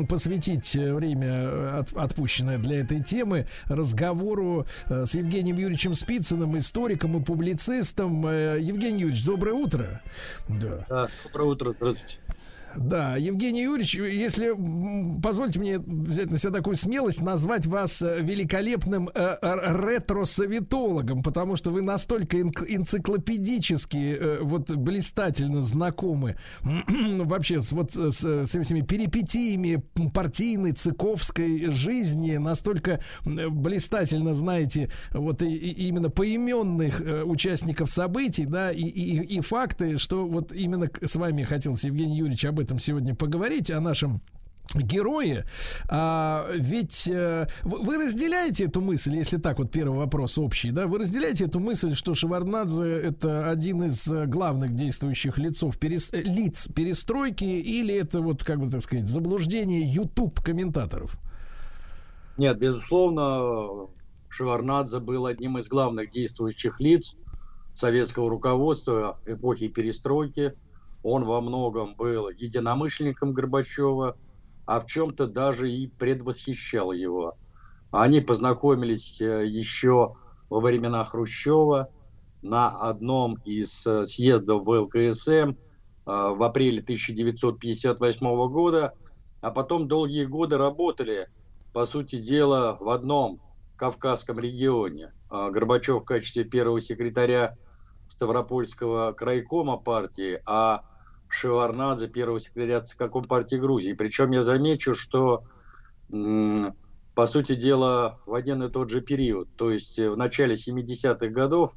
посвятить 0.09 0.75
э, 0.77 0.95
время, 0.95 1.79
от- 1.79 1.93
отпущенное 1.97 2.59
для 2.59 2.81
этой 2.81 3.03
темы, 3.03 3.47
разговору 3.67 4.67
с 4.89 5.15
Евгением 5.15 5.57
Юрьевичем 5.57 5.95
Спицыным, 5.95 6.57
историком 6.59 7.21
и 7.21 7.25
публицистом. 7.25 8.27
Э, 8.27 8.59
Евгений 8.61 9.03
Юрьевич, 9.03 9.25
доброе 9.25 9.53
утро. 9.53 10.01
Да. 10.49 10.85
Да, 10.89 11.09
доброе 11.25 11.49
утро, 11.49 11.75
здравствуйте. 11.79 12.19
Да, 12.77 13.17
Евгений 13.17 13.63
Юрьевич, 13.63 13.95
если 13.95 14.55
позвольте 15.21 15.59
мне 15.59 15.79
взять 15.79 16.31
на 16.31 16.39
себя 16.39 16.53
такую 16.53 16.77
смелость, 16.77 17.21
назвать 17.23 17.67
вас 17.67 18.03
э, 18.03 18.21
великолепным 18.21 19.09
э, 19.15 19.37
ретро-советологом, 19.43 21.23
потому 21.23 21.57
что 21.57 21.71
вы 21.71 21.83
настолько 21.83 22.41
энциклопедически 22.41 24.17
э, 24.19 24.39
вот 24.43 24.71
блистательно 24.71 25.63
знакомы 25.63 26.37
вообще 26.63 27.61
с, 27.61 27.73
вот, 27.73 27.93
с, 27.93 28.25
с 28.25 28.55
этими 28.55 28.83
перипетиями 28.83 29.83
партийной, 30.13 30.73
цыковской 30.73 31.71
жизни, 31.71 32.37
настолько 32.37 33.01
блистательно 33.25 34.35
знаете 34.35 34.91
вот 35.13 35.43
и, 35.43 35.55
и 35.55 35.89
именно 35.89 36.11
поименных 36.11 37.01
э, 37.01 37.23
участников 37.25 37.91
событий, 37.91 38.45
да, 38.45 38.71
и, 38.71 38.83
и, 38.83 39.37
и 39.37 39.41
факты, 39.41 39.99
что 39.99 40.27
вот 40.27 40.53
именно 40.53 40.91
с 41.01 41.17
вами 41.17 41.43
хотелось, 41.43 41.85
Евгений 41.85 42.19
Юрьевич, 42.19 42.45
об 42.45 42.58
этом 42.59 42.79
сегодня 42.79 43.15
поговорить, 43.15 43.71
о 43.71 43.81
нашем 43.81 44.21
герои. 44.75 45.45
А, 45.89 46.47
ведь 46.55 47.09
а, 47.13 47.47
вы 47.63 47.97
разделяете 47.97 48.65
эту 48.65 48.81
мысль, 48.81 49.17
если 49.17 49.39
так 49.39 49.59
вот 49.59 49.71
первый 49.71 49.99
вопрос 49.99 50.39
общий, 50.39 50.71
да, 50.71 50.87
вы 50.87 50.99
разделяете 50.99 51.45
эту 51.45 51.59
мысль, 51.61 51.95
что 51.95 52.15
Шеварднадзе 52.15 52.85
это 52.85 53.51
один 53.51 53.85
из 53.85 54.09
главных 54.09 54.75
действующих 54.75 55.39
лицов, 55.39 55.79
перес, 55.79 56.11
лиц 56.13 56.69
перестройки, 56.69 57.45
или 57.45 57.95
это 57.95 58.21
вот, 58.21 58.45
как 58.45 58.61
бы 58.61 58.71
так 58.71 58.83
сказать, 58.83 59.09
заблуждение 59.09 59.83
YouTube 59.83 60.41
комментаторов? 60.43 61.19
Нет, 62.37 62.59
безусловно, 62.59 63.89
Шеварнадзе 64.29 65.01
был 65.01 65.27
одним 65.27 65.59
из 65.59 65.67
главных 65.67 66.11
действующих 66.13 66.79
лиц 66.79 67.17
советского 67.75 68.29
руководства 68.29 69.19
эпохи 69.27 69.69
перестройки. 69.69 70.55
Он 71.11 71.25
во 71.25 71.41
многом 71.41 71.95
был 71.95 72.29
единомышленником 72.29 73.33
Горбачева, 73.33 74.19
а 74.67 74.81
в 74.81 74.87
чем-то 74.87 75.27
даже 75.27 75.73
и 75.73 75.87
предвосхищал 75.87 76.93
его. 76.93 77.35
Они 77.91 78.21
познакомились 78.21 79.19
э, 79.19 79.47
еще 79.47 80.17
во 80.51 80.61
времена 80.61 81.03
Хрущева 81.05 81.89
на 82.43 82.69
одном 82.69 83.39
из 83.47 83.87
э, 83.87 84.05
съездов 84.05 84.67
в 84.67 84.69
ЛКСМ 84.69 85.31
э, 85.31 85.55
в 86.05 86.43
апреле 86.43 86.83
1958 86.83 88.49
года, 88.51 88.93
а 89.41 89.51
потом 89.51 89.89
долгие 89.89 90.27
годы 90.27 90.59
работали, 90.59 91.29
по 91.73 91.87
сути 91.87 92.19
дела, 92.21 92.77
в 92.79 92.91
одном 92.91 93.41
Кавказском 93.77 94.39
регионе. 94.39 95.13
Горбачев 95.31 96.03
в 96.03 96.05
качестве 96.05 96.45
первого 96.45 96.83
секретаря 96.83 97.57
Ставропольского 98.11 99.13
крайкома 99.13 99.79
партии, 99.79 100.43
а 100.45 100.83
Шеварнадзе, 101.29 102.09
первого 102.09 102.41
секретаря 102.41 102.81
ЦК 102.81 103.11
Компартии 103.11 103.57
Грузии. 103.57 103.93
Причем 103.93 104.31
я 104.33 104.43
замечу, 104.43 104.95
что 104.95 105.45
по 106.09 107.27
сути 107.27 107.55
дела 107.55 108.19
в 108.27 108.35
один 108.35 108.63
и 108.63 108.71
тот 108.71 108.91
же 108.91 109.01
период, 109.01 109.49
то 109.57 109.71
есть 109.71 109.99
в 109.99 110.17
начале 110.17 110.55
70-х 110.55 111.29
годов 111.29 111.73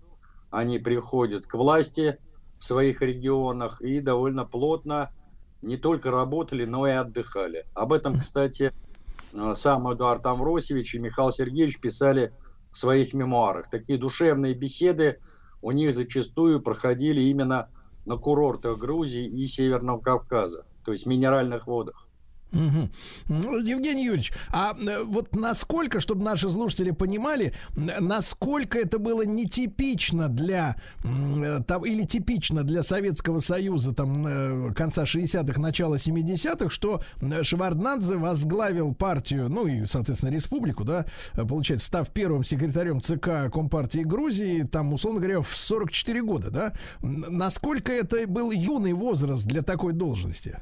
они 0.49 0.79
приходят 0.79 1.47
к 1.47 1.55
власти 1.55 2.17
в 2.59 2.65
своих 2.65 3.01
регионах 3.01 3.81
и 3.81 3.99
довольно 3.99 4.45
плотно 4.45 5.11
не 5.61 5.77
только 5.77 6.11
работали, 6.11 6.65
но 6.65 6.87
и 6.87 6.91
отдыхали. 6.91 7.65
Об 7.73 7.93
этом, 7.93 8.19
кстати, 8.19 8.71
сам 9.55 9.91
Эдуард 9.93 10.25
Амвросевич 10.25 10.95
и 10.95 10.99
Михаил 10.99 11.31
Сергеевич 11.31 11.79
писали 11.79 12.33
в 12.71 12.77
своих 12.77 13.13
мемуарах. 13.13 13.69
Такие 13.69 13.97
душевные 13.97 14.53
беседы 14.53 15.19
у 15.61 15.71
них 15.71 15.93
зачастую 15.93 16.61
проходили 16.61 17.21
именно 17.21 17.69
на 18.05 18.17
курортах 18.17 18.77
Грузии 18.79 19.27
и 19.27 19.45
Северного 19.45 19.99
Кавказа, 19.99 20.65
то 20.83 20.91
есть 20.91 21.05
минеральных 21.05 21.67
водах. 21.67 22.10
Угу. 22.53 23.59
Евгений 23.59 24.05
Юрьевич, 24.05 24.33
а 24.49 24.75
э, 24.77 25.03
вот 25.03 25.35
насколько, 25.35 26.01
чтобы 26.01 26.23
наши 26.23 26.49
слушатели 26.49 26.91
понимали, 26.91 27.53
насколько 27.75 28.77
это 28.77 28.99
было 28.99 29.21
нетипично 29.21 30.27
для 30.27 30.75
э, 31.03 31.61
или 31.85 32.03
типично 32.03 32.63
для 32.63 32.83
Советского 32.83 33.39
Союза 33.39 33.93
там 33.93 34.27
э, 34.27 34.73
конца 34.73 35.03
60-х, 35.03 35.61
начала 35.61 35.95
70-х, 35.95 36.69
что 36.69 37.01
Шеварднадзе 37.41 38.17
возглавил 38.17 38.93
партию, 38.93 39.47
ну 39.49 39.67
и, 39.67 39.85
соответственно, 39.85 40.31
республику, 40.31 40.83
да, 40.83 41.05
получается, 41.33 41.87
став 41.87 42.09
первым 42.09 42.43
секретарем 42.43 42.99
ЦК 42.99 43.51
Компартии 43.51 43.99
Грузии, 43.99 44.63
там, 44.63 44.93
условно 44.93 45.21
говоря, 45.21 45.41
в 45.41 45.55
44 45.55 46.21
года, 46.21 46.51
да? 46.51 46.73
Насколько 47.01 47.93
это 47.93 48.27
был 48.27 48.51
юный 48.51 48.93
возраст 48.93 49.45
для 49.45 49.61
такой 49.61 49.93
должности? 49.93 50.59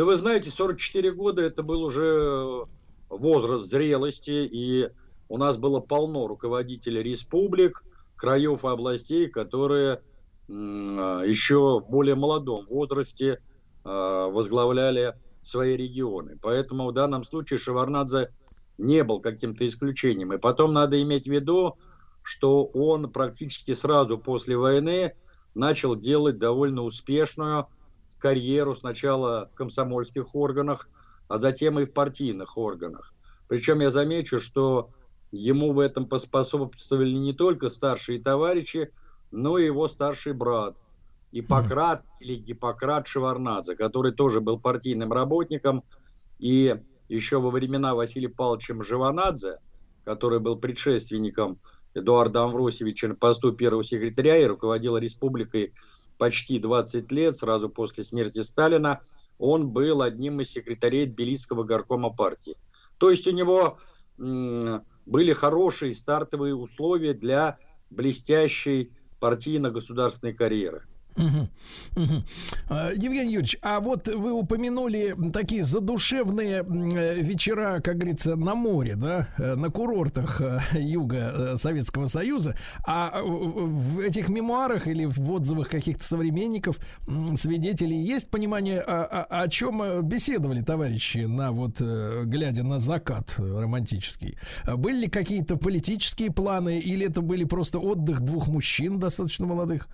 Да 0.00 0.06
вы 0.06 0.16
знаете, 0.16 0.50
44 0.50 1.12
года 1.12 1.42
это 1.42 1.62
был 1.62 1.82
уже 1.82 2.64
возраст 3.10 3.66
зрелости, 3.66 4.48
и 4.50 4.88
у 5.28 5.36
нас 5.36 5.58
было 5.58 5.80
полно 5.80 6.26
руководителей 6.26 7.02
республик, 7.02 7.84
краев 8.16 8.64
и 8.64 8.68
областей, 8.68 9.28
которые 9.28 10.00
еще 10.48 11.80
в 11.80 11.90
более 11.90 12.14
молодом 12.14 12.64
возрасте 12.64 13.42
а, 13.84 14.28
возглавляли 14.28 15.16
свои 15.42 15.76
регионы. 15.76 16.38
Поэтому 16.40 16.88
в 16.88 16.94
данном 16.94 17.22
случае 17.22 17.58
Шеварнадзе 17.58 18.32
не 18.78 19.04
был 19.04 19.20
каким-то 19.20 19.66
исключением. 19.66 20.32
И 20.32 20.38
потом 20.38 20.72
надо 20.72 21.02
иметь 21.02 21.24
в 21.24 21.30
виду, 21.30 21.76
что 22.22 22.64
он 22.64 23.12
практически 23.12 23.74
сразу 23.74 24.16
после 24.16 24.56
войны 24.56 25.12
начал 25.54 25.94
делать 25.94 26.38
довольно 26.38 26.84
успешную 26.84 27.66
карьеру 28.20 28.76
сначала 28.76 29.50
в 29.52 29.56
комсомольских 29.56 30.34
органах, 30.34 30.88
а 31.28 31.38
затем 31.38 31.78
и 31.80 31.84
в 31.84 31.92
партийных 31.92 32.56
органах. 32.56 33.14
Причем 33.48 33.80
я 33.80 33.90
замечу, 33.90 34.38
что 34.38 34.90
ему 35.32 35.72
в 35.72 35.80
этом 35.80 36.06
поспособствовали 36.06 37.12
не 37.12 37.32
только 37.32 37.68
старшие 37.68 38.20
товарищи, 38.20 38.92
но 39.30 39.58
и 39.58 39.66
его 39.66 39.88
старший 39.88 40.32
брат 40.32 40.76
Иппократ 41.32 42.02
mm. 42.02 42.06
или 42.20 42.34
Гиппократ 42.36 43.06
Шеварнадзе, 43.06 43.76
который 43.76 44.12
тоже 44.12 44.40
был 44.40 44.58
партийным 44.58 45.12
работником. 45.12 45.84
И 46.38 46.76
еще 47.08 47.40
во 47.40 47.50
времена 47.50 47.94
Василия 47.94 48.28
Павловича 48.28 48.74
Живанадзе, 48.82 49.58
который 50.04 50.40
был 50.40 50.56
предшественником 50.56 51.58
Эдуарда 51.94 52.44
Амвросевича 52.44 53.08
на 53.08 53.14
посту 53.14 53.52
первого 53.52 53.84
секретаря 53.84 54.36
и 54.36 54.46
руководил 54.46 54.96
республикой 54.96 55.72
почти 56.20 56.58
20 56.58 57.10
лет, 57.12 57.38
сразу 57.38 57.70
после 57.70 58.04
смерти 58.04 58.40
Сталина, 58.42 59.00
он 59.38 59.70
был 59.70 60.02
одним 60.02 60.42
из 60.42 60.50
секретарей 60.50 61.06
Тбилисского 61.06 61.64
горкома 61.64 62.10
партии. 62.10 62.56
То 62.98 63.08
есть 63.08 63.26
у 63.26 63.30
него 63.30 63.78
были 64.18 65.32
хорошие 65.32 65.94
стартовые 65.94 66.54
условия 66.54 67.14
для 67.14 67.56
блестящей 67.88 68.92
партийно-государственной 69.18 70.34
карьеры. 70.34 70.86
Угу. 71.20 72.24
Евгений 72.94 73.32
Юрьевич, 73.32 73.56
а 73.62 73.80
вот 73.80 74.08
вы 74.08 74.32
упомянули 74.32 75.14
такие 75.32 75.62
задушевные 75.62 76.64
вечера, 76.64 77.80
как 77.80 77.98
говорится, 77.98 78.36
на 78.36 78.54
море, 78.54 78.96
да, 78.96 79.28
э, 79.38 79.54
на 79.54 79.70
курортах 79.70 80.40
э, 80.40 80.60
юга 80.74 81.32
э, 81.34 81.56
Советского 81.56 82.06
Союза. 82.06 82.56
А 82.86 83.22
в 83.22 84.00
этих 84.00 84.28
мемуарах 84.28 84.86
или 84.86 85.04
в 85.04 85.30
отзывах 85.30 85.68
каких-то 85.68 86.04
современников, 86.04 86.78
свидетелей 87.34 87.96
есть 87.96 88.30
понимание, 88.30 88.80
о, 88.80 89.04
о, 89.04 89.42
о 89.42 89.48
чем 89.48 90.02
беседовали 90.06 90.62
товарищи 90.62 91.18
на 91.18 91.52
вот, 91.52 91.80
глядя 91.80 92.62
на 92.62 92.78
закат 92.78 93.34
романтический? 93.38 94.38
Были 94.66 95.02
ли 95.02 95.08
какие-то 95.08 95.56
политические 95.56 96.30
планы 96.30 96.78
или 96.78 97.06
это 97.06 97.20
были 97.20 97.44
просто 97.44 97.78
отдых 97.78 98.20
двух 98.20 98.48
мужчин 98.48 98.98
достаточно 98.98 99.46
молодых? 99.46 99.88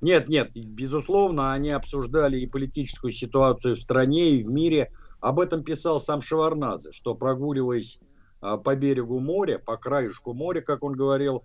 Нет, 0.00 0.28
нет, 0.28 0.50
безусловно, 0.54 1.52
они 1.52 1.70
обсуждали 1.70 2.38
и 2.38 2.46
политическую 2.46 3.12
ситуацию 3.12 3.76
в 3.76 3.80
стране, 3.80 4.30
и 4.30 4.44
в 4.44 4.50
мире. 4.50 4.92
Об 5.20 5.40
этом 5.40 5.64
писал 5.64 5.98
сам 5.98 6.20
Шеварнадзе, 6.20 6.92
что 6.92 7.14
прогуливаясь 7.14 7.98
а, 8.40 8.58
по 8.58 8.76
берегу 8.76 9.20
моря, 9.20 9.58
по 9.58 9.76
краешку 9.76 10.34
моря, 10.34 10.60
как 10.60 10.82
он 10.82 10.92
говорил, 10.92 11.44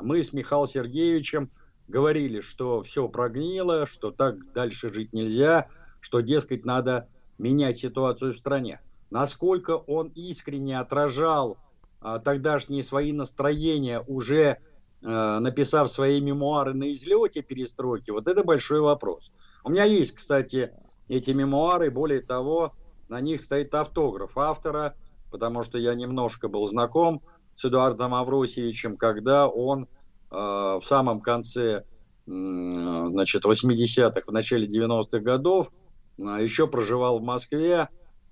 мы 0.00 0.22
с 0.22 0.32
Михаилом 0.32 0.66
Сергеевичем 0.66 1.50
говорили, 1.86 2.40
что 2.40 2.82
все 2.82 3.08
прогнило, 3.08 3.86
что 3.86 4.10
так 4.10 4.52
дальше 4.52 4.92
жить 4.92 5.12
нельзя, 5.12 5.68
что, 6.00 6.20
дескать, 6.20 6.64
надо 6.64 7.08
менять 7.38 7.78
ситуацию 7.78 8.34
в 8.34 8.38
стране. 8.38 8.80
Насколько 9.10 9.76
он 9.76 10.08
искренне 10.08 10.78
отражал 10.80 11.58
а, 12.00 12.18
тогдашние 12.18 12.82
свои 12.82 13.12
настроения 13.12 14.00
уже 14.00 14.58
написав 15.02 15.90
свои 15.90 16.20
мемуары 16.20 16.74
на 16.74 16.92
излете 16.92 17.42
перестройки, 17.42 18.10
вот 18.10 18.28
это 18.28 18.44
большой 18.44 18.80
вопрос. 18.80 19.32
У 19.64 19.70
меня 19.70 19.84
есть, 19.84 20.12
кстати, 20.12 20.72
эти 21.08 21.30
мемуары, 21.30 21.90
более 21.90 22.20
того, 22.20 22.72
на 23.08 23.20
них 23.20 23.42
стоит 23.42 23.74
автограф 23.74 24.38
автора, 24.38 24.94
потому 25.30 25.62
что 25.62 25.78
я 25.78 25.94
немножко 25.94 26.48
был 26.48 26.66
знаком 26.66 27.22
с 27.56 27.64
Эдуардом 27.64 28.14
Авросевичем, 28.14 28.96
когда 28.96 29.48
он 29.48 29.84
э, 29.84 29.86
в 30.30 30.82
самом 30.84 31.20
конце 31.20 31.62
э, 31.74 31.82
значит, 32.26 33.44
80-х, 33.44 34.22
в 34.26 34.32
начале 34.32 34.66
90-х 34.66 35.18
годов 35.18 35.70
э, 36.18 36.22
еще 36.40 36.66
проживал 36.66 37.18
в 37.18 37.22
Москве 37.22 37.88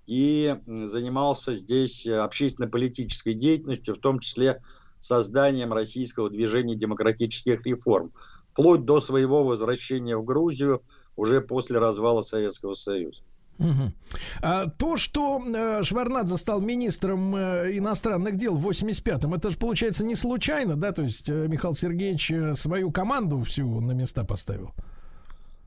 и 0.07 0.57
занимался 0.67 1.57
здесь 1.57 2.07
общественно-политической 2.07 3.35
деятельностью, 3.35 3.95
в 3.95 3.99
том 3.99 4.19
числе 4.19 4.63
созданием 5.01 5.73
российского 5.73 6.31
движения 6.31 6.77
демократических 6.77 7.67
реформ, 7.67 8.13
вплоть 8.53 8.85
до 8.85 9.01
своего 9.01 9.45
возвращения 9.45 10.17
в 10.17 10.25
Грузию 10.25 10.83
уже 11.17 11.41
после 11.41 11.79
развала 11.79 12.23
Советского 12.23 12.75
Союза. 12.75 13.23
Угу. 13.61 13.93
А, 14.41 14.69
то, 14.69 14.97
что 14.97 15.43
э, 15.47 15.83
Шварнадзе 15.83 16.39
стал 16.39 16.63
министром 16.63 17.37
э, 17.37 17.77
иностранных 17.77 18.37
дел 18.37 18.57
в 18.57 18.67
85-м, 18.67 19.35
это 19.35 19.51
же 19.51 19.59
получается 19.59 20.03
не 20.03 20.17
случайно, 20.17 20.77
да? 20.77 20.93
То 20.93 21.03
есть 21.03 21.29
э, 21.29 21.47
Михаил 21.47 21.75
Сергеевич 21.75 22.31
э, 22.31 22.55
свою 22.55 22.91
команду 22.91 23.43
всю 23.43 23.81
на 23.81 23.93
места 23.93 24.25
поставил. 24.25 24.73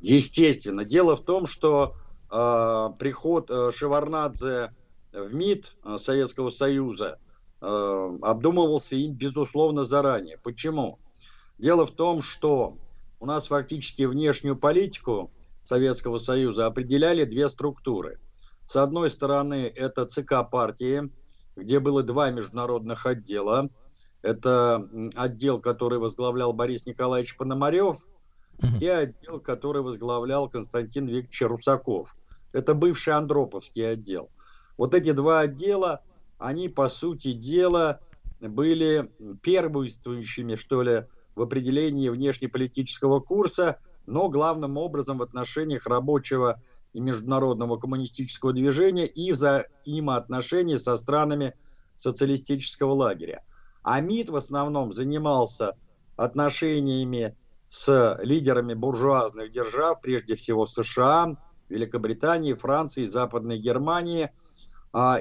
Естественно. 0.01 0.83
Дело 0.83 1.15
в 1.15 1.23
том, 1.23 1.45
что 1.45 1.95
э, 2.31 2.89
приход 2.97 3.51
э, 3.51 3.71
Шеварнадзе 3.71 4.73
в 5.11 5.31
МИД 5.31 5.73
Советского 5.97 6.49
Союза 6.49 7.19
э, 7.63 8.17
обдумывался 8.21 8.95
им, 8.95 9.13
безусловно, 9.13 9.83
заранее. 9.83 10.37
Почему? 10.37 10.99
Дело 11.57 11.85
в 11.85 11.91
том, 11.91 12.21
что 12.21 12.77
у 13.19 13.25
нас 13.25 13.47
фактически 13.47 14.03
внешнюю 14.03 14.57
политику 14.57 15.31
Советского 15.63 16.17
Союза 16.17 16.65
определяли 16.65 17.23
две 17.23 17.47
структуры. 17.47 18.19
С 18.67 18.75
одной 18.75 19.09
стороны, 19.09 19.71
это 19.73 20.05
ЦК 20.05 20.49
партии, 20.49 21.09
где 21.55 21.79
было 21.79 22.03
два 22.03 22.31
международных 22.31 23.05
отдела. 23.05 23.69
Это 24.21 24.87
отдел, 25.15 25.59
который 25.59 25.99
возглавлял 25.99 26.53
Борис 26.53 26.85
Николаевич 26.85 27.37
Пономарев, 27.37 27.97
и 28.79 28.87
отдел, 28.87 29.39
который 29.39 29.81
возглавлял 29.81 30.49
Константин 30.49 31.07
Викторович 31.07 31.41
Русаков. 31.43 32.15
Это 32.51 32.73
бывший 32.73 33.13
Андроповский 33.13 33.89
отдел. 33.89 34.29
Вот 34.77 34.93
эти 34.93 35.11
два 35.11 35.41
отдела, 35.41 36.01
они, 36.43 36.67
по 36.67 36.89
сути 36.89 37.31
дела, 37.31 38.01
были 38.41 39.09
первенствующими, 39.41 40.55
что 40.55 40.81
ли, 40.81 41.05
в 41.35 41.41
определении 41.41 42.09
внешнеполитического 42.09 43.21
курса, 43.21 43.79
но 44.05 44.27
главным 44.27 44.77
образом 44.77 45.19
в 45.19 45.23
отношениях 45.23 45.87
рабочего 45.87 46.61
и 46.91 46.99
международного 46.99 47.77
коммунистического 47.77 48.51
движения 48.51 49.07
и 49.07 49.31
взаимоотношений 49.31 50.77
со 50.77 50.97
странами 50.97 51.53
социалистического 51.95 52.91
лагеря. 52.91 53.45
А 53.81 54.01
МИД 54.01 54.31
в 54.31 54.35
основном 54.35 54.91
занимался 54.91 55.77
отношениями 56.17 57.37
с 57.69 58.19
лидерами 58.21 58.73
буржуазных 58.73 59.49
держав, 59.49 60.01
прежде 60.01 60.35
всего 60.35 60.65
США, 60.65 61.37
Великобритании, 61.69 62.53
Франции, 62.53 63.05
Западной 63.05 63.59
Германии, 63.59 64.29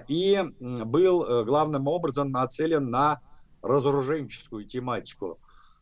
и 0.09 0.43
был 0.61 1.24
э, 1.24 1.44
главным 1.44 1.89
образом 1.89 2.31
нацелен 2.31 2.90
на 2.90 3.20
разоруженческую 3.62 4.66
тематику. 4.66 5.39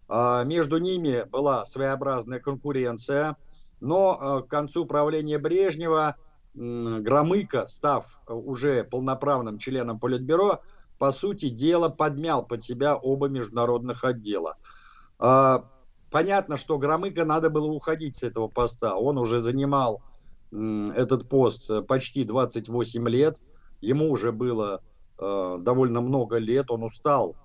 А, 0.09 0.45
между 0.45 0.79
ними 0.79 1.25
была 1.25 1.65
своеобразная 1.65 2.41
конкуренция, 2.41 3.37
но 3.81 4.19
э, 4.21 4.47
к 4.47 4.51
концу 4.51 4.87
правления 4.87 5.39
Брежнева 5.39 6.17
Громыко, 6.53 7.67
став 7.69 8.07
уже 8.27 8.83
полноправным 8.83 9.59
членом 9.59 10.01
Политбюро, 10.01 10.61
по 10.99 11.13
сути 11.13 11.49
дела 11.49 11.89
подмял 11.89 12.45
под 12.45 12.65
себя 12.65 12.97
оба 12.97 13.29
международных 13.29 14.05
отдела. 14.05 14.57
А, 15.19 15.65
понятно, 16.11 16.57
что 16.57 16.79
Громыко 16.79 17.25
надо 17.25 17.51
было 17.51 17.67
уходить 17.67 18.17
с 18.17 18.23
этого 18.23 18.49
поста. 18.49 18.97
Он 18.97 19.19
уже 19.19 19.41
занимал 19.41 20.03
этот 20.53 21.29
пост 21.29 21.71
э, 21.71 21.83
почти 21.83 22.25
28 22.25 23.09
лет. 23.09 23.41
Ему 23.81 24.11
уже 24.11 24.33
было 24.33 24.83
э, 25.19 25.59
довольно 25.61 26.01
много 26.01 26.39
лет. 26.39 26.71
Он 26.71 26.83
устал 26.85 27.37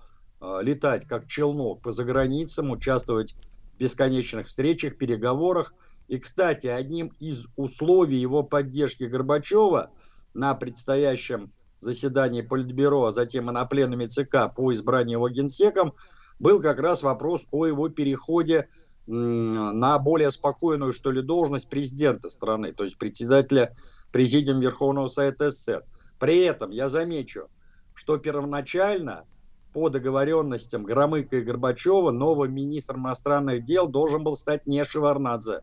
э, 0.41 0.59
летать 0.61 1.07
как 1.07 1.27
челнок 1.27 1.81
по 1.81 1.91
заграницам, 1.91 2.71
участвовать 2.71 3.35
в 3.73 3.77
бесконечных 3.77 4.47
встречах, 4.47 4.97
переговорах. 4.97 5.73
И, 6.07 6.19
кстати, 6.19 6.67
одним 6.67 7.07
из 7.19 7.45
условий 7.55 8.19
его 8.19 8.43
поддержки 8.43 9.03
Горбачева 9.03 9.91
на 10.33 10.53
предстоящем 10.53 11.51
заседании 11.79 12.41
Политбюро, 12.41 13.05
а 13.05 13.11
затем 13.11 13.49
и 13.49 13.53
на 13.53 13.65
пленуме 13.65 14.07
ЦК 14.07 14.53
по 14.55 14.73
избранию 14.73 15.17
его 15.17 15.29
генсеком, 15.29 15.93
был 16.39 16.61
как 16.61 16.79
раз 16.79 17.01
вопрос 17.01 17.45
о 17.51 17.65
его 17.65 17.89
переходе 17.89 18.67
на 19.07 19.99
более 19.99 20.31
спокойную, 20.31 20.91
что 20.91 21.11
ли, 21.11 21.21
должность 21.21 21.69
президента 21.69 22.29
страны, 22.29 22.73
то 22.73 22.83
есть 22.83 22.97
председателя 22.97 23.75
Президиума 24.11 24.61
Верховного 24.61 25.07
Совета 25.07 25.51
СССР. 25.51 25.83
При 26.25 26.39
этом 26.39 26.71
я 26.71 26.89
замечу, 26.89 27.49
что 27.93 28.17
первоначально 28.17 29.25
по 29.73 29.89
договоренностям 29.89 30.83
Громыка 30.83 31.35
и 31.35 31.41
Горбачева 31.43 32.09
новым 32.09 32.51
министром 32.51 33.01
иностранных 33.01 33.63
дел 33.63 33.87
должен 33.87 34.23
был 34.23 34.35
стать 34.35 34.65
не 34.65 34.83
Шеварнадзе, 34.83 35.61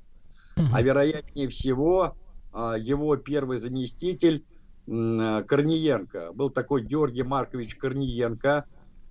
а 0.72 0.80
вероятнее 0.80 1.48
всего 1.48 2.14
а, 2.52 2.78
его 2.78 3.16
первый 3.16 3.58
заместитель 3.58 4.46
Корниенко. 4.86 6.30
Был 6.32 6.50
такой 6.50 6.84
Георгий 6.84 7.24
Маркович 7.24 7.74
Корниенко, 7.74 8.64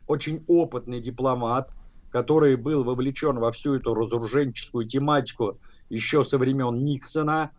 очень 0.07 0.45
опытный 0.47 1.01
дипломат, 1.01 1.73
который 2.11 2.55
был 2.55 2.85
вовлечен 2.85 3.39
во 3.39 3.51
всю 3.51 3.73
эту 3.73 3.93
разоруженческую 3.93 4.87
тематику 4.87 5.59
еще 5.89 6.23
со 6.23 6.37
времен 6.37 6.81
Никсона, 6.81 7.51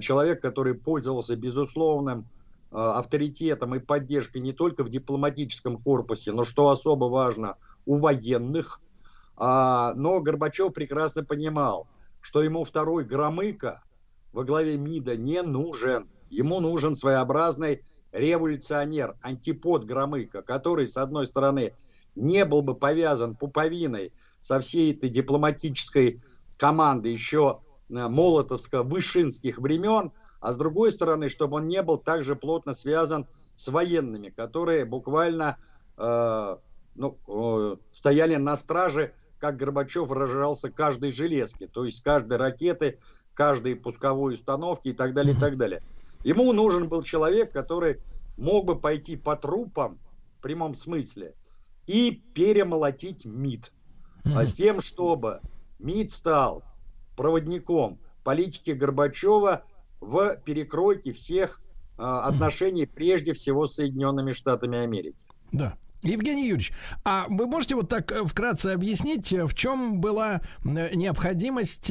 человек, 0.00 0.40
который 0.40 0.74
пользовался 0.74 1.34
безусловным 1.34 2.28
авторитетом 2.74 3.74
и 3.74 3.78
поддержкой 3.78 4.38
не 4.38 4.52
только 4.52 4.82
в 4.82 4.88
дипломатическом 4.88 5.78
корпусе, 5.78 6.32
но 6.32 6.44
что 6.44 6.68
особо 6.68 7.04
важно, 7.06 7.56
у 7.86 7.96
военных. 7.96 8.80
А, 9.36 9.92
но 9.94 10.20
Горбачев 10.20 10.72
прекрасно 10.72 11.24
понимал, 11.24 11.86
что 12.20 12.42
ему 12.42 12.64
второй 12.64 13.04
Громыко 13.04 13.82
во 14.32 14.44
главе 14.44 14.76
МИДа 14.76 15.16
не 15.16 15.42
нужен. 15.42 16.08
Ему 16.30 16.60
нужен 16.60 16.96
своеобразный 16.96 17.82
революционер, 18.12 19.16
антипод 19.22 19.84
Громыка, 19.84 20.42
который, 20.42 20.86
с 20.86 20.96
одной 20.96 21.26
стороны, 21.26 21.74
не 22.14 22.44
был 22.44 22.62
бы 22.62 22.74
повязан 22.74 23.36
пуповиной 23.36 24.12
со 24.40 24.60
всей 24.60 24.92
этой 24.92 25.08
дипломатической 25.08 26.22
командой 26.56 27.12
еще 27.12 27.60
э, 27.88 27.92
молотовско-вышинских 27.92 29.58
времен, 29.58 30.12
а 30.44 30.52
с 30.52 30.56
другой 30.56 30.90
стороны, 30.90 31.30
чтобы 31.30 31.56
он 31.56 31.68
не 31.68 31.80
был 31.80 31.96
также 31.96 32.36
плотно 32.36 32.74
связан 32.74 33.26
с 33.54 33.66
военными, 33.68 34.28
которые 34.28 34.84
буквально 34.84 35.56
э, 35.96 36.56
ну, 36.94 37.18
э, 37.26 37.76
стояли 37.94 38.36
на 38.36 38.54
страже, 38.58 39.14
как 39.38 39.56
Горбачев 39.56 40.06
выражался, 40.06 40.70
каждой 40.70 41.12
железки, 41.12 41.66
то 41.66 41.86
есть 41.86 42.02
каждой 42.02 42.36
ракеты, 42.36 42.98
каждой 43.32 43.74
пусковой 43.74 44.34
установки 44.34 44.88
и 44.88 44.92
так 44.92 45.14
далее, 45.14 45.34
и 45.34 45.40
так 45.40 45.56
далее. 45.56 45.80
Ему 46.24 46.52
нужен 46.52 46.90
был 46.90 47.02
человек, 47.02 47.50
который 47.50 48.02
мог 48.36 48.66
бы 48.66 48.78
пойти 48.78 49.16
по 49.16 49.36
трупам 49.36 49.98
в 50.38 50.42
прямом 50.42 50.74
смысле 50.74 51.32
и 51.86 52.22
перемолотить 52.34 53.24
МИД. 53.24 53.72
А 54.36 54.44
с 54.44 54.52
тем, 54.52 54.82
чтобы 54.82 55.40
МИД 55.78 56.12
стал 56.12 56.64
проводником 57.16 57.98
политики 58.24 58.72
Горбачева 58.72 59.64
в 60.04 60.36
перекройке 60.44 61.12
всех 61.12 61.60
э, 61.98 62.02
отношений 62.02 62.86
прежде 62.86 63.32
всего 63.32 63.66
с 63.66 63.74
Соединенными 63.74 64.32
Штатами 64.32 64.78
Америки. 64.78 65.18
Да. 65.52 65.76
Евгений 66.04 66.42
Юрьевич, 66.42 66.72
а 67.04 67.24
вы 67.28 67.46
можете 67.46 67.76
вот 67.76 67.88
так 67.88 68.12
э, 68.12 68.24
вкратце 68.24 68.68
объяснить, 68.68 69.32
э, 69.32 69.46
в 69.46 69.54
чем 69.54 70.00
была 70.00 70.42
э, 70.64 70.94
необходимость 70.94 71.90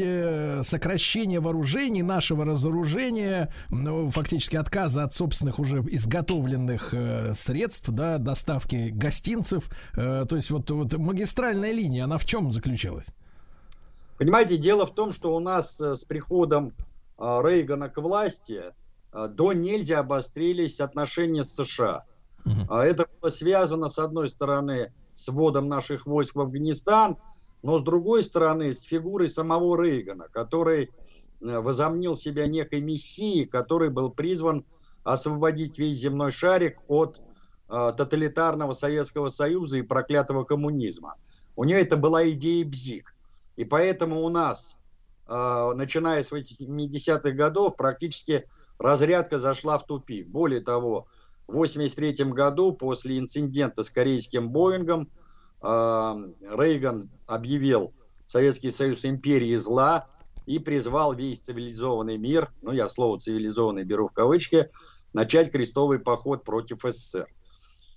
сокращения 0.62 1.40
вооружений, 1.40 2.04
нашего 2.04 2.46
разоружения, 2.46 3.52
ну, 3.70 4.12
фактически 4.12 4.56
отказа 4.56 5.04
от 5.04 5.16
собственных 5.16 5.58
уже 5.58 5.80
изготовленных 5.88 6.94
средств, 7.34 7.90
да, 7.90 8.20
доставки 8.20 8.90
гостинцев, 8.94 9.70
то 9.94 10.28
есть 10.32 10.52
вот, 10.52 10.70
вот 10.70 10.94
магистральная 10.94 11.72
линия, 11.72 12.04
она 12.04 12.18
в 12.18 12.26
чем 12.26 12.52
заключалась? 12.52 13.08
Понимаете, 14.18 14.58
дело 14.58 14.86
в 14.86 14.94
том, 14.94 15.12
что 15.12 15.36
у 15.36 15.40
нас 15.40 15.80
с 15.80 16.04
приходом 16.04 16.74
Рейгана 17.18 17.90
к 17.90 17.98
власти 17.98 18.74
до 19.12 19.54
нельзя 19.54 20.00
обострились 20.00 20.80
отношения 20.80 21.44
с 21.44 21.56
США. 21.56 22.06
А 22.70 22.84
это 22.84 23.08
было 23.22 23.30
связано, 23.30 23.90
с 23.90 24.00
одной 24.00 24.28
стороны, 24.28 24.92
с 25.16 25.28
вводом 25.28 25.68
наших 25.68 26.06
войск 26.06 26.36
в 26.36 26.42
Афганистан, 26.42 27.18
но 27.62 27.78
с 27.80 27.82
другой 27.82 28.24
стороны, 28.24 28.74
с 28.74 28.82
фигурой 28.82 29.28
самого 29.28 29.82
Рейгана, 29.82 30.28
который 30.30 30.90
э, 31.42 31.60
возомнил 31.60 32.16
себя 32.16 32.48
некой 32.48 32.82
мессией, 32.82 33.46
который 33.46 33.90
был 33.90 34.10
призван 34.10 34.66
освободить 35.04 35.78
весь 35.78 35.98
земной 35.98 36.32
шарик 36.32 36.80
от 36.88 37.22
э, 37.70 37.94
тоталитарного 37.96 38.74
Советского 38.74 39.30
Союза 39.30 39.78
и 39.78 39.82
проклятого 39.82 40.44
коммунизма. 40.44 41.16
У 41.56 41.64
нее 41.64 41.82
это 41.82 41.96
была 41.96 42.30
идея 42.32 42.66
БЗИК. 42.66 43.16
И 43.56 43.64
поэтому 43.64 44.24
у 44.24 44.30
нас, 44.30 44.76
э, 44.76 44.83
начиная 45.74 46.22
с 46.24 46.32
80-х 46.32 47.32
годов, 47.32 47.76
практически 47.76 48.48
разрядка 48.78 49.40
зашла 49.40 49.78
в 49.78 49.86
тупик. 49.86 50.28
Более 50.28 50.62
того, 50.62 51.08
в 51.48 51.52
1983 51.52 52.32
году, 52.32 52.74
после 52.74 53.18
инцидента 53.18 53.84
с 53.84 53.90
корейским 53.90 54.50
Боингом, 54.50 55.10
а, 55.62 56.18
Рейган 56.42 57.10
объявил 57.26 57.94
Советский 58.28 58.72
Союз 58.72 59.06
империей 59.06 59.56
зла 59.56 60.08
и 60.46 60.60
призвал 60.60 61.14
весь 61.14 61.40
цивилизованный 61.40 62.18
мир, 62.18 62.52
ну 62.62 62.72
я 62.72 62.90
слово 62.90 63.20
цивилизованный 63.20 63.84
беру 63.84 64.10
в 64.10 64.14
кавычки, 64.14 64.70
начать 65.14 65.52
крестовый 65.52 66.00
поход 66.00 66.44
против 66.44 66.82
СССР. 66.84 67.28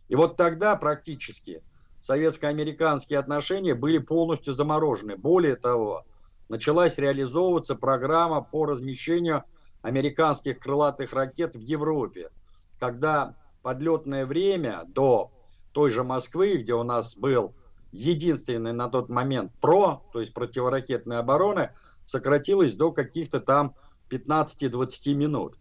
И 0.08 0.14
вот 0.14 0.36
тогда 0.36 0.76
практически 0.76 1.62
советско-американские 2.00 3.18
отношения 3.18 3.74
были 3.74 3.98
полностью 3.98 4.54
заморожены. 4.54 5.16
Более 5.16 5.56
того, 5.56 6.04
началась 6.48 6.98
реализовываться 6.98 7.74
программа 7.74 8.40
по 8.40 8.66
размещению 8.66 9.44
американских 9.82 10.58
крылатых 10.58 11.12
ракет 11.12 11.54
в 11.54 11.60
Европе, 11.60 12.30
когда 12.78 13.36
подлетное 13.62 14.26
время 14.26 14.84
до 14.86 15.32
той 15.72 15.90
же 15.90 16.04
Москвы, 16.04 16.56
где 16.56 16.74
у 16.74 16.82
нас 16.82 17.16
был 17.16 17.54
единственный 17.92 18.72
на 18.72 18.88
тот 18.88 19.08
момент 19.08 19.52
ПРО, 19.60 20.02
то 20.12 20.20
есть 20.20 20.34
противоракетная 20.34 21.18
оборона, 21.18 21.72
сократилось 22.04 22.74
до 22.74 22.92
каких-то 22.92 23.40
там 23.40 23.74
15-20 24.10 25.14
минут. 25.14 25.56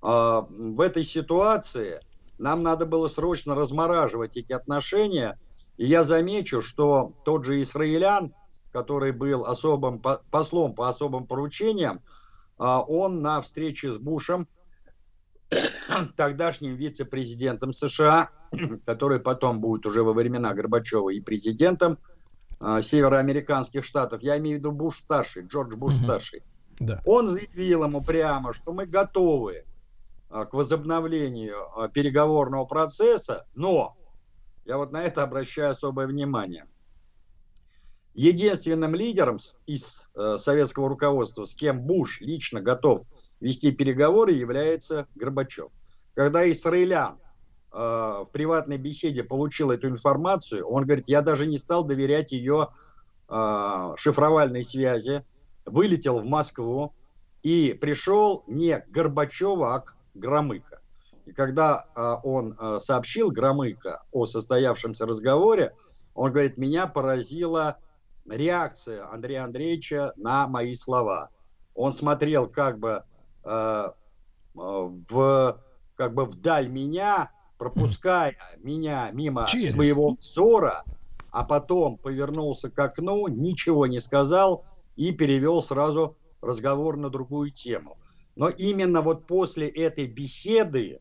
А, 0.00 0.46
в 0.48 0.80
этой 0.80 1.04
ситуации 1.04 2.00
нам 2.38 2.62
надо 2.62 2.86
было 2.86 3.08
срочно 3.08 3.54
размораживать 3.54 4.36
эти 4.36 4.52
отношения. 4.52 5.38
И 5.76 5.86
я 5.86 6.04
замечу, 6.04 6.62
что 6.62 7.12
тот 7.24 7.44
же 7.44 7.60
Израилян, 7.60 8.34
который 8.72 9.12
был 9.12 9.44
особым 9.44 10.00
послом 10.00 10.74
по 10.74 10.88
особым 10.88 11.26
поручениям, 11.26 12.00
а, 12.58 12.82
он 12.82 13.22
на 13.22 13.40
встрече 13.40 13.90
с 13.90 13.98
Бушем, 13.98 14.48
тогдашним 16.16 16.76
вице-президентом 16.76 17.72
США, 17.72 18.30
который 18.86 19.20
потом 19.20 19.60
будет 19.60 19.86
уже 19.86 20.02
во 20.02 20.12
времена 20.12 20.52
Горбачева 20.54 21.10
и 21.10 21.20
президентом 21.20 21.98
а, 22.60 22.82
североамериканских 22.82 23.84
штатов, 23.84 24.22
я 24.22 24.38
имею 24.38 24.56
в 24.56 24.58
виду 24.60 24.72
Буш 24.72 24.98
старший, 24.98 25.46
Джордж 25.46 25.76
Буш 25.76 25.94
старший, 25.94 26.42
да. 26.80 27.00
он 27.04 27.26
заявил 27.26 27.84
ему 27.84 28.02
прямо, 28.02 28.52
что 28.52 28.72
мы 28.72 28.86
готовы 28.86 29.64
а, 30.30 30.44
к 30.44 30.54
возобновлению 30.54 31.56
а, 31.74 31.88
переговорного 31.88 32.64
процесса, 32.64 33.46
но 33.54 33.96
я 34.64 34.76
вот 34.76 34.92
на 34.92 35.02
это 35.02 35.22
обращаю 35.22 35.70
особое 35.70 36.06
внимание. 36.06 36.66
Единственным 38.18 38.96
лидером 38.96 39.38
из 39.66 40.10
э, 40.16 40.38
советского 40.38 40.88
руководства, 40.88 41.44
с 41.44 41.54
кем 41.54 41.82
Буш 41.82 42.20
лично 42.20 42.60
готов 42.60 43.02
вести 43.38 43.70
переговоры, 43.70 44.32
является 44.32 45.06
Горбачев. 45.14 45.68
Когда 46.14 46.50
Израилян 46.50 47.20
э, 47.72 47.76
в 47.78 48.28
приватной 48.32 48.76
беседе 48.76 49.22
получил 49.22 49.70
эту 49.70 49.86
информацию, 49.86 50.66
он 50.66 50.82
говорит, 50.82 51.04
я 51.08 51.22
даже 51.22 51.46
не 51.46 51.58
стал 51.58 51.84
доверять 51.84 52.32
ее 52.32 52.70
э, 53.28 53.94
шифровальной 53.96 54.64
связи, 54.64 55.24
вылетел 55.64 56.18
в 56.18 56.26
Москву 56.26 56.94
и 57.44 57.78
пришел 57.80 58.42
не 58.48 58.80
к 58.80 58.88
Горбачеву, 58.88 59.62
а 59.62 59.78
к 59.78 59.96
Громыко. 60.14 60.80
И 61.24 61.30
когда 61.30 61.86
он 62.24 62.80
сообщил 62.80 63.30
Громыко 63.30 64.02
о 64.10 64.26
состоявшемся 64.26 65.06
разговоре, 65.06 65.72
он 66.14 66.32
говорит, 66.32 66.56
меня 66.56 66.88
поразила 66.88 67.78
реакция 68.30 69.10
Андрея 69.10 69.44
Андреевича 69.44 70.12
на 70.16 70.46
мои 70.46 70.74
слова. 70.74 71.30
Он 71.74 71.92
смотрел 71.92 72.48
как 72.48 72.78
бы 72.78 73.04
э, 73.44 73.88
в 74.54 75.60
как 75.96 76.14
бы 76.14 76.24
вдаль 76.24 76.68
меня, 76.68 77.30
пропуская 77.58 78.36
меня 78.58 79.10
мимо 79.12 79.46
Через. 79.48 79.72
своего 79.72 80.16
взора, 80.20 80.84
а 81.30 81.44
потом 81.44 81.98
повернулся 81.98 82.70
к 82.70 82.78
окну, 82.78 83.26
ничего 83.28 83.86
не 83.86 84.00
сказал 84.00 84.64
и 84.96 85.12
перевел 85.12 85.62
сразу 85.62 86.16
разговор 86.40 86.96
на 86.96 87.10
другую 87.10 87.50
тему. 87.50 87.98
Но 88.36 88.48
именно 88.48 89.02
вот 89.02 89.26
после 89.26 89.68
этой 89.68 90.06
беседы 90.06 91.00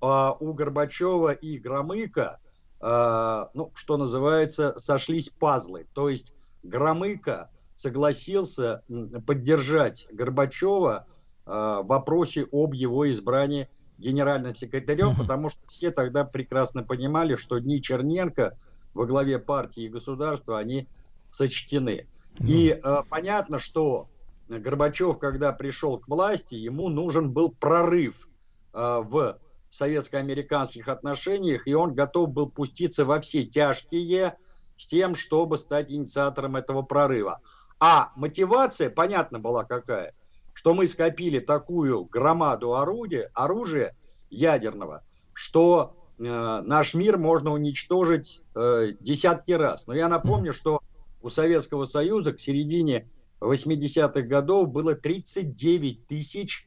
э, 0.00 0.30
у 0.40 0.52
Горбачева 0.52 1.32
и 1.32 1.58
Громыка, 1.58 2.38
э, 2.80 3.46
ну, 3.54 3.72
что 3.74 3.96
называется, 3.96 4.78
сошлись 4.78 5.28
пазлы. 5.28 5.86
То 5.92 6.08
есть 6.08 6.32
Громыко 6.62 7.50
согласился 7.74 8.82
поддержать 9.26 10.06
Горбачева 10.12 11.06
э, 11.46 11.50
в 11.50 11.86
вопросе 11.86 12.46
об 12.52 12.74
его 12.74 13.10
избрании 13.10 13.68
генеральным 13.98 14.54
секретарем, 14.54 15.14
потому 15.16 15.50
что 15.50 15.60
все 15.68 15.90
тогда 15.90 16.24
прекрасно 16.24 16.82
понимали, 16.82 17.36
что 17.36 17.58
дни 17.58 17.80
Черненко 17.82 18.58
во 18.94 19.06
главе 19.06 19.38
партии 19.38 19.84
и 19.84 19.88
государства, 19.88 20.58
они 20.58 20.88
сочтены. 21.30 22.06
И 22.40 22.68
э, 22.70 23.02
понятно, 23.08 23.58
что 23.58 24.08
Горбачев, 24.48 25.18
когда 25.18 25.52
пришел 25.52 25.98
к 25.98 26.08
власти, 26.08 26.56
ему 26.56 26.88
нужен 26.88 27.30
был 27.30 27.50
прорыв 27.50 28.28
э, 28.72 29.02
в 29.04 29.38
советско-американских 29.70 30.88
отношениях, 30.88 31.66
и 31.66 31.74
он 31.74 31.94
готов 31.94 32.30
был 32.30 32.50
пуститься 32.50 33.04
во 33.04 33.20
все 33.20 33.44
тяжкие 33.44 34.36
с 34.80 34.86
тем, 34.86 35.14
чтобы 35.14 35.58
стать 35.58 35.92
инициатором 35.92 36.56
этого 36.56 36.80
прорыва. 36.80 37.40
А 37.78 38.12
мотивация, 38.16 38.88
понятно 38.88 39.38
была 39.38 39.64
какая, 39.64 40.14
что 40.54 40.72
мы 40.72 40.86
скопили 40.86 41.38
такую 41.38 42.06
громаду 42.06 42.74
орудия, 42.74 43.30
оружия 43.34 43.94
ядерного, 44.30 45.04
что 45.34 45.96
э, 46.18 46.22
наш 46.22 46.94
мир 46.94 47.18
можно 47.18 47.52
уничтожить 47.52 48.40
э, 48.54 48.92
десятки 49.00 49.52
раз. 49.52 49.86
Но 49.86 49.94
я 49.94 50.08
напомню, 50.08 50.54
что 50.54 50.80
у 51.20 51.28
Советского 51.28 51.84
Союза 51.84 52.32
к 52.32 52.40
середине 52.40 53.06
80-х 53.40 54.22
годов 54.22 54.70
было 54.70 54.94
39 54.94 56.06
тысяч 56.06 56.66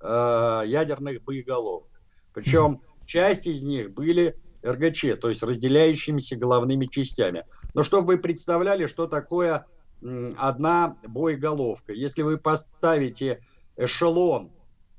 э, 0.00 0.62
ядерных 0.66 1.22
боеголовок. 1.22 2.02
Причем 2.32 2.80
часть 3.06 3.46
из 3.46 3.62
них 3.62 3.94
были 3.94 4.36
РГЧ, 4.64 5.20
то 5.20 5.28
есть 5.28 5.42
разделяющимися 5.42 6.36
головными 6.36 6.86
частями. 6.86 7.44
Но 7.74 7.82
чтобы 7.82 8.06
вы 8.08 8.18
представляли, 8.18 8.86
что 8.86 9.06
такое 9.06 9.66
одна 10.02 10.96
боеголовка. 11.06 11.92
Если 11.92 12.22
вы 12.22 12.36
поставите 12.38 13.40
эшелон 13.76 14.50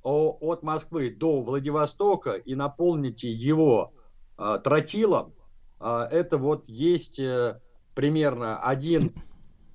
от 0.04 0.64
Москвы 0.64 1.10
до 1.10 1.42
Владивостока 1.42 2.34
и 2.34 2.56
наполните 2.56 3.32
его 3.32 3.94
э, 4.38 4.60
тротилом, 4.64 5.34
э, 5.80 6.08
это 6.12 6.38
вот 6.38 6.70
есть 6.70 7.20
э, 7.20 7.60
примерно 7.96 8.60
один 8.60 9.12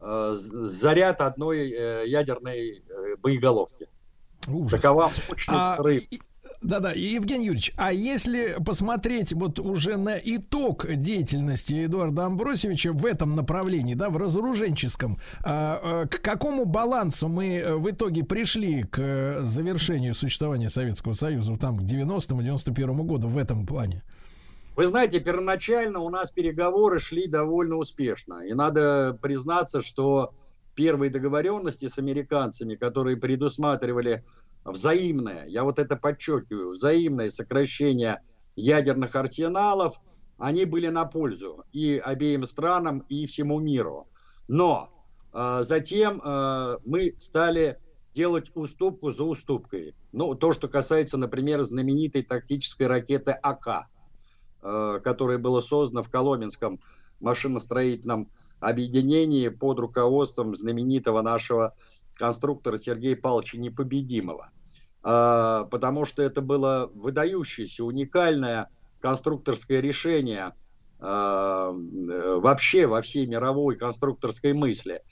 Э, 0.02 0.34
заряд 0.34 1.20
одной 1.20 1.70
э, 1.70 2.08
ядерной 2.08 2.82
боеголовки. 3.18 3.86
Ужас. 4.48 4.80
Такова 4.80 5.10
мощность 5.28 5.48
а, 5.48 5.76
Да-да, 6.62 6.92
Евгений 6.92 7.46
Юрьевич, 7.46 7.72
а 7.78 7.90
если 7.90 8.56
посмотреть 8.64 9.32
вот 9.32 9.58
уже 9.58 9.96
на 9.96 10.16
итог 10.22 10.86
деятельности 10.86 11.86
Эдуарда 11.86 12.26
Амбросевича 12.26 12.92
в 12.92 13.06
этом 13.06 13.34
направлении, 13.34 13.94
да, 13.94 14.10
в 14.10 14.18
разоруженческом, 14.18 15.18
а, 15.42 16.06
к 16.06 16.20
какому 16.20 16.66
балансу 16.66 17.28
мы 17.28 17.64
в 17.78 17.88
итоге 17.90 18.24
пришли 18.24 18.82
к 18.82 19.40
завершению 19.40 20.14
существования 20.14 20.68
Советского 20.68 21.14
Союза 21.14 21.56
там 21.56 21.78
к 21.78 21.82
90-му, 21.82 22.42
91 22.42 23.06
году 23.06 23.28
в 23.28 23.38
этом 23.38 23.66
плане? 23.66 24.02
Вы 24.76 24.86
знаете, 24.86 25.18
первоначально 25.18 26.00
у 26.00 26.10
нас 26.10 26.30
переговоры 26.30 26.98
шли 27.00 27.26
довольно 27.26 27.76
успешно. 27.76 28.46
И 28.46 28.52
надо 28.52 29.18
признаться, 29.22 29.80
что 29.80 30.34
первые 30.74 31.10
договоренности 31.10 31.88
с 31.88 31.98
американцами, 31.98 32.74
которые 32.74 33.16
предусматривали 33.16 34.24
взаимное, 34.64 35.46
я 35.46 35.64
вот 35.64 35.78
это 35.78 35.96
подчеркиваю, 35.96 36.70
взаимное 36.70 37.30
сокращение 37.30 38.22
ядерных 38.56 39.14
арсеналов, 39.16 39.96
они 40.38 40.64
были 40.64 40.88
на 40.88 41.04
пользу 41.04 41.64
и 41.72 41.98
обеим 41.98 42.44
странам, 42.44 43.00
и 43.08 43.26
всему 43.26 43.60
миру. 43.60 44.08
Но 44.48 44.90
э, 45.32 45.60
затем 45.62 46.20
э, 46.24 46.78
мы 46.84 47.14
стали 47.18 47.78
делать 48.14 48.50
уступку 48.54 49.12
за 49.12 49.24
уступкой. 49.24 49.94
Ну, 50.12 50.34
то, 50.34 50.52
что 50.52 50.68
касается, 50.68 51.16
например, 51.16 51.62
знаменитой 51.62 52.22
тактической 52.22 52.86
ракеты 52.86 53.32
АК. 53.32 53.88
Э, 54.62 55.00
которое 55.02 55.38
было 55.38 55.62
создано 55.62 56.02
в 56.02 56.10
Коломенском 56.10 56.80
машиностроительном 57.20 58.28
объединении 58.60 59.48
под 59.48 59.78
руководством 59.78 60.54
знаменитого 60.54 61.22
нашего 61.22 61.74
конструктора 62.20 62.76
Сергея 62.76 63.16
Павловича 63.16 63.56
Непобедимого. 63.58 64.50
Э, 65.02 65.64
потому 65.70 66.04
что 66.04 66.22
это 66.22 66.42
было 66.42 66.90
выдающееся, 66.94 67.82
уникальное 67.82 68.68
конструкторское 69.00 69.80
решение 69.80 70.52
э, 71.00 71.02
вообще 71.02 72.86
во 72.86 73.00
всей 73.00 73.26
мировой 73.26 73.76
конструкторской 73.76 74.52
мысли. 74.52 75.02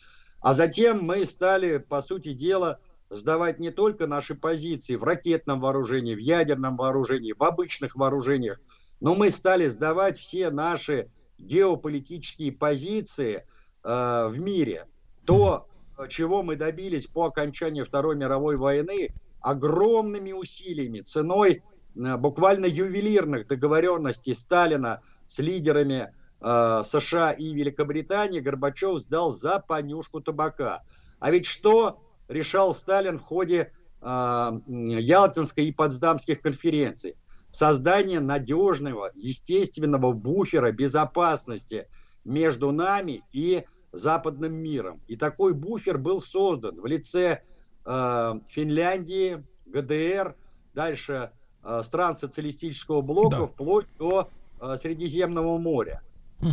А 0.40 0.52
затем 0.52 1.02
мы 1.02 1.24
стали, 1.24 1.78
по 1.78 2.02
сути 2.02 2.34
дела, 2.34 2.78
сдавать 3.08 3.58
не 3.58 3.70
только 3.70 4.06
наши 4.06 4.34
позиции 4.34 4.96
в 4.96 5.02
ракетном 5.02 5.60
вооружении, 5.60 6.14
в 6.14 6.18
ядерном 6.18 6.76
вооружении, 6.76 7.32
в 7.32 7.42
обычных 7.42 7.96
вооружениях, 7.96 8.60
но 9.00 9.14
мы 9.14 9.30
стали 9.30 9.66
сдавать 9.68 10.18
все 10.18 10.50
наши 10.50 11.10
геополитические 11.38 12.52
позиции 12.52 13.46
э, 13.82 14.28
в 14.28 14.38
мире. 14.38 14.86
То, 15.24 15.68
чего 16.06 16.42
мы 16.42 16.56
добились 16.56 17.06
по 17.06 17.26
окончании 17.26 17.82
Второй 17.82 18.16
мировой 18.16 18.56
войны, 18.56 19.08
огромными 19.40 20.32
усилиями, 20.32 21.00
ценой 21.00 21.62
э, 21.96 22.16
буквально 22.16 22.66
ювелирных 22.66 23.46
договоренностей 23.46 24.34
Сталина 24.34 25.00
с 25.26 25.38
лидерами 25.38 26.12
э, 26.40 26.82
США 26.84 27.32
и 27.32 27.52
Великобритании, 27.52 28.40
Горбачев 28.40 29.00
сдал 29.00 29.32
за 29.32 29.58
понюшку 29.58 30.20
табака. 30.20 30.82
А 31.18 31.30
ведь 31.30 31.46
что 31.46 32.00
решал 32.28 32.74
Сталин 32.74 33.18
в 33.18 33.22
ходе 33.22 33.72
э, 34.00 34.50
Ялтинской 34.66 35.66
и 35.66 35.72
Потсдамских 35.72 36.40
конференций. 36.40 37.16
Создание 37.50 38.20
надежного, 38.20 39.10
естественного 39.14 40.12
буфера 40.12 40.70
безопасности 40.70 41.88
между 42.24 42.72
нами 42.72 43.22
и 43.32 43.64
западным 43.92 44.54
миром. 44.54 45.00
И 45.08 45.16
такой 45.16 45.54
буфер 45.54 45.98
был 45.98 46.20
создан 46.20 46.80
в 46.80 46.86
лице 46.86 47.42
э, 47.84 48.34
Финляндии, 48.48 49.44
ГДР, 49.66 50.36
дальше 50.74 51.32
э, 51.62 51.82
стран 51.84 52.16
социалистического 52.16 53.00
блока, 53.00 53.38
Да. 53.38 53.46
вплоть 53.46 53.86
до 53.98 54.30
э, 54.60 54.76
Средиземного 54.76 55.58
моря. 55.58 56.02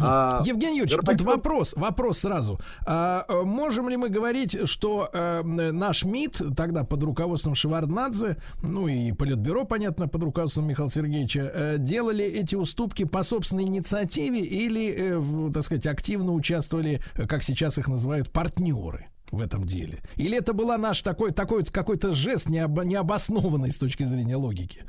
А, 0.01 0.41
Евгений 0.45 0.79
Юрьевич, 0.79 0.95
тут 0.95 1.05
Горбачев- 1.05 1.25
вопрос, 1.25 1.73
вопрос 1.77 2.19
сразу. 2.19 2.59
А, 2.85 3.25
э, 3.27 3.41
можем 3.43 3.87
ли 3.89 3.97
мы 3.97 4.09
говорить, 4.09 4.67
что 4.67 5.09
э, 5.13 5.43
наш 5.43 6.03
МИД 6.03 6.41
тогда 6.55 6.83
под 6.83 7.03
руководством 7.03 7.55
Шеварднадзе, 7.55 8.37
ну 8.63 8.87
и 8.87 9.11
Политбюро, 9.11 9.65
понятно, 9.65 10.07
под 10.07 10.23
руководством 10.23 10.67
Михаила 10.67 10.89
Сергеевича, 10.91 11.51
э, 11.53 11.75
делали 11.77 12.25
эти 12.25 12.55
уступки 12.55 13.05
по 13.05 13.21
собственной 13.23 13.63
инициативе 13.63 14.39
или, 14.41 14.91
э, 14.91 15.17
в, 15.17 15.51
так 15.53 15.63
сказать, 15.63 15.85
активно 15.85 16.33
участвовали, 16.33 17.01
как 17.27 17.43
сейчас 17.43 17.77
их 17.77 17.87
называют, 17.87 18.31
партнеры? 18.31 19.07
в 19.31 19.41
этом 19.41 19.63
деле? 19.65 19.99
Или 20.17 20.37
это 20.37 20.53
была 20.53 20.77
наш 20.77 21.01
такой, 21.01 21.31
такой 21.31 21.65
какой-то 21.65 22.13
жест 22.13 22.47
необ- 22.47 22.85
необоснованный 22.85 23.71
с 23.71 23.77
точки 23.77 24.03
зрения 24.03 24.35
логики? 24.35 24.83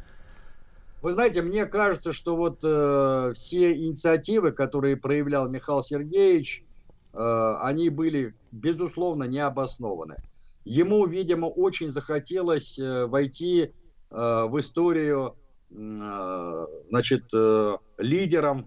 Вы 1.06 1.12
знаете, 1.12 1.40
мне 1.40 1.66
кажется, 1.66 2.12
что 2.12 2.34
вот 2.34 2.58
э, 2.64 3.32
все 3.36 3.72
инициативы, 3.76 4.50
которые 4.50 4.96
проявлял 4.96 5.48
Михаил 5.48 5.80
Сергеевич, 5.80 6.64
э, 7.12 7.56
они 7.60 7.90
были, 7.90 8.34
безусловно, 8.50 9.22
необоснованы. 9.22 10.16
Ему, 10.64 11.06
видимо, 11.06 11.46
очень 11.46 11.90
захотелось 11.90 12.76
э, 12.76 13.06
войти 13.06 13.62
э, 13.62 13.70
в 14.10 14.58
историю, 14.58 15.36
э, 15.70 16.66
значит, 16.88 17.32
э, 17.32 17.76
лидером 17.98 18.66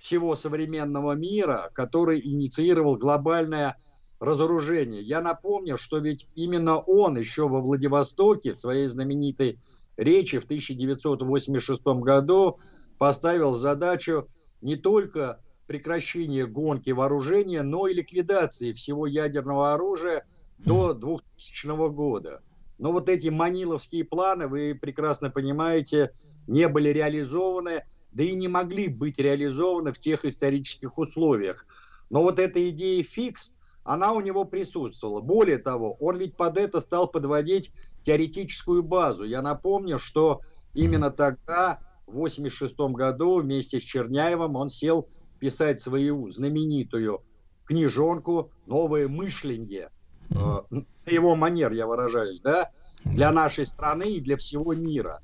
всего 0.00 0.34
современного 0.34 1.12
мира, 1.12 1.70
который 1.72 2.20
инициировал 2.20 2.96
глобальное 2.96 3.76
разоружение. 4.18 5.02
Я 5.02 5.20
напомню, 5.20 5.78
что 5.78 5.98
ведь 5.98 6.26
именно 6.34 6.78
он 6.78 7.16
еще 7.16 7.46
во 7.46 7.60
Владивостоке 7.60 8.54
в 8.54 8.58
своей 8.58 8.88
знаменитой 8.88 9.60
речи 10.02 10.38
в 10.38 10.44
1986 10.44 11.82
году 12.00 12.58
поставил 12.98 13.54
задачу 13.54 14.28
не 14.60 14.76
только 14.76 15.40
прекращения 15.66 16.46
гонки 16.46 16.90
вооружения, 16.90 17.62
но 17.62 17.86
и 17.86 17.94
ликвидации 17.94 18.72
всего 18.72 19.06
ядерного 19.06 19.72
оружия 19.74 20.24
до 20.58 20.92
2000 20.92 21.88
года. 21.90 22.42
Но 22.78 22.92
вот 22.92 23.08
эти 23.08 23.28
маниловские 23.28 24.04
планы, 24.04 24.48
вы 24.48 24.74
прекрасно 24.74 25.30
понимаете, 25.30 26.12
не 26.46 26.68
были 26.68 26.88
реализованы, 26.88 27.84
да 28.12 28.24
и 28.24 28.34
не 28.34 28.48
могли 28.48 28.88
быть 28.88 29.18
реализованы 29.18 29.92
в 29.92 29.98
тех 29.98 30.24
исторических 30.24 30.98
условиях. 30.98 31.66
Но 32.10 32.22
вот 32.22 32.38
эта 32.38 32.68
идея 32.70 33.02
фикс, 33.02 33.52
она 33.84 34.12
у 34.12 34.20
него 34.20 34.44
присутствовала. 34.44 35.20
Более 35.20 35.58
того, 35.58 35.94
он 35.94 36.18
ведь 36.18 36.36
под 36.36 36.58
это 36.58 36.80
стал 36.80 37.08
подводить 37.08 37.72
теоретическую 38.02 38.82
базу. 38.82 39.24
Я 39.24 39.42
напомню, 39.42 39.98
что 39.98 40.40
именно 40.74 41.10
тогда, 41.10 41.80
в 42.06 42.10
1986 42.10 42.78
году, 42.96 43.40
вместе 43.40 43.80
с 43.80 43.82
Черняевым 43.82 44.56
он 44.56 44.68
сел 44.68 45.08
писать 45.38 45.80
свою 45.80 46.28
знаменитую 46.28 47.22
книжонку 47.64 48.50
«Новое 48.66 49.08
мышление». 49.08 49.90
Э, 50.30 50.62
На 50.70 51.10
его 51.10 51.34
манер, 51.34 51.72
я 51.72 51.86
выражаюсь, 51.86 52.40
да, 52.40 52.70
для 53.04 53.32
нашей 53.32 53.66
страны 53.66 54.04
и 54.04 54.20
для 54.20 54.36
всего 54.36 54.72
мира, 54.74 55.20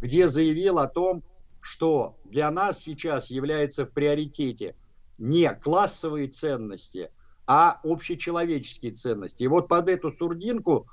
где 0.00 0.26
заявил 0.26 0.78
о 0.78 0.88
том, 0.88 1.22
что 1.60 2.16
для 2.24 2.50
нас 2.50 2.80
сейчас 2.80 3.30
является 3.30 3.84
в 3.86 3.90
приоритете 3.90 4.74
не 5.18 5.52
классовые 5.54 6.28
ценности, 6.28 7.10
а 7.46 7.78
общечеловеческие 7.84 8.92
ценности. 8.92 9.42
И 9.42 9.48
вот 9.48 9.68
под 9.68 9.88
эту 9.88 10.10
сурдинку 10.10 10.88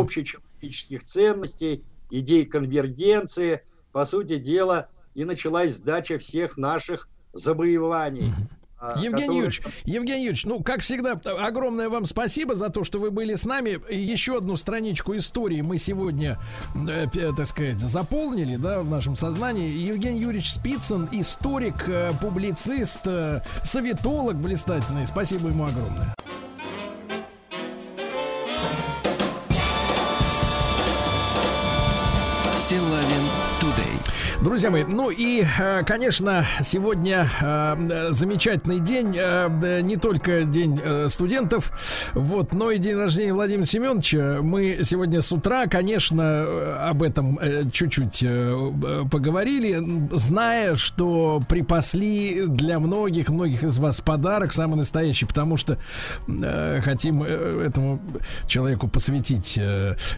общечеловеческих 0.00 1.04
ценностей, 1.04 1.82
идей 2.10 2.44
конвергенции, 2.46 3.62
по 3.92 4.04
сути 4.04 4.36
дела, 4.36 4.88
и 5.14 5.24
началась 5.24 5.72
сдача 5.76 6.18
всех 6.18 6.56
наших 6.56 7.08
завоеваний. 7.32 8.32
а, 8.82 8.94
Евгений 8.96 9.10
которые- 9.10 9.36
Юрьевич, 9.36 9.62
Евгений 9.84 10.22
Юрьевич, 10.24 10.46
ну, 10.46 10.62
как 10.62 10.80
всегда, 10.80 11.12
огромное 11.12 11.90
вам 11.90 12.06
спасибо 12.06 12.54
за 12.54 12.70
то, 12.70 12.82
что 12.82 12.98
вы 12.98 13.10
были 13.10 13.34
с 13.34 13.44
нами. 13.44 13.78
Еще 13.94 14.38
одну 14.38 14.56
страничку 14.56 15.14
истории 15.18 15.60
мы 15.60 15.76
сегодня, 15.76 16.38
э, 16.88 17.06
так 17.36 17.46
сказать, 17.46 17.78
заполнили, 17.78 18.56
да, 18.56 18.80
в 18.80 18.88
нашем 18.88 19.16
сознании. 19.16 19.68
Евгений 19.70 20.20
Юрьевич 20.20 20.50
Спицын, 20.52 21.10
историк, 21.12 21.88
э, 21.88 22.12
публицист, 22.22 23.02
э, 23.04 23.42
советолог 23.64 24.36
блистательный. 24.36 25.06
Спасибо 25.06 25.48
ему 25.48 25.66
огромное. 25.66 26.14
Друзья 34.42 34.70
мои, 34.70 34.84
ну 34.84 35.10
и, 35.10 35.44
э, 35.44 35.82
конечно, 35.84 36.46
сегодня 36.62 37.28
э, 37.42 38.08
замечательный 38.08 38.80
день, 38.80 39.14
э, 39.14 39.80
не 39.82 39.98
только 39.98 40.44
день 40.44 40.80
студентов, 41.10 41.70
вот, 42.14 42.54
но 42.54 42.70
и 42.70 42.78
день 42.78 42.96
рождения 42.96 43.34
Владимира 43.34 43.66
Семеновича. 43.66 44.38
Мы 44.40 44.78
сегодня 44.82 45.20
с 45.20 45.30
утра, 45.30 45.66
конечно, 45.66 46.88
об 46.88 47.02
этом 47.02 47.38
чуть-чуть 47.70 48.24
поговорили, 49.10 50.08
зная, 50.10 50.74
что 50.74 51.42
припасли 51.46 52.46
для 52.46 52.78
многих, 52.78 53.28
многих 53.28 53.62
из 53.62 53.76
вас 53.78 54.00
подарок 54.00 54.54
самый 54.54 54.76
настоящий, 54.76 55.26
потому 55.26 55.58
что 55.58 55.76
хотим 56.82 57.24
этому 57.24 58.00
человеку 58.46 58.88
посвятить 58.88 59.60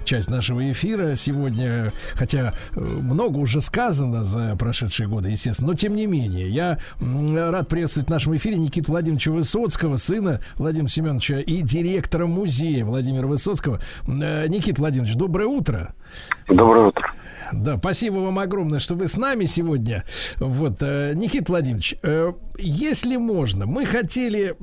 часть 0.05 0.31
нашего 0.31 0.71
эфира 0.71 1.17
сегодня, 1.17 1.93
хотя 2.15 2.55
много 2.77 3.39
уже 3.39 3.61
сказано 3.61 4.12
за 4.23 4.57
прошедшие 4.57 5.09
годы, 5.09 5.31
естественно, 5.31 5.69
но 5.69 5.75
тем 5.75 5.95
не 5.95 6.07
менее, 6.07 6.49
я 6.49 6.79
рад 7.01 7.69
приветствовать 7.69 8.09
в 8.09 8.11
нашем 8.11 8.37
эфире 8.37 8.57
Никиту 8.57 8.93
Владимировича 8.93 9.31
Высоцкого, 9.33 9.97
сына 9.97 10.41
Владимира 10.57 10.89
Семеновича 10.89 11.39
и 11.39 11.63
директора 11.63 12.27
музея 12.27 12.85
Владимира 12.85 13.27
Высоцкого. 13.27 13.81
Э, 14.07 14.47
Никита 14.49 14.81
Владимирович, 14.81 15.17
доброе 15.17 15.47
утро. 15.47 15.95
Доброе 16.49 16.89
утро. 16.89 17.13
Да, 17.53 17.77
спасибо 17.77 18.17
вам 18.17 18.39
огромное, 18.39 18.79
что 18.79 18.95
вы 18.95 19.09
с 19.09 19.17
нами 19.17 19.45
сегодня. 19.45 20.05
Вот, 20.39 20.79
э, 20.81 21.13
Никита 21.15 21.53
Владимирович, 21.53 21.95
э, 22.03 22.33
если 22.59 23.17
можно, 23.17 23.67
мы 23.67 23.85
хотели 23.85 24.57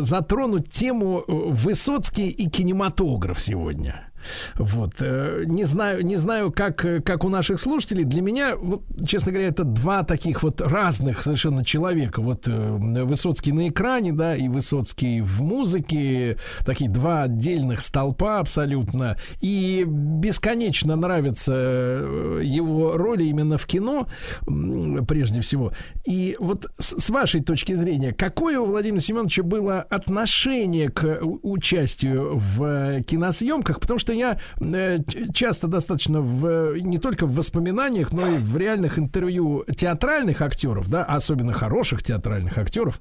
затронуть 0.00 0.70
тему 0.70 1.24
Высоцкий 1.26 2.28
и 2.28 2.48
кинематограф 2.48 3.40
сегодня. 3.40 4.09
Вот, 4.56 4.94
э, 5.00 5.44
не 5.46 5.64
знаю, 5.64 6.04
не 6.04 6.16
знаю, 6.16 6.52
как, 6.52 6.84
э, 6.84 7.00
как 7.00 7.24
у 7.24 7.28
наших 7.28 7.60
слушателей. 7.60 8.04
Для 8.04 8.22
меня, 8.22 8.56
вот, 8.56 8.82
честно 9.06 9.32
говоря, 9.32 9.48
это 9.48 9.64
два 9.64 10.02
таких 10.02 10.42
вот 10.42 10.60
разных 10.60 11.22
совершенно 11.22 11.64
человека. 11.64 12.20
Вот 12.20 12.48
э, 12.48 13.04
Высоцкий 13.04 13.52
на 13.52 13.68
экране, 13.68 14.12
да, 14.12 14.36
и 14.36 14.48
Высоцкий 14.48 15.20
в 15.20 15.42
музыке. 15.42 16.36
Такие 16.64 16.90
два 16.90 17.22
отдельных 17.24 17.80
столпа 17.80 18.40
абсолютно. 18.40 19.16
И 19.40 19.84
бесконечно 19.86 20.96
нравятся 20.96 21.52
его 21.52 22.96
роли 22.96 23.24
именно 23.24 23.58
в 23.58 23.66
кино, 23.66 24.06
прежде 25.06 25.40
всего. 25.40 25.72
И 26.04 26.36
вот 26.38 26.66
с, 26.78 27.10
вашей 27.10 27.40
точки 27.40 27.74
зрения, 27.74 28.12
какое 28.12 28.58
у 28.58 28.66
Владимира 28.66 29.00
Семеновича 29.00 29.42
было 29.42 29.80
отношение 29.80 30.88
к 30.90 31.20
участию 31.22 32.36
в 32.36 33.02
киносъемках? 33.02 33.80
Потому 33.80 33.98
что 33.98 34.09
я 34.12 34.38
э, 34.60 34.98
часто 35.32 35.66
достаточно 35.66 36.20
в, 36.20 36.76
не 36.80 36.98
только 36.98 37.26
в 37.26 37.34
воспоминаниях, 37.34 38.12
но 38.12 38.28
и 38.28 38.38
в 38.38 38.56
реальных 38.56 38.98
интервью 38.98 39.64
театральных 39.76 40.42
актеров, 40.42 40.88
да, 40.88 41.04
особенно 41.04 41.52
хороших 41.52 42.02
театральных 42.02 42.58
актеров, 42.58 43.00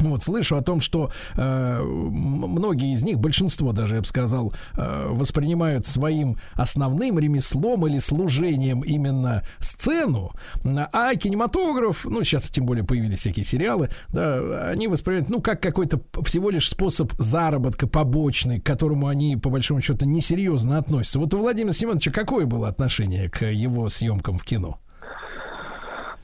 вот, 0.00 0.22
слышу 0.22 0.56
о 0.56 0.62
том, 0.62 0.80
что 0.80 1.10
э, 1.34 1.82
многие 1.82 2.92
из 2.92 3.02
них, 3.02 3.18
большинство 3.18 3.72
даже, 3.72 3.96
я 3.96 4.00
бы 4.00 4.06
сказал, 4.06 4.52
э, 4.76 5.06
воспринимают 5.10 5.86
своим 5.86 6.38
основным 6.54 7.18
ремеслом 7.18 7.86
или 7.86 7.98
служением 7.98 8.82
именно 8.82 9.44
сцену, 9.58 10.32
а 10.64 11.14
кинематограф, 11.14 12.04
ну, 12.04 12.22
сейчас 12.22 12.50
тем 12.50 12.66
более 12.66 12.84
появились 12.84 13.20
всякие 13.20 13.44
сериалы, 13.44 13.90
да, 14.08 14.68
они 14.70 14.88
воспринимают, 14.88 15.28
ну, 15.28 15.40
как 15.40 15.62
какой-то 15.62 16.00
всего 16.24 16.50
лишь 16.50 16.68
способ 16.68 17.12
заработка 17.18 17.86
побочный, 17.86 18.60
к 18.60 18.66
которому 18.66 19.08
они, 19.08 19.36
по 19.36 19.50
большому 19.50 19.80
счету, 19.80 20.06
несерьезно 20.06 20.78
относятся. 20.78 21.18
Вот 21.18 21.34
у 21.34 21.38
Владимира 21.38 21.72
Семеновича 21.72 22.10
какое 22.10 22.46
было 22.46 22.68
отношение 22.68 23.28
к 23.28 23.46
его 23.46 23.88
съемкам 23.88 24.38
в 24.38 24.44
кино? 24.44 24.78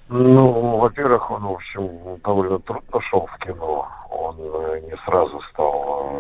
Ну, 0.09 0.77
во-первых, 0.79 1.31
он, 1.31 1.43
в 1.45 1.53
общем, 1.53 1.91
довольно 2.23 2.59
трудно 2.59 3.01
шел 3.01 3.27
в 3.27 3.39
кино. 3.39 3.89
Он 4.11 4.37
э, 4.39 4.81
не 4.81 4.97
сразу 5.07 5.41
стал 5.51 6.11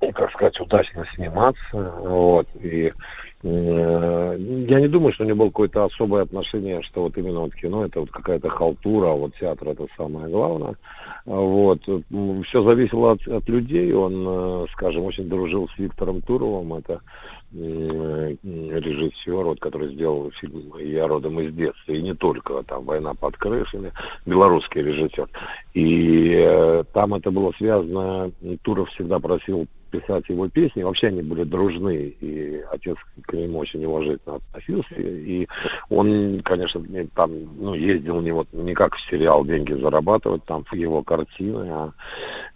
э, 0.00 0.12
как 0.12 0.30
сказать, 0.32 0.58
удачно 0.60 1.04
сниматься. 1.14 1.92
Вот, 2.00 2.46
и 2.60 2.90
э, 3.42 4.36
я 4.38 4.80
не 4.80 4.88
думаю, 4.88 5.12
что 5.12 5.24
у 5.24 5.26
него 5.26 5.40
было 5.40 5.48
какое-то 5.48 5.84
особое 5.84 6.22
отношение, 6.22 6.82
что 6.82 7.02
вот 7.02 7.18
именно 7.18 7.40
вот 7.40 7.54
кино 7.54 7.84
это 7.84 8.00
вот 8.00 8.10
какая-то 8.10 8.48
халтура, 8.48 9.08
а 9.08 9.16
вот 9.16 9.34
театр 9.38 9.68
это 9.68 9.86
самое 9.96 10.28
главное. 10.28 10.74
Вот. 11.26 11.80
Все 11.82 12.62
зависело 12.62 13.12
от, 13.12 13.28
от 13.28 13.48
людей. 13.48 13.92
Он, 13.92 14.66
скажем, 14.72 15.04
очень 15.04 15.28
дружил 15.28 15.68
с 15.68 15.78
Виктором 15.78 16.20
Туровым. 16.22 16.74
Это 16.74 17.00
режиссер, 17.54 19.44
вот, 19.44 19.60
который 19.60 19.94
сделал 19.94 20.30
фильм 20.40 20.76
«Я 20.78 21.06
родом 21.06 21.40
из 21.40 21.54
детства», 21.54 21.92
и 21.92 22.02
не 22.02 22.14
только, 22.14 22.62
там 22.64 22.84
«Война 22.84 23.14
под 23.14 23.36
крышами», 23.36 23.92
белорусский 24.26 24.82
режиссер. 24.82 25.28
И 25.74 26.32
э, 26.36 26.84
там 26.92 27.14
это 27.14 27.30
было 27.30 27.52
связано, 27.56 28.32
Туров 28.62 28.88
всегда 28.90 29.18
просил 29.18 29.66
писать 29.94 30.28
его 30.28 30.48
песни. 30.48 30.82
Вообще 30.82 31.08
они 31.08 31.22
были 31.22 31.44
дружны, 31.44 32.14
и 32.20 32.62
отец 32.70 32.96
к 33.26 33.32
нему 33.32 33.58
очень 33.58 33.84
уважительно 33.84 34.36
относился. 34.36 34.94
И 34.96 35.46
он, 35.88 36.40
конечно, 36.44 36.82
там 37.14 37.30
ну, 37.58 37.74
ездил 37.74 38.20
не, 38.20 38.32
вот, 38.32 38.48
не 38.52 38.74
как 38.74 38.96
в 38.96 39.10
сериал 39.10 39.44
деньги 39.44 39.72
зарабатывать, 39.72 40.44
там 40.44 40.64
в 40.64 40.74
его 40.74 41.02
картины, 41.02 41.68
а 41.70 41.90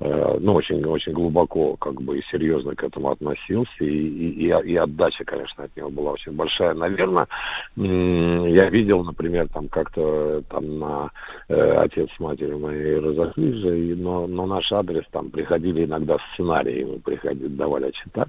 э, 0.01 0.39
ну, 0.41 0.55
очень, 0.55 0.85
очень 0.85 1.13
глубоко 1.13 1.77
как 1.77 2.01
бы 2.03 2.19
и 2.19 2.23
серьезно 2.31 2.75
к 2.75 2.83
этому 2.83 3.11
относился. 3.11 3.85
И, 3.85 3.87
и, 3.87 4.47
и, 4.47 4.73
и 4.73 4.77
отдача, 4.77 5.25
конечно, 5.25 5.65
от 5.65 5.77
него 5.77 5.91
была 5.91 6.13
очень 6.13 6.33
большая. 6.33 6.75
Наверное, 6.75 7.29
я 7.77 8.69
видел, 8.71 9.05
например, 9.05 9.49
там 9.49 9.69
как-то 9.69 10.43
там 10.51 10.79
на 10.79 11.11
э, 11.49 11.77
отец 11.79 12.09
с 12.17 12.21
матерью 12.21 12.59
моей 12.59 12.99
разошлись 12.99 13.99
но, 13.99 14.27
но 14.27 14.47
наш 14.47 14.73
адрес 14.73 15.05
там 15.11 15.31
приходили 15.31 15.85
иногда 15.85 16.17
сценарии, 16.33 16.85
мы 16.85 16.99
приходили 16.99 17.28
давали 17.35 17.91
читать. 17.93 18.29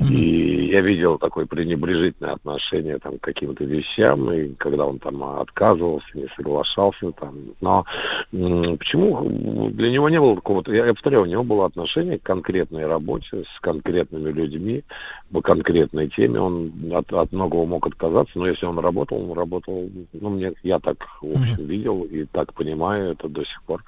И 0.00 0.66
я 0.72 0.80
видел 0.80 1.18
такое 1.18 1.46
пренебрежительное 1.46 2.32
отношение 2.32 2.98
там, 2.98 3.18
к 3.18 3.22
каким-то 3.22 3.64
вещам, 3.64 4.32
и 4.32 4.54
когда 4.54 4.86
он 4.86 4.98
там 4.98 5.22
отказывался, 5.22 6.06
не 6.14 6.28
соглашался. 6.36 7.12
Там. 7.12 7.36
Но 7.60 7.84
почему 8.30 9.70
для 9.70 9.90
него 9.90 10.08
не 10.08 10.20
было 10.20 10.36
такого, 10.36 10.62
я, 10.68 10.86
я 10.86 10.94
повторяю, 10.94 11.22
у 11.22 11.26
него 11.26 11.44
было 11.44 11.66
отношение 11.66 12.18
к 12.18 12.22
конкретной 12.22 12.86
работе, 12.86 13.44
с 13.44 13.60
конкретными 13.60 14.30
людьми, 14.30 14.82
по 15.32 15.40
конкретной 15.40 16.08
теме. 16.08 16.40
Он 16.40 16.72
от, 16.92 17.12
от 17.12 17.32
многого 17.32 17.64
мог 17.64 17.86
отказаться, 17.86 18.38
но 18.38 18.46
если 18.46 18.66
он 18.66 18.78
работал, 18.78 19.18
он 19.18 19.36
работал, 19.36 19.88
ну, 20.12 20.30
мне, 20.30 20.52
я 20.62 20.78
так, 20.78 20.96
в 21.20 21.30
общем, 21.30 21.66
видел 21.66 22.02
и 22.02 22.24
так 22.24 22.52
понимаю, 22.54 23.12
это 23.12 23.28
до 23.28 23.44
сих 23.44 23.62
пор 23.62 23.84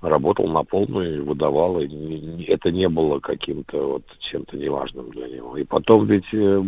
работал 0.00 0.48
на 0.48 0.62
полную 0.64 1.24
выдавал, 1.24 1.80
и 1.80 1.88
не, 1.88 2.44
это 2.44 2.70
не 2.70 2.88
было 2.88 3.18
каким-то 3.20 3.95
вот 3.96 4.18
чем-то 4.18 4.56
неважным 4.56 5.10
для 5.10 5.28
него. 5.28 5.56
И 5.56 5.64
потом 5.64 6.06
ведь 6.06 6.26
э, 6.32 6.62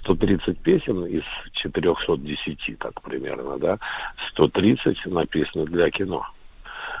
130 0.00 0.48
э, 0.48 0.54
песен 0.54 1.06
из 1.06 1.22
410, 1.52 2.78
так 2.78 3.00
примерно, 3.02 3.58
да, 3.58 3.78
130 4.32 5.06
написаны 5.06 5.66
для 5.66 5.90
кино. 5.90 6.26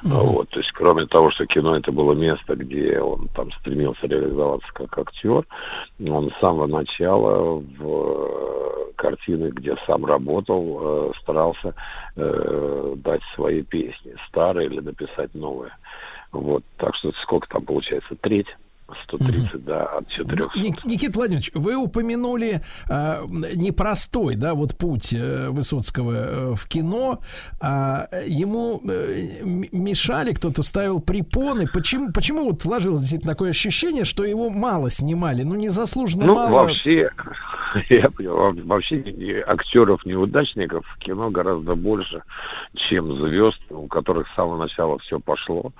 Mm-hmm. 0.04 0.26
Вот, 0.26 0.48
то 0.50 0.60
есть, 0.60 0.70
кроме 0.70 1.06
того, 1.06 1.32
что 1.32 1.46
кино 1.46 1.76
это 1.76 1.90
было 1.90 2.12
место, 2.12 2.54
где 2.54 3.00
он 3.00 3.28
там 3.34 3.50
стремился 3.52 4.06
реализоваться 4.06 4.68
как 4.72 4.96
актер, 4.96 5.44
он 6.08 6.30
с 6.30 6.40
самого 6.40 6.68
начала 6.68 7.54
в 7.58 7.82
э, 7.82 8.92
картины, 8.94 9.50
где 9.50 9.74
сам 9.86 10.04
работал, 10.04 10.78
э, 10.80 11.12
старался 11.20 11.74
э, 12.14 12.94
дать 12.98 13.22
свои 13.34 13.62
песни, 13.62 14.14
старые 14.28 14.68
или 14.68 14.78
написать 14.78 15.34
новые. 15.34 15.72
Вот, 16.30 16.62
так 16.76 16.94
что 16.94 17.10
сколько 17.22 17.48
там 17.48 17.64
получается? 17.64 18.14
Треть 18.20 18.54
130, 19.04 19.54
угу. 19.54 19.62
да, 19.64 19.84
от 19.84 20.08
400. 20.08 20.58
Ник, 20.58 20.84
Никита 20.84 21.18
Владимирович, 21.18 21.50
вы 21.54 21.76
упомянули 21.76 22.62
э, 22.88 23.24
непростой, 23.54 24.36
да, 24.36 24.54
вот 24.54 24.76
путь 24.76 25.12
э, 25.12 25.48
Высоцкого 25.50 26.12
э, 26.12 26.54
в 26.54 26.66
кино. 26.66 27.20
А 27.60 28.08
ему 28.26 28.80
э, 28.88 29.42
мешали, 29.44 30.32
кто-то 30.32 30.62
ставил 30.62 31.00
препоны. 31.00 31.66
Почему, 31.66 32.12
почему 32.12 32.44
вот 32.44 32.62
сложилось 32.62 33.00
действительно 33.00 33.32
такое 33.32 33.50
ощущение, 33.50 34.04
что 34.04 34.24
его 34.24 34.48
мало 34.48 34.90
снимали? 34.90 35.42
Ну, 35.42 35.54
незаслуженно 35.54 36.24
ну, 36.24 36.34
мало. 36.34 36.50
вообще, 36.50 37.10
я 37.88 38.06
вообще 38.16 39.44
актеров-неудачников 39.46 40.86
в 40.86 40.98
кино 40.98 41.30
гораздо 41.30 41.74
больше, 41.74 42.22
чем 42.74 43.14
звезд, 43.16 43.60
у 43.70 43.86
которых 43.86 44.28
с 44.28 44.34
самого 44.34 44.58
начала 44.58 44.98
все 44.98 45.18
пошло. 45.18 45.72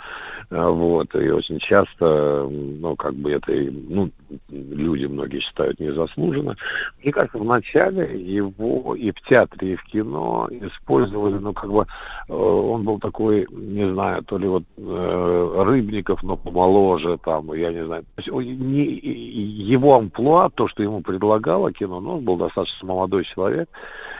А, 0.50 0.70
вот, 0.70 1.14
и 1.14 1.30
очень 1.30 1.58
часто, 1.58 2.48
ну, 2.50 2.96
как 2.96 3.14
бы 3.14 3.32
это, 3.32 3.52
ну, 3.52 4.10
люди 4.48 5.06
многие 5.06 5.40
считают 5.40 5.80
незаслуженно. 5.80 6.56
Мне 7.02 7.12
кажется, 7.12 7.38
вначале 7.38 8.20
его 8.20 8.94
и 8.94 9.10
в 9.10 9.20
театре, 9.28 9.72
и 9.72 9.76
в 9.76 9.84
кино 9.84 10.48
использовали, 10.50 11.38
ну, 11.38 11.52
как 11.52 11.70
бы, 11.70 11.86
э, 12.28 12.32
он 12.32 12.84
был 12.84 12.98
такой, 12.98 13.46
не 13.50 13.90
знаю, 13.92 14.22
то 14.24 14.38
ли 14.38 14.48
вот 14.48 14.64
э, 14.76 15.62
Рыбников, 15.64 16.22
но 16.22 16.36
помоложе, 16.36 17.18
там, 17.24 17.52
я 17.52 17.72
не 17.72 17.84
знаю. 17.84 18.04
То 18.16 18.40
есть, 18.40 18.60
не, 18.60 18.84
его 18.84 19.96
амплуа, 19.96 20.50
то, 20.50 20.68
что 20.68 20.82
ему 20.82 21.00
предлагало 21.00 21.72
кино, 21.72 22.00
но 22.00 22.16
он 22.16 22.24
был 22.24 22.36
достаточно 22.36 22.88
молодой 22.88 23.24
человек, 23.24 23.68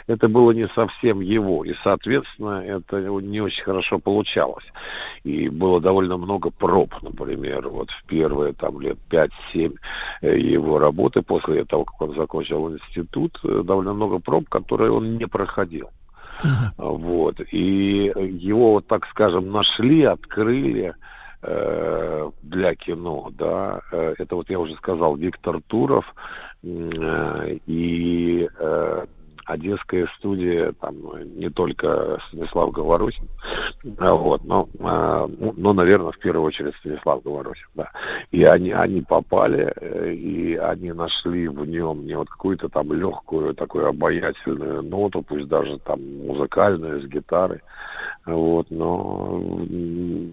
это 0.08 0.26
было 0.26 0.52
не 0.52 0.66
совсем 0.74 1.20
его, 1.20 1.64
и, 1.64 1.74
соответственно, 1.84 2.64
это 2.64 2.98
не 2.98 3.40
очень 3.40 3.62
хорошо 3.62 3.98
получалось. 3.98 4.64
И 5.22 5.48
было 5.50 5.80
довольно 5.80 6.16
много 6.16 6.50
проб, 6.50 6.94
например, 7.02 7.68
вот 7.68 7.90
в 7.90 8.04
первые 8.06 8.54
там 8.54 8.80
лет 8.80 8.98
5-7 9.10 9.76
э, 10.22 10.38
его 10.38 10.78
работы, 10.78 11.20
после 11.22 11.64
того, 11.64 11.84
как 11.84 12.00
он 12.00 12.16
закончил 12.16 12.72
институт, 12.72 13.38
э, 13.44 13.62
довольно 13.62 13.92
много 13.92 14.18
проб, 14.18 14.48
которые 14.48 14.90
он 14.90 15.18
не 15.18 15.26
проходил. 15.26 15.90
Uh-huh. 16.42 16.96
Вот. 16.96 17.40
И 17.50 18.12
его, 18.16 18.72
вот 18.72 18.86
так 18.86 19.06
скажем, 19.08 19.50
нашли, 19.50 20.04
открыли 20.04 20.94
э, 21.42 22.30
для 22.42 22.74
кино, 22.76 23.30
да. 23.36 23.80
Э, 23.92 24.14
это 24.18 24.36
вот 24.36 24.48
я 24.48 24.58
уже 24.58 24.74
сказал, 24.76 25.16
Виктор 25.16 25.60
Туров 25.66 26.06
э, 26.62 27.58
и 27.66 28.48
э, 28.58 29.06
Одесская 29.48 30.06
студия, 30.18 30.72
там 30.78 30.94
не 31.38 31.48
только 31.48 32.18
Станислав 32.28 32.70
Говорухин, 32.70 33.26
а 33.96 34.12
вот, 34.12 34.44
но, 34.44 34.66
а, 34.80 35.26
ну, 35.26 35.54
но, 35.56 35.72
наверное, 35.72 36.12
в 36.12 36.18
первую 36.18 36.46
очередь 36.46 36.74
Станислав 36.76 37.22
Говорухин, 37.22 37.66
да. 37.74 37.90
И 38.30 38.44
они, 38.44 38.72
они 38.72 39.00
попали, 39.00 39.72
э, 39.80 40.12
и 40.12 40.54
они 40.56 40.92
нашли 40.92 41.48
в 41.48 41.64
нем 41.64 42.04
не 42.04 42.14
вот 42.14 42.28
какую-то 42.28 42.68
там 42.68 42.92
легкую, 42.92 43.54
такую 43.54 43.88
обаятельную 43.88 44.82
ноту, 44.82 45.22
пусть 45.22 45.48
даже 45.48 45.78
там 45.78 45.98
музыкальную, 46.26 47.00
с 47.00 47.06
гитарой, 47.06 47.62
вот, 48.34 48.70
но 48.70 49.40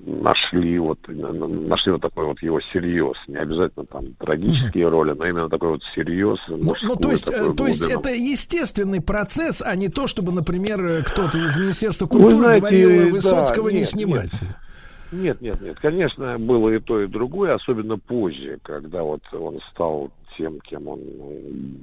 нашли 0.06 0.80
вот, 0.80 1.00
нашли 1.08 1.92
вот 1.94 2.02
такой 2.02 2.26
вот 2.26 2.42
его 2.42 2.60
серьез, 2.74 3.16
не 3.28 3.38
обязательно 3.38 3.86
там 3.86 4.14
трагические 4.14 4.90
роли, 4.90 5.12
но 5.12 5.26
именно 5.26 5.50
такой 5.50 5.70
вот 5.70 5.82
серьез. 5.94 6.40
Ну, 6.48 6.74
ну 6.84 6.96
то 6.96 7.12
есть, 7.12 7.28
э, 7.30 7.54
то 7.54 7.68
есть 7.68 7.82
это 7.82 8.10
естественный 8.10 9.02
процесс, 9.02 9.62
а 9.62 9.76
не 9.76 9.90
то, 9.90 10.08
чтобы, 10.08 10.32
например, 10.32 11.04
кто-то 11.06 11.38
из 11.38 11.56
Министерства 11.56 12.08
культуры 12.08 12.36
знаете, 12.36 12.60
говорил 12.60 13.10
Высоцкого 13.12 13.70
да, 13.70 13.76
нет, 13.76 13.80
не 13.80 13.86
снимать. 13.86 14.42
Нет, 15.12 15.42
нет, 15.42 15.62
нет, 15.62 15.78
конечно, 15.80 16.38
было 16.40 16.70
и 16.70 16.80
то, 16.80 17.02
и 17.02 17.08
другое, 17.08 17.54
особенно 17.54 17.98
позже, 17.98 18.60
когда 18.64 19.04
вот 19.04 19.22
он 19.34 19.60
стал 19.72 20.12
тем, 20.38 20.60
кем 20.62 20.88
он, 20.88 21.00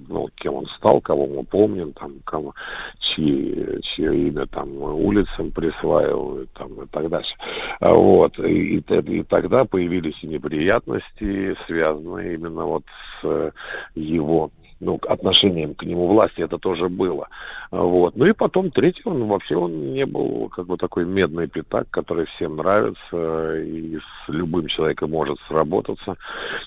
ну, 0.08 0.28
кем 0.36 0.54
он 0.54 0.66
стал, 0.66 1.00
кого 1.00 1.26
мы 1.26 1.44
помним, 1.44 1.92
там, 1.92 2.14
кому, 2.24 2.54
чьи, 2.98 3.80
чье 3.82 4.28
имя 4.28 4.46
там 4.46 4.70
улицам 4.80 5.50
присваивают, 5.50 6.50
там, 6.52 6.82
и 6.82 6.86
так 6.86 7.08
дальше. 7.08 7.34
А 7.80 7.92
вот, 7.94 8.38
и, 8.38 8.78
и, 8.78 8.78
и 8.78 9.22
тогда 9.24 9.64
появились 9.64 10.22
неприятности, 10.22 11.56
связанные 11.66 12.34
именно 12.34 12.64
вот 12.64 12.84
с 13.20 13.52
его 13.94 14.50
ну, 14.82 14.98
отношением 15.08 15.74
к 15.74 15.84
нему 15.84 16.08
власти 16.08 16.40
это 16.40 16.58
тоже 16.58 16.88
было. 16.88 17.28
Вот. 17.70 18.16
Ну 18.16 18.26
и 18.26 18.32
потом 18.32 18.70
третий, 18.70 19.02
он 19.04 19.26
вообще 19.28 19.56
он 19.56 19.92
не 19.92 20.04
был 20.04 20.48
как 20.48 20.66
бы 20.66 20.76
такой 20.76 21.04
медный 21.04 21.46
пятак, 21.46 21.88
который 21.90 22.26
всем 22.26 22.56
нравится 22.56 23.60
и 23.60 23.96
с 23.98 24.28
любым 24.28 24.66
человеком 24.66 25.10
может 25.10 25.38
сработаться. 25.48 26.16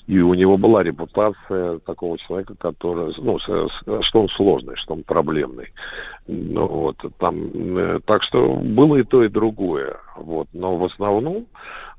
И 0.07 0.19
у 0.19 0.33
него 0.33 0.57
была 0.57 0.81
репутация 0.81 1.79
такого 1.79 2.17
человека, 2.17 2.55
который, 2.57 3.13
ну, 3.17 3.37
что 3.39 4.21
он 4.21 4.29
сложный, 4.29 4.77
что 4.77 4.93
он 4.93 5.03
проблемный. 5.03 5.73
Ну, 6.27 6.67
вот, 6.67 6.97
там, 7.19 7.77
э, 7.77 7.99
так 8.05 8.23
что 8.23 8.55
было 8.55 8.95
и 8.95 9.03
то, 9.03 9.23
и 9.23 9.27
другое. 9.27 9.97
Вот. 10.15 10.47
Но 10.53 10.75
в 10.75 10.85
основном, 10.85 11.45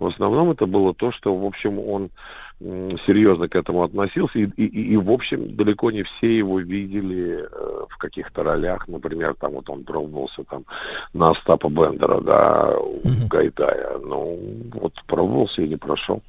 в 0.00 0.06
основном 0.06 0.50
это 0.50 0.66
было 0.66 0.94
то, 0.94 1.12
что, 1.12 1.36
в 1.36 1.44
общем, 1.44 1.78
он 1.78 2.10
серьезно 2.58 3.48
к 3.48 3.54
этому 3.54 3.82
относился, 3.82 4.38
и, 4.38 4.44
и, 4.44 4.92
и, 4.92 4.96
в 4.96 5.10
общем, 5.10 5.54
далеко 5.56 5.90
не 5.90 6.04
все 6.04 6.38
его 6.38 6.58
видели 6.58 7.44
э, 7.44 7.84
в 7.88 7.98
каких-то 7.98 8.42
ролях, 8.42 8.88
например, 8.88 9.34
там 9.38 9.52
вот 9.52 9.68
он 9.68 9.84
пробовался 9.84 10.42
там 10.44 10.64
на 11.12 11.30
Остапа 11.30 11.68
Бендера, 11.68 12.20
да, 12.22 12.78
у 12.78 13.00
mm-hmm. 13.00 13.28
Гайдая, 13.28 13.98
ну, 13.98 14.38
вот 14.72 14.94
пробовался 15.06 15.62
и 15.62 15.68
не 15.68 15.76
прошел. 15.76 16.22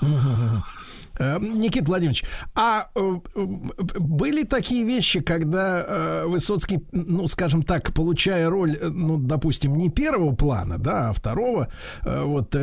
Э, 0.00 0.06
Никит 1.18 1.88
Владимирович, 1.88 2.24
а 2.54 2.88
э, 2.94 3.16
были 3.34 4.44
такие 4.44 4.84
вещи, 4.84 5.20
когда 5.20 5.84
э, 5.86 6.24
Высоцкий, 6.26 6.84
ну, 6.92 7.26
скажем 7.28 7.62
так, 7.62 7.92
получая 7.92 8.48
роль, 8.48 8.78
ну, 8.80 9.18
допустим, 9.18 9.76
не 9.76 9.90
первого 9.90 10.34
плана, 10.34 10.78
да, 10.78 11.10
а 11.10 11.12
второго, 11.12 11.68
вот 12.04 12.56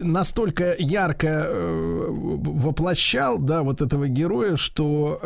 настолько 0.00 0.74
ярко 0.78 1.46
воплощал, 1.50 3.38
да, 3.38 3.62
вот 3.62 3.82
этого 3.82 4.08
героя, 4.08 4.56
что, 4.56 5.20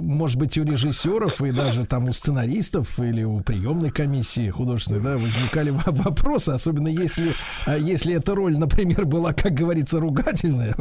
может 0.00 0.38
быть, 0.38 0.56
у 0.58 0.64
режиссеров 0.64 1.40
и 1.42 1.52
даже 1.52 1.84
там 1.84 2.08
у 2.08 2.12
сценаристов 2.12 2.98
или 3.00 3.22
у 3.24 3.40
приемной 3.40 3.90
комиссии 3.90 4.50
художественной, 4.50 5.00
да, 5.00 5.18
возникали 5.18 5.70
вопросы, 5.70 6.50
особенно 6.50 6.88
если, 6.88 7.34
если 7.78 8.14
эта 8.14 8.34
роль, 8.34 8.56
например, 8.56 9.04
была, 9.06 9.32
как 9.32 9.52
говорится, 9.52 10.00
ругательная, 10.00 10.74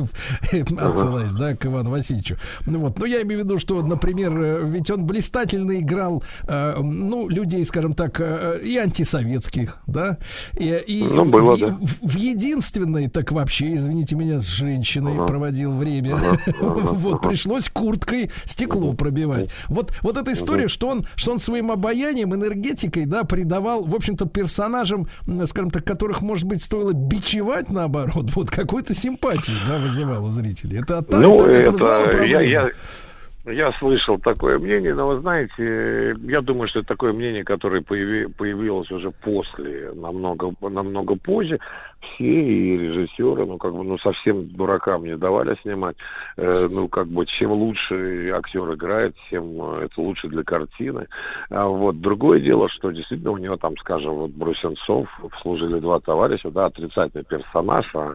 отсылаясь, 0.90 1.32
да, 1.32 1.56
к 1.56 1.66
Ивану 1.66 1.92
Васильевичу. 1.92 2.38
Ну 2.66 2.80
вот, 2.80 3.00
но 3.00 3.06
я 3.06 3.22
имею 3.22 3.42
в 3.42 3.44
виду, 3.44 3.60
что, 3.60 3.82
например, 3.82 4.38
э, 4.38 4.62
ведь 4.66 4.90
он 4.92 5.06
блистательно 5.06 5.80
играл, 5.80 6.24
э, 6.48 6.80
ну, 6.82 7.28
людей, 7.30 7.66
скажем 7.66 7.94
так, 7.94 8.20
э, 8.20 8.60
и 8.64 8.78
антисоветских, 8.78 9.80
да, 9.88 10.18
и, 10.58 10.84
и 10.88 11.04
ну, 11.04 11.26
было, 11.26 11.56
в, 11.56 11.60
да. 11.60 11.78
в, 11.80 12.10
в 12.10 12.16
единственной, 12.16 13.08
так 13.08 13.32
вообще, 13.32 13.76
извините 13.76 14.16
меня, 14.16 14.42
с 14.42 14.48
женщиной 14.48 15.14
ага. 15.14 15.26
проводил 15.26 15.74
время. 15.74 16.16
Ага. 16.16 16.40
вот, 16.62 17.22
пришлось 17.22 17.70
курткой 17.70 18.32
стекло 18.46 18.94
пробивать. 18.94 19.50
Вот, 19.68 19.94
вот 20.02 20.18
эта 20.18 20.34
история, 20.34 20.68
что 20.68 20.90
он, 20.90 21.06
что 21.16 21.32
он 21.32 21.40
своим 21.40 21.72
обаянием, 21.72 22.34
энергетикой, 22.34 23.06
да, 23.06 23.24
придавал, 23.24 23.86
в 23.86 23.96
общем-то, 23.96 24.26
персонажам, 24.26 25.08
скажем 25.46 25.72
так, 25.72 25.84
которых, 25.84 26.22
может 26.22 26.46
быть, 26.46 26.64
стоило 26.64 26.94
бичевать, 26.94 27.70
наоборот, 27.70 28.32
вот 28.36 28.50
какую-то 28.50 28.94
симпатию, 28.94 29.60
да, 29.66 29.80
вызывал 29.80 30.26
у 30.26 30.32
зрителей. 30.32 30.75
Это, 30.76 31.04
ну, 31.10 31.46
это, 31.46 31.72
это 31.72 32.24
я, 32.24 32.42
я, 32.42 32.70
я 33.46 33.72
слышал 33.74 34.20
такое 34.20 34.60
мнение, 34.60 34.94
но 34.94 35.08
вы 35.08 35.20
знаете, 35.20 36.16
я 36.24 36.42
думаю, 36.42 36.68
что 36.68 36.80
это 36.80 36.88
такое 36.90 37.14
мнение, 37.14 37.44
которое 37.44 37.82
появи, 37.82 38.28
появилось 38.28 38.92
уже 38.92 39.12
после, 39.12 39.92
намного, 39.94 40.52
намного 40.62 41.16
позже. 41.16 41.60
Все 42.14 42.24
и 42.24 42.78
режиссеры, 42.78 43.46
ну 43.46 43.58
как 43.58 43.74
бы, 43.74 43.84
ну 43.84 43.98
совсем 43.98 44.48
дуракам 44.50 45.04
не 45.04 45.18
давали 45.18 45.58
снимать. 45.62 45.96
Э, 46.38 46.68
ну 46.70 46.88
как 46.88 47.08
бы, 47.08 47.26
чем 47.26 47.52
лучше 47.52 48.30
актер 48.30 48.74
играет, 48.74 49.16
тем 49.30 49.62
это 49.62 50.02
лучше 50.02 50.28
для 50.28 50.44
картины. 50.44 51.08
А 51.50 51.68
вот 51.68 52.02
другое 52.02 52.40
дело, 52.40 52.70
что 52.70 52.92
действительно 52.92 53.32
у 53.32 53.38
него 53.38 53.58
там, 53.58 53.78
скажем, 53.78 54.16
вот 54.16 54.32
Брусенцов 54.32 55.08
служили 55.42 55.80
два 55.80 56.00
товарища, 56.00 56.52
да, 56.52 56.66
отрицательный 56.66 57.24
персонаж, 57.24 57.86
а 57.96 58.14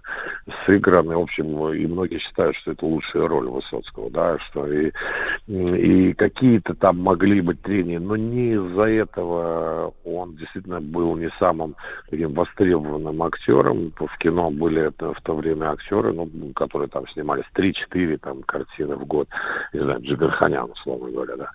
сыгранный, 0.67 1.17
в 1.17 1.21
общем, 1.21 1.73
и 1.73 1.87
многие 1.87 2.19
считают, 2.19 2.57
что 2.57 2.73
это 2.73 2.85
лучшая 2.85 3.27
роль 3.27 3.49
Высоцкого, 3.49 4.11
да, 4.11 4.39
что 4.39 4.67
и 4.67 4.93
и 5.47 6.13
какие-то 6.15 6.75
там 6.75 6.99
могли 7.01 7.41
быть 7.41 7.61
трения, 7.63 7.99
но 7.99 8.17
не 8.17 8.53
из-за 8.53 8.85
этого 8.85 9.93
он 10.05 10.37
действительно 10.37 10.81
был 10.81 11.17
не 11.17 11.31
самым 11.39 11.75
таким 12.11 12.33
востребованным 12.33 13.23
актером. 13.23 13.80
В 13.97 14.19
кино 14.19 14.51
были 14.51 14.89
это 14.89 15.13
в 15.13 15.21
то 15.21 15.35
время 15.35 15.73
актеры, 15.73 16.13
ну, 16.13 16.29
которые 16.55 16.89
там 16.89 17.07
снимались 17.09 17.45
3-4 17.55 18.19
там 18.19 18.43
картины 18.43 18.97
в 18.97 19.07
год, 19.07 19.29
не 19.73 19.81
знаю, 19.81 20.01
Джигарханян, 20.01 20.71
условно 20.71 21.11
говоря, 21.11 21.37
да. 21.37 21.51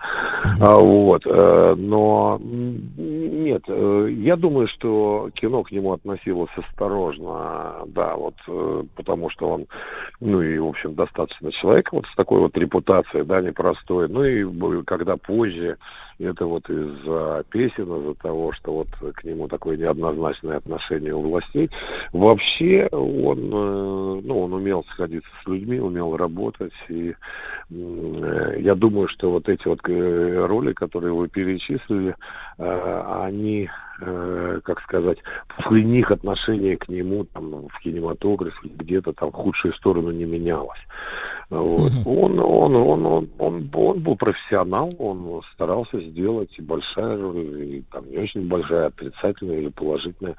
А, 0.61 0.77
вот, 0.77 1.25
э, 1.25 1.75
но 1.77 2.39
нет, 2.41 3.63
э, 3.67 4.07
я 4.11 4.35
думаю, 4.35 4.67
что 4.67 5.29
кино 5.33 5.63
к 5.63 5.71
нему 5.71 5.93
относилось 5.93 6.51
осторожно, 6.55 7.83
да, 7.87 8.15
вот, 8.15 8.35
э, 8.47 8.83
потому 8.95 9.29
что 9.29 9.49
он, 9.49 9.65
ну 10.19 10.41
и, 10.41 10.57
в 10.57 10.67
общем, 10.67 10.95
достаточно 10.95 11.51
человек 11.51 11.91
вот 11.91 12.05
с 12.05 12.15
такой 12.15 12.39
вот 12.39 12.57
репутацией, 12.57 13.23
да, 13.23 13.41
непростой. 13.41 14.07
Ну 14.07 14.23
и 14.23 14.83
когда 14.83 15.17
позже 15.17 15.77
это 16.19 16.45
вот 16.45 16.69
из-за 16.69 17.43
песен, 17.49 17.83
из-за 17.83 18.13
того, 18.15 18.53
что 18.53 18.73
вот 18.73 18.87
к 19.15 19.23
нему 19.23 19.47
такое 19.47 19.77
неоднозначное 19.77 20.57
отношение 20.57 21.13
у 21.13 21.21
властей. 21.21 21.69
Вообще 22.13 22.87
он, 22.91 23.39
э, 23.39 24.21
ну, 24.23 24.43
он 24.43 24.53
умел 24.53 24.85
сходиться 24.91 25.29
с 25.43 25.47
людьми, 25.47 25.79
умел 25.79 26.15
работать. 26.15 26.73
И 26.89 27.13
э, 27.69 28.55
я 28.59 28.75
думаю, 28.75 29.07
что 29.09 29.31
вот 29.31 29.49
эти 29.49 29.67
вот 29.67 29.79
э, 29.87 30.45
роли, 30.45 30.73
которые 30.73 31.13
вы 31.13 31.27
перечислили, 31.27 32.15
они 32.57 33.69
как 34.63 34.81
сказать, 34.81 35.17
после 35.55 35.83
них 35.83 36.11
отношение 36.11 36.77
к 36.77 36.89
нему 36.89 37.25
там 37.25 37.67
в 37.67 37.79
кинематографе 37.79 38.57
где-то 38.63 39.13
там 39.13 39.31
в 39.31 39.35
худшую 39.35 39.73
сторону 39.73 40.11
не 40.11 40.25
менялось. 40.25 40.79
Вот. 41.49 41.91
Он, 42.05 42.39
он, 42.39 42.75
он, 42.75 43.05
он, 43.05 43.29
он, 43.37 43.69
он 43.73 43.99
был 43.99 44.15
профессионал, 44.15 44.89
он 44.97 45.41
старался 45.53 45.99
сделать 46.01 46.49
и 46.57 46.61
большая 46.61 47.17
и 47.33 47.83
там 47.91 48.09
не 48.09 48.17
очень 48.17 48.47
большая, 48.47 48.87
отрицательная 48.87 49.59
или 49.59 49.69
положительная, 49.69 50.35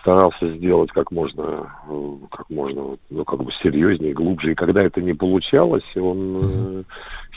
старался 0.00 0.48
сделать 0.54 0.90
как 0.92 1.10
можно, 1.10 1.72
как 2.30 2.50
можно, 2.50 2.96
ну, 3.08 3.24
как 3.24 3.42
бы 3.42 3.50
серьезнее, 3.52 4.12
глубже. 4.12 4.52
И 4.52 4.54
когда 4.54 4.82
это 4.82 5.00
не 5.00 5.14
получалось, 5.14 5.84
он 5.96 6.38
э, 6.42 6.82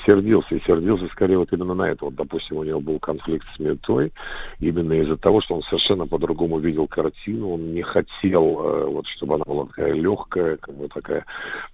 сердился, 0.06 0.56
и 0.56 0.64
сердился 0.66 1.08
скорее 1.08 1.38
вот 1.38 1.52
именно 1.52 1.74
на 1.74 1.90
это. 1.90 2.06
Вот, 2.06 2.16
допустим, 2.16 2.58
у 2.58 2.64
него 2.64 2.80
был 2.80 3.00
конфликт 3.00 3.46
с 3.56 3.60
Метой, 3.60 4.12
именно 4.60 4.94
из-за 4.94 5.18
того, 5.18 5.42
что 5.42 5.56
он 5.56 5.64
совершенно 5.64 6.06
по-другому 6.08 6.60
видел 6.60 6.88
картину, 6.88 7.54
он 7.54 7.74
не 7.74 7.82
хотел, 7.82 8.60
э, 8.60 8.86
вот, 8.86 9.08
чтобы 9.08 9.36
она 9.36 9.44
была 9.46 9.66
такая 9.66 9.94
легкая, 9.94 10.58
как 10.58 10.76
бы 10.76 10.88
такая, 10.88 11.26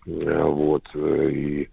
э, 0.05 0.43
вот, 0.43 0.83
э, 0.93 1.29
и 1.31 1.69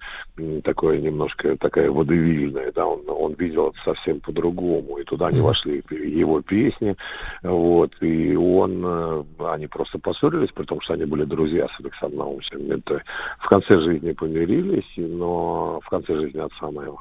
такое 0.63 0.99
немножко 0.99 1.57
такая 1.57 1.91
водевильная, 1.91 2.73
да, 2.73 2.87
он, 2.87 3.03
он 3.09 3.35
видел 3.35 3.69
это 3.69 3.79
совсем 3.85 4.21
по-другому, 4.21 4.99
и 4.99 5.05
туда 5.05 5.31
не 5.31 5.41
вошли 5.41 5.83
его 5.91 6.41
песни, 6.41 6.97
вот, 7.43 7.93
и 8.01 8.35
он, 8.37 9.27
они 9.39 9.67
просто 9.67 9.99
поссорились, 9.99 10.51
потому 10.55 10.81
что 10.81 10.95
они 10.95 11.05
были 11.05 11.25
друзья 11.25 11.67
с 11.69 11.81
Александром 11.81 12.19
Наумовичем, 12.21 12.71
это 12.71 13.03
в 13.39 13.49
конце 13.49 13.81
жизни 13.81 14.13
помирились, 14.13 14.91
но 14.97 15.81
в 15.83 15.89
конце 15.89 16.15
жизни 16.17 16.40
отца 16.45 16.71
моего, 16.71 17.01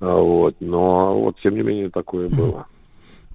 вот, 0.00 0.56
но 0.60 1.20
вот 1.20 1.36
тем 1.42 1.54
не 1.54 1.62
менее 1.62 1.90
такое 1.90 2.28
было. 2.36 2.66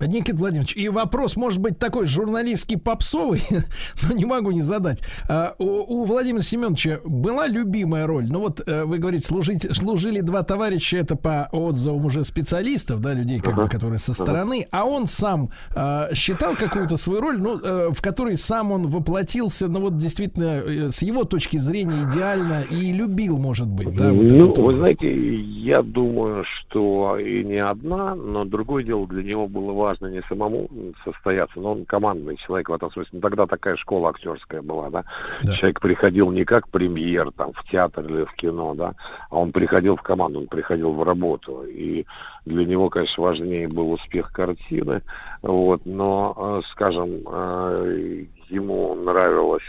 Никит 0.08 0.36
Владимирович, 0.36 0.76
и 0.76 0.90
вопрос 0.90 1.36
может 1.36 1.60
быть 1.60 1.80
такой 1.80 2.06
журналистский 2.06 2.78
попсовый, 2.78 3.42
но 4.08 4.16
не 4.16 4.26
могу 4.26 4.52
не 4.52 4.62
задать. 4.62 5.02
А, 5.30 5.54
у, 5.60 6.02
у 6.02 6.06
Владимира 6.06 6.44
Семеновича 6.44 7.00
была 7.06 7.48
любимая 7.48 8.08
роль? 8.08 8.28
Ну 8.28 8.40
вот 8.40 8.62
э, 8.68 8.84
вы 8.86 8.98
говорите, 8.98 9.28
служить, 9.28 9.68
служили 9.76 10.22
два 10.22 10.44
товарища, 10.44 10.98
это 10.98 11.16
по 11.16 11.50
отзывам 11.52 12.06
уже 12.06 12.24
специалистов, 12.24 13.02
да, 13.02 13.14
людей, 13.14 13.40
как 13.40 13.56
бы, 13.56 13.68
которые 13.68 14.00
со 14.00 14.14
стороны, 14.14 14.68
а 14.72 14.86
он 14.86 15.08
сам 15.08 15.50
а, 15.76 16.14
считал 16.14 16.56
какую-то 16.56 16.98
свою 16.98 17.22
роль, 17.22 17.40
ну, 17.40 17.60
э, 17.60 17.90
в 17.92 18.02
которой 18.02 18.38
сам 18.38 18.72
он 18.72 18.88
воплотился, 18.88 19.68
ну 19.68 19.82
вот 19.82 19.98
действительно, 19.98 20.62
э, 20.66 20.90
с 20.90 21.02
его 21.02 21.24
точки 21.24 21.58
зрения 21.58 22.04
идеально 22.10 22.64
и 22.70 22.92
любил, 22.92 23.38
может 23.38 23.68
быть, 23.68 23.96
да? 23.96 24.12
Вот 24.12 24.32
ну, 24.32 24.54
вы 24.54 24.74
знаете, 24.74 25.40
я 25.40 25.82
думаю, 25.82 26.44
что 26.46 27.18
и 27.18 27.44
не 27.44 27.58
одна, 27.58 28.16
но 28.16 28.46
другое 28.46 28.84
дело 28.84 29.08
для 29.08 29.24
него 29.24 29.48
было 29.48 29.72
важно 29.74 29.91
важно 29.92 30.08
не 30.08 30.22
самому 30.24 30.70
состояться, 31.04 31.60
но 31.60 31.74
он 31.74 31.86
командный 31.86 32.38
человек 32.38 32.70
в 32.70 32.74
этом 32.74 32.92
смысле. 32.92 33.12
Ну, 33.14 33.22
тогда 33.22 33.46
такая 33.46 33.76
школа 33.76 34.10
актерская 34.10 34.62
была, 34.62 34.90
да? 34.90 35.04
да. 35.44 35.54
Человек 35.56 35.80
приходил 35.82 36.32
не 36.32 36.46
как 36.46 36.70
премьер 36.70 37.32
там 37.32 37.52
в 37.54 37.64
театр 37.70 38.06
или 38.06 38.24
в 38.24 38.34
кино, 38.34 38.74
да, 38.74 38.94
а 39.30 39.38
он 39.38 39.52
приходил 39.52 39.96
в 39.96 40.02
команду, 40.02 40.40
он 40.40 40.48
приходил 40.48 40.92
в 40.94 41.04
работу. 41.04 41.64
И 41.64 42.06
для 42.46 42.66
него, 42.66 42.90
конечно, 42.90 43.24
важнее 43.24 43.68
был 43.68 43.92
успех 43.92 44.32
картины, 44.32 45.02
вот, 45.42 45.82
но, 45.86 46.36
э, 46.38 46.62
скажем, 46.72 47.22
э, 47.28 48.26
ему 48.50 48.96
нравилось 48.96 49.64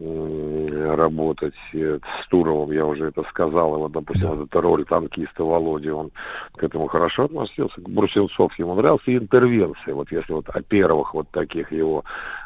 работать 0.00 1.54
с 1.72 2.28
Туровым, 2.28 2.70
я 2.70 2.86
уже 2.86 3.06
это 3.06 3.24
сказал, 3.30 3.74
его, 3.74 3.88
допустим, 3.88 4.36
да. 4.36 4.44
эта 4.44 4.60
роль 4.60 4.84
танкиста 4.84 5.42
Володи, 5.42 5.90
он 5.90 6.12
к 6.56 6.62
этому 6.62 6.86
хорошо 6.86 7.24
относился, 7.24 7.80
Брусилцов 7.80 8.56
ему 8.58 8.76
нравился, 8.76 9.10
и 9.10 9.16
интервенции, 9.16 9.90
вот 9.90 10.12
если 10.12 10.32
вот 10.32 10.48
о 10.50 10.62
первых 10.62 11.14
вот 11.14 11.28
таких 11.30 11.72
его 11.72 12.04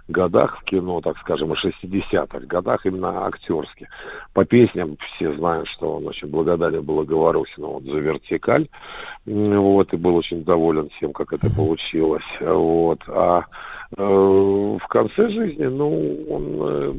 годах 0.08 0.60
в 0.60 0.64
кино, 0.64 1.02
так 1.02 1.18
скажем, 1.18 1.52
о 1.52 1.54
60-х 1.54 2.40
годах, 2.46 2.86
именно 2.86 3.26
актерских. 3.26 3.88
По 4.32 4.44
песням 4.44 4.96
все 5.14 5.34
знают, 5.34 5.68
что 5.68 5.96
он 5.96 6.06
очень 6.06 6.28
благодарен 6.28 6.82
был 6.82 7.04
Говорухину 7.04 7.68
вот, 7.68 7.84
за 7.84 7.98
вертикаль, 7.98 8.68
вот, 9.26 9.92
и 9.92 9.96
был 9.96 10.16
очень 10.16 10.42
доволен 10.42 10.88
тем, 10.98 11.12
как 11.12 11.34
это 11.34 11.54
получилось, 11.54 12.24
вот, 12.40 13.00
а 13.08 13.44
Э, 13.44 13.71
в 13.96 14.88
конце 14.88 15.28
жизни, 15.28 15.64
ну, 15.64 16.24
он, 16.30 16.44
э, 16.60 16.92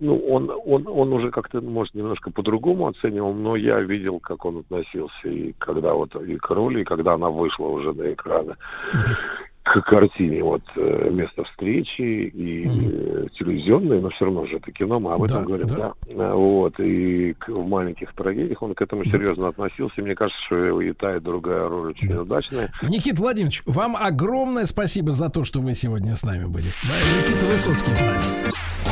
ну, 0.00 0.18
он, 0.28 0.50
он, 0.66 0.86
он 0.86 1.12
уже 1.12 1.30
как-то, 1.30 1.60
может, 1.62 1.94
немножко 1.94 2.30
по-другому 2.30 2.88
оценивал, 2.88 3.32
но 3.32 3.56
я 3.56 3.80
видел, 3.80 4.20
как 4.20 4.44
он 4.44 4.58
относился 4.58 5.28
и 5.28 5.54
когда 5.58 5.94
вот 5.94 6.14
и 6.16 6.36
к 6.36 6.50
роли, 6.50 6.82
и 6.82 6.84
когда 6.84 7.14
она 7.14 7.30
вышла 7.30 7.66
уже 7.66 7.92
на 7.94 8.12
экраны. 8.12 8.56
К 9.62 9.80
картине 9.82 10.42
вот 10.42 10.62
э, 10.76 11.10
место 11.10 11.44
встречи 11.44 12.02
и 12.02 12.64
mm. 12.64 13.30
телевизионное, 13.38 14.00
но 14.00 14.10
все 14.10 14.24
равно 14.24 14.46
же 14.46 14.56
это 14.56 14.72
кино, 14.72 14.98
мы 14.98 15.14
об 15.14 15.22
этом 15.22 15.42
да, 15.42 15.44
говорим, 15.44 15.66
да. 15.68 15.92
да. 16.16 16.34
Вот, 16.34 16.80
и 16.80 17.32
к, 17.34 17.48
в 17.48 17.66
маленьких 17.66 18.12
трагедиях 18.14 18.60
он 18.62 18.74
к 18.74 18.82
этому 18.82 19.04
серьезно 19.04 19.48
относился. 19.48 20.02
Мне 20.02 20.16
кажется, 20.16 20.40
что 20.46 20.80
и 20.80 20.92
та, 20.92 21.16
и 21.16 21.20
другая 21.20 21.68
роль 21.68 21.90
очень 21.90 22.08
да. 22.08 22.22
удачная. 22.22 22.72
Никит 22.82 23.18
Владимирович, 23.18 23.62
вам 23.64 23.96
огромное 23.96 24.64
спасибо 24.64 25.12
за 25.12 25.30
то, 25.30 25.44
что 25.44 25.60
вы 25.60 25.74
сегодня 25.74 26.16
с 26.16 26.24
нами 26.24 26.46
были. 26.46 26.66
Да, 26.82 27.30
Никита 27.30 27.46
Высоцкий 27.46 27.94
с 27.94 28.00
нами. 28.00 28.91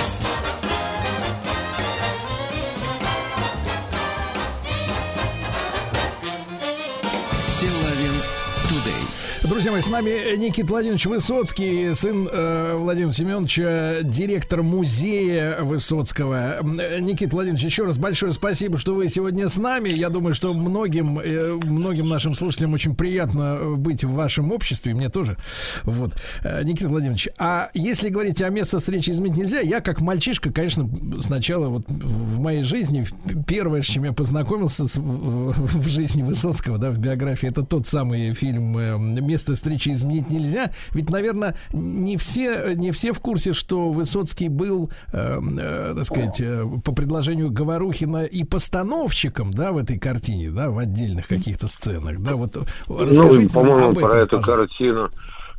Друзья 9.60 9.72
мои, 9.72 9.82
с 9.82 9.88
нами 9.88 10.36
Никит 10.36 10.70
Владимирович 10.70 11.04
Высоцкий, 11.04 11.94
сын 11.94 12.26
э, 12.32 12.76
Владимира 12.76 13.12
Семеновича, 13.12 13.98
директор 14.04 14.62
музея 14.62 15.60
Высоцкого. 15.60 16.60
Никит 16.62 17.34
Владимирович, 17.34 17.66
еще 17.66 17.84
раз 17.84 17.98
большое 17.98 18.32
спасибо, 18.32 18.78
что 18.78 18.94
вы 18.94 19.10
сегодня 19.10 19.50
с 19.50 19.58
нами. 19.58 19.90
Я 19.90 20.08
думаю, 20.08 20.34
что 20.34 20.54
многим, 20.54 21.18
э, 21.18 21.58
многим 21.62 22.08
нашим 22.08 22.34
слушателям 22.34 22.72
очень 22.72 22.96
приятно 22.96 23.76
быть 23.76 24.02
в 24.02 24.12
вашем 24.12 24.50
обществе, 24.50 24.94
мне 24.94 25.10
тоже. 25.10 25.36
Вот. 25.82 26.14
Э, 26.42 26.62
Никита 26.64 26.88
Владимирович, 26.88 27.28
а 27.36 27.68
если 27.74 28.08
говорить 28.08 28.40
о 28.40 28.48
месте 28.48 28.78
встречи 28.78 29.10
изменить 29.10 29.36
нельзя, 29.36 29.60
я 29.60 29.82
как 29.82 30.00
мальчишка, 30.00 30.50
конечно, 30.50 30.88
сначала 31.20 31.68
вот 31.68 31.84
в 31.86 32.40
моей 32.40 32.62
жизни 32.62 33.06
первое, 33.46 33.82
с 33.82 33.86
чем 33.86 34.04
я 34.04 34.14
познакомился 34.14 34.88
с, 34.88 34.96
в, 34.96 35.52
в 35.52 35.86
жизни 35.86 36.22
Высоцкого, 36.22 36.78
да, 36.78 36.90
в 36.90 36.96
биографии, 36.96 37.50
это 37.50 37.62
тот 37.62 37.86
самый 37.86 38.32
фильм 38.32 38.78
э, 38.78 38.96
«Место 38.96 39.49
место 39.50 39.54
встречи 39.54 39.90
изменить 39.90 40.30
нельзя. 40.30 40.70
Ведь, 40.92 41.10
наверное, 41.10 41.54
не 41.72 42.16
все, 42.16 42.74
не 42.74 42.92
все 42.92 43.12
в 43.12 43.20
курсе, 43.20 43.52
что 43.52 43.90
Высоцкий 43.90 44.48
был, 44.48 44.90
э, 45.12 45.38
э, 45.40 45.94
так 45.94 46.04
сказать, 46.04 46.40
э, 46.40 46.64
по 46.84 46.92
предложению 46.92 47.50
Говорухина 47.50 48.24
и 48.24 48.44
постановщиком, 48.44 49.52
да, 49.52 49.72
в 49.72 49.78
этой 49.78 49.98
картине, 49.98 50.50
да, 50.50 50.70
в 50.70 50.78
отдельных 50.78 51.28
каких-то 51.28 51.68
сценах, 51.68 52.20
да, 52.20 52.34
вот 52.34 52.56
ну, 52.88 53.04
расскажите 53.04 53.48
ну, 53.52 53.60
по-моему, 53.60 53.88
об 53.90 53.98
этом, 53.98 54.10
про 54.10 54.20
эту 54.20 54.38
пожалуйста. 54.38 54.76
картину 54.76 55.08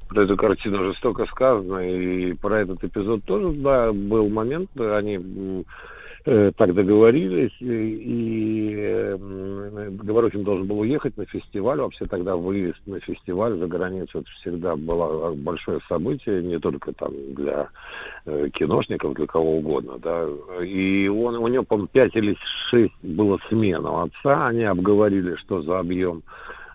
про 0.09 0.23
эту 0.23 0.35
картину 0.35 0.91
жестоко 0.91 1.25
сказано, 1.27 1.77
и 1.77 2.33
про 2.33 2.59
этот 2.59 2.83
эпизод 2.83 3.23
тоже, 3.23 3.57
да, 3.57 3.93
был 3.93 4.27
момент, 4.27 4.69
они 4.75 5.17
Э, 5.17 5.63
так 6.23 6.73
договорились, 6.73 7.55
и 7.59 8.75
э, 8.77 9.17
Говорухин 10.03 10.43
должен 10.43 10.67
был 10.67 10.79
уехать 10.79 11.17
на 11.17 11.25
фестиваль. 11.25 11.79
Вообще 11.79 12.05
тогда 12.05 12.35
выезд 12.35 12.79
на 12.85 12.99
фестиваль 12.99 13.57
за 13.57 13.67
границу 13.67 14.19
это 14.19 14.29
всегда 14.41 14.75
было 14.75 15.33
большое 15.33 15.79
событие, 15.89 16.43
не 16.43 16.59
только 16.59 16.93
там 16.93 17.11
для 17.33 17.69
э, 18.25 18.49
киношников, 18.53 19.15
для 19.15 19.25
кого 19.25 19.57
угодно, 19.57 19.97
да. 19.97 20.27
И 20.63 21.07
он, 21.07 21.35
у 21.35 21.47
него, 21.47 21.63
по-моему, 21.63 21.89
пять 21.91 22.15
или 22.15 22.37
шесть 22.69 22.93
было 23.01 23.39
смена 23.49 23.91
у 23.91 23.97
отца, 24.03 24.47
они 24.47 24.63
обговорили, 24.63 25.35
что 25.35 25.61
за 25.61 25.79
объем 25.79 26.23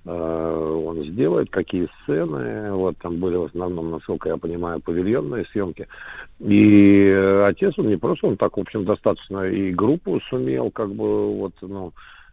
Э, 0.09 0.83
он 0.87 1.05
сделает, 1.05 1.51
какие 1.51 1.89
сцены. 2.03 2.73
Вот 2.73 2.97
там 2.99 3.17
были 3.17 3.37
в 3.37 3.45
основном, 3.45 3.91
насколько 3.91 4.29
я 4.29 4.37
понимаю, 4.37 4.81
павильонные 4.81 5.45
съемки. 5.47 5.89
И 6.39 7.11
отец, 7.45 7.75
он 7.79 7.89
не 7.89 7.97
просто, 7.97 8.27
он 8.27 8.37
так, 8.37 8.57
в 8.57 8.61
общем, 8.61 8.85
достаточно 8.85 9.45
и 9.45 9.73
группу 9.73 10.21
сумел, 10.29 10.71
как 10.71 10.95
бы, 10.95 11.35
вот, 11.35 11.55
ну, 11.63 11.93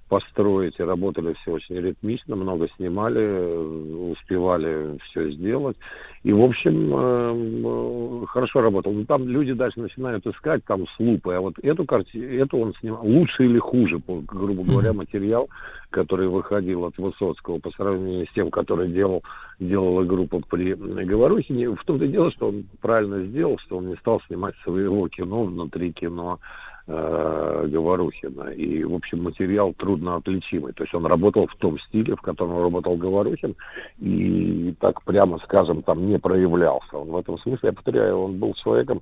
построить, 0.09 0.79
и 0.79 0.83
работали 0.83 1.33
все 1.33 1.53
очень 1.53 1.75
ритмично, 1.77 2.35
много 2.35 2.67
снимали, 2.75 4.11
успевали 4.11 4.99
все 5.05 5.31
сделать. 5.31 5.77
И, 6.23 6.31
в 6.31 6.41
общем, 6.41 6.93
э, 6.95 8.25
хорошо 8.27 8.61
работал. 8.61 8.93
Но 8.93 9.03
там 9.03 9.27
люди 9.27 9.51
дальше 9.51 9.81
начинают 9.81 10.25
искать 10.25 10.63
там 10.63 10.87
с 10.87 10.99
лупой, 10.99 11.37
а 11.37 11.41
вот 11.41 11.55
эту 11.61 11.85
картину, 11.85 12.25
эту 12.25 12.57
он 12.59 12.73
снимал 12.79 13.05
лучше 13.05 13.43
или 13.43 13.59
хуже, 13.59 14.01
грубо 14.07 14.63
говоря, 14.63 14.93
материал, 14.93 15.49
который 15.89 16.29
выходил 16.29 16.85
от 16.85 16.97
Высоцкого 16.97 17.59
по 17.59 17.71
сравнению 17.71 18.25
с 18.27 18.33
тем, 18.33 18.51
который 18.51 18.89
делал, 18.89 19.21
делала 19.59 20.05
группа 20.05 20.39
при 20.49 20.73
Говорухине. 20.73 21.69
В 21.71 21.83
том-то 21.83 22.05
и 22.05 22.09
дело, 22.09 22.31
что 22.31 22.47
он 22.49 22.65
правильно 22.79 23.21
сделал, 23.25 23.57
что 23.59 23.77
он 23.77 23.89
не 23.89 23.95
стал 23.97 24.21
снимать 24.27 24.55
своего 24.63 25.09
кино 25.09 25.43
внутри 25.43 25.91
кино, 25.91 26.39
э, 26.87 27.67
Говорухина. 27.67 28.49
И, 28.49 28.83
в 28.83 28.93
общем, 28.93 29.23
материал 29.23 29.73
трудно 29.73 30.15
отличимый. 30.15 30.73
То 30.73 30.83
есть 30.83 30.93
он 30.93 31.05
работал 31.05 31.47
в 31.47 31.55
том 31.57 31.79
стиле, 31.79 32.15
в 32.15 32.21
котором 32.21 32.61
работал 32.61 32.95
Говорухин, 32.95 33.55
и 33.99 34.73
так 34.79 35.01
прямо 35.03 35.39
скажем, 35.39 35.83
там 35.83 36.05
не 36.07 36.19
проявлялся. 36.19 36.97
Он 36.97 37.09
в 37.09 37.17
этом 37.17 37.37
смысле, 37.39 37.69
я 37.69 37.73
повторяю, 37.73 38.17
он 38.17 38.37
был 38.37 38.53
человеком 38.55 39.01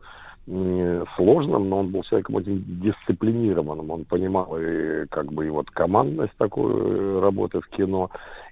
сложным, 1.15 1.69
но 1.69 1.79
он 1.79 1.91
был 1.91 2.03
человеком 2.03 2.35
очень 2.35 2.63
дисциплинированным. 2.81 3.91
Он 3.91 4.05
понимал 4.05 4.57
и 4.57 5.05
как 5.07 5.31
бы 5.31 5.45
и 5.45 5.49
вот 5.49 5.69
командность 5.69 6.33
такой 6.37 7.19
работы 7.19 7.61
в 7.61 7.67
кино, 7.69 8.09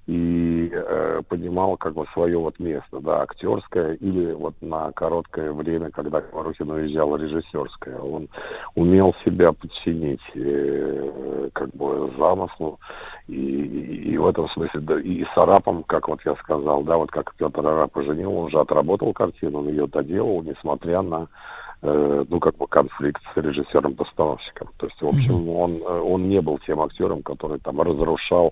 и 0.10 0.72
э, 0.74 1.22
понимал 1.30 1.78
как 1.78 1.94
бы 1.94 2.04
свое 2.14 2.40
вот 2.40 2.58
место, 2.58 3.00
да, 3.00 3.22
актерское 3.22 3.94
или 3.94 4.32
вот 4.32 4.56
на 4.60 4.92
короткое 4.94 5.54
время, 5.54 5.92
когда 5.92 6.20
Говорухин 6.20 6.72
уезжал, 6.72 7.16
режиссерское. 7.16 8.00
Он 8.00 8.28
умел 8.74 9.14
себя 9.24 9.54
подчинить 9.54 10.24
э, 10.34 11.50
как 11.54 11.70
бы 11.76 12.12
замыслу, 12.18 12.80
и, 13.28 13.36
и, 13.36 14.14
и 14.14 14.18
в 14.18 14.26
этом 14.26 14.50
смысле, 14.50 14.80
да, 14.80 15.00
и 15.00 15.24
с 15.26 15.38
Арапом, 15.38 15.84
как 15.84 16.08
вот 16.08 16.22
я 16.26 16.34
сказал, 16.38 16.82
да, 16.82 16.98
вот 16.98 17.12
как 17.12 17.36
Петр 17.36 17.60
Арап 17.60 17.92
поженил, 17.92 18.34
он 18.34 18.50
же 18.50 18.60
отработал 18.60 19.14
картину, 19.14 19.60
он 19.60 19.68
ее 19.68 19.86
доделал, 19.86 20.42
несмотря 20.42 21.04
на 21.04 21.28
Э, 21.82 22.26
ну, 22.28 22.42
как 22.42 22.58
бы 22.58 22.68
конфликт 22.68 23.22
с 23.34 23.38
режиссером-постановщиком. 23.38 24.68
То 24.78 24.88
есть, 24.88 25.02
в 25.02 25.08
общем, 25.08 25.48
он, 25.48 25.76
э, 25.76 26.00
он 26.02 26.28
не 26.28 26.42
был 26.42 26.60
тем 26.68 26.82
актером, 26.82 27.24
который 27.24 27.58
там 27.60 27.80
разрушал 27.80 28.52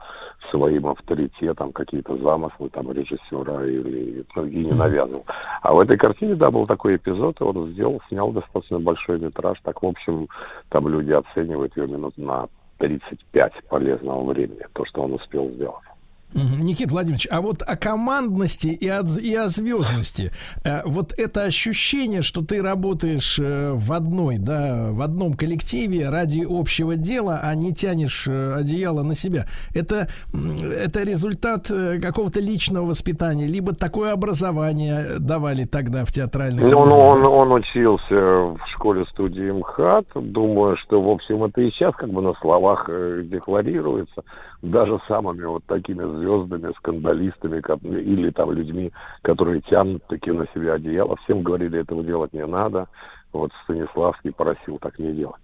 своим 0.50 0.88
авторитетом 0.88 1.74
какие-то 1.74 2.16
замыслы 2.18 2.70
там 2.70 2.90
режиссера 2.90 3.66
или 3.66 4.24
ну, 4.34 4.46
и 4.46 4.64
не 4.64 4.72
навязывал. 4.72 5.26
А 5.62 5.74
в 5.74 5.80
этой 5.80 5.98
картине, 5.98 6.36
да, 6.36 6.50
был 6.50 6.66
такой 6.66 6.96
эпизод, 6.96 7.42
и 7.42 7.44
он 7.44 7.72
сделал, 7.72 8.02
снял 8.08 8.32
достаточно 8.32 8.80
большой 8.80 9.20
метраж. 9.20 9.60
Так, 9.62 9.84
в 9.84 9.86
общем, 9.86 10.30
там 10.70 10.88
люди 10.88 11.12
оценивают 11.12 11.76
ее 11.76 11.88
минут 11.88 12.18
на 12.18 12.48
35 12.78 13.54
полезного 13.68 14.24
времени, 14.24 14.66
то, 14.72 14.86
что 14.86 15.02
он 15.02 15.14
успел 15.14 15.50
сделать. 15.50 15.87
Никита 16.34 16.92
Владимирович, 16.92 17.28
а 17.32 17.42
вот 17.42 17.62
о 17.66 17.78
командности 17.78 18.68
и 18.68 18.88
о, 18.88 19.02
и 19.22 19.34
о 19.34 19.48
звездности, 19.48 20.32
э, 20.66 20.82
вот 20.86 21.14
это 21.18 21.44
ощущение, 21.44 22.22
что 22.22 22.44
ты 22.44 22.62
работаешь 22.62 23.40
э, 23.40 23.72
в 23.74 23.94
одной, 23.94 24.38
да, 24.38 24.90
в 24.92 25.02
одном 25.02 25.34
коллективе 25.34 26.10
ради 26.10 26.46
общего 26.48 26.96
дела, 26.96 27.40
а 27.42 27.56
не 27.56 27.74
тянешь 27.74 28.28
э, 28.28 28.56
одеяло 28.56 29.04
на 29.04 29.16
себя, 29.16 29.46
это, 29.74 30.10
это 30.34 31.04
результат 31.04 31.68
какого-то 31.68 32.42
личного 32.42 32.88
воспитания, 32.88 33.48
либо 33.48 33.74
такое 33.74 34.12
образование 34.12 35.20
давали 35.20 35.64
тогда 35.64 36.04
в 36.04 36.12
театральных 36.12 36.62
ну, 36.62 36.86
ну, 36.86 37.00
он, 37.00 37.26
он 37.26 37.52
учился 37.54 38.16
в 38.16 38.60
школе-студии 38.74 39.52
МХАТ, 39.52 40.08
думаю, 40.16 40.76
что, 40.78 41.02
в 41.02 41.10
общем, 41.10 41.46
это 41.46 41.62
и 41.62 41.72
сейчас 41.72 41.96
как 41.96 42.10
бы 42.10 42.22
на 42.22 42.34
словах 42.36 42.90
декларируется, 43.24 44.24
даже 44.62 45.00
самыми 45.08 45.46
вот 45.46 45.64
такими 45.66 46.04
звездами, 46.04 46.74
скандалистами 46.78 47.62
или 48.00 48.30
там 48.32 48.52
людьми, 48.52 48.92
которые 49.22 49.62
тянут 49.62 50.04
таки 50.08 50.32
на 50.32 50.46
себя 50.54 50.74
одеяло. 50.74 51.16
Всем 51.24 51.44
говорили, 51.44 51.80
этого 51.80 52.04
делать 52.04 52.34
не 52.34 52.46
надо. 52.46 52.88
Вот 53.34 53.52
Станиславский 53.64 54.32
просил 54.32 54.80
так 54.80 54.98
не 55.00 55.12
делать, 55.12 55.42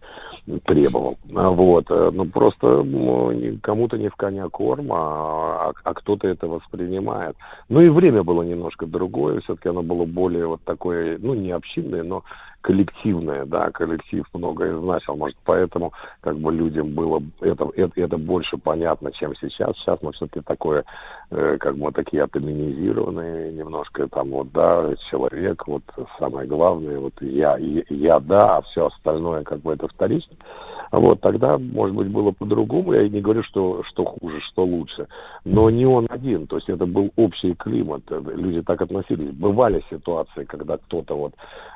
требовал. 0.65 1.18
А 1.35 1.49
вот, 1.49 1.85
э, 1.90 2.11
ну 2.14 2.26
просто 2.26 2.81
ну, 2.81 3.31
кому-то 3.61 3.98
не 3.98 4.07
в 4.07 4.15
коня 4.15 4.48
корм, 4.49 4.88
а, 4.91 5.73
а 5.84 5.94
кто-то 5.94 6.27
это 6.27 6.48
воспринимает. 6.48 7.35
Ну 7.68 7.81
и 7.81 7.90
время 7.90 8.23
было 8.23 8.41
немножко 8.41 8.88
другое, 8.88 9.41
все-таки 9.41 9.69
оно 9.69 9.84
было 9.84 10.06
более 10.06 10.48
вот 10.48 10.61
такое, 10.64 11.18
ну 11.19 11.34
не 11.34 11.52
общинное, 11.52 12.03
но 12.03 12.23
коллективное, 12.64 13.45
да, 13.45 13.69
коллектив 13.72 14.26
многое 14.34 14.76
значил, 14.77 15.15
может, 15.18 15.38
поэтому 15.44 15.91
как 16.22 16.38
бы 16.38 16.52
людям 16.52 16.91
было 16.94 17.22
это, 17.41 17.69
это, 17.76 18.02
это 18.02 18.18
больше 18.18 18.57
понятно, 18.57 19.11
чем 19.11 19.35
сейчас. 19.35 19.76
Сейчас 19.77 20.02
мы 20.02 20.14
все-таки 20.14 20.40
такое, 20.41 20.85
э, 21.30 21.57
как 21.60 21.77
бы 21.77 21.91
такие 21.91 22.23
атоминизированные 22.23 23.52
немножко, 23.52 24.07
там 24.07 24.30
вот, 24.30 24.52
да, 24.53 24.95
человек, 25.11 25.68
вот 25.68 25.84
самое 26.18 26.48
главное, 26.48 26.98
вот 26.99 27.14
я, 27.22 27.57
я, 27.57 27.84
я 27.90 28.19
да, 28.22 28.57
а 28.57 28.61
все 28.61 28.88
остальное 28.88 29.44
как 29.44 29.60
бы 29.60 29.73
это 29.73 29.90
вторично. 29.90 30.35
Вот, 30.94 31.22
тогда, 31.22 31.57
может 31.57 31.95
быть, 31.95 32.07
было 32.07 32.30
по-другому. 32.30 32.94
Я 32.94 33.10
не 33.10 33.20
говорю, 33.20 33.41
что, 33.41 33.82
что 33.84 34.06
хуже, 34.06 34.40
что 34.52 34.64
лучше. 34.64 35.07
Но 35.44 35.72
не 35.72 35.88
он 35.88 36.06
один. 36.07 36.45
То 36.45 36.57
есть 36.57 36.70
это 36.70 36.86
был 36.86 37.10
общий 37.15 37.56
климат. 37.56 38.03
Люди 38.11 38.61
так 38.61 38.80
относились. 38.80 39.32
Бывали 39.32 39.84
ситуации, 39.90 40.44
когда 40.44 40.78
кто-то 40.78 41.15
вот 41.15 41.34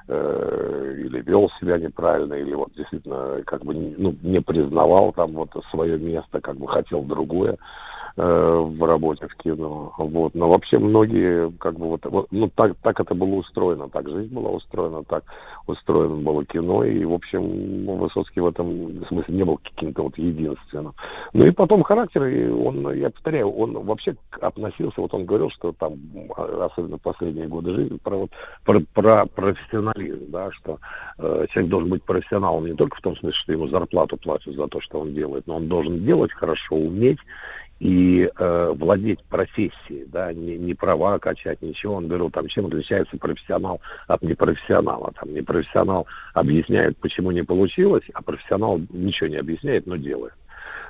э, 0.07 0.95
или 0.99 1.19
вел 1.22 1.49
себя 1.60 1.80
неправильно, 1.80 2.35
или 2.35 2.53
вот 2.53 2.69
действительно 2.77 3.41
как 3.44 3.65
бы 3.65 3.73
ну, 3.73 4.15
не 4.22 4.39
признавал 4.39 5.11
там 5.14 5.31
вот 5.31 5.49
свое 5.72 5.98
место, 5.98 6.39
как 6.39 6.57
бы 6.57 6.68
хотел 6.68 7.02
другое. 7.02 7.57
Э, 8.18 8.22
в 8.22 8.85
работе 8.85 9.27
в 9.27 9.35
кино. 9.35 9.94
Вот. 9.98 10.35
Но 10.35 10.49
вообще 10.49 10.80
многие, 10.80 11.52
как 11.60 11.76
бы 11.77 11.88
вот, 11.88 12.27
ну 12.31 12.49
так, 12.56 12.76
так 12.81 12.99
это 12.99 13.14
было 13.14 13.35
устроено, 13.35 13.89
так 13.89 14.10
жизнь 14.10 14.34
была 14.34 14.49
устроена, 14.49 15.03
так 15.03 15.23
устроено 15.68 16.15
было 16.15 16.44
кино, 16.45 16.84
и, 16.84 17.06
в 17.06 17.14
общем, 17.14 17.85
Высоцкий 17.98 18.41
в 18.41 18.48
этом 18.48 19.06
смысле 19.06 19.35
не 19.35 19.44
был 19.44 19.57
каким-то 19.57 20.03
вот 20.03 20.18
единственным. 20.18 20.94
Ну 21.34 21.45
и 21.45 21.52
потом 21.52 21.84
характер, 21.84 22.26
и 22.26 22.49
он, 22.49 22.94
я 22.94 23.10
повторяю, 23.10 23.49
он 23.49 23.73
вообще 23.85 24.15
относился, 24.41 25.02
вот 25.02 25.14
он 25.14 25.26
говорил, 25.26 25.49
что 25.52 25.72
там, 25.73 25.94
особенно 26.61 26.98
последние 26.98 27.48
годы 27.48 27.73
жизни, 27.73 27.98
про, 27.98 28.18
вот, 28.18 28.31
про, 28.65 28.80
про 28.94 29.26
профессионализм, 29.26 30.31
да, 30.31 30.52
что 30.52 30.80
э, 31.19 31.45
человек 31.52 31.72
должен 31.72 31.89
быть 31.89 32.03
профессионалом 32.03 32.65
не 32.65 32.73
только 32.73 32.98
в 32.98 33.02
том 33.02 33.15
смысле, 33.18 33.38
что 33.39 33.52
ему 33.52 33.68
зарплату 33.68 34.18
платят 34.18 34.56
за 34.56 34.68
то, 34.68 34.81
что 34.81 34.99
он 34.99 35.14
делает, 35.14 35.45
но 35.48 35.57
он 35.57 35.68
должен 35.68 36.03
делать 36.03 36.31
хорошо, 36.31 36.76
уметь 36.76 37.19
и 37.80 38.30
э, 38.36 38.74
владеть 38.76 39.24
профессией, 39.26 40.06
да, 40.08 40.34
не, 40.34 40.58
не 40.58 40.74
права 40.74 41.20
качать, 41.20 41.62
ничего. 41.62 41.95
Он 41.95 42.08
говорил, 42.08 42.32
там, 42.32 42.48
чем 42.48 42.66
отличается 42.66 43.18
профессионал 43.18 43.82
от 44.08 44.22
непрофессионала. 44.24 45.14
Там 45.20 45.34
непрофессионал 45.34 46.08
объясняет, 46.34 46.98
почему 46.98 47.32
не 47.32 47.44
получилось, 47.44 48.04
а 48.14 48.22
профессионал 48.22 48.80
ничего 48.90 49.30
не 49.30 49.38
объясняет, 49.38 49.86
но 49.86 49.95
делает. 49.95 50.34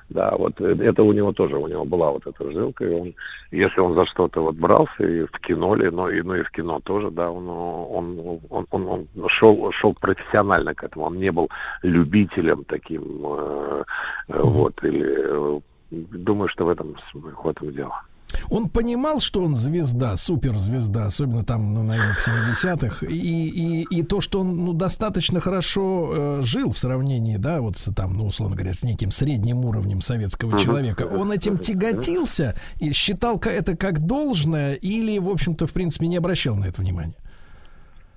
Да, 0.09 0.33
вот 0.37 0.61
это 0.61 1.03
у 1.03 1.11
него 1.11 1.33
тоже, 1.33 1.57
у 1.57 1.67
него 1.67 1.83
была 1.83 2.11
вот 2.11 2.25
эта 2.25 2.49
жилка, 2.49 2.85
и 2.85 2.93
он, 2.93 3.13
если 3.51 3.81
он 3.81 3.93
за 3.93 4.05
что-то 4.05 4.41
вот 4.41 4.55
брался, 4.55 5.03
и 5.03 5.25
в 5.25 5.39
кино 5.41 5.75
ли, 5.75 5.89
но 5.89 6.09
и, 6.09 6.21
ну 6.21 6.35
и 6.35 6.43
в 6.43 6.51
кино 6.51 6.79
тоже, 6.79 7.11
да, 7.11 7.29
он, 7.29 7.49
он, 7.49 8.39
он, 8.49 8.67
он, 8.71 8.87
он 8.87 9.07
шел, 9.27 9.69
шел 9.73 9.93
профессионально 9.95 10.73
к 10.73 10.83
этому, 10.85 11.07
он 11.07 11.17
не 11.17 11.29
был 11.29 11.49
любителем 11.81 12.63
таким, 12.63 13.03
э, 13.03 13.83
вот, 14.29 14.81
или 14.85 15.61
думаю, 15.91 16.49
что 16.49 16.65
в 16.65 16.69
этом, 16.69 16.95
в 17.13 17.47
этом 17.47 17.71
дело. 17.71 18.01
Он 18.49 18.69
понимал, 18.69 19.19
что 19.19 19.43
он 19.43 19.55
звезда, 19.55 20.17
суперзвезда, 20.17 21.05
особенно 21.05 21.43
там, 21.43 21.73
ну, 21.73 21.83
наверное, 21.83 22.15
в 22.15 22.27
70-х, 22.27 23.05
и, 23.05 23.13
и, 23.13 23.83
и 23.89 24.03
то, 24.03 24.21
что 24.21 24.41
он 24.41 24.65
ну, 24.65 24.73
достаточно 24.73 25.39
хорошо 25.39 26.11
э, 26.11 26.41
жил 26.43 26.71
в 26.71 26.77
сравнении, 26.77 27.37
да, 27.37 27.61
вот 27.61 27.77
с, 27.77 27.93
там, 27.93 28.17
ну, 28.17 28.25
условно 28.25 28.55
говоря, 28.55 28.73
с 28.73 28.83
неким 28.83 29.11
средним 29.11 29.65
уровнем 29.65 30.01
советского 30.01 30.57
человека, 30.57 31.03
он 31.03 31.31
этим 31.31 31.57
тяготился 31.57 32.55
и 32.79 32.91
считал 32.91 33.39
это 33.39 33.75
как 33.77 34.05
должное 34.05 34.73
или, 34.73 35.19
в 35.19 35.29
общем-то, 35.29 35.67
в 35.67 35.73
принципе, 35.73 36.07
не 36.07 36.17
обращал 36.17 36.55
на 36.55 36.65
это 36.65 36.81
внимания? 36.81 37.15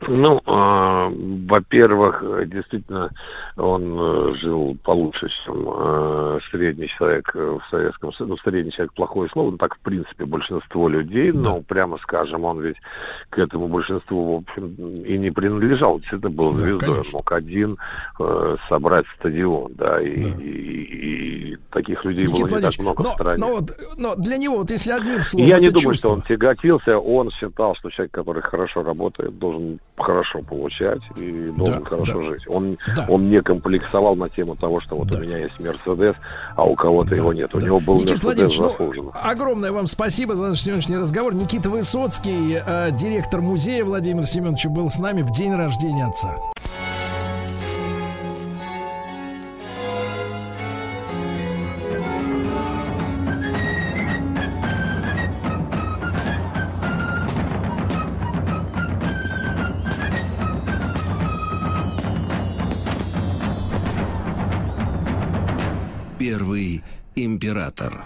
Ну, 0.09 0.40
э, 0.47 1.47
во-первых, 1.48 2.22
действительно, 2.48 3.10
он 3.56 3.98
э, 3.98 4.35
жил 4.36 4.77
получше, 4.82 5.28
чем 5.44 5.68
э, 5.68 6.39
средний 6.51 6.89
человек 6.89 7.35
в 7.35 7.60
Советском 7.70 8.12
Союзе. 8.12 8.32
Ну, 8.32 8.39
средний 8.39 8.72
человек 8.72 8.94
плохое 8.94 9.28
слово, 9.31 9.51
но 9.51 9.56
так, 9.56 9.74
в 9.77 9.81
принципе, 9.81 10.24
большинство 10.24 10.89
людей, 10.89 11.32
да. 11.32 11.40
но, 11.40 11.60
прямо 11.62 11.98
скажем, 11.98 12.44
он 12.44 12.60
ведь 12.60 12.77
к 13.31 13.39
этому 13.39 13.68
большинству, 13.68 14.36
в 14.36 14.43
общем, 14.43 14.74
и 15.05 15.18
не 15.18 15.31
принадлежал. 15.31 16.01
Это 16.10 16.28
был 16.28 16.52
да, 16.52 16.59
звездой. 16.59 16.89
Конечно. 16.89 17.01
Он 17.01 17.06
мог 17.12 17.32
один 17.32 17.78
э, 18.18 18.56
собрать 18.68 19.06
стадион, 19.18 19.72
да, 19.74 20.01
и, 20.01 20.22
да. 20.22 20.28
И, 20.28 20.43
и, 20.43 21.52
и 21.52 21.56
таких 21.70 22.05
людей 22.05 22.27
Никита 22.27 22.48
было 22.48 22.56
не 22.56 22.62
так 22.62 22.78
много 22.78 23.02
но, 23.02 23.10
в 23.10 23.12
стране. 23.12 23.39
Но, 23.39 23.60
но 23.98 24.14
для 24.16 24.36
него, 24.39 24.56
вот 24.59 24.70
если 24.70 24.93
одним 24.93 25.22
словом... 25.22 25.48
Я 25.48 25.59
не 25.59 25.68
думаю, 25.68 25.94
чувство... 25.94 26.09
что 26.09 26.14
он 26.14 26.22
тяготился, 26.22 26.98
он 26.98 27.31
считал, 27.31 27.74
что 27.77 27.90
человек, 27.90 28.12
который 28.12 28.43
хорошо 28.43 28.82
работает, 28.82 29.39
должен 29.39 29.78
хорошо 30.02 30.40
получать 30.43 31.02
и 31.16 31.51
должен 31.56 31.82
да, 31.82 31.90
хорошо 31.90 32.20
да. 32.20 32.27
жить. 32.27 32.43
Он, 32.48 32.77
да. 32.97 33.06
он 33.09 33.31
не 33.31 33.40
комплексовал 33.43 34.16
на 34.16 34.28
тему 34.28 34.56
того, 34.56 34.81
что 34.81 34.97
вот 34.97 35.09
да. 35.09 35.18
у 35.18 35.22
меня 35.22 35.39
есть 35.39 35.59
Мерседес, 35.60 36.14
а 36.56 36.64
у 36.64 36.74
кого-то 36.74 37.10
да, 37.10 37.16
его 37.16 37.32
нет. 37.32 37.51
Да. 37.52 37.59
У 37.59 37.60
него 37.60 37.81
был 37.81 37.97
Никита 37.97 38.27
Мерседес 38.27 38.56
заслуженно. 38.56 39.10
Ну, 39.14 39.20
огромное 39.22 39.72
вам 39.72 39.86
спасибо 39.86 40.35
за 40.35 40.48
наш 40.48 40.60
сегодняшний 40.60 40.97
разговор. 40.97 41.35
Никита 41.35 41.70
Высоцкий, 41.70 42.59
э, 42.64 42.90
директор 42.93 43.40
музея 43.40 43.85
Владимир 43.85 44.27
Семенович, 44.27 44.66
был 44.66 44.90
с 44.90 44.98
нами 44.98 45.22
в 45.22 45.31
день 45.31 45.55
рождения 45.55 46.06
отца. 46.06 46.36
Император. 67.25 68.05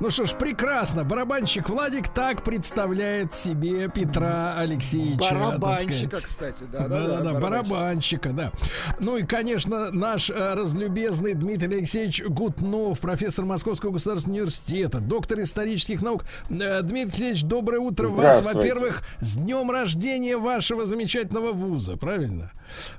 Ну 0.00 0.10
что 0.10 0.26
ж, 0.26 0.32
прекрасно. 0.32 1.04
Барабанщик 1.04 1.68
Владик 1.68 2.08
так 2.08 2.42
представляет 2.42 3.34
себе 3.34 3.88
Петра 3.88 4.54
Алексеевича. 4.58 5.34
Барабанщика, 5.34 6.16
кстати, 6.20 6.64
да. 6.72 6.88
Да, 6.88 7.06
да, 7.06 7.20
да, 7.20 7.40
барабанщика, 7.40 8.30
да. 8.30 8.52
Ну 9.00 9.16
и, 9.16 9.22
конечно, 9.22 9.90
наш 9.90 10.30
э, 10.30 10.54
разлюбезный 10.54 11.34
Дмитрий 11.34 11.76
Алексеевич 11.76 12.22
Гутнов, 12.24 13.00
профессор 13.00 13.44
Московского 13.44 13.92
государственного 13.92 14.38
университета, 14.38 14.98
доктор 14.98 15.40
исторических 15.40 16.02
наук. 16.02 16.24
Э, 16.50 16.82
Дмитрий 16.82 17.02
Алексеевич, 17.04 17.42
доброе 17.44 17.80
утро 17.80 18.08
вас. 18.08 18.42
Во-первых, 18.42 19.02
с 19.20 19.36
днем 19.36 19.70
рождения 19.70 20.36
вашего 20.36 20.86
замечательного 20.86 21.52
вуза, 21.52 21.96
правильно? 21.96 22.50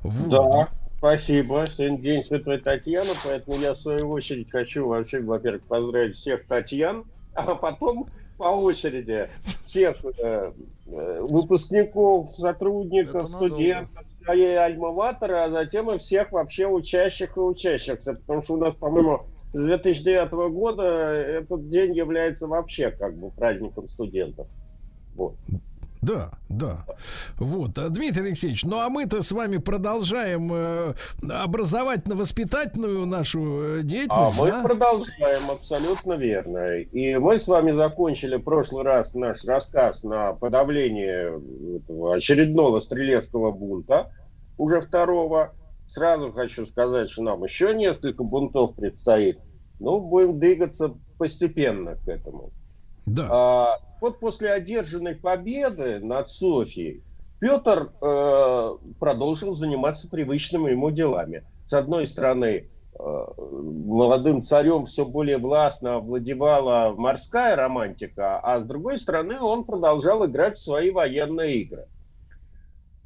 Вот. 0.01 0.29
Да. 0.29 0.86
Спасибо. 0.97 1.67
Сегодня 1.67 1.99
день 1.99 2.23
Святой 2.23 2.57
Татьяны, 2.57 3.11
поэтому 3.23 3.57
я 3.57 3.73
в 3.73 3.77
свою 3.77 4.09
очередь 4.09 4.49
хочу 4.49 4.87
вообще, 4.87 5.19
во-первых, 5.19 5.61
поздравить 5.63 6.17
всех 6.17 6.47
Татьян, 6.47 7.05
а 7.35 7.53
потом 7.53 8.07
по 8.37 8.45
очереди 8.45 9.29
всех 9.65 9.95
э, 10.23 10.51
э 10.87 11.21
выпускников, 11.21 12.31
сотрудников, 12.31 13.29
студентов 13.29 14.05
своей 14.23 14.57
альма-матера, 14.57 15.45
а 15.45 15.49
затем 15.51 15.91
и 15.91 15.99
всех 15.99 16.31
вообще 16.31 16.65
учащих 16.65 17.37
и 17.37 17.39
учащихся, 17.39 18.13
потому 18.15 18.41
что 18.41 18.55
у 18.55 18.57
нас, 18.57 18.73
по-моему, 18.73 19.21
с 19.53 19.59
2009 19.63 20.31
года 20.51 20.83
этот 20.83 21.69
день 21.69 21.95
является 21.95 22.47
вообще 22.47 22.89
как 22.89 23.15
бы 23.15 23.29
праздником 23.29 23.87
студентов. 23.87 24.47
Вот. 25.15 25.35
Да, 26.01 26.31
да. 26.49 26.85
Вот, 27.37 27.77
а, 27.77 27.89
Дмитрий 27.89 28.27
Алексеевич, 28.27 28.63
ну 28.63 28.79
а 28.79 28.89
мы-то 28.89 29.21
с 29.21 29.31
вами 29.31 29.57
продолжаем 29.57 30.51
э, 30.53 30.93
образовательно-воспитательную 31.27 33.05
нашу 33.05 33.79
э, 33.79 33.81
деятельность. 33.83 34.39
А 34.39 34.43
мы 34.43 34.63
продолжаем, 34.63 35.49
абсолютно 35.49 36.13
верно. 36.13 36.77
И 36.77 37.15
мы 37.17 37.39
с 37.39 37.47
вами 37.47 37.71
закончили 37.71 38.35
в 38.35 38.43
прошлый 38.43 38.83
раз 38.83 39.13
наш 39.13 39.43
рассказ 39.45 40.03
на 40.03 40.33
подавление 40.33 41.41
очередного 42.13 42.79
стрелецкого 42.79 43.51
бунта, 43.51 44.11
уже 44.57 44.81
второго. 44.81 45.53
Сразу 45.87 46.31
хочу 46.31 46.65
сказать, 46.65 47.09
что 47.09 47.23
нам 47.23 47.43
еще 47.43 47.73
несколько 47.73 48.23
бунтов 48.23 48.75
предстоит. 48.75 49.39
Ну, 49.79 49.99
будем 50.01 50.37
двигаться 50.37 50.93
постепенно 51.17 51.95
к 51.95 52.07
этому. 52.07 52.51
Да. 53.07 53.27
А, 53.31 53.77
вот 54.01 54.19
после 54.19 54.51
одержанной 54.51 55.15
победы 55.15 55.99
над 55.99 56.29
Софией 56.29 57.01
Петр 57.39 57.91
э, 58.01 58.77
продолжил 58.99 59.53
заниматься 59.53 60.09
привычными 60.09 60.71
ему 60.71 60.89
делами. 60.89 61.43
С 61.67 61.73
одной 61.73 62.07
стороны, 62.07 62.67
э, 62.99 63.25
молодым 63.37 64.43
царем 64.43 64.85
все 64.85 65.05
более 65.05 65.37
властно 65.37 65.97
овладевала 65.97 66.95
морская 66.97 67.55
романтика, 67.55 68.39
а 68.39 68.59
с 68.59 68.63
другой 68.63 68.97
стороны, 68.97 69.39
он 69.39 69.65
продолжал 69.65 70.25
играть 70.25 70.57
в 70.57 70.63
свои 70.63 70.89
военные 70.89 71.57
игры. 71.57 71.85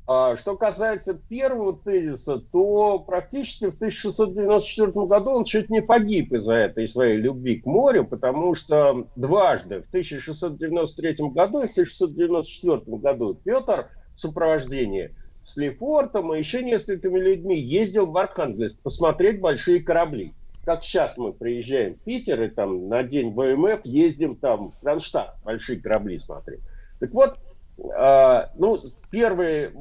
А 0.07 0.35
что 0.35 0.57
касается 0.57 1.13
первого 1.13 1.77
тезиса, 1.77 2.39
то 2.51 2.99
практически 2.99 3.69
в 3.69 3.75
1694 3.75 4.91
году 5.05 5.31
он 5.31 5.45
чуть 5.45 5.69
не 5.69 5.81
погиб 5.81 6.33
из-за 6.33 6.53
этой 6.53 6.87
своей 6.87 7.17
любви 7.17 7.57
к 7.57 7.65
морю, 7.65 8.05
потому 8.05 8.55
что 8.55 9.07
дважды, 9.15 9.83
в 9.83 9.87
1693 9.89 11.29
году 11.29 11.61
и 11.61 11.67
в 11.67 11.71
1694 11.71 12.97
году, 12.97 13.35
Петр 13.43 13.89
в 14.15 14.19
сопровождении 14.19 15.15
с 15.43 15.55
Лефортом 15.57 16.33
и 16.33 16.39
еще 16.39 16.63
несколькими 16.63 17.19
людьми 17.19 17.59
ездил 17.59 18.05
в 18.07 18.17
Архангельск 18.17 18.79
посмотреть 18.81 19.39
большие 19.39 19.81
корабли. 19.81 20.33
Как 20.65 20.83
сейчас 20.83 21.17
мы 21.17 21.33
приезжаем 21.33 21.95
в 21.95 21.99
Питер 21.99 22.41
и 22.43 22.49
там 22.49 22.87
на 22.87 23.03
день 23.03 23.33
ВМФ 23.33 23.85
ездим 23.85 24.35
там 24.35 24.71
в 24.71 24.79
Кронштадт 24.79 25.35
большие 25.43 25.79
корабли 25.79 26.17
смотреть. 26.17 26.59
Так 26.99 27.11
вот, 27.11 27.39
ну, 27.77 28.83
первый, 29.09 29.71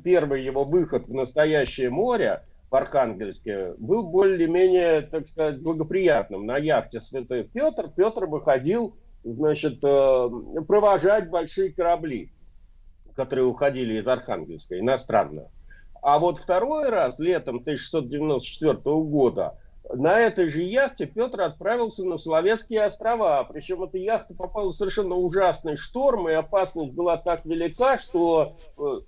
первый 0.00 0.44
его 0.44 0.64
выход 0.64 1.06
в 1.06 1.14
настоящее 1.14 1.90
море 1.90 2.42
в 2.74 2.76
Архангельске 2.76 3.74
был 3.78 4.02
более-менее, 4.02 5.02
так 5.02 5.28
сказать, 5.28 5.60
благоприятным. 5.60 6.44
На 6.44 6.56
яхте 6.56 7.00
Святой 7.00 7.44
Петр 7.44 7.88
Петр 7.88 8.26
выходил, 8.26 8.96
значит, 9.22 9.78
э, 9.84 10.30
провожать 10.66 11.30
большие 11.30 11.72
корабли, 11.72 12.32
которые 13.14 13.44
уходили 13.44 13.94
из 14.00 14.08
Архангельска, 14.08 14.76
иностранные. 14.76 15.50
А 16.02 16.18
вот 16.18 16.38
второй 16.38 16.88
раз, 16.88 17.20
летом 17.20 17.58
1694 17.58 18.76
года, 19.04 19.56
на 19.92 20.18
этой 20.18 20.48
же 20.48 20.62
яхте 20.62 21.06
Петр 21.06 21.42
отправился 21.42 22.04
на 22.04 22.16
Соловецкие 22.16 22.84
острова. 22.84 23.44
Причем 23.44 23.82
эта 23.82 23.98
яхта 23.98 24.34
попала 24.34 24.70
в 24.70 24.74
совершенно 24.74 25.14
ужасный 25.14 25.76
шторм, 25.76 26.28
и 26.28 26.32
опасность 26.32 26.92
была 26.92 27.16
так 27.18 27.44
велика, 27.44 27.98
что 27.98 28.56
э, 28.78 29.00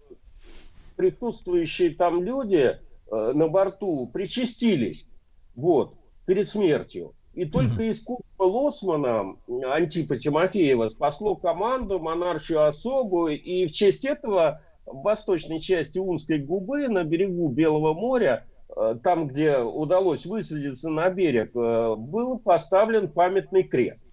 присутствующие 0.97 1.95
там 1.95 2.23
люди 2.23 2.79
э, 3.11 3.33
на 3.35 3.49
борту 3.49 4.07
причастились 4.13 5.07
вот, 5.55 5.95
перед 6.27 6.49
смертью. 6.49 7.15
И 7.33 7.45
только 7.45 7.91
искусство 7.91 8.45
Лосмана, 8.45 9.37
Антипа 9.47 10.17
Тимофеева, 10.17 10.89
спасло 10.89 11.37
команду, 11.37 11.99
монаршую 11.99 12.67
особу, 12.67 13.29
и 13.29 13.67
в 13.67 13.73
честь 13.73 14.07
этого 14.07 14.63
в 14.87 15.03
восточной 15.03 15.59
части 15.59 15.99
Унской 15.99 16.39
губы 16.39 16.89
на 16.89 17.05
берегу 17.05 17.49
Белого 17.49 17.93
моря 17.93 18.47
Э, 18.47 18.56
там, 19.03 19.29
где 19.29 19.59
удалось 19.59 20.27
высадиться 20.27 20.91
на 20.91 21.09
берег, 21.09 21.57
э, 21.57 21.95
был 21.97 22.39
поставлен 22.39 23.11
памятный 23.11 23.63
крест. 23.63 24.05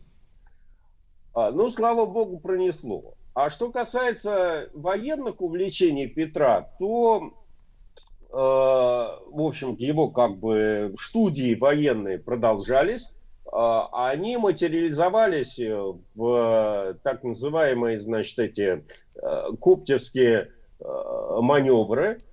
А, 1.34 1.52
ну, 1.52 1.68
слава 1.68 2.06
богу, 2.06 2.40
пронесло. 2.40 3.16
А 3.34 3.50
что 3.50 3.72
касается 3.72 4.70
военных 4.74 5.42
увлечений 5.42 6.08
Петра, 6.08 6.70
то, 6.80 7.34
э, 8.30 8.32
в 8.32 9.42
общем, 9.42 9.76
его 9.76 10.10
как 10.10 10.38
бы 10.38 10.94
студии 10.98 11.56
военные 11.56 12.20
продолжались. 12.20 13.10
А 13.52 14.10
они 14.10 14.38
материализовались 14.38 15.60
в 16.16 16.98
так 17.04 17.24
называемые, 17.24 18.00
значит, 18.00 18.40
эти 18.40 18.84
коптерские 19.60 20.50
маневры– 20.80 22.24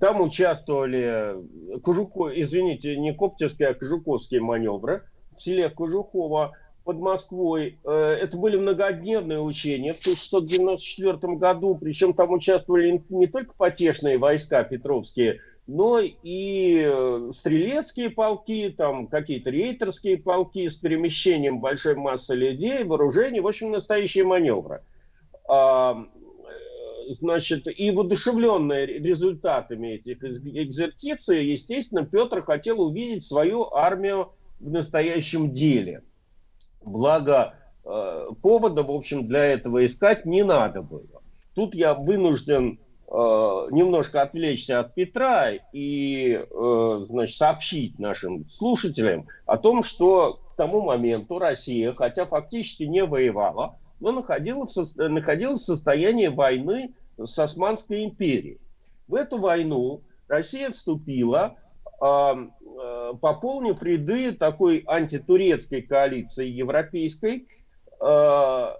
там 0.00 0.20
участвовали 0.22 1.36
Кожуко, 1.82 2.28
извините, 2.28 2.96
не 2.96 3.12
Коптерские, 3.12 3.68
а 3.68 3.74
Кожуковские 3.74 4.40
маневры 4.40 5.02
в 5.34 5.40
селе 5.40 5.68
Кожухово 5.68 6.52
под 6.84 6.98
Москвой. 6.98 7.78
Э, 7.84 8.16
это 8.20 8.38
были 8.38 8.56
многодневные 8.56 9.40
учения 9.40 9.92
в 9.92 10.00
1694 10.00 11.36
году, 11.36 11.76
причем 11.80 12.14
там 12.14 12.32
участвовали 12.32 13.02
не 13.08 13.26
только 13.26 13.54
потешные 13.54 14.16
войска 14.16 14.62
петровские, 14.64 15.40
но 15.66 16.00
и 16.00 16.84
э, 16.86 17.30
стрелецкие 17.34 18.10
полки, 18.10 18.74
там 18.76 19.08
какие-то 19.08 19.50
рейтерские 19.50 20.18
полки 20.18 20.68
с 20.68 20.76
перемещением 20.76 21.60
большой 21.60 21.96
массы 21.96 22.34
людей, 22.34 22.84
вооружений, 22.84 23.40
в 23.40 23.46
общем, 23.46 23.72
настоящие 23.72 24.24
маневры 24.24 24.82
значит, 27.10 27.66
и 27.66 27.90
воодушевленные 27.90 28.86
результатами 28.86 29.94
этих 29.94 30.22
экзерциций, 30.22 31.46
естественно, 31.46 32.04
Петр 32.04 32.42
хотел 32.42 32.80
увидеть 32.80 33.24
свою 33.24 33.72
армию 33.72 34.32
в 34.60 34.70
настоящем 34.70 35.52
деле. 35.52 36.02
Благо, 36.82 37.54
э, 37.84 38.28
повода, 38.42 38.82
в 38.82 38.90
общем, 38.90 39.26
для 39.26 39.44
этого 39.44 39.84
искать 39.84 40.26
не 40.26 40.42
надо 40.44 40.82
было. 40.82 41.22
Тут 41.54 41.74
я 41.74 41.94
вынужден 41.94 42.78
э, 43.06 43.12
немножко 43.12 44.22
отвлечься 44.22 44.80
от 44.80 44.94
Петра 44.94 45.50
и, 45.72 46.40
э, 46.50 47.00
значит, 47.08 47.36
сообщить 47.36 47.98
нашим 47.98 48.46
слушателям 48.48 49.28
о 49.46 49.56
том, 49.56 49.82
что 49.82 50.40
к 50.52 50.56
тому 50.56 50.82
моменту 50.82 51.38
Россия, 51.38 51.92
хотя 51.92 52.26
фактически 52.26 52.84
не 52.84 53.04
воевала, 53.04 53.78
но 54.00 54.12
находилась, 54.12 54.76
находилась 54.96 55.62
в 55.62 55.66
состоянии 55.66 56.28
войны 56.28 56.94
с 57.16 57.38
Османской 57.38 58.04
империей. 58.04 58.60
В 59.08 59.14
эту 59.14 59.38
войну 59.38 60.02
Россия 60.28 60.70
вступила, 60.70 61.56
а, 62.00 62.34
а, 62.34 63.14
пополнив 63.14 63.82
ряды 63.82 64.32
такой 64.32 64.82
антитурецкой 64.86 65.82
коалиции 65.82 66.46
европейской, 66.46 67.46
а, 68.00 68.76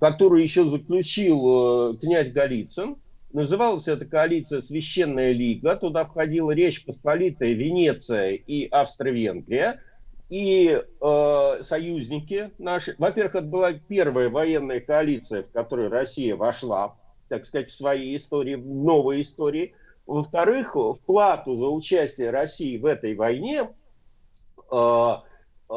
которую 0.00 0.42
еще 0.42 0.68
заключил 0.68 1.92
э, 1.92 1.96
князь 1.98 2.30
Голицын. 2.32 2.96
Называлась 3.32 3.86
эта 3.86 4.06
коалиция 4.06 4.60
«Священная 4.60 5.32
лига». 5.32 5.76
Туда 5.76 6.04
входила 6.04 6.50
Речь 6.50 6.84
Посполитая, 6.84 7.52
Венеция 7.52 8.32
и 8.32 8.66
Австро-Венгрия– 8.66 9.80
и 10.34 10.82
э, 11.00 11.62
союзники 11.62 12.50
наши. 12.58 12.96
Во-первых, 12.98 13.36
это 13.36 13.46
была 13.46 13.72
первая 13.72 14.28
военная 14.28 14.80
коалиция, 14.80 15.44
в 15.44 15.52
которую 15.52 15.90
Россия 15.90 16.34
вошла, 16.34 16.96
так 17.28 17.46
сказать, 17.46 17.68
в 17.68 17.72
своей 17.72 18.16
истории, 18.16 18.56
в 18.56 18.66
новой 18.66 19.22
истории. 19.22 19.76
Во-вторых, 20.06 20.74
в 20.74 20.98
плату 21.06 21.56
за 21.56 21.68
участие 21.68 22.30
России 22.30 22.78
в 22.78 22.84
этой 22.84 23.14
войне 23.14 23.70
э, 24.72 25.14
э, 25.70 25.74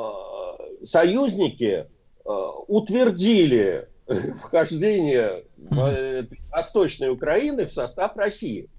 союзники 0.85 1.85
э, 2.25 2.29
утвердили 2.67 3.89
вхождение 4.41 5.43
э, 5.69 6.23
Восточной 6.49 7.11
Украины 7.11 7.67
в 7.67 7.71
состав 7.71 8.17
России, 8.17 8.71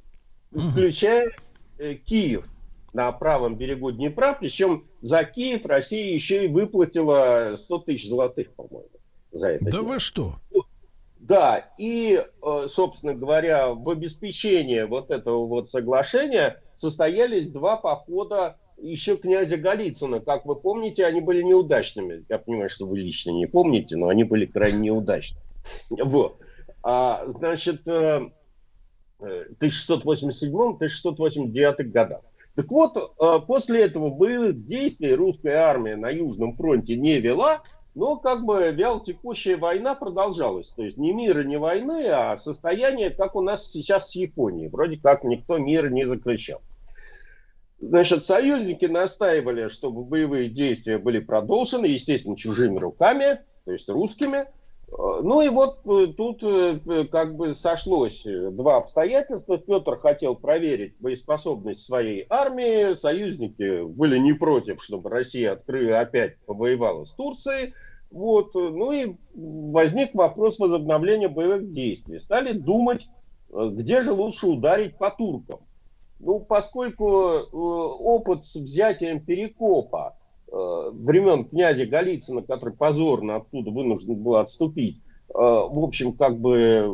включая 0.51 1.31
э, 1.79 1.95
Киев 1.95 2.49
на 2.93 3.13
правом 3.13 3.55
берегу 3.55 3.93
Днепра, 3.93 4.37
причем 4.37 4.88
за 5.01 5.25
Киев 5.25 5.67
Россия 5.67 6.13
еще 6.13 6.45
и 6.45 6.49
выплатила 6.49 7.57
100 7.59 7.79
тысяч 7.79 8.09
золотых, 8.09 8.53
по-моему, 8.53 8.89
за 9.33 9.51
это. 9.51 9.65
Да 9.65 9.71
дело. 9.71 9.83
вы 9.83 9.99
что? 9.99 10.37
Да, 11.19 11.71
и, 11.79 12.25
э, 12.25 12.67
собственно 12.69 13.15
говоря, 13.15 13.69
в 13.69 13.91
обеспечении 13.91 14.83
вот 14.83 15.11
этого 15.11 15.47
вот 15.47 15.69
соглашения 15.69 16.63
состоялись 16.77 17.49
два 17.49 17.77
похода 17.77 18.57
еще 18.81 19.17
князя 19.17 19.57
Голицына. 19.57 20.21
Как 20.21 20.47
вы 20.47 20.55
помните, 20.57 21.05
они 21.05 21.21
были 21.21 21.43
неудачными. 21.43 22.25
Я 22.29 22.39
понимаю, 22.39 22.69
что 22.69 22.87
вы 22.87 22.99
лично 22.99 23.31
не 23.31 23.47
помните, 23.47 23.97
но 23.97 24.09
они 24.09 24.25
были 24.25 24.47
крайне 24.47 24.79
неудачны. 24.79 25.39
Вот. 25.91 26.39
А, 26.83 27.25
значит, 27.27 27.87
э, 27.87 28.31
э, 29.21 29.45
в 29.51 29.63
1687-1689 29.63 31.91
годах. 31.91 32.23
Так 32.59 32.73
вот, 32.73 32.97
э, 32.97 33.39
после 33.47 33.85
этого 33.85 34.11
боевых 34.11 34.65
действий 34.65 35.15
русская 35.15 35.59
армия 35.59 35.95
на 35.95 36.11
Южном 36.11 36.57
фронте 36.57 36.97
не 36.97 37.21
вела, 37.21 37.63
но 37.95 38.17
как 38.17 38.45
бы 38.45 38.73
вялотекущая 38.73 39.57
война 39.57 39.95
продолжалась. 39.95 40.71
То 40.71 40.83
есть 40.83 40.97
не 40.97 41.13
мира, 41.13 41.45
не 41.45 41.57
войны, 41.57 42.09
а 42.09 42.37
состояние, 42.37 43.11
как 43.11 43.37
у 43.37 43.43
нас 43.43 43.71
сейчас 43.71 44.11
с 44.11 44.17
Японией. 44.17 44.71
Вроде 44.71 44.99
как 44.99 45.23
никто 45.23 45.59
мир 45.59 45.93
не 45.93 46.05
заключал. 46.05 46.61
Значит, 47.79 48.25
союзники 48.25 48.87
настаивали, 48.87 49.69
чтобы 49.69 50.03
боевые 50.03 50.49
действия 50.49 50.99
были 50.99 51.21
продолжены, 51.21 51.87
естественно, 51.87 52.37
чужими 52.37 52.77
руками, 52.77 53.39
то 53.67 53.71
есть 53.71 53.89
русскими. 53.89 54.47
Ну 54.91 55.43
и 55.43 55.49
вот 55.49 55.81
э, 55.87 56.13
тут 56.17 56.43
э, 56.43 57.05
как 57.11 57.37
бы 57.37 57.55
сошлось 57.55 58.25
два 58.25 58.79
обстоятельства. 58.79 59.59
Петр 59.59 59.99
хотел 59.99 60.35
проверить 60.35 60.95
боеспособность 60.99 61.85
своей 61.85 62.27
армии. 62.31 62.95
Союзники 62.95 63.83
были 63.85 64.19
не 64.19 64.33
против, 64.33 64.83
чтобы 64.83 65.11
Россия 65.11 65.53
открыла, 65.53 66.01
опять 66.01 66.39
повоевала 66.47 67.05
с 67.05 67.13
Турцией. 67.13 67.75
Вот. 68.11 68.55
Ну 68.55 68.93
и 68.93 69.15
возник 69.35 70.15
вопрос 70.15 70.59
возобновления 70.59 71.29
боевых 71.29 71.71
действий. 71.71 72.19
Стали 72.19 72.53
думать, 72.53 73.09
э, 73.51 73.69
где 73.73 74.01
же 74.01 74.13
лучше 74.13 74.47
ударить 74.47 74.97
по 74.97 75.11
туркам. 75.11 75.61
Ну, 76.19 76.41
поскольку 76.41 77.07
опыт 77.53 78.45
с 78.45 78.57
взятием 78.57 79.21
Перекопа 79.21 80.18
Э, 80.18 80.18
времен 80.51 81.45
князя 81.45 81.87
Голицына, 81.87 82.43
который 82.43 82.75
позорно 82.75 83.37
оттуда 83.37 83.71
вынужден 83.71 84.17
был 84.17 84.37
отступить, 84.37 85.03
э, 85.29 85.33
в 85.35 85.85
общем, 85.85 86.13
как 86.13 86.39
бы 86.39 86.85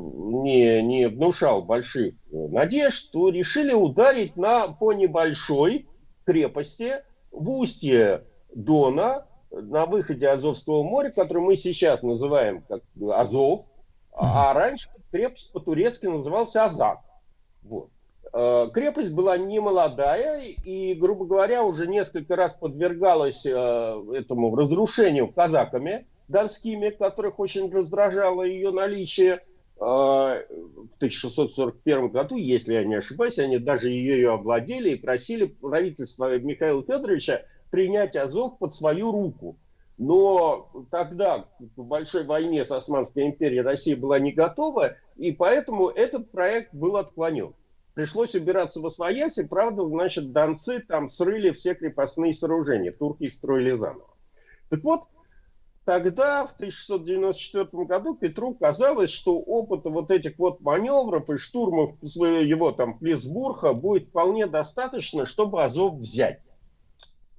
не, 0.42 0.82
не 0.82 1.08
внушал 1.08 1.62
больших 1.62 2.14
надежд, 2.30 3.10
то 3.12 3.28
решили 3.28 3.72
ударить 3.72 4.36
на, 4.36 4.68
по 4.68 4.92
небольшой 4.92 5.86
крепости 6.24 7.02
в 7.30 7.50
устье 7.50 8.24
Дона, 8.54 9.26
на 9.50 9.86
выходе 9.86 10.28
Азовского 10.28 10.82
моря, 10.82 11.10
который 11.10 11.42
мы 11.42 11.56
сейчас 11.56 12.02
называем 12.02 12.62
как 12.62 12.82
Азов, 13.12 13.62
а 14.12 14.52
раньше 14.52 14.88
крепость 15.10 15.52
по-турецки 15.52 16.06
называлась 16.06 16.56
Азак. 16.56 17.00
Вот. 17.62 17.90
Э, 18.36 18.68
крепость 18.74 19.12
была 19.12 19.38
не 19.38 19.60
молодая 19.60 20.42
и, 20.42 20.94
грубо 20.94 21.24
говоря, 21.24 21.62
уже 21.62 21.86
несколько 21.86 22.34
раз 22.34 22.52
подвергалась 22.52 23.46
э, 23.46 23.50
этому 24.12 24.56
разрушению 24.56 25.28
казаками 25.28 26.08
донскими, 26.26 26.90
которых 26.90 27.38
очень 27.38 27.70
раздражало 27.70 28.42
ее 28.42 28.72
наличие. 28.72 29.44
Э, 29.76 29.80
в 29.80 30.96
1641 30.96 32.08
году, 32.08 32.34
если 32.34 32.74
я 32.74 32.82
не 32.82 32.96
ошибаюсь, 32.96 33.38
они 33.38 33.58
даже 33.58 33.90
ее 33.90 34.32
овладели 34.32 34.90
и 34.90 34.96
просили 34.96 35.44
правительство 35.44 36.36
Михаила 36.36 36.82
Федоровича 36.82 37.42
принять 37.70 38.16
Азов 38.16 38.58
под 38.58 38.74
свою 38.74 39.12
руку. 39.12 39.56
Но 39.96 40.72
тогда 40.90 41.44
в 41.76 41.84
большой 41.84 42.24
войне 42.24 42.64
с 42.64 42.72
Османской 42.72 43.26
империей 43.26 43.62
Россия 43.62 43.96
была 43.96 44.18
не 44.18 44.32
готова, 44.32 44.96
и 45.14 45.30
поэтому 45.30 45.88
этот 45.88 46.32
проект 46.32 46.74
был 46.74 46.96
отклонен. 46.96 47.54
Пришлось 47.94 48.34
убираться 48.34 48.80
во 48.80 48.90
своясь, 48.90 49.38
и 49.38 49.44
правда, 49.44 49.86
значит, 49.86 50.32
донцы 50.32 50.80
там 50.80 51.08
срыли 51.08 51.52
все 51.52 51.74
крепостные 51.74 52.34
сооружения, 52.34 52.90
турки 52.90 53.24
их 53.24 53.34
строили 53.34 53.72
заново. 53.72 54.10
Так 54.68 54.82
вот, 54.82 55.04
тогда, 55.84 56.44
в 56.44 56.54
1694 56.54 57.84
году, 57.84 58.16
Петру 58.16 58.54
казалось, 58.54 59.10
что 59.10 59.38
опыта 59.38 59.90
вот 59.90 60.10
этих 60.10 60.36
вот 60.38 60.60
маневров 60.60 61.30
и 61.30 61.36
штурмов 61.36 61.94
своего 62.02 62.72
там 62.72 62.98
Плесбурга 62.98 63.72
будет 63.72 64.08
вполне 64.08 64.48
достаточно, 64.48 65.24
чтобы 65.24 65.62
Азов 65.62 65.94
взять. 65.94 66.40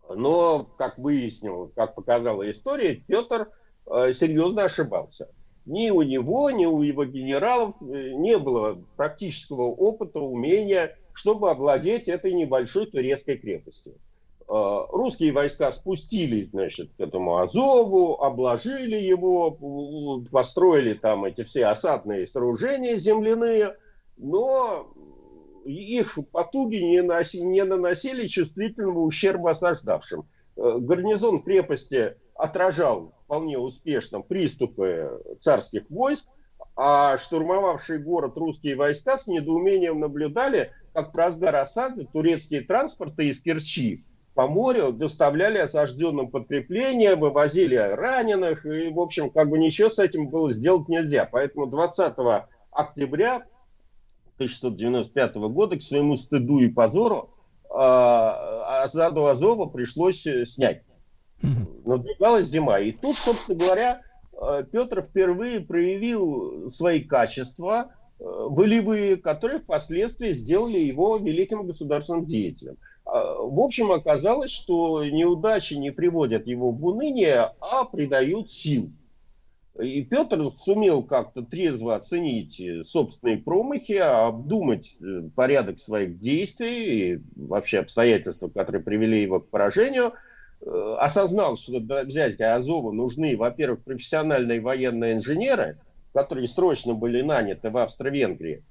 Но, 0.08 0.64
как 0.78 0.98
выяснилось, 0.98 1.74
как 1.76 1.96
показала 1.96 2.50
история, 2.50 2.96
Петр 2.96 3.50
э, 3.88 4.14
серьезно 4.14 4.64
ошибался. 4.64 5.28
Ни 5.66 5.90
у 5.90 6.04
него, 6.04 6.52
ни 6.52 6.66
у 6.66 6.82
его 6.82 7.06
генералов 7.06 7.76
э, 7.82 8.12
не 8.12 8.38
было 8.38 8.78
практического 8.96 9.64
опыта, 9.64 10.20
умения, 10.20 10.96
чтобы 11.14 11.50
овладеть 11.50 12.08
этой 12.08 12.34
небольшой 12.34 12.86
турецкой 12.86 13.38
крепостью. 13.38 13.96
Э, 14.48 14.86
русские 14.92 15.32
войска 15.32 15.72
спустились, 15.72 16.50
значит, 16.50 16.92
к 16.96 17.00
этому 17.02 17.38
Азову, 17.38 18.22
обложили 18.22 18.98
его, 18.98 20.22
построили 20.32 20.94
там 20.94 21.26
эти 21.26 21.44
все 21.44 21.66
осадные 21.66 22.28
сооружения 22.28 22.96
земляные, 22.96 23.76
но 24.18 24.94
их 25.66 26.20
потуги 26.32 26.76
не, 26.76 27.02
носи, 27.02 27.42
не 27.42 27.64
наносили 27.64 28.28
чувствительного 28.28 29.00
ущерба 29.00 29.52
осаждавшим. 29.52 30.28
Э, 30.58 30.78
гарнизон 30.80 31.42
крепости 31.42 32.16
отражал 32.36 33.14
вполне 33.24 33.58
успешно 33.58 34.22
приступы 34.22 35.22
царских 35.42 35.90
войск, 35.90 36.26
а 36.76 37.18
штурмовавшие 37.18 38.00
город 38.00 38.34
русские 38.36 38.76
войска 38.76 39.18
с 39.18 39.28
недоумением 39.28 40.00
наблюдали, 40.00 40.72
как 40.94 41.14
в 41.14 41.18
разгар 41.18 41.56
осады 41.56 42.06
турецкие 42.06 42.62
транспорты 42.62 43.30
из 43.30 43.40
Керчи 43.40 44.06
по 44.36 44.48
морю 44.48 44.92
доставляли 44.92 45.58
осажденным 45.60 46.30
подкрепления, 46.30 47.16
вывозили 47.16 47.76
раненых, 47.78 48.66
и, 48.66 48.90
в 48.90 49.00
общем, 49.00 49.30
как 49.30 49.50
бы 49.50 49.58
ничего 49.58 49.90
с 49.90 49.98
этим 49.98 50.28
было 50.28 50.52
сделать 50.52 50.90
нельзя. 50.90 51.28
Поэтому 51.32 51.68
20 51.68 52.14
октября 52.72 53.46
1695 54.36 55.36
года 55.36 55.78
к 55.78 55.82
своему 55.82 56.18
стыду 56.18 56.60
и 56.60 56.68
позору 56.68 57.34
а, 57.70 58.84
осаду 58.84 59.26
Азова 59.26 59.68
пришлось 59.68 60.26
э, 60.28 60.46
снять. 60.46 60.84
Надвигалась 61.86 62.48
зима. 62.48 62.80
И 62.80 62.92
тут, 62.92 63.16
собственно 63.16 63.58
говоря, 63.58 64.02
э, 64.34 64.66
Петр 64.72 65.04
впервые 65.04 65.60
проявил 65.62 66.70
свои 66.72 67.02
качества 67.02 67.92
э, 68.20 68.24
волевые, 68.24 69.18
которые 69.18 69.60
впоследствии 69.60 70.32
сделали 70.32 70.80
его 70.80 71.18
великим 71.18 71.66
государственным 71.66 72.26
деятелем. 72.26 72.78
А, 73.06 73.36
в 73.36 73.60
общем, 73.60 73.92
оказалось, 73.92 74.52
что 74.52 75.04
неудачи 75.06 75.76
не 75.76 75.92
приводят 75.92 76.48
его 76.48 76.72
в 76.72 76.86
уныние, 76.86 77.52
а 77.60 77.86
придают 77.86 78.52
сил. 78.52 78.92
И 79.80 80.04
Петр 80.04 80.42
сумел 80.58 81.04
как-то 81.04 81.42
трезво 81.42 81.96
оценить 81.96 82.62
собственные 82.88 83.40
промахи, 83.40 83.98
обдумать 83.98 84.98
порядок 85.36 85.80
своих 85.80 86.18
действий 86.18 87.16
и 87.16 87.22
вообще 87.36 87.80
обстоятельства, 87.80 88.48
которые 88.48 88.82
привели 88.82 89.22
его 89.22 89.42
к 89.42 89.50
поражению– 89.50 90.14
Э, 90.24 90.25
осознал, 91.00 91.58
что 91.58 91.80
для 91.80 92.04
взятия 92.04 92.56
Азова 92.56 92.92
нужны, 92.92 93.38
во-первых, 93.38 93.84
профессиональные 93.84 94.62
военные 94.62 95.14
инженеры, 95.14 95.80
которые 96.14 96.48
срочно 96.48 96.94
были 96.94 97.22
наняты 97.22 97.70
в 97.70 97.78
Австро-Венгрии. 97.78 98.64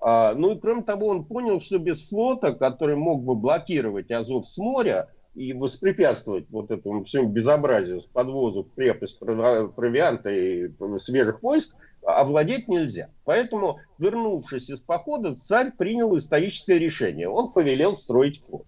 А, 0.00 0.34
ну 0.34 0.52
и 0.52 0.58
кроме 0.58 0.82
того, 0.82 1.08
он 1.08 1.24
понял, 1.24 1.60
что 1.60 1.78
без 1.78 2.08
флота, 2.08 2.52
который 2.52 2.96
мог 2.96 3.24
бы 3.24 3.34
блокировать 3.34 4.10
Азов 4.10 4.46
с 4.46 4.56
моря 4.58 5.08
и 5.34 5.52
воспрепятствовать 5.52 6.50
вот 6.50 6.70
этому 6.70 7.04
всему 7.04 7.28
безобразию 7.28 8.00
с 8.00 8.06
подвозу 8.06 8.64
в 8.64 8.74
крепость 8.74 9.18
провианта 9.18 10.30
и 10.30 10.70
свежих 10.98 11.42
войск, 11.42 11.74
овладеть 12.02 12.68
нельзя. 12.68 13.10
Поэтому, 13.24 13.78
вернувшись 13.98 14.70
из 14.70 14.80
похода, 14.80 15.34
царь 15.36 15.72
принял 15.76 16.16
историческое 16.16 16.78
решение. 16.78 17.28
Он 17.28 17.52
повелел 17.52 17.96
строить 17.96 18.44
флот. 18.44 18.66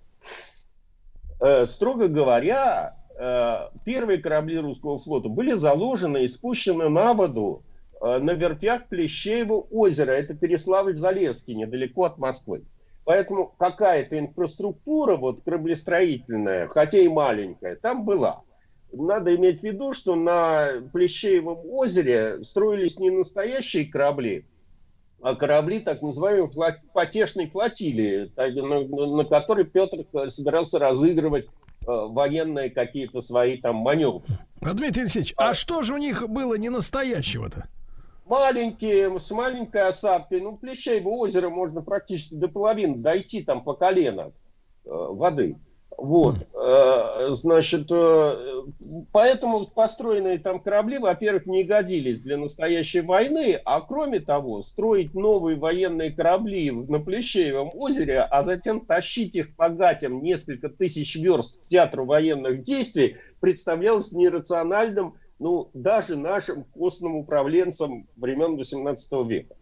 Э, 1.40 1.64
строго 1.66 2.08
говоря, 2.08 2.96
э, 3.18 3.68
первые 3.84 4.18
корабли 4.18 4.58
русского 4.58 4.98
флота 4.98 5.28
были 5.30 5.54
заложены 5.54 6.24
и 6.24 6.28
спущены 6.28 6.90
на 6.90 7.14
воду 7.14 7.62
э, 8.00 8.18
на 8.18 8.32
вертях 8.32 8.88
Плещеева 8.88 9.54
озера. 9.70 10.12
Это 10.12 10.34
Переславль-Залесский, 10.34 11.54
недалеко 11.54 12.04
от 12.04 12.18
Москвы. 12.18 12.64
Поэтому 13.04 13.54
какая-то 13.58 14.18
инфраструктура 14.18 15.16
вот 15.16 15.42
кораблестроительная, 15.42 16.68
хотя 16.68 16.98
и 16.98 17.08
маленькая, 17.08 17.76
там 17.76 18.04
была. 18.04 18.42
Надо 18.92 19.34
иметь 19.34 19.60
в 19.60 19.64
виду, 19.64 19.92
что 19.92 20.16
на 20.16 20.68
Плещеевом 20.92 21.60
озере 21.64 22.44
строились 22.44 22.98
не 22.98 23.10
настоящие 23.10 23.86
корабли, 23.86 24.44
корабли 25.20 25.80
так 25.80 26.02
называемой 26.02 26.50
потешной 26.92 27.48
флотилии, 27.48 28.30
на, 28.36 29.24
которой 29.24 29.64
Петр 29.64 30.04
собирался 30.30 30.78
разыгрывать 30.78 31.46
э, 31.46 31.48
военные 31.86 32.70
какие-то 32.70 33.22
свои 33.22 33.58
там 33.58 33.76
маневры. 33.76 34.22
А, 34.62 34.74
Дмитрий 34.74 35.02
Алексеевич, 35.02 35.34
а, 35.36 35.50
а 35.50 35.54
что 35.54 35.82
же 35.82 35.94
у 35.94 35.98
них 35.98 36.28
было 36.28 36.54
не 36.54 36.68
настоящего-то? 36.68 37.68
Маленькие, 38.26 39.18
с 39.18 39.30
маленькой 39.30 39.88
осадкой. 39.88 40.40
Ну, 40.40 40.56
Плещеево 40.56 41.08
озеро 41.08 41.50
можно 41.50 41.82
практически 41.82 42.34
до 42.34 42.48
половины 42.48 42.96
дойти 42.96 43.42
там 43.42 43.64
по 43.64 43.74
колено 43.74 44.32
э, 44.84 44.88
воды. 44.88 45.56
Вот, 46.00 46.36
э, 46.54 47.34
значит, 47.34 47.88
э, 47.90 48.62
поэтому 49.12 49.66
построенные 49.66 50.38
там 50.38 50.58
корабли, 50.58 50.96
во-первых, 50.96 51.44
не 51.44 51.62
годились 51.62 52.20
для 52.20 52.38
настоящей 52.38 53.02
войны, 53.02 53.60
а 53.66 53.82
кроме 53.82 54.20
того, 54.20 54.62
строить 54.62 55.12
новые 55.12 55.58
военные 55.58 56.10
корабли 56.10 56.70
на 56.70 57.00
Плещеевом 57.00 57.68
озере, 57.74 58.20
а 58.20 58.42
затем 58.42 58.86
тащить 58.86 59.36
их 59.36 59.54
по 59.56 59.68
гатям 59.68 60.22
несколько 60.22 60.70
тысяч 60.70 61.16
верст 61.16 61.60
к 61.60 61.68
театру 61.68 62.06
военных 62.06 62.62
действий, 62.62 63.18
представлялось 63.40 64.10
нерациональным, 64.10 65.16
ну, 65.38 65.68
даже 65.74 66.16
нашим 66.16 66.64
костным 66.64 67.16
управленцам 67.16 68.08
времен 68.16 68.56
XVIII 68.56 69.28
века. 69.28 69.54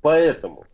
Поэтому 0.00 0.64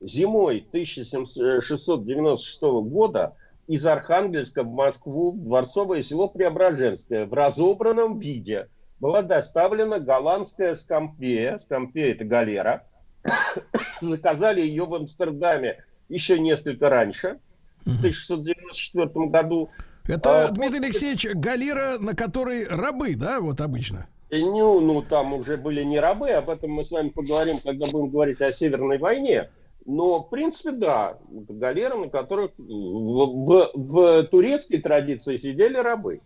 зимой 0.00 0.66
1696 0.72 2.60
года 2.90 3.36
из 3.66 3.84
Архангельска 3.86 4.62
в 4.62 4.72
Москву, 4.72 5.32
в 5.32 5.42
дворцовое 5.42 6.02
село 6.02 6.28
Преображенское, 6.28 7.26
в 7.26 7.34
разобранном 7.34 8.18
виде 8.18 8.68
была 9.00 9.22
доставлена 9.22 9.98
голландская 9.98 10.74
скампея, 10.74 11.58
скампея 11.58 12.12
это 12.12 12.24
галера, 12.24 12.84
заказали 14.00 14.60
ее 14.60 14.84
в 14.84 14.94
Амстердаме 14.94 15.84
еще 16.08 16.38
несколько 16.38 16.88
раньше, 16.88 17.40
в 17.84 17.98
1694 17.98 19.26
году. 19.26 19.70
Это, 20.04 20.46
а, 20.46 20.50
Дмитрий 20.50 20.78
Алексеевич, 20.78 21.26
галера, 21.34 21.98
на 21.98 22.14
которой 22.14 22.66
рабы, 22.66 23.16
да, 23.16 23.40
вот 23.40 23.60
обычно? 23.60 24.06
Ну, 24.30 24.80
ну, 24.80 25.02
там 25.02 25.32
уже 25.34 25.56
были 25.56 25.82
не 25.82 25.98
рабы, 26.00 26.30
об 26.30 26.50
этом 26.50 26.72
мы 26.72 26.84
с 26.84 26.90
вами 26.90 27.10
поговорим, 27.10 27.58
когда 27.62 27.86
будем 27.90 28.10
говорить 28.10 28.40
о 28.40 28.52
Северной 28.52 28.98
войне. 28.98 29.50
Но, 29.86 30.24
в 30.24 30.30
принципе, 30.30 30.72
да, 30.72 31.18
галеры, 31.30 31.96
на 31.96 32.08
которых 32.08 32.50
в, 32.58 32.64
в, 32.64 33.70
в 33.74 34.24
турецкой 34.24 34.78
традиции 34.78 35.36
сидели 35.36 35.76
рабы. 35.76 36.22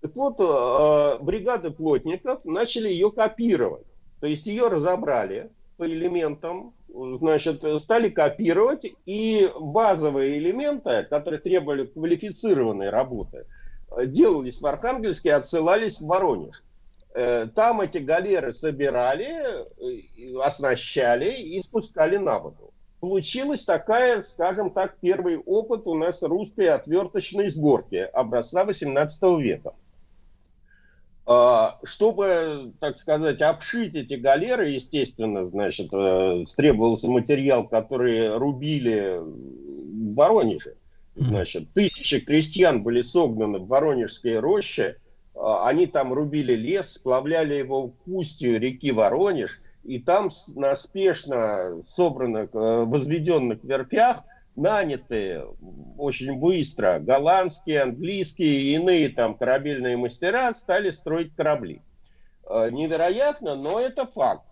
Так 0.00 0.16
вот, 0.16 0.40
э, 0.40 1.22
бригады 1.22 1.70
плотников 1.70 2.44
начали 2.44 2.88
ее 2.88 3.12
копировать. 3.12 3.86
То 4.20 4.26
есть 4.26 4.46
ее 4.46 4.66
разобрали 4.66 5.50
по 5.76 5.86
элементам, 5.86 6.74
значит, 6.88 7.62
стали 7.80 8.08
копировать, 8.08 8.84
и 9.06 9.48
базовые 9.60 10.38
элементы, 10.38 11.06
которые 11.08 11.40
требовали 11.40 11.86
квалифицированной 11.86 12.90
работы, 12.90 13.46
делались 14.06 14.60
в 14.60 14.66
Архангельске 14.66 15.28
и 15.28 15.32
отсылались 15.32 16.00
в 16.00 16.06
Воронеж. 16.06 16.64
Э, 17.14 17.46
там 17.54 17.80
эти 17.80 17.98
галеры 17.98 18.52
собирали, 18.52 19.28
э, 19.28 20.40
оснащали 20.42 21.40
и 21.42 21.62
спускали 21.62 22.16
на 22.16 22.40
воду 22.40 22.67
получилась 23.00 23.64
такая, 23.64 24.22
скажем 24.22 24.70
так, 24.70 24.96
первый 25.00 25.38
опыт 25.38 25.86
у 25.86 25.94
нас 25.94 26.22
русской 26.22 26.68
отверточной 26.68 27.50
сборки 27.50 27.96
образца 28.12 28.64
18 28.64 29.22
века. 29.40 29.74
А, 31.26 31.78
чтобы, 31.84 32.72
так 32.80 32.96
сказать, 32.96 33.42
обшить 33.42 33.94
эти 33.94 34.14
галеры, 34.14 34.70
естественно, 34.70 35.46
значит, 35.48 35.92
э, 35.92 36.44
требовался 36.56 37.10
материал, 37.10 37.68
который 37.68 38.36
рубили 38.36 39.18
в 39.18 40.14
Воронеже. 40.14 40.76
Значит, 41.14 41.70
тысячи 41.74 42.20
крестьян 42.20 42.82
были 42.82 43.02
согнаны 43.02 43.58
в 43.58 43.66
Воронежской 43.66 44.38
роще, 44.38 44.96
а, 45.34 45.68
они 45.68 45.86
там 45.86 46.14
рубили 46.14 46.54
лес, 46.54 46.94
сплавляли 46.94 47.56
его 47.56 47.88
в 47.88 47.94
устью 48.06 48.58
реки 48.58 48.90
Воронеж– 48.90 49.60
и 49.88 49.98
там 49.98 50.30
с- 50.30 50.46
на 50.48 50.76
спешно 50.76 51.80
собранных, 51.88 52.50
э, 52.54 52.84
возведенных 52.84 53.64
верфях 53.64 54.22
наняты 54.54 55.42
очень 55.96 56.38
быстро 56.38 56.98
голландские, 56.98 57.80
английские 57.82 58.50
и 58.52 58.74
иные 58.74 59.08
там 59.08 59.34
корабельные 59.34 59.96
мастера 59.96 60.52
стали 60.52 60.90
строить 60.90 61.34
корабли. 61.34 61.80
Э, 62.46 62.68
Невероятно, 62.70 63.56
но 63.56 63.80
это 63.80 64.06
факт. 64.06 64.44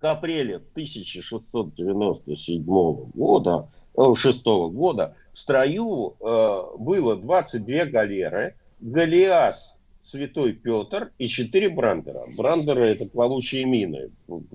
К 0.00 0.06
апреле 0.10 0.58
1697 0.58 3.10
года, 3.14 3.68
э, 3.96 4.14
6 4.16 4.68
года 4.70 5.14
в 5.32 5.38
строю 5.38 6.16
э, 6.20 6.62
было 6.78 7.14
22 7.16 7.84
галеры, 7.86 8.56
Голиас, 8.80 9.73
Святой 10.04 10.52
Петр 10.52 11.12
и 11.18 11.26
4 11.26 11.70
брандера. 11.70 12.24
Брандеры 12.36 12.88
это 12.88 13.06
плавучие 13.06 13.64
мины. 13.64 14.10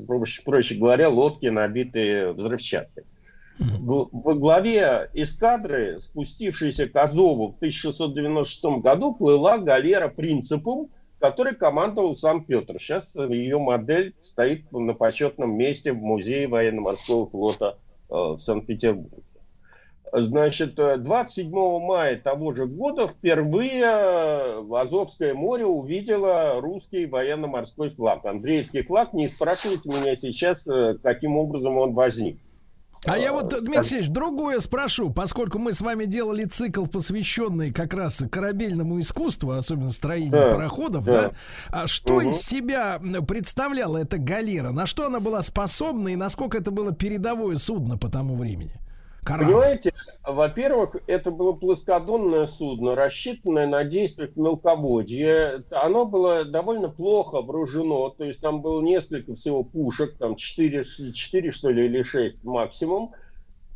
Проще, 0.07 0.43
проще 0.43 0.75
говоря, 0.75 1.09
лодки, 1.09 1.47
набитые 1.47 2.33
взрывчаткой. 2.33 3.05
Во 3.59 4.35
главе 4.35 5.09
эскадры, 5.13 5.99
спустившейся 5.99 6.87
к 6.87 6.95
Азову 6.95 7.51
в 7.51 7.55
1696 7.57 8.81
году, 8.81 9.13
плыла 9.13 9.57
галера 9.57 10.07
«Принципум», 10.07 10.91
которой 11.19 11.55
командовал 11.55 12.15
сам 12.15 12.45
Петр. 12.45 12.79
Сейчас 12.79 13.13
ее 13.15 13.59
модель 13.59 14.15
стоит 14.21 14.71
на 14.71 14.93
почетном 14.93 15.57
месте 15.57 15.91
в 15.91 15.97
музее 15.97 16.47
военно-морского 16.47 17.29
флота 17.29 17.77
э, 18.09 18.13
в 18.13 18.39
Санкт-Петербурге. 18.39 19.23
Значит, 20.11 20.77
э, 20.79 20.97
27 20.97 21.51
мая 21.79 22.19
того 22.19 22.53
же 22.53 22.65
года 22.65 23.07
впервые 23.07 23.83
э, 23.83 24.63
Азовское 24.73 25.33
море 25.33 25.65
увидело 25.65 26.59
русский 26.61 27.05
военно-морской 27.05 27.89
флаг. 27.89 28.25
Андреевский 28.25 28.83
флаг. 28.83 29.13
Не 29.13 29.27
спрашивайте 29.27 29.87
меня 29.89 30.15
сейчас, 30.15 30.65
э, 30.67 30.95
каким 31.03 31.37
образом 31.37 31.77
он 31.77 31.93
возник. 31.93 32.39
А 33.05 33.17
я 33.17 33.31
вот, 33.31 33.49
Дмитрий 33.49 33.77
Алексеевич, 33.77 34.09
другое 34.09 34.59
спрошу, 34.59 35.09
поскольку 35.09 35.57
мы 35.57 35.71
с 35.71 35.79
вами 35.79 36.03
делали 36.03 36.43
цикл, 36.43 36.85
посвященный 36.85 37.71
как 37.71 37.93
раз 37.93 38.21
корабельному 38.29 38.99
искусству, 38.99 39.51
особенно 39.51 39.91
строению 39.91 40.31
Да, 40.31 40.51
пароходов, 40.51 41.05
да. 41.05 41.21
да, 41.21 41.31
а 41.69 41.87
что 41.87 42.15
Мгм. 42.15 42.29
из 42.29 42.41
себя 42.41 42.99
представляла 43.25 43.97
эта 43.97 44.17
галера? 44.17 44.71
На 44.71 44.85
что 44.85 45.05
она 45.05 45.21
была 45.21 45.41
способна 45.43 46.09
и 46.09 46.17
насколько 46.17 46.57
это 46.57 46.71
было 46.71 46.91
передовое 46.93 47.55
судно 47.55 47.97
по 47.97 48.09
тому 48.09 48.35
времени? 48.35 48.73
Корабль. 49.29 49.53
Понимаете, 49.53 49.93
во-первых, 50.25 50.95
это 51.05 51.29
было 51.29 51.51
плоскодонное 51.53 52.47
судно, 52.47 52.95
рассчитанное 52.95 53.67
на 53.67 53.83
действие 53.83 54.29
в 54.29 54.37
мелководье. 54.37 55.63
Оно 55.69 56.05
было 56.05 56.45
довольно 56.45 56.89
плохо 56.89 57.41
вооружено, 57.43 58.09
то 58.09 58.23
есть 58.23 58.41
там 58.41 58.63
было 58.63 58.81
несколько 58.81 59.35
всего 59.35 59.63
пушек, 59.63 60.17
там 60.17 60.35
4, 60.35 60.83
4 60.83 61.51
что 61.51 61.69
ли, 61.69 61.85
или 61.85 62.01
6 62.01 62.43
максимум. 62.43 63.11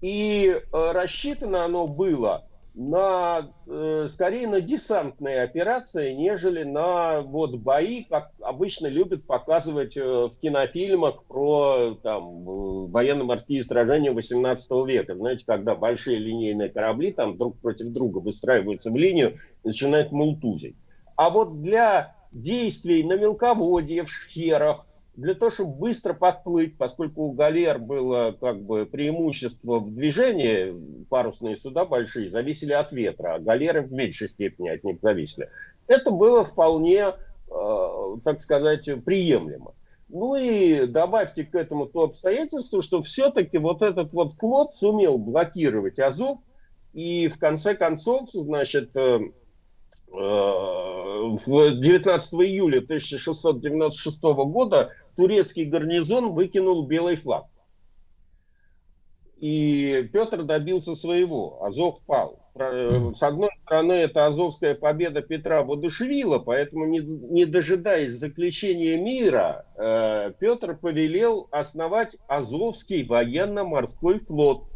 И 0.01 0.47
э, 0.49 0.91
рассчитано 0.91 1.65
оно 1.65 1.87
было 1.87 2.45
на, 2.75 3.51
э, 3.67 4.07
скорее 4.09 4.47
на 4.47 4.59
десантные 4.59 5.43
операции, 5.43 6.13
нежели 6.13 6.63
на 6.63 7.21
вот 7.21 7.55
бои, 7.55 8.03
как 8.03 8.31
обычно 8.41 8.87
любят 8.87 9.25
показывать 9.27 9.95
э, 9.95 10.01
в 10.03 10.33
кинофильмах 10.41 11.23
про 11.25 11.95
там, 12.01 12.43
военно-морские 12.91 13.63
сражения 13.63 14.11
18 14.11 14.71
века. 14.87 15.15
Знаете, 15.15 15.43
когда 15.45 15.75
большие 15.75 16.17
линейные 16.17 16.69
корабли 16.69 17.11
там 17.11 17.37
друг 17.37 17.59
против 17.59 17.87
друга 17.89 18.17
выстраиваются 18.17 18.89
в 18.89 18.95
линию, 18.95 19.37
начинают 19.63 20.11
мултузить. 20.11 20.75
А 21.15 21.29
вот 21.29 21.61
для 21.61 22.15
действий 22.31 23.03
на 23.03 23.13
мелководье, 23.13 24.03
в 24.03 24.09
шхерах, 24.09 24.87
для 25.15 25.35
того, 25.35 25.51
чтобы 25.51 25.75
быстро 25.75 26.13
подплыть, 26.13 26.77
поскольку 26.77 27.23
у 27.23 27.31
галер 27.33 27.77
было 27.77 28.35
как 28.39 28.61
бы 28.61 28.85
преимущество 28.85 29.79
в 29.79 29.93
движении, 29.93 31.05
парусные 31.09 31.55
суда 31.55 31.85
большие 31.85 32.29
зависели 32.29 32.73
от 32.73 32.91
ветра, 32.91 33.35
а 33.35 33.39
галеры 33.39 33.83
в 33.83 33.91
меньшей 33.91 34.27
степени 34.27 34.69
от 34.69 34.83
них 34.83 34.97
зависели. 35.01 35.49
Это 35.87 36.09
было 36.09 36.43
вполне, 36.43 37.13
э, 37.49 38.15
так 38.23 38.41
сказать, 38.41 38.89
приемлемо. 39.05 39.75
Ну 40.09 40.35
и 40.35 40.87
добавьте 40.87 41.43
к 41.43 41.53
этому 41.55 41.85
то 41.85 42.03
обстоятельство, 42.03 42.81
что 42.81 43.03
все-таки 43.03 43.57
вот 43.57 43.81
этот 43.81 44.13
вот 44.13 44.33
флот 44.39 44.73
сумел 44.73 45.17
блокировать 45.17 45.99
Азов, 45.99 46.39
и 46.93 47.27
в 47.27 47.37
конце 47.37 47.75
концов, 47.75 48.29
значит, 48.31 48.95
э, 48.95 49.19
э, 49.19 49.31
в 50.11 51.79
19 51.79 52.33
июля 52.41 52.81
1696 52.81 54.21
года 54.45 54.91
турецкий 55.15 55.65
гарнизон 55.65 56.33
выкинул 56.33 56.85
белый 56.87 57.15
флаг. 57.15 57.45
И 59.37 60.09
Петр 60.13 60.43
добился 60.43 60.95
своего. 60.95 61.63
Азов 61.63 61.99
пал. 62.05 62.39
Про- 62.53 63.13
С 63.13 63.21
одной 63.23 63.49
стороны, 63.65 63.93
это 63.93 64.27
азовская 64.27 64.75
победа 64.75 65.21
Петра 65.21 65.63
Водушевила, 65.63 66.39
поэтому, 66.39 66.85
не, 66.85 66.99
не 66.99 67.45
дожидаясь 67.45 68.11
заключения 68.11 68.95
мира, 68.95 69.65
э, 69.75 70.33
Петр 70.39 70.77
повелел 70.77 71.47
основать 71.51 72.15
Азовский 72.27 73.03
военно-морской 73.05 74.19
флот 74.19 74.67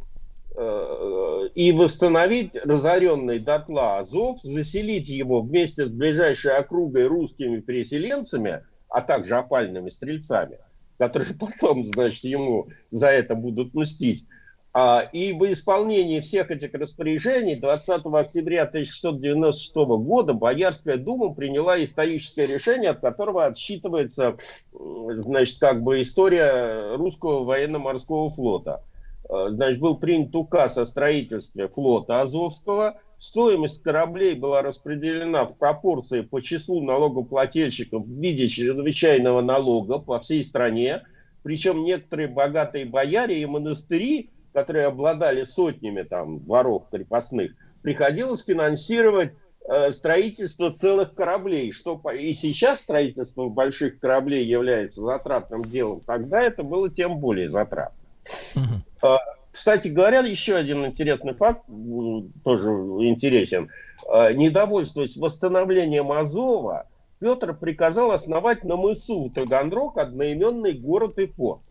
э, 0.57 1.49
и 1.53 1.71
восстановить 1.71 2.55
разоренный 2.55 3.37
дотла 3.39 3.99
Азов, 3.99 4.41
заселить 4.41 5.07
его 5.07 5.41
вместе 5.41 5.85
с 5.85 5.89
ближайшей 5.89 6.57
округой 6.57 7.05
русскими 7.05 7.59
переселенцами, 7.59 8.65
а 8.97 9.01
также 9.01 9.35
опальными 9.35 9.89
стрельцами, 9.89 10.57
которые 10.97 11.35
потом, 11.39 11.85
значит, 11.85 12.23
ему 12.23 12.69
за 12.89 13.09
это 13.09 13.35
будут 13.35 13.75
мстить. 13.75 14.25
А, 14.73 15.07
и 15.13 15.33
в 15.33 15.51
исполнении 15.51 16.19
всех 16.19 16.49
этих 16.49 16.73
распоряжений 16.73 17.55
20 17.55 18.05
октября 18.05 18.63
1696 18.63 19.75
года 19.75 20.33
Боярская 20.33 20.97
дума 20.97 21.31
приняла 21.31 21.83
историческое 21.83 22.47
решение, 22.47 22.89
от 22.89 23.01
которого 23.01 23.45
отсчитывается, 23.45 24.37
значит, 24.73 25.59
как 25.59 25.83
бы 25.83 26.01
история 26.01 26.95
русского 26.95 27.43
военно-морского 27.43 28.31
флота. 28.31 28.83
Э, 29.29 29.49
Значит, 29.51 29.79
был 29.79 29.97
принят 29.97 30.35
указ 30.35 30.75
о 30.79 30.87
строительстве 30.87 31.67
флота 31.67 32.21
Азовского. 32.21 32.99
Стоимость 33.19 33.81
кораблей 33.81 34.35
была 34.35 34.61
распределена 34.61 35.45
в 35.45 35.57
пропорции 35.57 36.21
по 36.21 36.39
числу 36.39 36.81
налогоплательщиков 36.81 38.05
в 38.05 38.21
виде 38.21 38.47
чрезвычайного 38.47 39.41
налога 39.41 39.97
по 39.97 40.19
всей 40.19 40.43
стране. 40.43 41.01
Причем 41.41 41.83
некоторые 41.83 42.27
богатые 42.27 42.85
бояре 42.85 43.41
и 43.41 43.45
монастыри, 43.45 44.29
которые 44.53 44.85
обладали 44.85 45.45
сотнями 45.45 46.03
там 46.03 46.39
дворов 46.41 46.89
крепостных, 46.91 47.53
приходилось 47.81 48.43
финансировать 48.43 49.31
э, 49.67 49.91
строительство 49.91 50.71
целых 50.71 51.15
кораблей. 51.15 51.71
Что 51.71 51.99
и 52.11 52.33
сейчас 52.33 52.81
строительство 52.81 53.49
больших 53.49 53.99
кораблей 53.99 54.45
является 54.45 55.01
затратным 55.01 55.63
делом, 55.63 56.01
тогда 56.01 56.43
это 56.43 56.61
было 56.61 56.89
тем 56.89 57.17
более 57.17 57.49
затратно. 57.49 57.97
А, 59.01 59.19
Кстати 59.57 59.87
говоря, 59.87 60.19
еще 60.19 60.55
один 60.55 60.85
интересный 60.85 61.33
факт, 61.33 61.65
тоже 62.43 62.69
интересен. 62.69 63.71
А, 64.07 64.31
Недовольствуясь 64.31 65.17
восстановлением 65.17 66.11
Азова, 66.11 66.85
Петр 67.17 67.55
приказал 67.55 68.11
основать 68.11 68.63
на 68.63 68.75
мысу 68.75 69.31
Таганрог 69.33 69.97
одноименный 69.97 70.73
город 70.73 71.17
и 71.17 71.25
порт. 71.25 71.63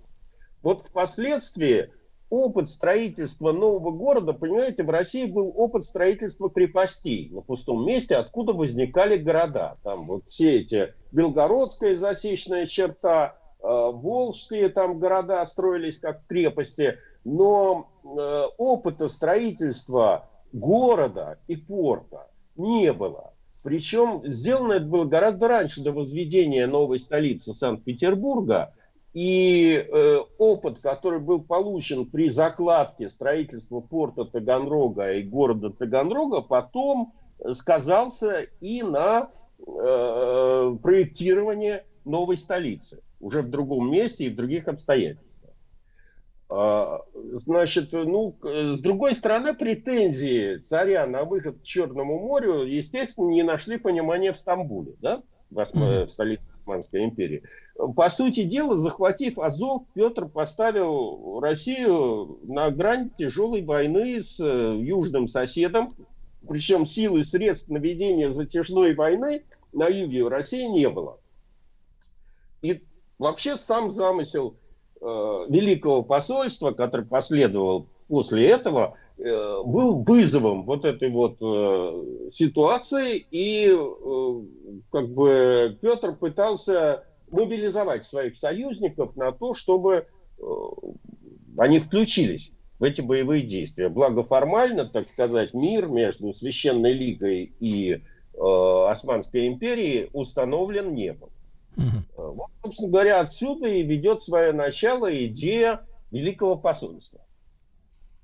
Вот 0.63 0.83
впоследствии 0.85 1.93
опыт 2.29 2.69
строительства 2.69 3.53
нового 3.53 3.93
города, 3.93 4.33
понимаете, 4.33 4.83
в 4.83 4.91
России 4.91 5.27
был 5.27 5.53
опыт 5.55 5.85
строительства 5.85 6.51
крепостей 6.51 7.31
на 7.31 7.41
пустом 7.41 7.87
месте, 7.87 8.17
откуда 8.17 8.53
возникали 8.53 9.17
города. 9.17 9.77
Там 9.85 10.09
вот 10.09 10.27
все 10.27 10.59
эти 10.59 10.93
Белгородская 11.13 11.95
засечная 11.95 12.67
черта, 12.67 13.37
э, 13.61 13.65
Волжские 13.69 14.71
там 14.71 14.99
города 14.99 15.47
строились 15.47 15.99
как 15.99 16.27
крепости, 16.27 16.99
но 17.27 17.89
э, 18.05 18.45
опыта 18.57 19.09
строительства 19.09 20.31
города 20.53 21.41
и 21.49 21.57
порта 21.57 22.31
не 22.55 22.93
было. 22.93 23.35
Причем 23.65 24.23
сделано 24.25 24.75
это 24.75 24.87
было 24.87 25.05
гораздо 25.07 25.49
раньше 25.49 25.83
до 25.83 25.91
возведения 25.91 26.69
новой 26.69 27.01
столицы 27.01 27.53
Санкт-Петербурга. 27.53 28.73
И 29.13 29.73
э, 29.73 30.19
опыт, 30.39 30.79
который 30.79 31.19
был 31.19 31.41
получен 31.43 32.07
при 32.07 32.31
закладке 32.31 33.09
строительства 33.09 33.81
порта 33.81 34.25
Таганрога 34.25 35.15
и 35.15 35.25
города 35.25 35.71
Таганрога, 35.71 36.43
потом 36.43 37.13
сказался 37.55 38.47
и 38.61 38.83
на 38.83 39.31
э, 39.59 40.77
проектировании 40.81 41.83
новой 42.05 42.37
столицы. 42.37 43.03
Уже 43.19 43.43
в 43.43 43.51
другом 43.51 43.91
месте 43.91 44.27
и 44.27 44.31
в 44.31 44.37
других 44.37 44.69
обстоятельствах. 44.69 45.26
А, 46.49 47.03
Значит, 47.45 47.93
ну, 47.93 48.37
с 48.43 48.81
другой 48.81 49.15
стороны, 49.15 49.55
претензии 49.55 50.59
царя 50.59 51.07
на 51.07 51.25
выход 51.25 51.59
к 51.59 51.63
Черному 51.63 52.19
морю, 52.21 52.65
естественно, 52.65 53.29
не 53.29 53.43
нашли 53.43 53.79
понимания 53.79 54.33
в 54.33 54.37
Стамбуле, 54.37 54.95
да, 55.01 55.23
в, 55.51 55.65
в 55.65 56.09
столице 56.09 56.45
Османской 56.61 57.05
империи. 57.05 57.43
По 57.95 58.11
сути 58.11 58.43
дела, 58.43 58.77
захватив 58.77 59.39
Азов, 59.39 59.83
Петр 59.95 60.27
поставил 60.27 61.41
Россию 61.41 62.39
на 62.43 62.71
грань 62.71 63.11
тяжелой 63.17 63.63
войны 63.63 64.21
с 64.21 64.41
э, 64.41 64.77
южным 64.79 65.29
соседом, 65.29 65.95
причем 66.49 66.87
силы 66.87 67.21
и 67.21 67.25
средств 67.25 67.69
наведения 67.69 68.33
затяжной 68.33 68.95
войны 68.95 69.45
на 69.73 69.89
юге 69.89 70.25
в 70.25 70.29
России 70.29 70.65
не 70.65 70.89
было. 70.89 71.19
И 72.63 72.83
вообще 73.19 73.57
сам 73.57 73.91
замысел 73.91 74.57
Великого 75.49 76.03
посольства, 76.03 76.73
который 76.73 77.07
последовал 77.07 77.87
после 78.09 78.49
этого, 78.49 78.97
э, 79.19 79.63
был 79.65 80.03
вызовом 80.03 80.65
вот 80.65 80.85
этой 80.85 81.11
вот 81.11 81.37
э, 81.41 82.31
ситуации, 82.33 83.27
и 83.31 83.69
э, 83.69 84.43
как 84.91 85.09
бы 85.09 85.79
Петр 85.81 86.15
пытался 86.15 87.05
мобилизовать 87.31 88.05
своих 88.05 88.37
союзников 88.37 89.17
на 89.17 89.33
то, 89.33 89.55
чтобы 89.55 90.07
э, 90.39 90.43
они 91.59 91.79
включились 91.79 92.53
в 92.79 92.85
эти 92.85 93.01
боевые 93.01 93.43
действия. 93.43 93.89
Благо 93.89 94.23
формально, 94.23 94.85
так 94.85 95.09
сказать, 95.09 95.55
мир 95.55 95.89
между 95.89 96.33
Священной 96.35 96.93
Лигой 96.93 97.53
и 97.59 97.93
э, 97.93 98.87
Османской 98.89 99.47
империей 99.47 100.11
установлен 100.13 100.95
не 100.95 101.13
был. 101.13 101.31
Uh-huh. 101.77 102.33
Вот, 102.33 102.51
собственно 102.63 102.91
говоря, 102.91 103.21
отсюда 103.21 103.69
и 103.69 103.83
ведет 103.83 104.23
свое 104.23 104.53
начало 104.53 105.15
идея 105.27 105.87
Великого 106.11 106.57
посольства. 106.57 107.21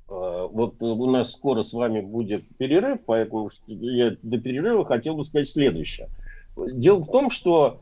Э, 0.08 0.48
вот 0.50 0.80
у 0.80 1.10
нас 1.10 1.32
скоро 1.32 1.62
с 1.62 1.72
вами 1.72 2.00
будет 2.00 2.44
перерыв, 2.56 3.00
поэтому 3.06 3.50
я 3.66 4.16
до 4.22 4.40
перерыва 4.40 4.84
хотел 4.84 5.16
бы 5.16 5.24
сказать 5.24 5.48
следующее. 5.48 6.08
Дело 6.56 7.00
в 7.00 7.10
том, 7.10 7.30
что 7.30 7.80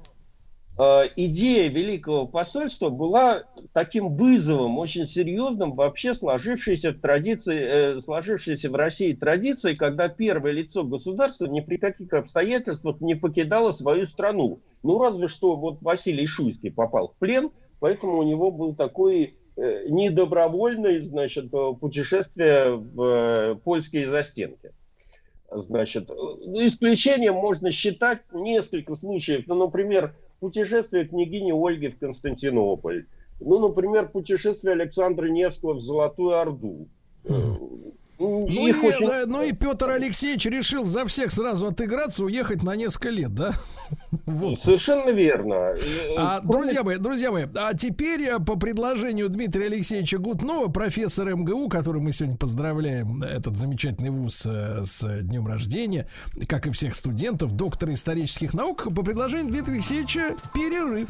идея 0.79 1.69
Великого 1.69 2.27
посольства 2.27 2.89
была 2.89 3.45
таким 3.73 4.17
вызовом 4.17 4.79
очень 4.79 5.05
серьезным 5.05 5.75
вообще 5.75 6.15
сложившейся 6.15 6.93
традиции, 6.95 7.59
э, 7.61 8.01
сложившейся 8.01 8.71
в 8.71 8.75
России 8.75 9.13
традиции, 9.13 9.75
когда 9.75 10.09
первое 10.09 10.53
лицо 10.53 10.83
государства 10.83 11.47
ни 11.47 11.61
при 11.61 11.77
каких 11.77 12.13
обстоятельствах 12.13 13.01
не 13.01 13.15
покидало 13.15 13.73
свою 13.73 14.07
страну. 14.07 14.61
Ну, 14.83 14.99
разве 14.99 15.29
что 15.29 15.57
вот 15.57 15.83
Василий 15.83 16.27
Шуйский 16.27 16.71
попал 16.71 17.09
в 17.09 17.19
плен, 17.19 17.51
поэтому 17.79 18.19
у 18.19 18.23
него 18.23 18.51
был 18.51 18.75
такой 18.75 19.37
э, 19.57 19.87
недобровольное, 19.89 21.01
значит, 21.01 21.51
путешествие 21.51 22.77
в 22.77 23.61
польские 23.65 24.09
застенки. 24.09 24.73
Значит, 25.53 26.09
исключением 26.11 27.35
можно 27.35 27.73
считать 27.73 28.21
несколько 28.33 28.95
случаев. 28.95 29.45
Ну, 29.49 29.57
например, 29.57 30.15
путешествие 30.41 31.07
княгини 31.07 31.53
Ольги 31.53 31.89
в 31.89 31.99
Константинополь. 31.99 33.07
Ну, 33.41 33.59
например, 33.69 34.09
путешествие 34.09 34.73
Александра 34.73 35.29
Невского 35.29 35.75
в 35.75 35.81
Золотую 35.81 36.39
Орду. 36.39 36.89
Ну, 38.21 38.47
и, 38.47 38.73
очень... 38.75 39.07
да, 39.07 39.23
ну 39.27 39.43
и 39.43 39.53
Петр 39.53 39.89
Алексеевич 39.89 40.45
решил 40.45 40.85
за 40.85 41.07
всех 41.07 41.33
сразу 41.33 41.69
отыграться, 41.69 42.23
уехать 42.23 42.63
на 42.63 42.77
несколько 42.77 43.09
лет, 43.09 43.35
да? 43.35 43.55
Вот. 44.27 44.61
Совершенно 44.61 45.11
верно. 45.11 45.75
А, 46.19 46.41
друзья 46.41 46.85
мои, 46.85 46.97
друзья 46.99 47.33
мои, 47.33 47.47
а 47.57 47.75
теперь 47.75 48.23
э, 48.23 48.39
по 48.39 48.57
предложению 48.57 49.29
Дмитрия 49.29 49.67
Алексеевича 49.67 50.19
Гутнова, 50.19 50.69
профессора 50.69 51.35
МГУ, 51.35 51.69
который 51.69 52.01
мы 52.01 52.13
сегодня 52.13 52.37
поздравляем, 52.37 53.23
этот 53.23 53.57
замечательный 53.57 54.11
вуз 54.11 54.45
э, 54.47 54.83
с 54.85 55.23
днем 55.23 55.47
рождения, 55.47 56.07
как 56.47 56.67
и 56.67 56.71
всех 56.71 56.95
студентов, 56.95 57.53
доктора 57.53 57.95
исторических 57.95 58.53
наук, 58.53 58.87
по 58.95 59.03
предложению 59.03 59.51
Дмитрия 59.51 59.75
Алексеевича 59.75 60.37
перерыв. 60.55 61.09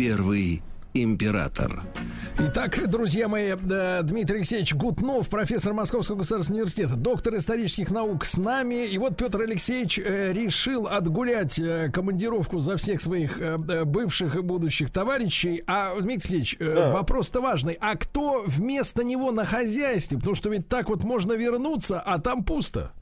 Первый 0.00 0.62
император. 0.94 1.82
Итак, 2.38 2.88
друзья 2.88 3.28
мои, 3.28 3.50
э, 3.52 4.00
Дмитрий 4.02 4.36
Алексеевич 4.36 4.74
Гутнов, 4.74 5.28
профессор 5.28 5.74
Московского 5.74 6.16
государственного 6.16 6.62
университета, 6.62 6.96
доктор 6.96 7.36
исторических 7.36 7.90
наук 7.90 8.24
с 8.24 8.38
нами. 8.38 8.86
И 8.86 8.96
вот 8.96 9.18
Петр 9.18 9.42
Алексеевич 9.42 9.98
э, 9.98 10.32
решил 10.32 10.86
отгулять 10.86 11.58
э, 11.58 11.90
командировку 11.92 12.60
за 12.60 12.78
всех 12.78 13.02
своих 13.02 13.38
бывших 13.58 14.36
и 14.36 14.40
будущих 14.40 14.90
товарищей. 14.90 15.62
А, 15.66 15.92
Дмитрий 16.00 16.36
Алексеевич, 16.38 16.56
да. 16.58 16.88
вопрос-то 16.88 17.42
важный. 17.42 17.76
А 17.78 17.94
кто 17.94 18.42
вместо 18.46 19.04
него 19.04 19.32
на 19.32 19.44
хозяйстве? 19.44 20.16
Потому 20.16 20.34
что 20.34 20.48
ведь 20.48 20.66
так 20.66 20.88
вот 20.88 21.04
можно 21.04 21.34
вернуться, 21.34 22.00
а 22.00 22.18
там 22.18 22.42
пусто. 22.42 22.92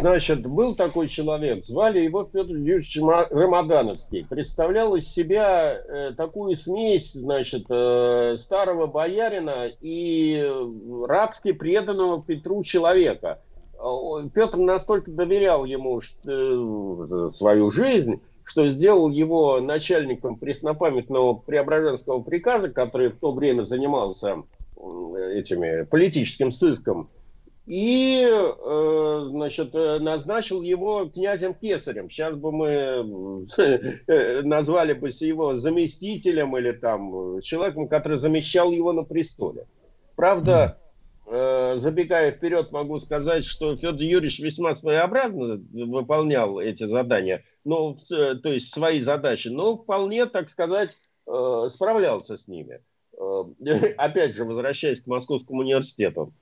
Значит, 0.00 0.46
был 0.46 0.74
такой 0.74 1.08
человек, 1.08 1.66
звали 1.66 2.00
его 2.00 2.24
Петр 2.24 2.54
Юрьевич 2.54 2.98
Рамадановский. 2.98 4.24
Представлял 4.24 4.96
из 4.96 5.06
себя 5.06 5.74
э, 5.74 6.12
такую 6.16 6.56
смесь, 6.56 7.12
значит, 7.12 7.66
э, 7.68 8.36
старого 8.38 8.86
боярина 8.86 9.70
и 9.82 10.42
рабски 11.06 11.52
преданного 11.52 12.22
Петру 12.22 12.62
человека. 12.62 13.42
Петр 14.34 14.56
настолько 14.56 15.10
доверял 15.10 15.66
ему 15.66 16.00
что, 16.00 17.04
э, 17.04 17.30
свою 17.34 17.70
жизнь, 17.70 18.22
что 18.44 18.68
сделал 18.68 19.10
его 19.10 19.60
начальником 19.60 20.36
преснопамятного 20.36 21.34
Преображенского 21.34 22.22
приказа, 22.22 22.70
который 22.70 23.10
в 23.10 23.18
то 23.18 23.32
время 23.32 23.64
занимался 23.64 24.44
этими 25.34 25.84
политическим 25.84 26.52
сыском 26.52 27.10
и, 27.66 28.26
э, 28.26 29.20
значит, 29.28 29.74
э, 29.74 29.98
назначил 30.00 30.62
его 30.62 31.06
князем 31.06 31.54
Кесарем. 31.54 32.10
Сейчас 32.10 32.34
бы 32.34 32.52
мы 32.52 32.68
э, 32.68 34.42
назвали 34.42 34.92
бы 34.94 35.08
его 35.08 35.54
заместителем 35.56 36.56
или 36.56 36.72
там 36.72 37.40
человеком, 37.42 37.88
который 37.88 38.18
замещал 38.18 38.72
его 38.72 38.92
на 38.92 39.02
престоле. 39.02 39.66
Правда, 40.16 40.78
забегая 41.26 42.32
вперед, 42.32 42.72
могу 42.72 42.98
сказать, 42.98 43.44
что 43.44 43.76
Федор 43.76 44.00
Юрьевич 44.00 44.40
весьма 44.40 44.74
своеобразно 44.74 45.62
выполнял 45.72 46.58
эти 46.58 46.84
задания, 46.84 47.44
ну, 47.64 47.96
то 48.08 48.48
есть 48.48 48.74
свои 48.74 49.00
задачи, 49.00 49.48
но 49.48 49.76
вполне, 49.78 50.26
так 50.26 50.50
сказать, 50.50 50.90
справлялся 51.24 52.36
с 52.36 52.48
ними. 52.48 52.80
Опять 53.96 54.34
же, 54.34 54.44
возвращаясь 54.44 55.00
к 55.00 55.06
Московскому 55.06 55.60
университету. 55.60 56.34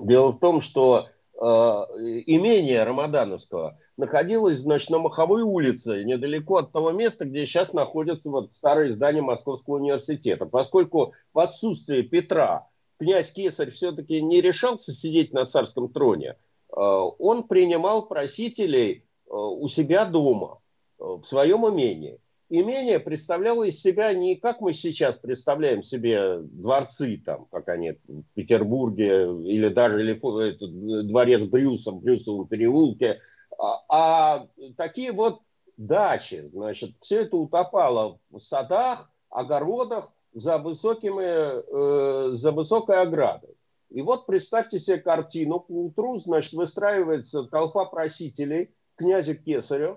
Дело 0.00 0.32
в 0.32 0.38
том, 0.38 0.62
что 0.62 1.08
э, 1.34 1.44
имение 1.44 2.82
Рамадановского 2.82 3.78
находилось, 3.98 4.58
значит, 4.58 4.88
на 4.88 4.98
Маховой 4.98 5.42
улице, 5.42 6.04
недалеко 6.04 6.56
от 6.56 6.72
того 6.72 6.90
места, 6.90 7.26
где 7.26 7.44
сейчас 7.44 7.74
находится 7.74 8.30
вот 8.30 8.52
старое 8.54 8.90
здание 8.92 9.22
Московского 9.22 9.74
университета. 9.74 10.46
Поскольку 10.46 11.12
в 11.34 11.38
отсутствие 11.38 12.02
Петра 12.02 12.66
князь 12.98 13.30
Кесарь 13.30 13.70
все-таки 13.70 14.22
не 14.22 14.40
решался 14.40 14.92
сидеть 14.92 15.34
на 15.34 15.44
царском 15.44 15.92
троне, 15.92 16.30
э, 16.30 16.74
он 16.74 17.42
принимал 17.42 18.06
просителей 18.06 19.04
э, 19.26 19.34
у 19.34 19.68
себя 19.68 20.06
дома, 20.06 20.60
э, 20.98 21.04
в 21.04 21.24
своем 21.24 21.68
имении 21.68 22.18
имение 22.50 22.98
представляло 23.00 23.64
из 23.64 23.80
себя 23.80 24.12
не 24.12 24.36
как 24.36 24.60
мы 24.60 24.74
сейчас 24.74 25.16
представляем 25.16 25.82
себе 25.82 26.38
дворцы, 26.40 27.22
там, 27.24 27.46
как 27.50 27.68
они 27.68 27.92
в 28.06 28.24
Петербурге, 28.34 29.24
или 29.44 29.68
даже 29.68 30.00
или, 30.00 30.14
этот, 30.48 31.06
дворец 31.06 31.44
Брюса 31.44 31.92
в 31.92 32.02
Брюсовом 32.02 32.48
переулке, 32.48 33.20
а, 33.58 33.84
а 33.88 34.48
такие 34.76 35.12
вот 35.12 35.40
дачи. 35.76 36.48
Значит, 36.52 36.96
все 37.00 37.22
это 37.22 37.36
утопало 37.36 38.18
в 38.30 38.40
садах, 38.40 39.10
огородах 39.30 40.12
за, 40.32 40.58
высокими, 40.58 42.32
э, 42.32 42.36
за 42.36 42.52
высокой 42.52 43.00
оградой. 43.00 43.54
И 43.90 44.02
вот 44.02 44.26
представьте 44.26 44.78
себе 44.78 44.98
картину. 44.98 45.60
По 45.60 45.72
утру, 45.72 46.18
значит, 46.18 46.52
выстраивается 46.52 47.44
толпа 47.44 47.86
просителей 47.86 48.70
князя 48.96 49.34
Кесаря, 49.34 49.96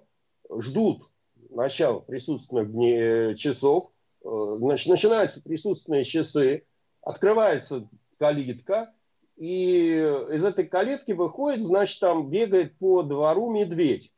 ждут 0.60 1.10
начала 1.54 2.00
присутственных 2.00 2.72
дней, 2.72 2.98
э, 3.00 3.36
часов, 3.36 3.92
э, 4.24 4.56
значит, 4.60 4.90
начинаются 4.90 5.42
присутственные 5.42 6.04
часы, 6.04 6.64
открывается 7.02 7.88
калитка, 8.20 8.94
и 9.38 9.96
из 10.32 10.44
этой 10.44 10.66
калитки 10.66 11.12
выходит, 11.12 11.64
значит, 11.64 12.00
там 12.00 12.30
бегает 12.30 12.78
по 12.78 13.04
двору 13.04 13.52
медведь 13.52 14.12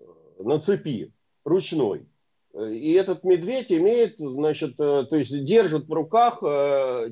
э, 0.00 0.04
на 0.38 0.60
цепи, 0.60 1.12
ручной. 1.44 2.06
И 2.58 2.92
этот 2.94 3.24
медведь 3.24 3.70
имеет, 3.70 4.16
значит, 4.18 4.78
то 4.78 5.06
есть 5.12 5.44
держит 5.44 5.86
в 5.86 5.92
руках 5.92 6.42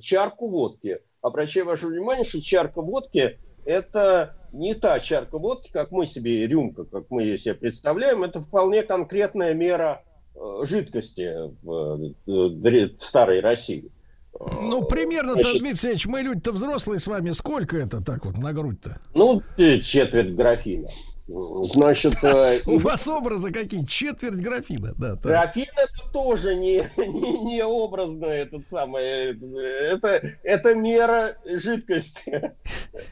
чарку 0.00 0.48
водки. 0.48 1.00
Обращаю 1.20 1.66
ваше 1.66 1.86
внимание, 1.86 2.24
что 2.24 2.40
чарка 2.40 2.80
водки 2.80 3.38
это 3.64 4.35
не 4.52 4.74
та 4.74 4.98
чарка 5.00 5.38
водки, 5.38 5.70
как 5.72 5.90
мы 5.90 6.06
себе, 6.06 6.46
рюмка, 6.46 6.84
как 6.84 7.04
мы 7.10 7.22
ее 7.22 7.38
себе 7.38 7.54
представляем, 7.54 8.22
это 8.24 8.40
вполне 8.40 8.82
конкретная 8.82 9.54
мера 9.54 10.02
э, 10.34 10.64
жидкости 10.64 11.32
в, 11.62 12.12
э, 12.26 12.90
в 12.96 13.02
старой 13.02 13.40
России. 13.40 13.90
Ну, 14.38 14.82
примерно-то, 14.82 15.40
Значит, 15.42 15.52
Дмитрий 15.52 15.70
Алексеевич, 15.70 16.06
мы 16.06 16.20
люди-то 16.20 16.52
взрослые 16.52 17.00
с 17.00 17.06
вами, 17.06 17.30
сколько 17.30 17.76
это 17.76 18.04
так 18.04 18.24
вот 18.24 18.36
на 18.36 18.52
грудь-то? 18.52 19.00
Ну, 19.14 19.42
четверть 19.56 20.34
графина. 20.34 20.88
Значит, 21.28 22.22
э, 22.22 22.60
у 22.66 22.78
вас 22.78 23.08
образы 23.08 23.52
какие? 23.52 23.84
Четверть 23.84 24.36
графина, 24.36 24.92
да. 24.96 25.16
Графин 25.16 25.66
это 25.76 26.12
тоже 26.12 26.54
не, 26.54 26.88
не, 26.96 27.38
не 27.44 27.64
образно, 27.64 28.26
этот 28.26 28.68
самый, 28.68 29.36
это, 29.90 30.34
это 30.42 30.74
мера 30.74 31.36
жидкости. 31.44 32.52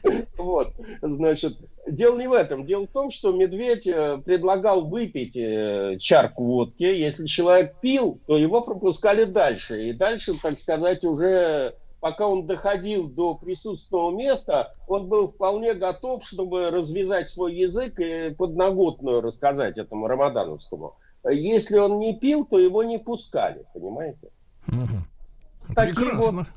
Вот, 0.37 0.73
значит, 1.01 1.57
дело 1.87 2.17
не 2.17 2.27
в 2.27 2.33
этом. 2.33 2.65
Дело 2.65 2.85
в 2.85 2.91
том, 2.91 3.09
что 3.09 3.31
медведь 3.31 3.87
э, 3.87 4.19
предлагал 4.23 4.85
выпить 4.85 5.35
э, 5.35 5.97
чарку 5.99 6.43
водки. 6.43 6.83
Если 6.83 7.25
человек 7.25 7.75
пил, 7.81 8.19
то 8.27 8.37
его 8.37 8.61
пропускали 8.61 9.23
дальше. 9.23 9.89
И 9.89 9.93
дальше, 9.93 10.33
так 10.41 10.59
сказать, 10.59 11.03
уже 11.03 11.75
пока 11.99 12.27
он 12.27 12.45
доходил 12.45 13.07
до 13.07 13.35
присутственного 13.35 14.11
места, 14.11 14.75
он 14.87 15.07
был 15.07 15.27
вполне 15.27 15.73
готов, 15.73 16.25
чтобы 16.25 16.69
развязать 16.69 17.29
свой 17.29 17.55
язык 17.55 17.99
и 17.99 18.29
подноготную 18.31 19.21
рассказать 19.21 19.77
этому 19.77 20.07
Рамадановскому. 20.07 20.95
Если 21.27 21.77
он 21.77 21.99
не 21.99 22.17
пил, 22.17 22.45
то 22.45 22.59
его 22.59 22.83
не 22.83 22.99
пускали, 22.99 23.65
понимаете? 23.73 24.29
Угу. 24.67 25.73
Такие 25.75 25.95
Прекрасно. 25.95 26.37
вот 26.37 26.47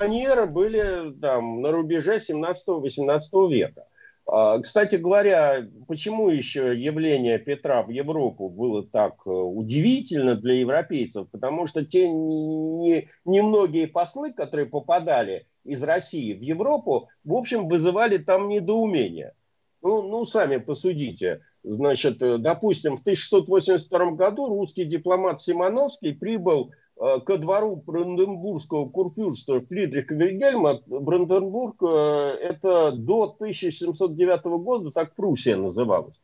манеры 0.00 0.46
были 0.46 1.12
там 1.20 1.60
на 1.60 1.70
рубеже 1.70 2.16
17-18 2.16 3.50
века. 3.50 3.84
А, 4.30 4.58
кстати 4.60 4.96
говоря, 4.96 5.66
почему 5.86 6.28
еще 6.28 6.78
явление 6.78 7.38
Петра 7.38 7.82
в 7.82 7.88
Европу 7.88 8.50
было 8.50 8.86
так 8.86 9.14
э, 9.24 9.30
удивительно 9.30 10.34
для 10.34 10.56
европейцев? 10.56 11.30
Потому 11.30 11.66
что 11.66 11.82
те 11.82 12.06
немногие 12.06 13.86
послы, 13.86 14.34
которые 14.34 14.66
попадали 14.66 15.46
из 15.64 15.82
России 15.82 16.34
в 16.34 16.42
Европу, 16.42 17.08
в 17.24 17.32
общем, 17.32 17.68
вызывали 17.68 18.18
там 18.18 18.48
недоумение. 18.48 19.32
Ну, 19.80 20.02
ну 20.02 20.26
сами 20.26 20.58
посудите. 20.58 21.40
Значит, 21.62 22.20
э, 22.20 22.36
допустим, 22.36 22.98
в 22.98 23.00
1682 23.00 24.10
году 24.10 24.48
русский 24.48 24.84
дипломат 24.84 25.40
Симоновский 25.40 26.12
прибыл 26.12 26.72
ко 26.98 27.38
двору 27.38 27.76
Бранденбургского 27.86 28.88
курфюрста 28.88 29.60
Фридриха 29.60 30.14
Вильгельма. 30.14 30.80
Бранденбург 30.86 31.82
э, 31.82 32.36
это 32.40 32.92
до 32.92 33.34
1709 33.38 34.44
года 34.62 34.90
так 34.90 35.14
Пруссия 35.14 35.56
называлась. 35.56 36.20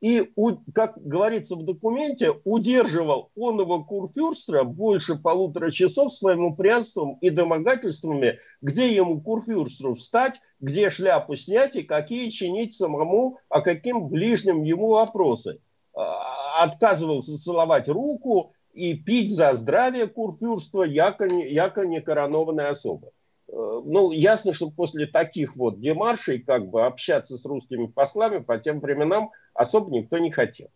И, 0.00 0.30
как 0.74 0.96
говорится 0.96 1.56
в 1.56 1.64
документе, 1.64 2.32
удерживал 2.44 3.30
он 3.34 3.60
его 3.60 3.82
курфюрстра 3.82 4.62
больше 4.62 5.16
полутора 5.16 5.72
часов 5.72 6.12
своим 6.12 6.44
упрямством 6.44 7.18
и 7.20 7.30
домогательствами, 7.30 8.38
где 8.60 8.94
ему 8.94 9.20
курфюрстру 9.20 9.94
встать, 9.94 10.40
где 10.60 10.90
шляпу 10.90 11.34
снять 11.34 11.74
и 11.74 11.82
какие 11.82 12.28
чинить 12.28 12.76
самому, 12.76 13.38
а 13.48 13.60
каким 13.60 14.08
ближним 14.08 14.62
ему 14.62 14.90
вопросы. 14.90 15.60
А, 15.94 16.62
отказывался 16.62 17.42
целовать 17.42 17.88
руку, 17.88 18.52
и 18.78 18.94
пить 18.94 19.34
за 19.34 19.56
здравие 19.56 20.06
курфюрства 20.06 20.84
яко, 20.84 21.26
яко 21.26 21.84
не 21.84 22.00
коронованной 22.00 22.68
особы. 22.68 23.08
Э, 23.48 23.82
ну, 23.84 24.12
ясно, 24.12 24.52
что 24.52 24.70
после 24.70 25.06
таких 25.06 25.56
вот 25.56 25.80
демаршей 25.80 26.38
как 26.38 26.68
бы 26.68 26.86
общаться 26.86 27.36
с 27.36 27.44
русскими 27.44 27.86
послами 27.86 28.38
по 28.38 28.56
тем 28.58 28.78
временам 28.78 29.32
особо 29.52 29.90
никто 29.90 30.18
не 30.18 30.30
хотел. 30.30 30.68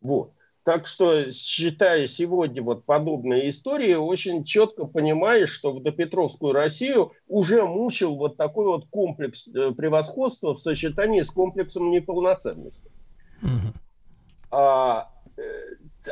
Вот. 0.00 0.32
Так 0.64 0.86
что, 0.86 1.30
считая 1.30 2.06
сегодня 2.08 2.62
вот 2.62 2.84
подобные 2.84 3.48
истории, 3.50 3.94
очень 3.94 4.42
четко 4.42 4.86
понимаешь, 4.86 5.50
что 5.50 5.72
в 5.72 5.82
допетровскую 5.82 6.52
Россию 6.52 7.12
уже 7.28 7.64
мучил 7.64 8.16
вот 8.16 8.36
такой 8.36 8.66
вот 8.66 8.86
комплекс 8.88 9.48
э, 9.48 9.70
превосходства 9.72 10.54
в 10.54 10.58
сочетании 10.58 11.22
с 11.22 11.30
комплексом 11.30 11.90
неполноценности. 11.90 12.90
Угу. 13.42 13.74
А, 14.50 15.10
э, 15.36 15.42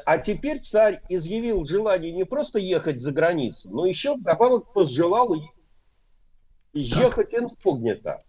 а 0.05 0.19
теперь 0.19 0.61
царь 0.61 1.03
изъявил 1.09 1.65
желание 1.65 2.13
не 2.13 2.25
просто 2.25 2.59
ехать 2.59 3.01
за 3.01 3.13
границу, 3.13 3.71
но 3.71 3.87
еще 3.87 4.15
вдобавок 4.17 4.73
пожелал 4.73 5.35
ехать 6.73 7.35
инкогнито 7.35 8.23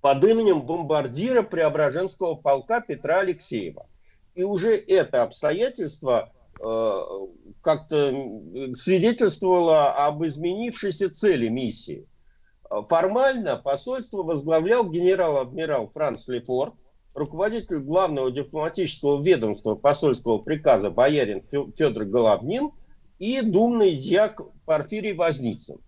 под 0.00 0.24
именем 0.24 0.62
бомбардира 0.62 1.42
Преображенского 1.42 2.34
полка 2.34 2.80
Петра 2.80 3.20
Алексеева. 3.20 3.86
И 4.34 4.42
уже 4.42 4.76
это 4.76 5.22
обстоятельство 5.22 6.32
э, 6.60 7.00
как-то 7.60 8.10
свидетельствовало 8.74 9.92
об 9.92 10.24
изменившейся 10.24 11.10
цели 11.10 11.48
миссии. 11.48 12.08
Формально 12.88 13.56
посольство 13.56 14.22
возглавлял 14.22 14.88
генерал-адмирал 14.88 15.88
Франц 15.88 16.26
Лефорт, 16.28 16.74
руководитель 17.14 17.78
главного 17.78 18.30
дипломатического 18.30 19.22
ведомства 19.22 19.74
посольского 19.74 20.38
приказа 20.38 20.90
боярин 20.90 21.42
Федор 21.76 22.04
Головнин 22.04 22.70
и 23.18 23.40
думный 23.40 23.96
дьяк 23.96 24.40
Порфирий 24.64 25.12
Возницын. 25.12 25.78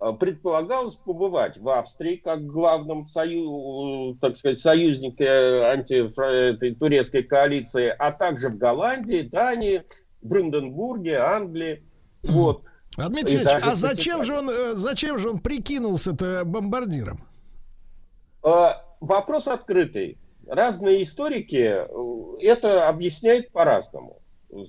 А, 0.00 0.12
предполагалось 0.12 0.96
побывать 0.96 1.56
в 1.58 1.68
Австрии 1.68 2.16
как 2.16 2.46
главном 2.46 3.06
сою, 3.06 4.16
так 4.20 4.36
сказать, 4.36 4.60
союзнике 4.60 5.26
антитурецкой 5.26 7.22
коалиции, 7.22 7.94
а 7.98 8.12
также 8.12 8.48
в 8.48 8.58
Голландии, 8.58 9.22
Дании, 9.22 9.84
Бранденбурге, 10.22 11.18
Англии. 11.18 11.84
Вот. 12.22 12.64
А, 12.96 13.08
Дмитрий 13.08 13.36
Ильич, 13.36 13.48
а 13.62 13.74
зачем 13.74 14.24
же 14.24 14.36
он, 14.36 14.50
э, 14.50 14.74
зачем 14.74 15.18
же 15.18 15.30
он 15.30 15.38
прикинулся-то 15.38 16.44
бомбардиром? 16.44 17.18
А, 18.42 18.84
вопрос 19.00 19.48
открытый 19.48 20.18
разные 20.46 21.02
историки 21.02 21.86
э, 21.86 22.36
это 22.40 22.88
объясняют 22.88 23.50
по-разному. 23.50 24.20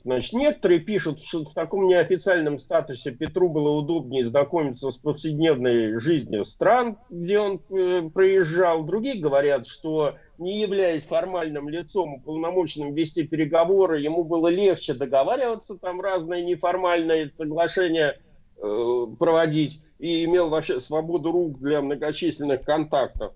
Значит, 0.04 0.34
некоторые 0.34 0.80
пишут, 0.80 1.20
что 1.20 1.46
в 1.46 1.54
таком 1.54 1.88
неофициальном 1.88 2.58
статусе 2.58 3.12
Петру 3.12 3.50
было 3.50 3.70
удобнее 3.70 4.26
знакомиться 4.26 4.90
с 4.90 4.98
повседневной 4.98 6.00
жизнью 6.00 6.44
стран, 6.44 6.98
где 7.12 7.40
он 7.40 7.62
э, 7.70 8.10
проезжал. 8.12 8.84
Другие 8.84 9.20
говорят, 9.20 9.68
что 9.68 10.16
не 10.40 10.60
являясь 10.60 11.04
формальным 11.04 11.70
лицом, 11.70 12.16
уполномоченным 12.16 12.96
вести 12.96 13.24
переговоры, 13.28 14.02
ему 14.02 14.24
было 14.24 14.48
легче 14.48 14.96
договариваться, 14.96 15.78
там 15.78 16.02
разные 16.02 16.44
неформальные 16.44 17.32
соглашения 17.38 18.20
э, 18.58 19.06
проводить, 19.20 19.82
и 20.00 20.26
имел 20.26 20.50
вообще 20.50 20.80
свободу 20.82 21.32
рук 21.32 21.60
для 21.60 21.82
многочисленных 21.84 22.62
контактов. 22.62 23.34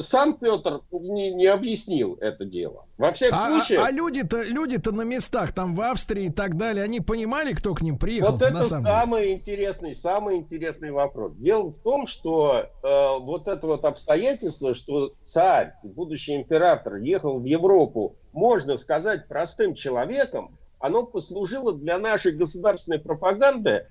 Сам 0.00 0.34
Петр 0.34 0.80
не, 0.90 1.32
не 1.32 1.46
объяснил 1.46 2.18
это 2.20 2.44
дело. 2.44 2.86
Во 2.98 3.12
всяком 3.12 3.38
а. 3.38 3.62
А, 3.70 3.86
а 3.86 3.90
люди-то 3.90 4.42
люди-то 4.42 4.92
на 4.92 5.02
местах, 5.02 5.52
там 5.52 5.74
в 5.74 5.80
Австрии 5.80 6.24
и 6.24 6.30
так 6.30 6.56
далее, 6.56 6.84
они 6.84 7.00
понимали, 7.00 7.52
кто 7.52 7.74
к 7.74 7.82
ним 7.82 7.98
приехал? 7.98 8.32
Вот 8.32 8.42
это 8.42 8.64
самый 8.64 9.22
деле? 9.22 9.34
интересный, 9.34 9.94
самый 9.94 10.36
интересный 10.36 10.90
вопрос. 10.90 11.34
Дело 11.36 11.70
в 11.70 11.78
том, 11.78 12.06
что 12.06 12.66
э, 12.82 13.18
вот 13.20 13.46
это 13.48 13.66
вот 13.66 13.84
обстоятельство, 13.84 14.74
что 14.74 15.14
царь, 15.24 15.74
будущий 15.82 16.36
император, 16.36 16.96
ехал 16.96 17.40
в 17.40 17.44
Европу, 17.44 18.16
можно 18.32 18.76
сказать, 18.76 19.28
простым 19.28 19.74
человеком, 19.74 20.58
оно 20.78 21.04
послужило 21.04 21.72
для 21.72 21.98
нашей 21.98 22.32
государственной 22.32 22.98
пропаганды 22.98 23.86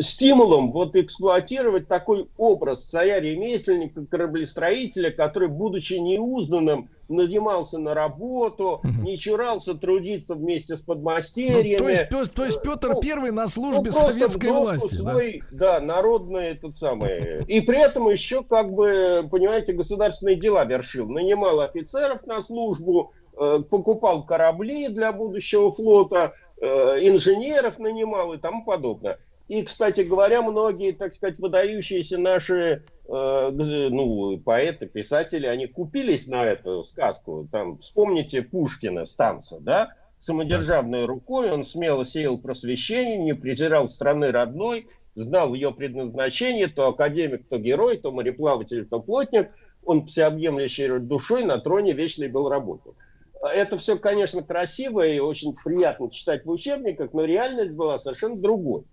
стимулом 0.00 0.72
вот 0.72 0.96
эксплуатировать 0.96 1.88
такой 1.88 2.28
образ 2.36 2.82
царя-ремесленника, 2.84 4.04
кораблестроителя, 4.06 5.10
который, 5.10 5.48
будучи 5.48 5.94
неузнанным, 5.94 6.90
нанимался 7.08 7.78
на 7.78 7.92
работу, 7.92 8.80
угу. 8.84 9.02
не 9.02 9.16
чурался 9.16 9.74
трудиться 9.74 10.34
вместе 10.34 10.76
с 10.76 10.80
подмастерьями. 10.80 11.78
Ну, 11.78 11.84
то, 11.84 11.88
есть, 11.88 12.08
то, 12.08 12.24
то 12.24 12.44
есть 12.44 12.62
Петр 12.62 12.90
ну, 12.94 13.00
Первый 13.00 13.32
на 13.32 13.48
службе 13.48 13.90
ну, 13.92 13.98
советской 13.98 14.52
власти. 14.52 14.94
Свой, 14.94 15.42
да? 15.50 15.80
да, 15.80 15.84
народный 15.84 16.48
этот 16.48 16.76
самый. 16.76 17.44
И 17.44 17.60
при 17.60 17.78
этом 17.78 18.08
еще, 18.08 18.44
как 18.44 18.72
бы, 18.72 19.26
понимаете, 19.30 19.72
государственные 19.72 20.36
дела 20.36 20.64
вершил. 20.64 21.08
Нанимал 21.08 21.60
офицеров 21.60 22.24
на 22.26 22.42
службу, 22.42 23.12
э, 23.38 23.58
покупал 23.68 24.24
корабли 24.24 24.88
для 24.88 25.12
будущего 25.12 25.72
флота, 25.72 26.34
э, 26.34 26.49
инженеров 26.60 27.78
нанимал 27.78 28.32
и 28.32 28.38
тому 28.38 28.64
подобное. 28.64 29.18
И, 29.48 29.62
кстати 29.62 30.02
говоря, 30.02 30.42
многие, 30.42 30.92
так 30.92 31.12
сказать, 31.12 31.40
выдающиеся 31.40 32.18
наши 32.18 32.84
э, 33.08 33.50
ну, 33.50 34.38
поэты, 34.38 34.86
писатели, 34.86 35.46
они 35.46 35.66
купились 35.66 36.28
на 36.28 36.46
эту 36.46 36.84
сказку. 36.84 37.48
Там, 37.50 37.78
вспомните 37.78 38.42
Пушкина, 38.42 39.06
Станца, 39.06 39.58
да? 39.58 39.94
Самодержавной 40.20 41.06
рукой 41.06 41.50
он 41.50 41.64
смело 41.64 42.04
сеял 42.04 42.38
просвещение, 42.38 43.16
не 43.16 43.32
презирал 43.32 43.88
страны 43.88 44.30
родной 44.30 44.86
знал 45.14 45.54
ее 45.54 45.72
предназначение, 45.72 46.68
то 46.68 46.88
академик, 46.88 47.46
то 47.48 47.58
герой, 47.58 47.98
то 47.98 48.12
мореплаватель, 48.12 48.86
то 48.86 49.00
плотник, 49.00 49.50
он 49.84 50.06
всеобъемлющей 50.06 50.98
душой 50.98 51.44
на 51.44 51.58
троне 51.58 51.92
вечной 51.92 52.28
был 52.28 52.48
работал. 52.48 52.94
Это 53.40 53.78
все, 53.78 53.98
конечно, 53.98 54.42
красиво 54.42 55.06
и 55.06 55.18
очень 55.18 55.54
приятно 55.54 56.10
читать 56.10 56.44
в 56.44 56.50
учебниках, 56.50 57.14
но 57.14 57.24
реальность 57.24 57.72
была 57.72 57.98
совершенно 57.98 58.36
другой. 58.36 58.84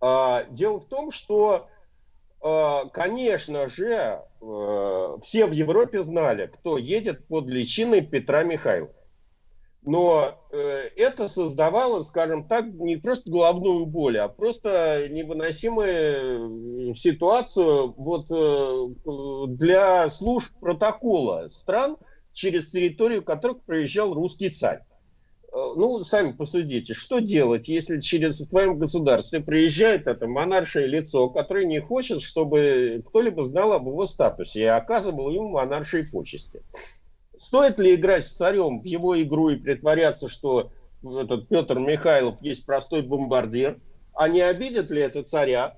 А, 0.00 0.44
дело 0.50 0.80
в 0.80 0.86
том, 0.86 1.12
что, 1.12 1.68
а, 2.40 2.86
конечно 2.86 3.68
же, 3.68 4.22
а, 4.40 5.18
все 5.22 5.46
в 5.46 5.52
Европе 5.52 6.02
знали, 6.02 6.46
кто 6.46 6.78
едет 6.78 7.26
под 7.28 7.46
личиной 7.46 8.00
Петра 8.00 8.42
Михайлова. 8.42 8.92
Но 9.82 10.34
э, 10.52 10.90
это 10.96 11.26
создавало, 11.28 12.02
скажем 12.02 12.46
так, 12.46 12.66
не 12.66 12.96
просто 12.96 13.30
головную 13.30 13.86
боль, 13.86 14.18
а 14.18 14.28
просто 14.28 15.08
невыносимую 15.08 16.94
ситуацию 16.94 17.94
вот, 17.96 18.26
э, 18.30 19.46
для 19.54 20.10
служб 20.10 20.52
протокола 20.60 21.48
стран, 21.50 21.96
через 22.32 22.70
территорию 22.70 23.22
которых 23.22 23.62
проезжал 23.62 24.14
русский 24.14 24.50
царь. 24.50 24.82
Э, 25.52 25.72
ну, 25.76 26.00
сами 26.02 26.32
посудите, 26.32 26.94
что 26.94 27.18
делать, 27.18 27.68
если 27.68 27.98
через 27.98 28.40
в 28.40 28.48
твоем 28.48 28.78
государстве 28.78 29.40
приезжает 29.40 30.06
это 30.06 30.26
монаршее 30.26 30.86
лицо, 30.86 31.28
которое 31.28 31.66
не 31.66 31.80
хочет, 31.80 32.22
чтобы 32.22 33.02
кто-либо 33.06 33.44
знал 33.44 33.72
об 33.72 33.86
его 33.86 34.06
статусе 34.06 34.60
и 34.60 34.64
оказывал 34.64 35.30
ему 35.30 35.50
монаршие 35.50 36.04
почести. 36.04 36.62
Стоит 37.38 37.78
ли 37.80 37.94
играть 37.94 38.24
с 38.24 38.36
царем 38.36 38.80
в 38.80 38.84
его 38.84 39.20
игру 39.20 39.48
и 39.48 39.56
притворяться, 39.56 40.28
что 40.28 40.70
этот 41.02 41.48
Петр 41.48 41.78
Михайлов 41.78 42.40
есть 42.42 42.66
простой 42.66 43.02
бомбардир, 43.02 43.80
а 44.14 44.28
не 44.28 44.42
обидит 44.42 44.90
ли 44.90 45.00
это 45.00 45.22
царя? 45.22 45.76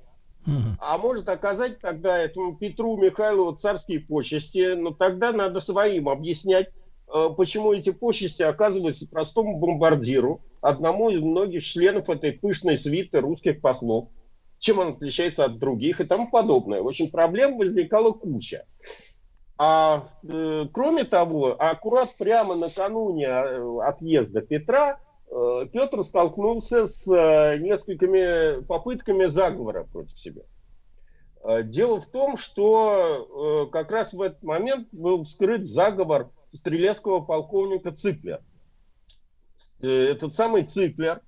А 0.81 0.99
может 0.99 1.29
оказать 1.29 1.81
тогда 1.81 2.19
этому 2.19 2.57
Петру 2.57 2.97
Михайлову 2.97 3.53
царские 3.53 4.01
почести, 4.01 4.75
но 4.75 4.91
тогда 4.91 5.33
надо 5.33 5.61
своим 5.61 6.09
объяснять, 6.09 6.69
э, 7.15 7.29
почему 7.37 7.73
эти 7.73 7.91
почести 7.91 8.43
оказываются 8.43 9.07
простому 9.07 9.59
бомбардиру, 9.59 10.41
одному 10.61 11.11
из 11.11 11.21
многих 11.21 11.65
членов 11.65 12.11
этой 12.11 12.33
пышной 12.33 12.77
свиты 12.77 13.21
русских 13.21 13.61
послов, 13.61 14.09
чем 14.59 14.79
он 14.79 14.89
отличается 14.89 15.45
от 15.45 15.59
других 15.59 16.01
и 16.01 16.05
тому 16.05 16.31
подобное. 16.31 16.83
В 16.83 16.89
общем, 16.89 17.11
проблем 17.11 17.57
возникала 17.57 18.13
куча. 18.13 18.65
А 19.59 20.09
э, 20.25 20.67
кроме 20.73 21.05
того, 21.05 21.55
аккурат 21.57 22.17
прямо 22.17 22.57
накануне 22.57 23.27
э, 23.27 23.79
отъезда 23.85 24.41
Петра 24.41 24.99
Петр 25.73 26.05
столкнулся 26.05 26.87
с 26.87 27.07
э, 27.07 27.59
несколькими 27.59 28.63
попытками 28.65 29.27
заговора 29.27 29.85
против 29.85 30.19
себя. 30.19 30.43
Э, 31.43 31.63
дело 31.63 32.01
в 32.01 32.07
том, 32.07 32.37
что 32.37 33.67
э, 33.67 33.73
как 33.73 33.91
раз 33.91 34.13
в 34.13 34.21
этот 34.21 34.43
момент 34.43 34.89
был 34.93 35.25
вскрыт 35.25 35.67
заговор 35.67 36.31
стрелецкого 36.53 37.21
полковника 37.21 37.93
Циклера. 37.93 38.43
Э, 39.81 39.89
этот 39.89 40.35
самый 40.35 40.65
Циклер, 40.65 41.23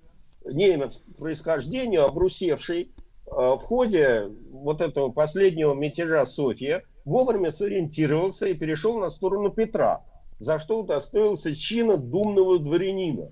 немец 0.44 0.98
происхождения, 1.18 2.00
обрусевший, 2.00 2.92
э, 3.26 3.30
в 3.30 3.60
ходе 3.60 4.28
вот 4.50 4.82
этого 4.82 5.10
последнего 5.10 5.72
мятежа 5.72 6.26
София– 6.26 6.84
вовремя 7.04 7.52
сориентировался 7.52 8.46
и 8.46 8.54
перешел 8.54 8.98
на 8.98 9.10
сторону 9.10 9.50
Петра, 9.50 10.04
за 10.38 10.58
что 10.58 10.80
удостоился 10.80 11.54
чина 11.54 11.96
думного 11.96 12.58
дворянина. 12.58 13.30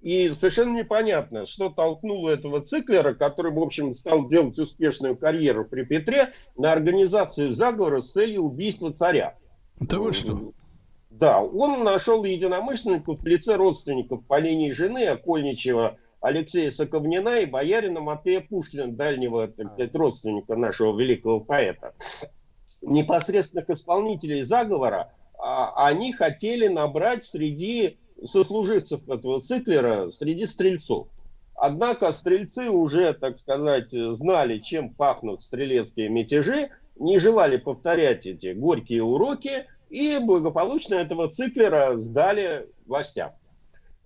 И 0.00 0.28
совершенно 0.30 0.76
непонятно, 0.76 1.44
что 1.44 1.70
толкнуло 1.70 2.30
этого 2.30 2.60
циклера, 2.60 3.14
который, 3.14 3.52
в 3.52 3.58
общем, 3.58 3.94
стал 3.94 4.28
делать 4.28 4.58
успешную 4.58 5.16
карьеру 5.16 5.64
при 5.64 5.82
Петре, 5.82 6.32
на 6.56 6.72
организацию 6.72 7.52
заговора 7.52 8.00
с 8.00 8.12
целью 8.12 8.42
убийства 8.42 8.92
царя. 8.92 9.36
Да 9.80 9.98
вы 9.98 10.12
что? 10.12 10.52
Да, 11.10 11.40
он 11.40 11.82
нашел 11.82 12.22
единомышленников 12.22 13.20
в 13.20 13.26
лице 13.26 13.56
родственников 13.56 14.24
по 14.26 14.38
линии 14.38 14.70
жены 14.70 15.06
Окольничева 15.06 15.96
Алексея 16.20 16.70
Соковнина 16.70 17.40
и 17.40 17.46
боярина 17.46 18.00
Матея 18.00 18.40
Пушкина, 18.40 18.92
дальнего 18.92 19.48
так 19.48 19.72
сказать, 19.72 19.94
родственника 19.94 20.54
нашего 20.54 20.96
великого 20.98 21.40
поэта 21.40 21.94
непосредственных 22.80 23.70
исполнителей 23.70 24.42
заговора, 24.42 25.12
а, 25.38 25.86
они 25.86 26.12
хотели 26.12 26.68
набрать 26.68 27.24
среди 27.24 27.98
сослуживцев 28.24 29.08
этого 29.08 29.40
циклера, 29.40 30.10
среди 30.10 30.46
стрельцов. 30.46 31.08
Однако 31.54 32.12
стрельцы 32.12 32.68
уже, 32.68 33.12
так 33.14 33.38
сказать, 33.38 33.90
знали, 33.90 34.58
чем 34.58 34.94
пахнут 34.94 35.42
стрелецкие 35.42 36.08
мятежи, 36.08 36.70
не 36.96 37.18
желали 37.18 37.56
повторять 37.56 38.26
эти 38.26 38.52
горькие 38.52 39.02
уроки 39.02 39.66
и 39.90 40.18
благополучно 40.18 40.94
этого 40.94 41.28
циклера 41.28 41.96
сдали 41.96 42.68
властям. 42.86 43.32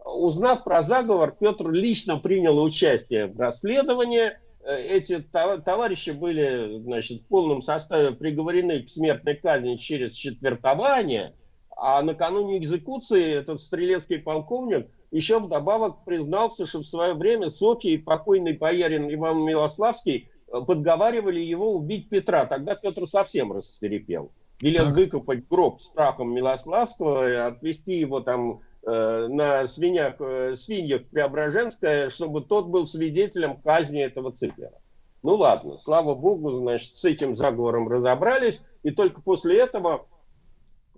Узнав 0.05 0.65
про 0.65 0.83
заговор, 0.83 1.37
Петр 1.39 1.71
лично 1.71 2.19
принял 2.19 2.63
участие 2.63 3.27
в 3.27 3.39
расследовании– 3.39 4.33
эти 4.65 5.21
товарищи 5.21 6.11
были 6.11 6.81
значит, 6.81 7.23
в 7.23 7.27
полном 7.27 7.63
составе 7.63 8.13
приговорены 8.13 8.83
к 8.83 8.89
смертной 8.89 9.35
казни 9.35 9.77
через 9.77 10.13
четвертование, 10.13 11.35
а 11.83 12.03
накануне 12.03 12.59
экзекуции 12.59 13.35
этот 13.35 13.61
стрелецкий 13.61 14.19
полковник 14.19 14.89
еще 15.11 15.41
вдобавок 15.41 16.05
признался, 16.05 16.67
что 16.67 16.79
в 16.81 16.87
свое 16.87 17.15
время 17.15 17.51
Софья 17.51 17.91
и 17.91 17.99
покойный 17.99 18.57
боярин 18.57 19.13
Иван 19.13 19.45
Милославский 19.45 20.29
э, 20.47 20.61
подговаривали 20.61 21.41
его 21.41 21.75
убить 21.75 22.09
Петра. 22.09 22.47
Тогда 22.47 22.75
Петр 22.77 23.07
совсем 23.07 23.53
растерепел. 23.53 24.31
Велел 24.61 24.91
выкопать 24.91 25.49
гроб 25.49 25.81
с 25.81 25.89
прахом 25.89 26.33
Милославского, 26.33 27.47
отвезти 27.47 27.99
его 27.99 28.21
там 28.21 28.61
Э, 28.85 29.29
на 29.29 29.69
свиньях, 29.69 30.17
э, 30.19 30.57
свиньях 30.57 31.05
Преображенская, 31.07 32.11
чтобы 32.11 32.41
тот 32.41 32.67
был 32.67 32.89
свидетелем 32.89 33.57
казни 33.59 34.03
этого 34.03 34.33
циклера. 34.33 34.75
Ну 35.23 35.37
ладно, 35.37 35.79
слава 35.85 36.17
богу, 36.17 36.51
значит, 36.59 36.97
с 36.97 37.05
этим 37.05 37.37
заговором 37.37 37.87
разобрались, 37.87 38.61
и 38.83 38.91
только 38.91 39.21
после 39.21 39.61
этого 39.61 40.07
э, 40.11 40.12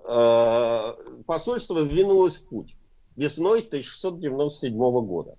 посольство 0.04 1.82
сдвинулось 1.82 2.36
в 2.36 2.48
путь 2.48 2.76
весной 3.16 3.60
1697 3.60 4.76
года. 5.06 5.36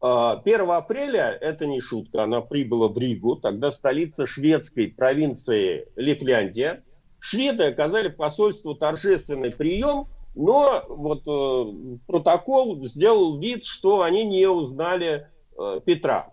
1 0.00 0.60
э, 0.60 0.72
апреля, 0.74 1.30
это 1.40 1.66
не 1.66 1.80
шутка, 1.80 2.24
она 2.24 2.40
прибыла 2.42 2.88
в 2.88 2.98
Ригу, 2.98 3.36
тогда 3.36 3.70
столица 3.70 4.26
шведской 4.26 4.88
провинции 4.88 5.88
Лифляндия. 5.96 6.82
Шведы 7.20 7.64
оказали 7.64 8.08
посольству 8.08 8.74
торжественный 8.74 9.50
прием, 9.50 10.08
но 10.34 10.84
вот 10.88 11.22
э, 11.26 11.96
протокол 12.06 12.84
сделал 12.84 13.38
вид, 13.38 13.64
что 13.64 14.02
они 14.02 14.24
не 14.24 14.46
узнали 14.46 15.28
э, 15.56 15.80
Петра. 15.84 16.30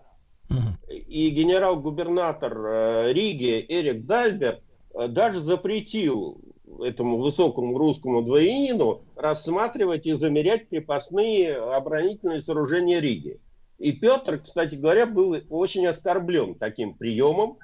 И 0.90 1.30
генерал-губернатор 1.30 2.66
э, 2.66 3.12
Риги 3.14 3.64
Эрик 3.66 4.04
Дальбер 4.04 4.60
э, 4.94 5.08
даже 5.08 5.40
запретил 5.40 6.42
этому 6.80 7.18
высокому 7.18 7.76
русскому 7.78 8.22
дворянину 8.22 9.02
рассматривать 9.16 10.06
и 10.06 10.12
замерять 10.12 10.68
крепостные 10.68 11.56
оборонительные 11.56 12.40
сооружения 12.40 13.00
Риги. 13.00 13.40
И 13.78 13.92
Петр, 13.92 14.38
кстати 14.38 14.76
говоря, 14.76 15.06
был 15.06 15.36
очень 15.50 15.86
оскорблен 15.86 16.54
таким 16.54 16.94
приемом, 16.94 17.58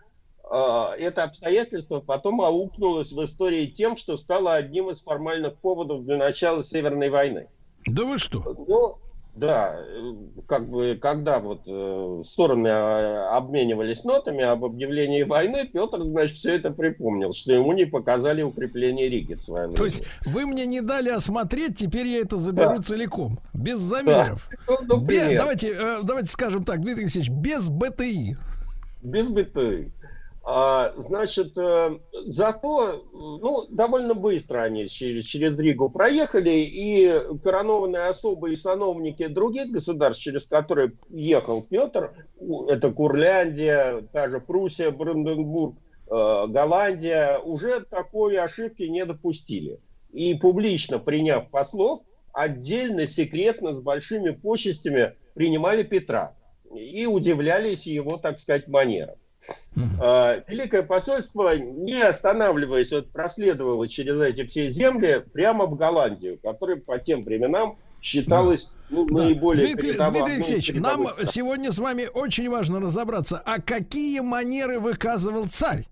а, 0.51 0.95
это 0.97 1.25
обстоятельство 1.25 2.01
потом 2.01 2.41
аукнулось 2.41 3.13
в 3.13 3.25
истории 3.25 3.67
тем, 3.67 3.97
что 3.97 4.17
стало 4.17 4.55
одним 4.55 4.91
из 4.91 5.03
формальных 5.03 5.59
поводов 5.59 6.05
для 6.05 6.17
начала 6.17 6.63
Северной 6.63 7.11
войны. 7.11 7.49
Да 7.87 8.05
вы 8.05 8.19
что? 8.19 8.43
Ну, 8.67 8.99
да, 9.39 9.77
как 10.47 10.69
бы, 10.69 10.99
когда 11.01 11.39
вот 11.41 11.63
э, 11.67 12.23
стороны 12.25 12.69
а, 12.69 13.37
обменивались 13.37 14.05
нотами 14.05 14.43
об 14.43 14.65
объявлении 14.65 15.23
войны, 15.23 15.69
Петр, 15.73 16.03
значит, 16.03 16.37
все 16.37 16.57
это 16.57 16.71
припомнил, 16.71 17.33
что 17.33 17.53
ему 17.53 17.73
не 17.73 17.85
показали 17.85 18.43
укрепление 18.43 19.09
Риги 19.09 19.35
в 19.35 19.43
свое 19.43 19.69
То 19.71 19.85
есть 19.85 20.05
вы 20.27 20.47
мне 20.47 20.67
не 20.67 20.81
дали 20.81 21.11
осмотреть, 21.11 21.77
теперь 21.77 22.07
я 22.07 22.21
это 22.21 22.37
заберу 22.37 22.77
да. 22.79 22.83
целиком, 22.83 23.39
без 23.55 23.79
замеров. 23.79 24.49
Да. 24.51 24.59
Ну, 24.69 24.79
ну 24.97 25.01
без, 25.01 25.37
давайте, 25.37 25.73
э, 25.73 25.99
давайте 26.03 26.31
скажем 26.31 26.65
так, 26.65 26.81
Дмитрий 26.81 27.05
Алексеевич, 27.05 27.31
без 27.31 27.69
БТИ. 27.69 28.37
Без 29.03 29.29
БТИ. 29.29 29.93
А, 30.51 30.95
значит, 30.97 31.59
э, 31.59 31.99
зато 32.25 33.05
ну, 33.13 33.67
довольно 33.69 34.15
быстро 34.15 34.63
они 34.63 34.87
через, 34.87 35.25
через 35.25 35.59
Ригу 35.59 35.91
проехали, 35.91 36.53
и 36.53 37.21
коронованные 37.45 38.05
особы 38.07 38.53
и 38.53 38.57
сановники 38.57 39.27
других 39.27 39.71
государств, 39.71 40.23
через 40.23 40.47
которые 40.47 40.93
ехал 41.11 41.61
Петр, 41.61 42.15
это 42.67 42.91
Курляндия, 42.95 44.01
та 44.11 44.31
же 44.31 44.41
Пруссия, 44.41 44.91
Бранденбург, 44.91 45.77
э, 46.11 46.47
Голландия, 46.49 47.41
уже 47.41 47.81
такой 47.81 48.39
ошибки 48.39 48.85
не 48.85 49.05
допустили. 49.05 49.81
И 50.15 50.35
публично 50.35 50.99
приняв 50.99 51.51
послов, 51.51 52.01
отдельно, 52.33 53.07
секретно, 53.07 53.75
с 53.75 53.83
большими 53.83 54.31
почестями 54.31 55.15
принимали 55.35 55.83
Петра. 55.83 56.35
и 56.75 57.05
удивлялись 57.05 57.87
его, 57.87 58.17
так 58.17 58.39
сказать, 58.39 58.67
манерам. 58.67 59.17
А, 60.01 60.43
Великое 60.49 60.83
посольство, 60.83 61.57
не 61.57 62.01
останавливаясь, 62.03 62.91
вот 62.91 63.11
проследовало 63.11 63.89
через 63.89 64.21
эти 64.21 64.47
все 64.47 64.71
земли 64.71 65.25
прямо 65.33 65.67
в 65.67 65.77
Голландию, 65.77 66.39
которая 66.43 66.77
по 66.77 66.99
тем 66.99 67.23
временам 67.23 67.79
считалась 68.03 68.69
ну, 68.91 69.07
Да. 69.07 69.25
наиболее 69.25 69.67
Дмитрий, 69.67 69.91
передова- 69.93 70.11
Дмитрий 70.11 70.29
ну, 70.31 70.35
Алексеевич, 70.37 70.73
нам 70.75 71.07
сегодня 71.25 71.73
с 71.73 71.79
вами 71.79 72.09
очень 72.13 72.49
важно 72.49 72.81
разобраться, 72.81 73.43
а 73.45 73.61
какие 73.61 74.21
манеры 74.21 74.81
выказывал 74.81 75.47
царь? 75.47 75.85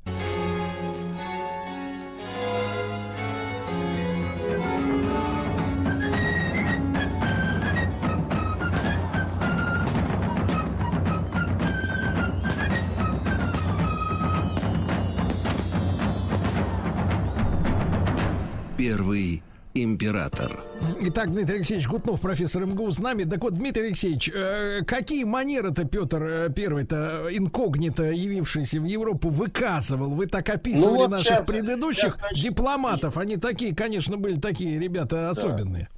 Император. 19.82 20.62
Итак, 21.00 21.30
Дмитрий 21.30 21.56
Алексеевич 21.56 21.88
Гутнов, 21.88 22.20
профессор 22.20 22.66
МГУ 22.66 22.90
с 22.90 22.98
нами. 22.98 23.24
Так 23.24 23.42
вот, 23.42 23.54
Дмитрий 23.54 23.86
Алексеевич, 23.88 24.30
э, 24.32 24.82
какие 24.86 25.24
манеры-то 25.24 25.84
Петр 25.84 26.22
э, 26.22 26.48
Первый-то 26.54 27.28
инкогнито 27.32 28.04
явившийся 28.04 28.80
в 28.80 28.84
Европу 28.84 29.28
выказывал? 29.28 30.10
Вы 30.10 30.26
так 30.26 30.48
описывали 30.48 30.94
Ну 30.94 30.98
вот 31.02 31.10
наших 31.10 31.36
щас- 31.36 31.46
предыдущих 31.46 32.18
начну. 32.20 32.50
дипломатов. 32.50 33.18
Они 33.18 33.36
такие, 33.36 33.74
конечно, 33.74 34.16
были 34.16 34.38
такие 34.38 34.78
ребята 34.78 35.30
особенные. 35.30 35.88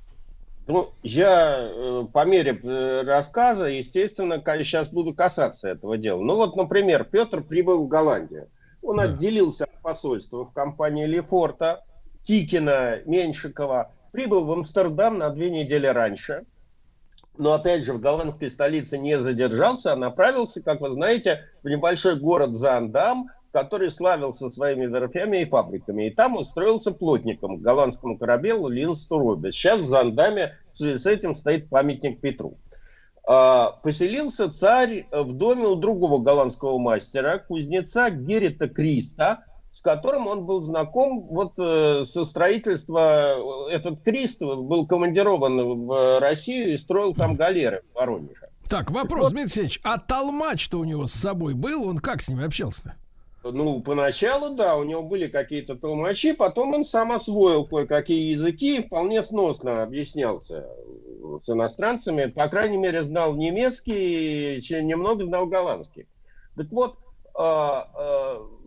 Ну, 0.67 0.91
я 1.03 1.57
э, 1.61 2.05
по 2.13 2.25
мере 2.27 2.61
э, 2.63 3.03
рассказа, 3.03 3.65
естественно, 3.65 4.43
сейчас 4.45 4.91
буду 4.91 5.15
касаться 5.15 5.69
этого 5.69 5.97
дела. 5.97 6.21
Ну 6.23 6.37
вот, 6.37 6.57
например, 6.57 7.05
Петр 7.05 7.43
прибыл 7.43 7.85
в 7.85 7.89
Голландию. 7.89 8.49
Он 8.83 9.01
отделился 9.01 9.65
от 9.65 9.81
посольства 9.83 10.45
в 10.45 10.53
компании 10.53 11.07
Лефорта, 11.07 11.85
Кикина, 12.29 13.01
Меньшикова. 13.07 13.91
Прибыл 14.13 14.45
в 14.45 14.53
Амстердам 14.53 15.17
на 15.17 15.31
две 15.31 15.49
недели 15.49 15.87
раньше. 15.87 16.45
Но 17.39 17.55
опять 17.55 17.85
же 17.85 17.95
в 17.95 18.01
голландской 18.01 18.51
столице 18.51 18.99
не 18.99 19.19
задержался, 19.19 19.95
а 19.95 19.97
направился, 19.97 20.61
как 20.61 20.83
вы 20.83 20.93
знаете, 20.93 21.45
в 21.63 21.69
небольшой 21.69 22.21
город 22.21 22.55
Зандам, 22.55 23.29
который 23.51 23.91
славился 23.91 24.51
своими 24.51 24.85
верфями 24.85 25.41
и 25.41 25.47
фабриками. 25.47 26.09
И 26.09 26.11
там 26.11 26.37
устроился 26.37 26.93
плотником 26.93 27.59
к 27.59 27.63
голландскому 27.63 28.19
корабелу 28.19 28.69
Линстурубе. 28.69 29.51
Сейчас 29.51 29.81
в 29.81 29.87
Зандаме 29.87 30.59
в 30.73 30.77
связи 30.77 30.99
с 30.99 31.07
этим 31.07 31.35
стоит 31.35 31.71
памятник 31.71 32.21
Петру. 32.21 32.59
А, 33.27 33.71
Поселился 33.83 34.53
царь 34.53 35.07
в 35.11 35.33
доме 35.33 35.67
у 35.67 35.77
другого 35.77 36.19
голландского 36.19 36.77
мастера, 36.77 37.39
кузнеца 37.39 38.11
Герита 38.11 38.69
Криста, 38.69 39.45
с 39.79 39.81
которым 39.81 40.27
он 40.27 40.45
был 40.45 40.61
знаком 40.61 41.21
вот 41.29 41.53
э, 41.57 42.05
со 42.05 42.25
строительства. 42.25 43.69
Этот 43.71 44.03
Крист 44.03 44.41
был 44.41 44.89
командирован 44.89 45.87
в 45.87 46.19
Россию 46.19 46.75
и 46.75 46.79
строил 46.79 47.15
там 47.15 47.37
галеры 47.37 47.83
в 47.93 47.95
Воронеже. 47.95 48.49
Так, 48.69 48.91
вопрос, 48.91 49.29
Дмитрий 49.29 49.43
Алексеевич, 49.43 49.81
а 49.85 49.99
толмач-то 49.99 50.81
у 50.81 50.85
него 50.85 51.07
с 51.07 51.13
собой 51.13 51.55
был? 51.55 51.89
Он 51.89 51.99
как 51.99 52.23
с 52.23 52.29
ними 52.29 52.45
общался-то? 52.45 52.97
Ну, 53.45 53.81
поначалу, 53.81 54.57
да, 54.57 54.75
у 54.75 54.83
него 54.83 55.05
были 55.05 55.29
какие-то 55.29 55.77
толмачи, 55.77 56.33
потом 56.33 56.75
он 56.75 56.85
сам 56.85 57.13
освоил 57.13 57.65
кое-какие 57.65 58.33
языки 58.33 58.79
и 58.79 58.83
вполне 58.85 59.23
сносно 59.23 59.85
объяснялся 59.85 60.67
с 61.45 61.49
иностранцами. 61.49 62.27
По 62.27 62.49
крайней 62.49 62.79
мере, 62.79 63.05
знал 63.05 63.37
немецкий, 63.37 64.57
и 64.57 64.83
немного 64.83 65.25
знал 65.25 65.47
голландский. 65.47 66.09
Так 66.57 66.67
вот, 66.73 66.97
а, 67.37 67.89
а, 67.95 68.58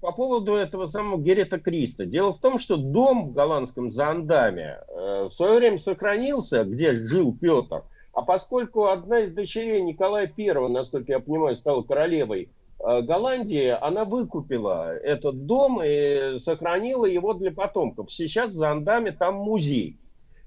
по 0.00 0.12
поводу 0.12 0.54
этого 0.54 0.86
самого 0.86 1.20
Герета 1.20 1.58
Криста. 1.58 2.06
Дело 2.06 2.32
в 2.32 2.40
том, 2.40 2.58
что 2.58 2.76
дом 2.76 3.28
в 3.28 3.32
голландском 3.32 3.90
Зандаме 3.90 4.80
э, 4.88 5.24
в 5.24 5.30
свое 5.30 5.58
время 5.58 5.78
сохранился, 5.78 6.64
где 6.64 6.92
жил 6.92 7.36
Петр. 7.38 7.84
А 8.12 8.22
поскольку 8.22 8.86
одна 8.86 9.20
из 9.20 9.32
дочерей 9.32 9.80
Николая 9.82 10.32
I, 10.36 10.68
насколько 10.68 11.12
я 11.12 11.20
понимаю, 11.20 11.56
стала 11.56 11.82
королевой 11.82 12.50
э, 12.80 13.02
Голландии, 13.02 13.68
она 13.80 14.04
выкупила 14.04 14.96
этот 14.96 15.46
дом 15.46 15.80
и 15.84 16.38
сохранила 16.38 17.04
его 17.04 17.34
для 17.34 17.52
потомков. 17.52 18.10
Сейчас 18.10 18.50
в 18.50 18.56
Зандаме 18.56 19.12
там 19.12 19.36
музей. 19.36 19.98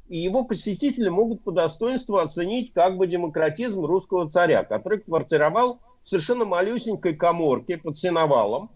И 0.09 0.17
его 0.17 0.43
посетители 0.43 1.07
могут 1.07 1.43
по 1.43 1.53
достоинству 1.53 2.17
оценить 2.17 2.73
как 2.73 2.97
бы 2.97 3.07
демократизм 3.07 3.85
русского 3.85 4.29
царя, 4.29 4.65
который 4.65 4.99
квартировал 4.99 5.79
в 6.03 6.09
совершенно 6.09 6.43
малюсенькой 6.43 7.15
коморке 7.15 7.77
под 7.77 7.97
сеновалом, 7.97 8.71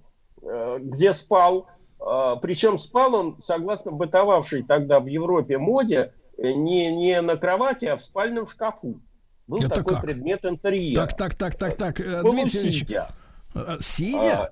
где 0.80 1.14
спал. 1.14 1.68
Э, 2.00 2.36
Причем 2.42 2.78
спал 2.78 3.16
он, 3.16 3.38
согласно 3.42 3.92
бытовавшей 3.92 4.64
тогда 4.64 5.00
в 5.00 5.08
Европе 5.08 5.58
моде, 5.58 6.14
э, 6.38 6.52
не, 6.52 6.94
не 6.96 7.20
на 7.22 7.38
кровати, 7.38 7.86
а 7.86 7.98
в 7.98 8.02
спальном 8.02 8.48
шкафу. 8.48 9.00
Был 9.48 9.60
Это 9.60 9.70
такой 9.76 9.94
как? 9.96 10.04
предмет 10.04 10.44
интерьера. 10.46 11.06
Так, 11.08 11.18
так, 11.18 11.36
так, 11.36 11.56
так, 11.56 11.76
так. 11.76 12.00
э. 12.00 12.22
Дмитрий 12.24 12.86
э, 13.56 13.78
Сидя? 13.80 14.52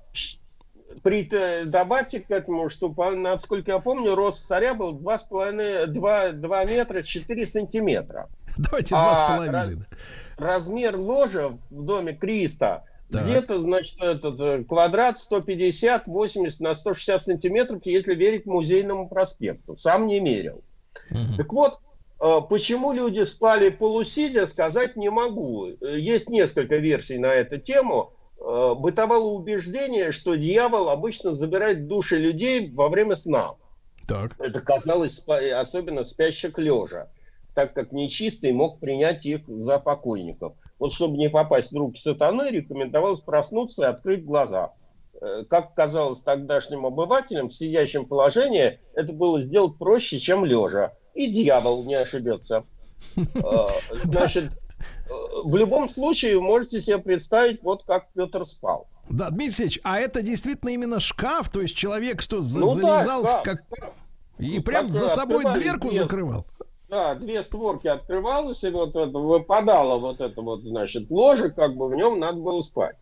при, 1.02 1.28
э, 1.32 1.64
добавьте 1.64 2.20
к 2.20 2.30
этому, 2.30 2.68
что, 2.68 2.88
насколько 3.10 3.72
я 3.72 3.78
помню, 3.80 4.14
рост 4.14 4.46
царя 4.46 4.74
был 4.74 4.96
2,5, 4.98 5.86
2, 5.86 6.28
2 6.32 6.64
метра 6.66 7.02
4 7.02 7.46
сантиметра. 7.46 8.28
Давайте 8.56 8.94
А, 8.94 9.00
два 9.02 9.14
с 9.16 9.20
половиной. 9.20 9.52
раз- 9.52 9.72
размер 10.38 10.96
ложа 10.96 11.50
в 11.70 11.82
доме 11.82 12.12
Криста 12.12 12.84
Так. 13.14 13.26
где-то, 13.26 13.60
значит, 13.60 14.00
этот 14.00 14.40
э, 14.40 14.64
квадрат 14.64 15.18
150, 15.18 16.06
80 16.06 16.60
на 16.60 16.74
160 16.74 17.24
сантиметров, 17.24 17.80
если 17.84 18.14
верить 18.14 18.46
музейному 18.46 19.08
проспекту. 19.08 19.76
Сам 19.76 20.06
не 20.06 20.20
мерил. 20.20 20.62
Так 21.36 21.52
вот, 21.52 21.78
э, 22.20 22.40
почему 22.48 22.92
люди 22.92 23.22
спали 23.22 23.70
полусидя, 23.70 24.46
сказать 24.46 24.96
не 24.96 25.10
могу. 25.10 25.66
Э, 25.66 25.98
Есть 25.98 26.28
несколько 26.28 26.76
версий 26.76 27.18
на 27.18 27.32
эту 27.32 27.58
тему. 27.58 28.12
Бытовало 28.36 29.30
убеждение, 29.30 30.10
что 30.12 30.34
дьявол 30.34 30.90
обычно 30.90 31.32
забирает 31.32 31.86
души 31.86 32.18
людей 32.18 32.70
во 32.70 32.90
время 32.90 33.16
сна. 33.16 33.54
Так. 34.06 34.38
Это 34.38 34.60
казалось 34.60 35.24
особенно 35.26 36.04
спящих 36.04 36.58
лежа, 36.58 37.08
так 37.54 37.72
как 37.72 37.92
нечистый 37.92 38.52
мог 38.52 38.80
принять 38.80 39.24
их 39.24 39.42
за 39.46 39.78
покойников. 39.78 40.54
Вот 40.78 40.92
чтобы 40.92 41.16
не 41.16 41.30
попасть 41.30 41.72
в 41.72 41.76
руки 41.76 42.00
сатаны, 42.00 42.50
рекомендовалось 42.50 43.20
проснуться 43.20 43.82
и 43.82 43.86
открыть 43.86 44.24
глаза. 44.24 44.72
Э, 45.20 45.44
Как 45.48 45.74
казалось 45.74 46.20
тогдашним 46.20 46.84
обывателям, 46.86 47.48
в 47.48 47.54
сидящем 47.54 48.06
положении 48.06 48.80
это 48.94 49.12
было 49.12 49.40
сделать 49.40 49.78
проще, 49.78 50.18
чем 50.18 50.44
лежа. 50.44 50.92
И 51.14 51.28
дьявол 51.30 51.84
не 51.84 51.94
ошибется. 51.94 52.64
Э, 53.16 53.20
Значит, 54.02 54.52
э, 54.52 55.12
в 55.44 55.56
любом 55.56 55.88
случае, 55.88 56.36
вы 56.36 56.42
можете 56.42 56.80
себе 56.80 56.98
представить, 56.98 57.62
вот 57.62 57.84
как 57.84 58.08
Петр 58.12 58.44
спал. 58.44 58.88
Да, 59.08 59.28
Дмитрий 59.28 59.46
Алексеевич, 59.46 59.80
а 59.84 59.98
это 60.00 60.22
действительно 60.22 60.70
именно 60.70 60.98
шкаф, 60.98 61.50
то 61.50 61.60
есть 61.60 61.76
человек 61.76 62.22
что, 62.22 62.36
Ну 62.36 62.74
да, 62.74 63.02
залезал 63.02 63.22
в 63.22 63.40
шкаф, 63.40 63.42
как... 63.44 63.94
И 64.38 64.56
Ну, 64.56 64.62
прям 64.62 64.92
за 64.92 65.08
собой 65.08 65.44
дверку 65.54 65.88
дверь. 65.88 66.02
закрывал. 66.02 66.46
Да, 66.88 67.14
две 67.14 67.42
створки 67.42 67.88
открывалось, 67.88 68.62
и 68.62 68.70
вот 68.70 68.94
это 68.94 69.18
выпадало 69.18 69.98
вот 69.98 70.20
это 70.20 70.40
вот, 70.42 70.62
значит, 70.62 71.10
ложе, 71.10 71.50
как 71.50 71.76
бы 71.76 71.88
в 71.88 71.94
нем 71.94 72.18
надо 72.18 72.40
было 72.40 72.60
спать. 72.60 72.96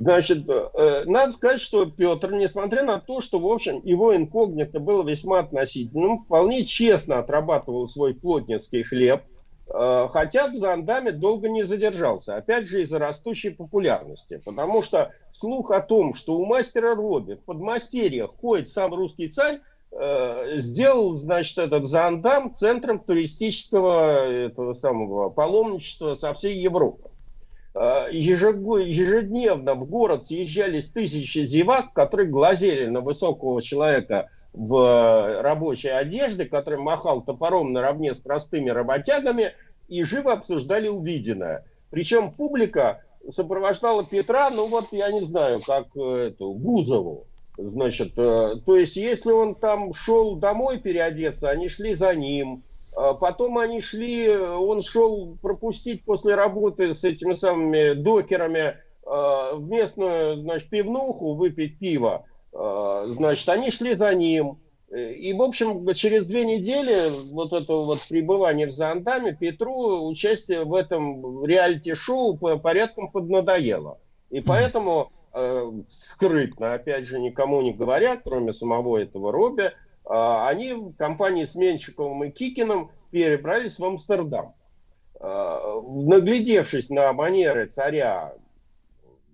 Значит, 0.00 0.48
э, 0.48 1.04
надо 1.04 1.30
сказать, 1.32 1.60
что 1.60 1.84
Петр, 1.84 2.32
несмотря 2.32 2.82
на 2.82 2.98
то, 2.98 3.20
что, 3.20 3.38
в 3.38 3.46
общем, 3.46 3.82
его 3.84 4.16
инкогнито 4.16 4.80
было 4.80 5.06
весьма 5.06 5.40
относительным, 5.40 6.24
вполне 6.24 6.62
честно 6.62 7.18
отрабатывал 7.18 7.86
свой 7.86 8.14
плотницкий 8.14 8.82
хлеб, 8.82 9.22
э, 9.68 10.08
хотя 10.10 10.48
в 10.48 10.54
Зандаме 10.54 11.12
долго 11.12 11.50
не 11.50 11.64
задержался, 11.64 12.36
опять 12.36 12.66
же 12.66 12.80
из-за 12.82 12.98
растущей 12.98 13.50
популярности, 13.50 14.40
потому 14.42 14.80
что 14.80 15.12
слух 15.32 15.70
о 15.70 15.80
том, 15.80 16.14
что 16.14 16.34
у 16.38 16.46
мастера 16.46 16.94
Робби 16.94 17.34
в 17.34 17.44
подмастерьях 17.44 18.30
ходит 18.40 18.70
сам 18.70 18.94
русский 18.94 19.28
царь, 19.28 19.56
э, 19.56 19.60
сделал, 19.92 21.14
значит, 21.14 21.58
этот 21.58 21.86
Зандам 21.86 22.54
центром 22.54 23.00
туристического 23.00 24.26
этого 24.30 24.74
самого 24.74 25.30
паломничества 25.30 26.14
со 26.14 26.32
всей 26.32 26.60
Европы. 26.60 27.10
Э, 27.74 28.08
Ежедневно 28.10 29.74
в 29.74 29.88
город 29.88 30.26
съезжались 30.26 30.86
тысячи 30.86 31.44
зевак, 31.44 31.92
которые 31.92 32.28
глазели 32.28 32.86
на 32.86 33.00
высокого 33.00 33.62
человека 33.62 34.28
в 34.52 34.74
э, 34.76 35.40
рабочей 35.40 35.88
одежде, 35.88 36.46
который 36.46 36.80
махал 36.80 37.22
топором 37.22 37.72
наравне 37.72 38.12
с 38.12 38.18
простыми 38.18 38.70
работягами, 38.70 39.54
и 39.88 40.02
живо 40.02 40.32
обсуждали 40.32 40.88
увиденное. 40.88 41.64
Причем 41.90 42.32
публика 42.32 43.02
сопровождала 43.30 44.04
Петра, 44.04 44.50
ну 44.50 44.66
вот 44.66 44.86
я 44.92 45.12
не 45.12 45.20
знаю, 45.20 45.60
как 45.64 45.86
э, 45.96 46.28
эту, 46.28 46.52
Бузову. 46.54 47.26
Значит, 47.62 48.12
э, 48.16 48.56
то 48.64 48.76
есть 48.76 48.96
если 48.96 49.32
он 49.32 49.54
там 49.54 49.92
шел 49.92 50.36
домой 50.36 50.78
переодеться, 50.78 51.50
они 51.50 51.68
шли 51.68 51.94
за 51.94 52.14
ним. 52.14 52.62
А 52.96 53.14
Потом 53.14 53.58
они 53.58 53.80
шли, 53.80 54.28
он 54.34 54.82
шел 54.82 55.36
пропустить 55.40 56.04
после 56.04 56.34
работы 56.34 56.94
с 56.94 57.04
этими 57.04 57.34
самыми 57.34 57.92
докерами 57.92 58.58
э, 58.58 58.74
в 59.04 59.68
местную, 59.68 60.40
значит, 60.40 60.70
пивнуху, 60.70 61.34
выпить 61.34 61.78
пиво. 61.78 62.24
Э, 62.52 63.06
Значит, 63.10 63.48
они 63.48 63.70
шли 63.70 63.94
за 63.94 64.14
ним. 64.14 64.58
И, 64.92 65.32
в 65.34 65.42
общем, 65.42 65.86
через 65.94 66.24
две 66.24 66.44
недели 66.44 67.30
вот 67.32 67.52
это 67.52 67.74
вот 67.74 68.00
пребывание 68.08 68.66
в 68.66 68.72
Зандаме 68.72 69.36
Петру 69.38 70.08
участие 70.08 70.64
в 70.64 70.74
этом 70.74 71.44
реалити-шоу 71.44 72.36
по- 72.36 72.56
порядком 72.56 73.08
поднадоело. 73.08 74.00
И 74.30 74.40
поэтому 74.40 75.12
скрытно, 75.88 76.74
опять 76.74 77.04
же, 77.04 77.20
никому 77.20 77.62
не 77.62 77.72
говоря, 77.72 78.16
кроме 78.16 78.52
самого 78.52 78.98
этого 78.98 79.32
Робби, 79.32 79.72
а, 80.04 80.48
они 80.48 80.72
в 80.72 80.92
компании 80.94 81.44
с 81.44 81.54
Менщиковым 81.54 82.24
и 82.24 82.30
Кикиным 82.30 82.90
перебрались 83.12 83.78
в 83.78 83.84
Амстердам. 83.84 84.54
А, 85.20 85.80
Наглядевшись 85.82 86.90
на 86.90 87.12
манеры 87.12 87.66
царя 87.66 88.34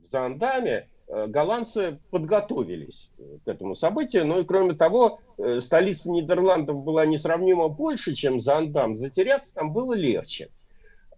в 0.02 0.10
Зандаме, 0.10 0.88
э, 1.08 1.26
голландцы 1.28 1.98
подготовились 2.10 3.10
к 3.44 3.48
этому 3.48 3.74
событию. 3.74 4.26
Ну 4.26 4.40
и 4.40 4.44
кроме 4.44 4.74
того, 4.74 5.20
э, 5.38 5.60
столица 5.60 6.10
Нидерландов 6.10 6.82
была 6.82 7.06
несравнимо 7.06 7.68
больше, 7.68 8.14
чем 8.14 8.38
Зандам. 8.38 8.96
Затеряться 8.96 9.54
там 9.54 9.72
было 9.72 9.94
легче. 9.94 10.50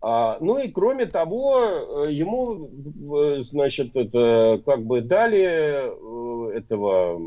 А, 0.01 0.39
ну 0.41 0.59
и 0.59 0.69
кроме 0.69 1.07
того, 1.07 2.05
э, 2.07 2.13
ему, 2.13 2.71
э, 3.17 3.43
значит, 3.43 3.97
это 3.97 4.63
как 4.65 4.85
бы 4.85 5.01
дали 5.01 6.53
э, 6.53 6.57
этого 6.57 7.21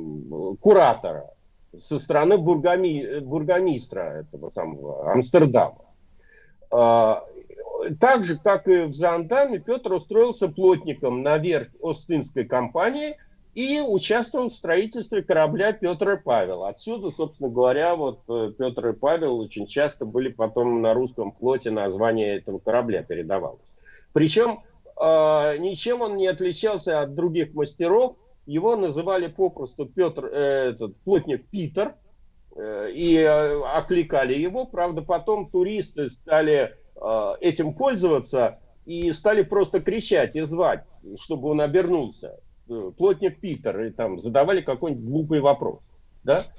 куратора 0.56 1.32
со 1.78 2.00
стороны 2.00 2.38
бургами, 2.38 3.20
бургомистра 3.20 4.26
этого 4.26 4.50
самого 4.50 5.12
Амстердама. 5.12 5.80
А, 6.72 7.26
Так 8.00 8.24
же, 8.24 8.38
как 8.38 8.68
и 8.68 8.84
в 8.84 8.94
Зандаме, 8.94 9.60
Петр 9.60 9.92
устроился 9.94 10.48
плотником 10.48 11.24
на 11.24 11.38
верфь 11.38 11.72
Остинской 11.82 12.46
компании 12.46 13.18
и 13.54 13.82
участвовал 13.82 14.50
в 14.50 14.54
строительстве 14.54 15.24
корабля 15.24 15.74
Петр 15.74 16.12
и 16.12 16.18
Павел. 16.18 16.64
Отсюда, 16.64 17.12
собственно 17.12 17.50
говоря, 17.50 17.96
вот 17.96 18.22
э, 18.30 18.54
Петр 18.58 18.90
и 18.90 18.94
Павел 18.94 19.40
очень 19.40 19.68
часто 19.68 20.06
были 20.06 20.30
потом 20.30 20.82
на 20.82 20.94
русском 20.94 21.34
флоте 21.34 21.70
название 21.70 22.38
этого 22.38 22.60
корабля 22.60 23.04
передавалось. 23.04 23.74
Причем 24.14 24.64
э, 25.00 25.58
ничем 25.58 26.02
он 26.02 26.16
не 26.16 26.28
отличался 26.28 27.02
от 27.02 27.14
других 27.14 27.54
мастеров. 27.54 28.16
Его 28.46 28.76
называли 28.78 29.28
попросту 29.28 29.86
Петр, 29.86 30.26
э, 30.26 30.70
этот 30.70 30.96
плотник 31.02 31.46
Питер, 31.50 31.96
э, 32.56 32.92
и 32.94 33.18
э, 33.18 33.62
окликали 33.64 34.34
его. 34.34 34.66
Правда, 34.66 35.02
потом 35.02 35.50
туристы 35.50 36.10
стали 36.10 36.74
э, 36.96 37.34
этим 37.42 37.74
пользоваться 37.74 38.60
и 38.86 39.12
стали 39.12 39.42
просто 39.42 39.82
кричать 39.82 40.38
и 40.38 40.42
звать, 40.42 40.86
чтобы 41.18 41.50
он 41.50 41.60
обернулся. 41.60 42.40
Э, 42.72 42.92
Плотник 42.98 43.40
Питер, 43.40 43.82
и 43.82 43.92
там 43.92 44.20
задавали 44.20 44.62
какой-нибудь 44.62 45.06
глупый 45.06 45.42
вопрос. 45.42 45.80
Да? 46.24 46.42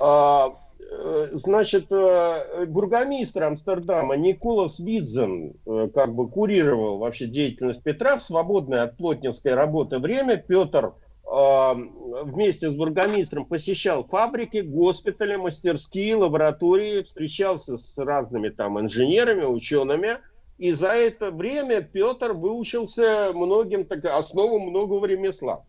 А, 0.00 0.56
э, 0.80 1.28
значит, 1.34 1.92
э, 1.92 2.64
бургомистр 2.66 3.44
Амстердама 3.44 4.16
Николас 4.16 4.80
Видзен 4.80 5.52
как 5.94 6.14
бы 6.14 6.28
курировал 6.28 6.98
вообще 6.98 7.26
деятельность 7.26 7.84
Петра 7.84 8.16
в 8.16 8.22
свободное 8.22 8.84
от 8.84 8.96
плотницкой 8.96 9.54
работы 9.54 9.98
время. 9.98 10.38
Петр 10.38 10.94
вместе 11.24 12.70
с 12.70 12.74
бургомистром 12.74 13.44
посещал 13.44 14.04
фабрики, 14.04 14.58
госпитали, 14.58 15.36
мастерские, 15.36 16.16
лаборатории, 16.16 17.02
встречался 17.02 17.76
с 17.76 17.96
разными 17.98 18.48
там 18.48 18.80
инженерами, 18.80 19.44
учеными. 19.44 20.18
И 20.62 20.70
за 20.70 20.90
это 20.90 21.32
время 21.32 21.80
Петр 21.82 22.34
выучился 22.34 23.32
многим 23.34 23.84
так, 23.84 24.04
основам 24.04 24.68
многого 24.68 25.08
ремесла. 25.08 25.64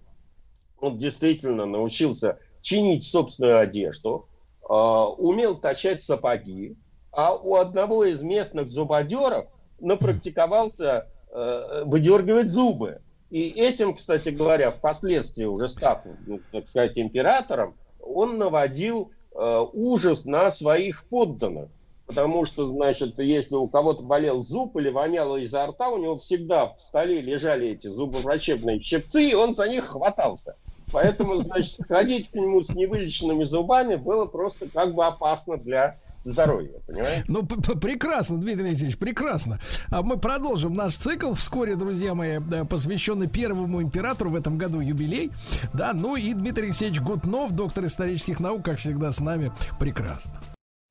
Он 0.79 0.99
действительно 0.99 1.65
научился 1.65 2.37
чинить 2.61 3.03
собственную 3.03 3.57
одежду, 3.57 4.29
э, 4.61 4.71
умел 4.71 5.55
точать 5.55 6.03
сапоги, 6.03 6.77
а 7.11 7.33
у 7.33 7.55
одного 7.55 8.05
из 8.05 8.21
местных 8.21 8.67
зубодеров 8.67 9.47
напрактиковался 9.79 11.07
э, 11.31 11.83
выдергивать 11.85 12.51
зубы. 12.51 13.01
И 13.31 13.49
этим, 13.49 13.95
кстати 13.95 14.29
говоря, 14.29 14.69
впоследствии 14.69 15.45
уже 15.45 15.69
став, 15.69 16.05
ну, 16.27 16.39
так 16.51 16.67
сказать, 16.67 16.99
императором, 16.99 17.73
он 17.99 18.37
наводил 18.37 19.11
э, 19.33 19.65
ужас 19.73 20.23
на 20.23 20.51
своих 20.51 21.03
подданных. 21.05 21.71
Потому 22.05 22.45
что, 22.45 22.67
значит, 22.67 23.17
если 23.17 23.55
у 23.55 23.67
кого-то 23.67 24.03
болел 24.03 24.43
зуб 24.43 24.75
или 24.77 24.89
воняло 24.89 25.37
изо 25.37 25.65
рта, 25.65 25.89
у 25.89 25.97
него 25.97 26.17
всегда 26.17 26.67
в 26.67 26.79
столе 26.79 27.21
лежали 27.21 27.69
эти 27.69 27.87
зубоврачебные 27.87 28.81
щипцы, 28.81 29.29
и 29.29 29.33
он 29.33 29.55
за 29.55 29.67
них 29.69 29.85
хватался. 29.85 30.55
Поэтому, 30.91 31.41
значит, 31.41 31.77
ходить 31.87 32.29
к 32.29 32.35
нему 32.35 32.61
с 32.61 32.69
невылеченными 32.69 33.45
зубами 33.45 33.95
было 33.95 34.25
просто 34.25 34.67
как 34.67 34.93
бы 34.93 35.05
опасно 35.05 35.57
для 35.57 35.97
здоровья, 36.25 36.79
понимаете? 36.87 37.23
Ну, 37.27 37.43
прекрасно, 37.45 38.39
Дмитрий 38.39 38.67
Алексеевич, 38.67 38.97
прекрасно. 38.97 39.59
А 39.89 40.03
мы 40.03 40.17
продолжим 40.17 40.73
наш 40.73 40.95
цикл 40.95 41.33
вскоре, 41.33 41.75
друзья 41.75 42.13
мои, 42.13 42.39
посвященный 42.69 43.27
первому 43.27 43.81
императору 43.81 44.29
в 44.29 44.35
этом 44.35 44.57
году 44.57 44.81
юбилей. 44.81 45.31
Да, 45.73 45.93
ну 45.93 46.15
и 46.15 46.33
Дмитрий 46.33 46.65
Алексеевич 46.65 47.01
Гутнов, 47.01 47.53
доктор 47.53 47.85
исторических 47.85 48.39
наук, 48.39 48.63
как 48.63 48.77
всегда, 48.77 49.11
с 49.11 49.19
нами. 49.19 49.51
Прекрасно. 49.79 50.33